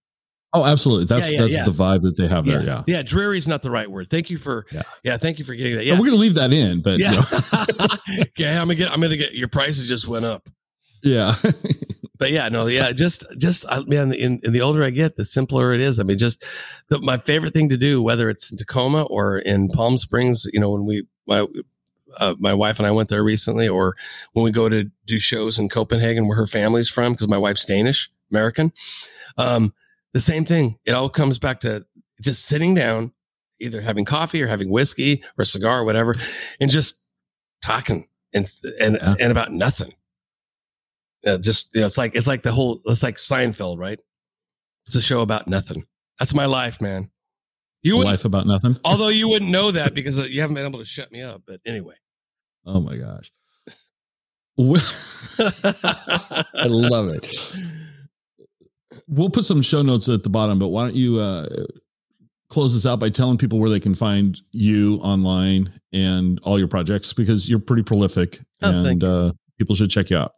Oh, 0.54 0.64
absolutely. 0.64 1.06
That's 1.06 1.28
Yeah, 1.30 1.34
yeah, 1.36 1.40
that's 1.42 1.56
yeah. 1.56 1.64
the 1.64 1.70
vibe 1.70 2.02
that 2.02 2.16
they 2.16 2.28
have 2.28 2.44
there. 2.44 2.62
Yeah. 2.64 2.82
yeah 2.86 3.02
dreary 3.02 3.38
is 3.38 3.48
not 3.48 3.62
the 3.62 3.70
right 3.70 3.90
word 3.90 4.08
thank 4.08 4.28
you 4.30 4.36
for 4.38 4.66
Yeah. 4.72 4.82
yeah, 5.02 5.16
thank 5.16 5.38
you 5.38 5.44
for 5.44 5.54
getting 5.54 5.72
that 5.74 5.78
And 5.80 5.88
yeah 5.88 5.98
we're 5.98 6.06
gonna 6.06 6.18
leave 6.18 6.34
that 6.34 6.52
in, 6.52 6.82
but 6.82 6.98
yeah. 6.98 7.12
you 7.12 7.16
know, 7.16 7.24
okay, 8.20 8.50
I'm 8.56 8.66
gonna 8.68 8.74
get. 8.74 8.90
I'm 8.92 9.00
gonna 9.00 9.16
get. 9.16 9.32
Your 9.34 9.48
prices 9.48 9.88
just 9.88 10.06
went 10.08 10.24
up. 10.24 10.48
yeah. 11.02 11.34
But 12.18 12.30
yeah, 12.30 12.48
no, 12.48 12.66
yeah, 12.68 12.92
just, 12.92 13.26
just, 13.36 13.66
I 13.68 13.80
man, 13.80 14.12
in, 14.12 14.38
in 14.44 14.52
the 14.52 14.60
older 14.60 14.84
I 14.84 14.90
get, 14.90 15.16
the 15.16 15.24
simpler 15.24 15.72
it 15.72 15.80
is. 15.80 15.98
I 15.98 16.04
mean, 16.04 16.18
just 16.18 16.44
the, 16.88 17.00
my 17.00 17.16
favorite 17.16 17.52
thing 17.52 17.68
to 17.70 17.76
do, 17.76 18.00
whether 18.00 18.30
it's 18.30 18.52
in 18.52 18.58
Tacoma 18.58 19.02
or 19.02 19.38
in 19.38 19.66
Palm 19.70 19.96
Springs, 19.96 20.46
you 20.52 20.60
know, 20.60 20.70
when 20.70 20.84
we, 20.86 21.04
my, 21.26 21.48
uh, 22.20 22.36
my 22.38 22.54
wife 22.54 22.78
and 22.78 22.86
I 22.86 22.92
went 22.92 23.08
there 23.08 23.24
recently, 23.24 23.66
or 23.68 23.96
when 24.34 24.44
we 24.44 24.52
go 24.52 24.68
to 24.68 24.88
do 25.04 25.18
shows 25.18 25.58
in 25.58 25.68
Copenhagen 25.68 26.28
where 26.28 26.36
her 26.36 26.46
family's 26.46 26.88
from, 26.88 27.10
because 27.14 27.26
my 27.26 27.38
wife's 27.38 27.64
Danish 27.64 28.08
American. 28.30 28.72
Um, 29.36 29.74
the 30.12 30.20
same 30.20 30.44
thing. 30.44 30.78
It 30.84 30.92
all 30.92 31.08
comes 31.08 31.38
back 31.38 31.60
to 31.60 31.86
just 32.22 32.44
sitting 32.46 32.74
down, 32.74 33.12
either 33.60 33.80
having 33.80 34.04
coffee 34.04 34.42
or 34.42 34.48
having 34.48 34.70
whiskey 34.70 35.22
or 35.38 35.42
a 35.42 35.46
cigar 35.46 35.80
or 35.80 35.84
whatever, 35.84 36.14
and 36.60 36.70
just 36.70 37.02
talking 37.64 38.08
and 38.34 38.46
and 38.80 38.98
Yeah. 39.00 39.14
and 39.20 39.30
about 39.30 39.52
nothing. 39.52 39.92
Uh, 41.26 41.38
just 41.38 41.74
you 41.74 41.80
know, 41.80 41.86
it's 41.86 41.98
like 41.98 42.14
it's 42.14 42.26
like 42.26 42.42
the 42.42 42.52
whole 42.52 42.80
it's 42.86 43.02
like 43.02 43.16
Seinfeld, 43.16 43.78
right? 43.78 44.00
It's 44.86 44.96
a 44.96 45.02
show 45.02 45.20
about 45.22 45.46
nothing. 45.46 45.84
That's 46.18 46.34
my 46.34 46.46
life, 46.46 46.80
man. 46.80 47.10
You 47.84 48.02
Life 48.02 48.24
about 48.24 48.46
nothing. 48.46 48.76
although 48.84 49.08
you 49.08 49.28
wouldn't 49.28 49.50
know 49.50 49.72
that 49.72 49.92
because 49.94 50.18
uh, 50.18 50.24
you 50.24 50.40
haven't 50.40 50.54
been 50.54 50.66
able 50.66 50.78
to 50.78 50.84
shut 50.84 51.10
me 51.12 51.20
up. 51.22 51.42
But 51.46 51.60
anyway, 51.66 51.94
Oh 52.64 52.80
my 52.80 52.96
gosh. 52.96 53.30
I 54.58 54.62
love 56.68 57.08
it. 57.08 57.52
We'll 59.12 59.30
put 59.30 59.44
some 59.44 59.62
show 59.62 59.82
notes 59.82 60.08
at 60.08 60.22
the 60.22 60.30
bottom, 60.30 60.58
but 60.58 60.68
why 60.68 60.84
don't 60.84 60.96
you 60.96 61.20
uh, 61.20 61.46
close 62.48 62.74
this 62.74 62.86
out 62.86 62.98
by 62.98 63.10
telling 63.10 63.38
people 63.38 63.58
where 63.58 63.70
they 63.70 63.80
can 63.80 63.94
find 63.94 64.40
you 64.52 64.96
online 65.02 65.72
and 65.92 66.40
all 66.42 66.58
your 66.58 66.68
projects 66.68 67.12
because 67.12 67.48
you're 67.48 67.58
pretty 67.58 67.82
prolific 67.82 68.40
Oh, 68.62 68.84
and 68.84 69.02
uh, 69.02 69.32
people 69.58 69.74
should 69.74 69.90
check 69.90 70.10
you 70.10 70.16
out. 70.16 70.32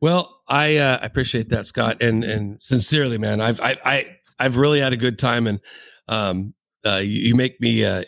Well, 0.00 0.40
I 0.48 0.78
uh, 0.78 0.98
I 1.00 1.06
appreciate 1.06 1.50
that, 1.50 1.66
Scott, 1.66 2.02
and 2.02 2.24
and 2.24 2.58
sincerely, 2.60 3.18
man, 3.18 3.40
I've 3.40 3.60
I, 3.60 3.76
I 3.84 4.16
I've 4.38 4.56
really 4.56 4.80
had 4.80 4.92
a 4.92 4.96
good 4.96 5.18
time, 5.18 5.46
and 5.46 5.60
um, 6.08 6.54
uh, 6.84 7.00
you, 7.02 7.28
you 7.28 7.34
make 7.36 7.60
me 7.60 7.84
uh, 7.84 8.02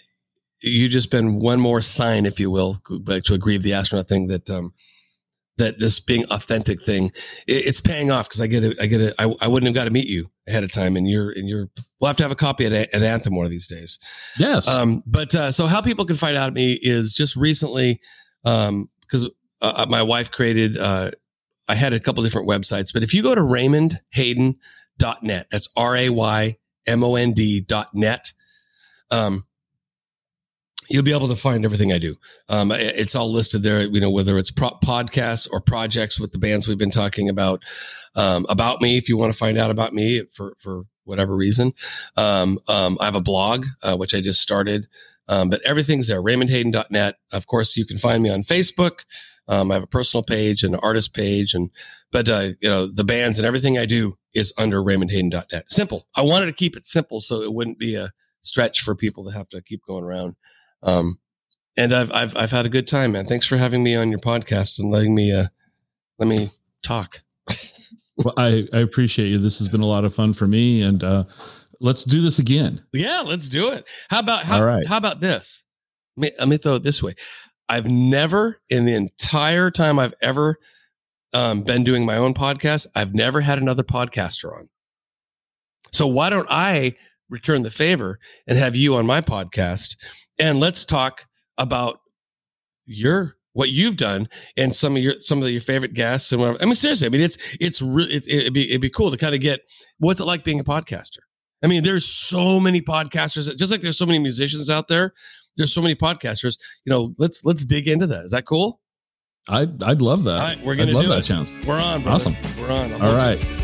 you 0.61 0.89
just 0.89 1.11
been 1.11 1.39
one 1.39 1.61
more 1.61 1.81
sign, 1.81 2.27
if 2.27 2.41
you 2.41 2.51
will, 2.51 2.79
to 2.85 3.35
agree 3.35 3.57
with 3.57 3.63
the 3.63 3.75
astronaut 3.75 4.09
thing 4.09 4.27
that 4.27 4.51
um 4.51 4.73
that 5.57 5.79
this 5.79 6.01
being 6.01 6.25
authentic 6.31 6.83
thing, 6.83 7.07
it, 7.47 7.67
it's 7.67 7.81
paying 7.81 8.11
off 8.11 8.29
because 8.29 8.41
I 8.41 8.47
get 8.47 8.65
it, 8.65 8.77
I 8.81 8.87
get 8.87 9.01
it, 9.01 9.15
I, 9.19 9.33
I 9.41 9.49
wouldn't 9.49 9.69
have 9.69 9.75
got 9.75 9.85
to 9.85 9.91
meet 9.91 10.09
you 10.09 10.31
ahead 10.49 10.65
of 10.65 10.73
time, 10.73 10.97
and 10.97 11.09
you're 11.09 11.31
and 11.31 11.49
you're 11.49 11.71
we'll 12.01 12.09
have 12.09 12.17
to 12.19 12.23
have 12.23 12.33
a 12.33 12.37
copy 12.37 12.67
at, 12.67 12.73
at 12.73 13.03
Anthem 13.03 13.35
one 13.35 13.45
of 13.45 13.51
these 13.51 13.67
days. 13.67 13.99
Yes. 14.39 14.69
Um, 14.69 15.03
but 15.07 15.35
uh, 15.35 15.51
so 15.51 15.67
how 15.67 15.81
people 15.81 16.05
can 16.05 16.17
find 16.17 16.37
out 16.37 16.53
me 16.53 16.79
is 16.81 17.13
just 17.13 17.37
recently, 17.37 18.01
um, 18.45 18.89
because 19.01 19.31
uh, 19.63 19.87
my 19.89 20.03
wife 20.03 20.31
created, 20.31 20.77
uh, 20.77 21.11
I 21.69 21.75
had 21.75 21.93
a 21.93 22.01
couple 22.01 22.23
different 22.23 22.49
websites, 22.49 22.93
but 22.93 23.03
if 23.03 23.15
you 23.15 23.23
go 23.23 23.35
to 23.35 23.41
raymondhayden.net, 23.41 25.47
that's 25.51 25.69
R 25.77 25.97
A 25.97 26.11
Y 26.11 26.57
M 26.87 27.03
O 27.03 27.17
N 27.17 27.33
D 27.33 27.61
dot 27.61 27.89
net, 27.95 28.33
um, 29.11 29.45
you'll 30.89 31.05
be 31.05 31.15
able 31.15 31.29
to 31.29 31.37
find 31.37 31.65
everything 31.65 31.93
I 31.93 31.99
do. 31.99 32.17
Um, 32.49 32.73
it's 32.73 33.15
all 33.15 33.31
listed 33.31 33.63
there, 33.63 33.83
you 33.83 34.01
know, 34.01 34.11
whether 34.11 34.39
it's 34.39 34.51
pro- 34.51 34.79
podcasts 34.85 35.49
or 35.51 35.61
projects 35.61 36.19
with 36.19 36.33
the 36.33 36.39
bands 36.39 36.67
we've 36.67 36.79
been 36.79 36.91
talking 36.91 37.29
about, 37.29 37.63
um, 38.17 38.47
about 38.49 38.81
me. 38.81 38.97
If 38.97 39.09
you 39.09 39.17
want 39.17 39.33
to 39.33 39.39
find 39.39 39.59
out 39.59 39.71
about 39.71 39.95
me 39.95 40.25
for, 40.31 40.55
for 40.59 40.85
whatever 41.05 41.37
reason. 41.37 41.73
Um, 42.17 42.59
um, 42.69 42.97
I 43.01 43.05
have 43.05 43.15
a 43.15 43.21
blog, 43.21 43.67
uh, 43.83 43.97
which 43.97 44.15
I 44.15 44.21
just 44.21 44.41
started. 44.41 44.87
Um, 45.29 45.49
but 45.49 45.61
everything's 45.65 46.09
there, 46.09 46.23
raymondhayden.net. 46.23 47.17
Of 47.33 47.47
course, 47.47 47.77
you 47.77 47.87
can 47.87 47.97
find 47.97 48.23
me 48.23 48.31
on 48.31 48.43
Facebook. 48.43 49.05
Um, 49.49 49.71
I 49.71 49.75
have 49.75 49.83
a 49.83 49.89
personal 49.89 50.23
page 50.23 50.63
and 50.63 50.75
an 50.75 50.81
artist 50.83 51.15
page 51.15 51.55
and, 51.55 51.71
but, 52.13 52.29
uh, 52.29 52.51
you 52.61 52.69
know, 52.69 52.87
the 52.87 53.05
bands 53.05 53.39
and 53.39 53.47
everything 53.47 53.79
I 53.79 53.87
do 53.87 54.17
is 54.35 54.53
under 54.59 54.83
raymondhayden.net. 54.83 55.71
Simple. 55.71 56.07
I 56.17 56.23
wanted 56.23 56.47
to 56.47 56.53
keep 56.53 56.77
it 56.77 56.85
simple 56.85 57.21
so 57.21 57.43
it 57.43 57.53
wouldn't 57.53 57.79
be 57.79 57.95
a 57.95 58.11
stretch 58.41 58.83
for 58.83 58.95
people 58.95 59.25
to 59.25 59.33
have 59.33 59.49
to 59.51 59.63
keep 59.63 59.83
going 59.87 60.05
around. 60.05 60.37
Um, 60.85 61.19
and 61.77 61.93
I've, 61.93 62.13
I've, 62.13 62.37
I've 62.37 62.51
had 62.53 62.67
a 62.67 62.69
good 62.69 62.87
time, 62.87 63.13
man. 63.13 63.27
Thanks 63.27 63.47
for 63.47 63.57
having 63.57 63.83
me 63.83 63.97
on 63.97 64.11
your 64.11 64.21
podcast 64.21 64.79
and 64.79 64.91
letting 64.91 65.15
me, 65.15 65.33
uh, 65.33 65.47
let 66.19 66.29
me 66.29 66.51
talk. 66.83 67.23
well, 68.17 68.35
I, 68.37 68.69
I 68.73 68.79
appreciate 68.79 69.29
you. 69.29 69.39
This 69.39 69.59
has 69.59 69.69
been 69.69 69.81
a 69.81 69.87
lot 69.87 70.05
of 70.05 70.15
fun 70.15 70.35
for 70.35 70.47
me 70.47 70.83
and, 70.83 71.03
uh, 71.03 71.25
let's 71.81 72.05
do 72.05 72.21
this 72.21 72.39
again. 72.39 72.85
Yeah, 72.93 73.23
let's 73.27 73.49
do 73.49 73.73
it. 73.73 73.85
How 74.11 74.21
about, 74.21 74.45
how, 74.45 74.59
All 74.59 74.65
right. 74.65 74.87
how 74.87 74.99
about 74.99 75.21
this? 75.21 75.65
Let 76.17 76.23
me, 76.23 76.37
let 76.39 76.49
me 76.49 76.57
throw 76.59 76.77
it 76.77 76.85
this 76.85 77.03
way. 77.03 77.15
I've 77.69 77.87
never 77.87 78.61
in 78.69 78.85
the 78.85 78.95
entire 78.95 79.71
time 79.71 79.99
I've 79.99 80.15
ever, 80.23 80.59
um, 81.33 81.63
been 81.63 81.83
doing 81.83 82.07
my 82.07 82.17
own 82.17 82.33
podcast, 82.33 82.87
I've 82.95 83.13
never 83.13 83.41
had 83.41 83.59
another 83.59 83.83
podcaster 83.83 84.57
on. 84.57 84.69
So 85.93 86.07
why 86.07 86.31
don't 86.31 86.47
I 86.49 86.95
return 87.29 87.63
the 87.63 87.71
favor 87.71 88.21
and 88.47 88.57
have 88.57 88.77
you 88.77 88.95
on 88.95 89.07
my 89.07 89.21
podcast 89.21 89.97
and 90.39 90.61
let's 90.61 90.85
talk 90.85 91.27
about 91.59 91.99
your 92.87 93.37
what 93.53 93.71
you've 93.71 93.97
done 93.97 94.29
and 94.57 94.75
some 94.75 94.97
of 94.97 95.03
your 95.03 95.15
some 95.21 95.43
of 95.43 95.49
your 95.49 95.61
favorite 95.61 95.95
guests 95.95 96.33
and 96.33 96.41
whatever. 96.41 96.59
I 96.61 96.65
mean, 96.67 96.75
seriously, 96.75 97.07
I 97.07 97.11
mean, 97.11 97.21
it's 97.21 97.57
it's 97.61 97.81
really 97.81 98.15
it, 98.15 98.25
it'd 98.27 98.53
be 98.53 98.69
it'd 98.69 98.81
be 98.81 98.91
cool 98.91 99.11
to 99.11 99.17
kind 99.17 99.35
of 99.35 99.41
get 99.41 99.61
what's 99.99 100.21
it 100.21 100.25
like 100.25 100.45
being 100.45 100.61
a 100.61 100.65
podcaster. 100.65 101.19
I 101.63 101.67
mean, 101.67 101.83
there's 101.83 102.05
so 102.05 102.61
many 102.61 102.83
podcasters, 102.83 103.57
just 103.57 103.73
like 103.73 103.81
there's 103.81 103.97
so 103.97 104.07
many 104.07 104.19
musicians 104.19 104.69
out 104.69 104.89
there. 104.89 105.13
There's 105.57 105.73
so 105.73 105.81
many 105.81 105.95
podcasters. 105.95 106.59
You 106.85 106.91
know, 106.91 107.13
let's 107.19 107.45
let's 107.45 107.65
dig 107.65 107.89
into 107.89 108.07
that. 108.09 108.25
Is 108.25 108.33
that 108.33 108.45
cool? 108.45 108.81
I'd 109.49 109.83
I'd 109.83 110.03
love 110.03 110.25
that. 110.25 110.41
All 110.41 110.47
right, 110.47 110.61
we're 110.61 110.75
gonna 110.75 110.91
I'd 110.91 110.95
love 110.95 111.09
that 111.09 111.21
it. 111.21 111.25
chance. 111.25 111.53
We're 111.67 111.81
on. 111.81 112.03
Brother. 112.03 112.17
Awesome. 112.17 112.37
We're 112.61 112.73
on. 112.73 112.93
I'll 112.95 113.03
All 113.03 113.19
hold 113.19 113.45
you. 113.45 113.64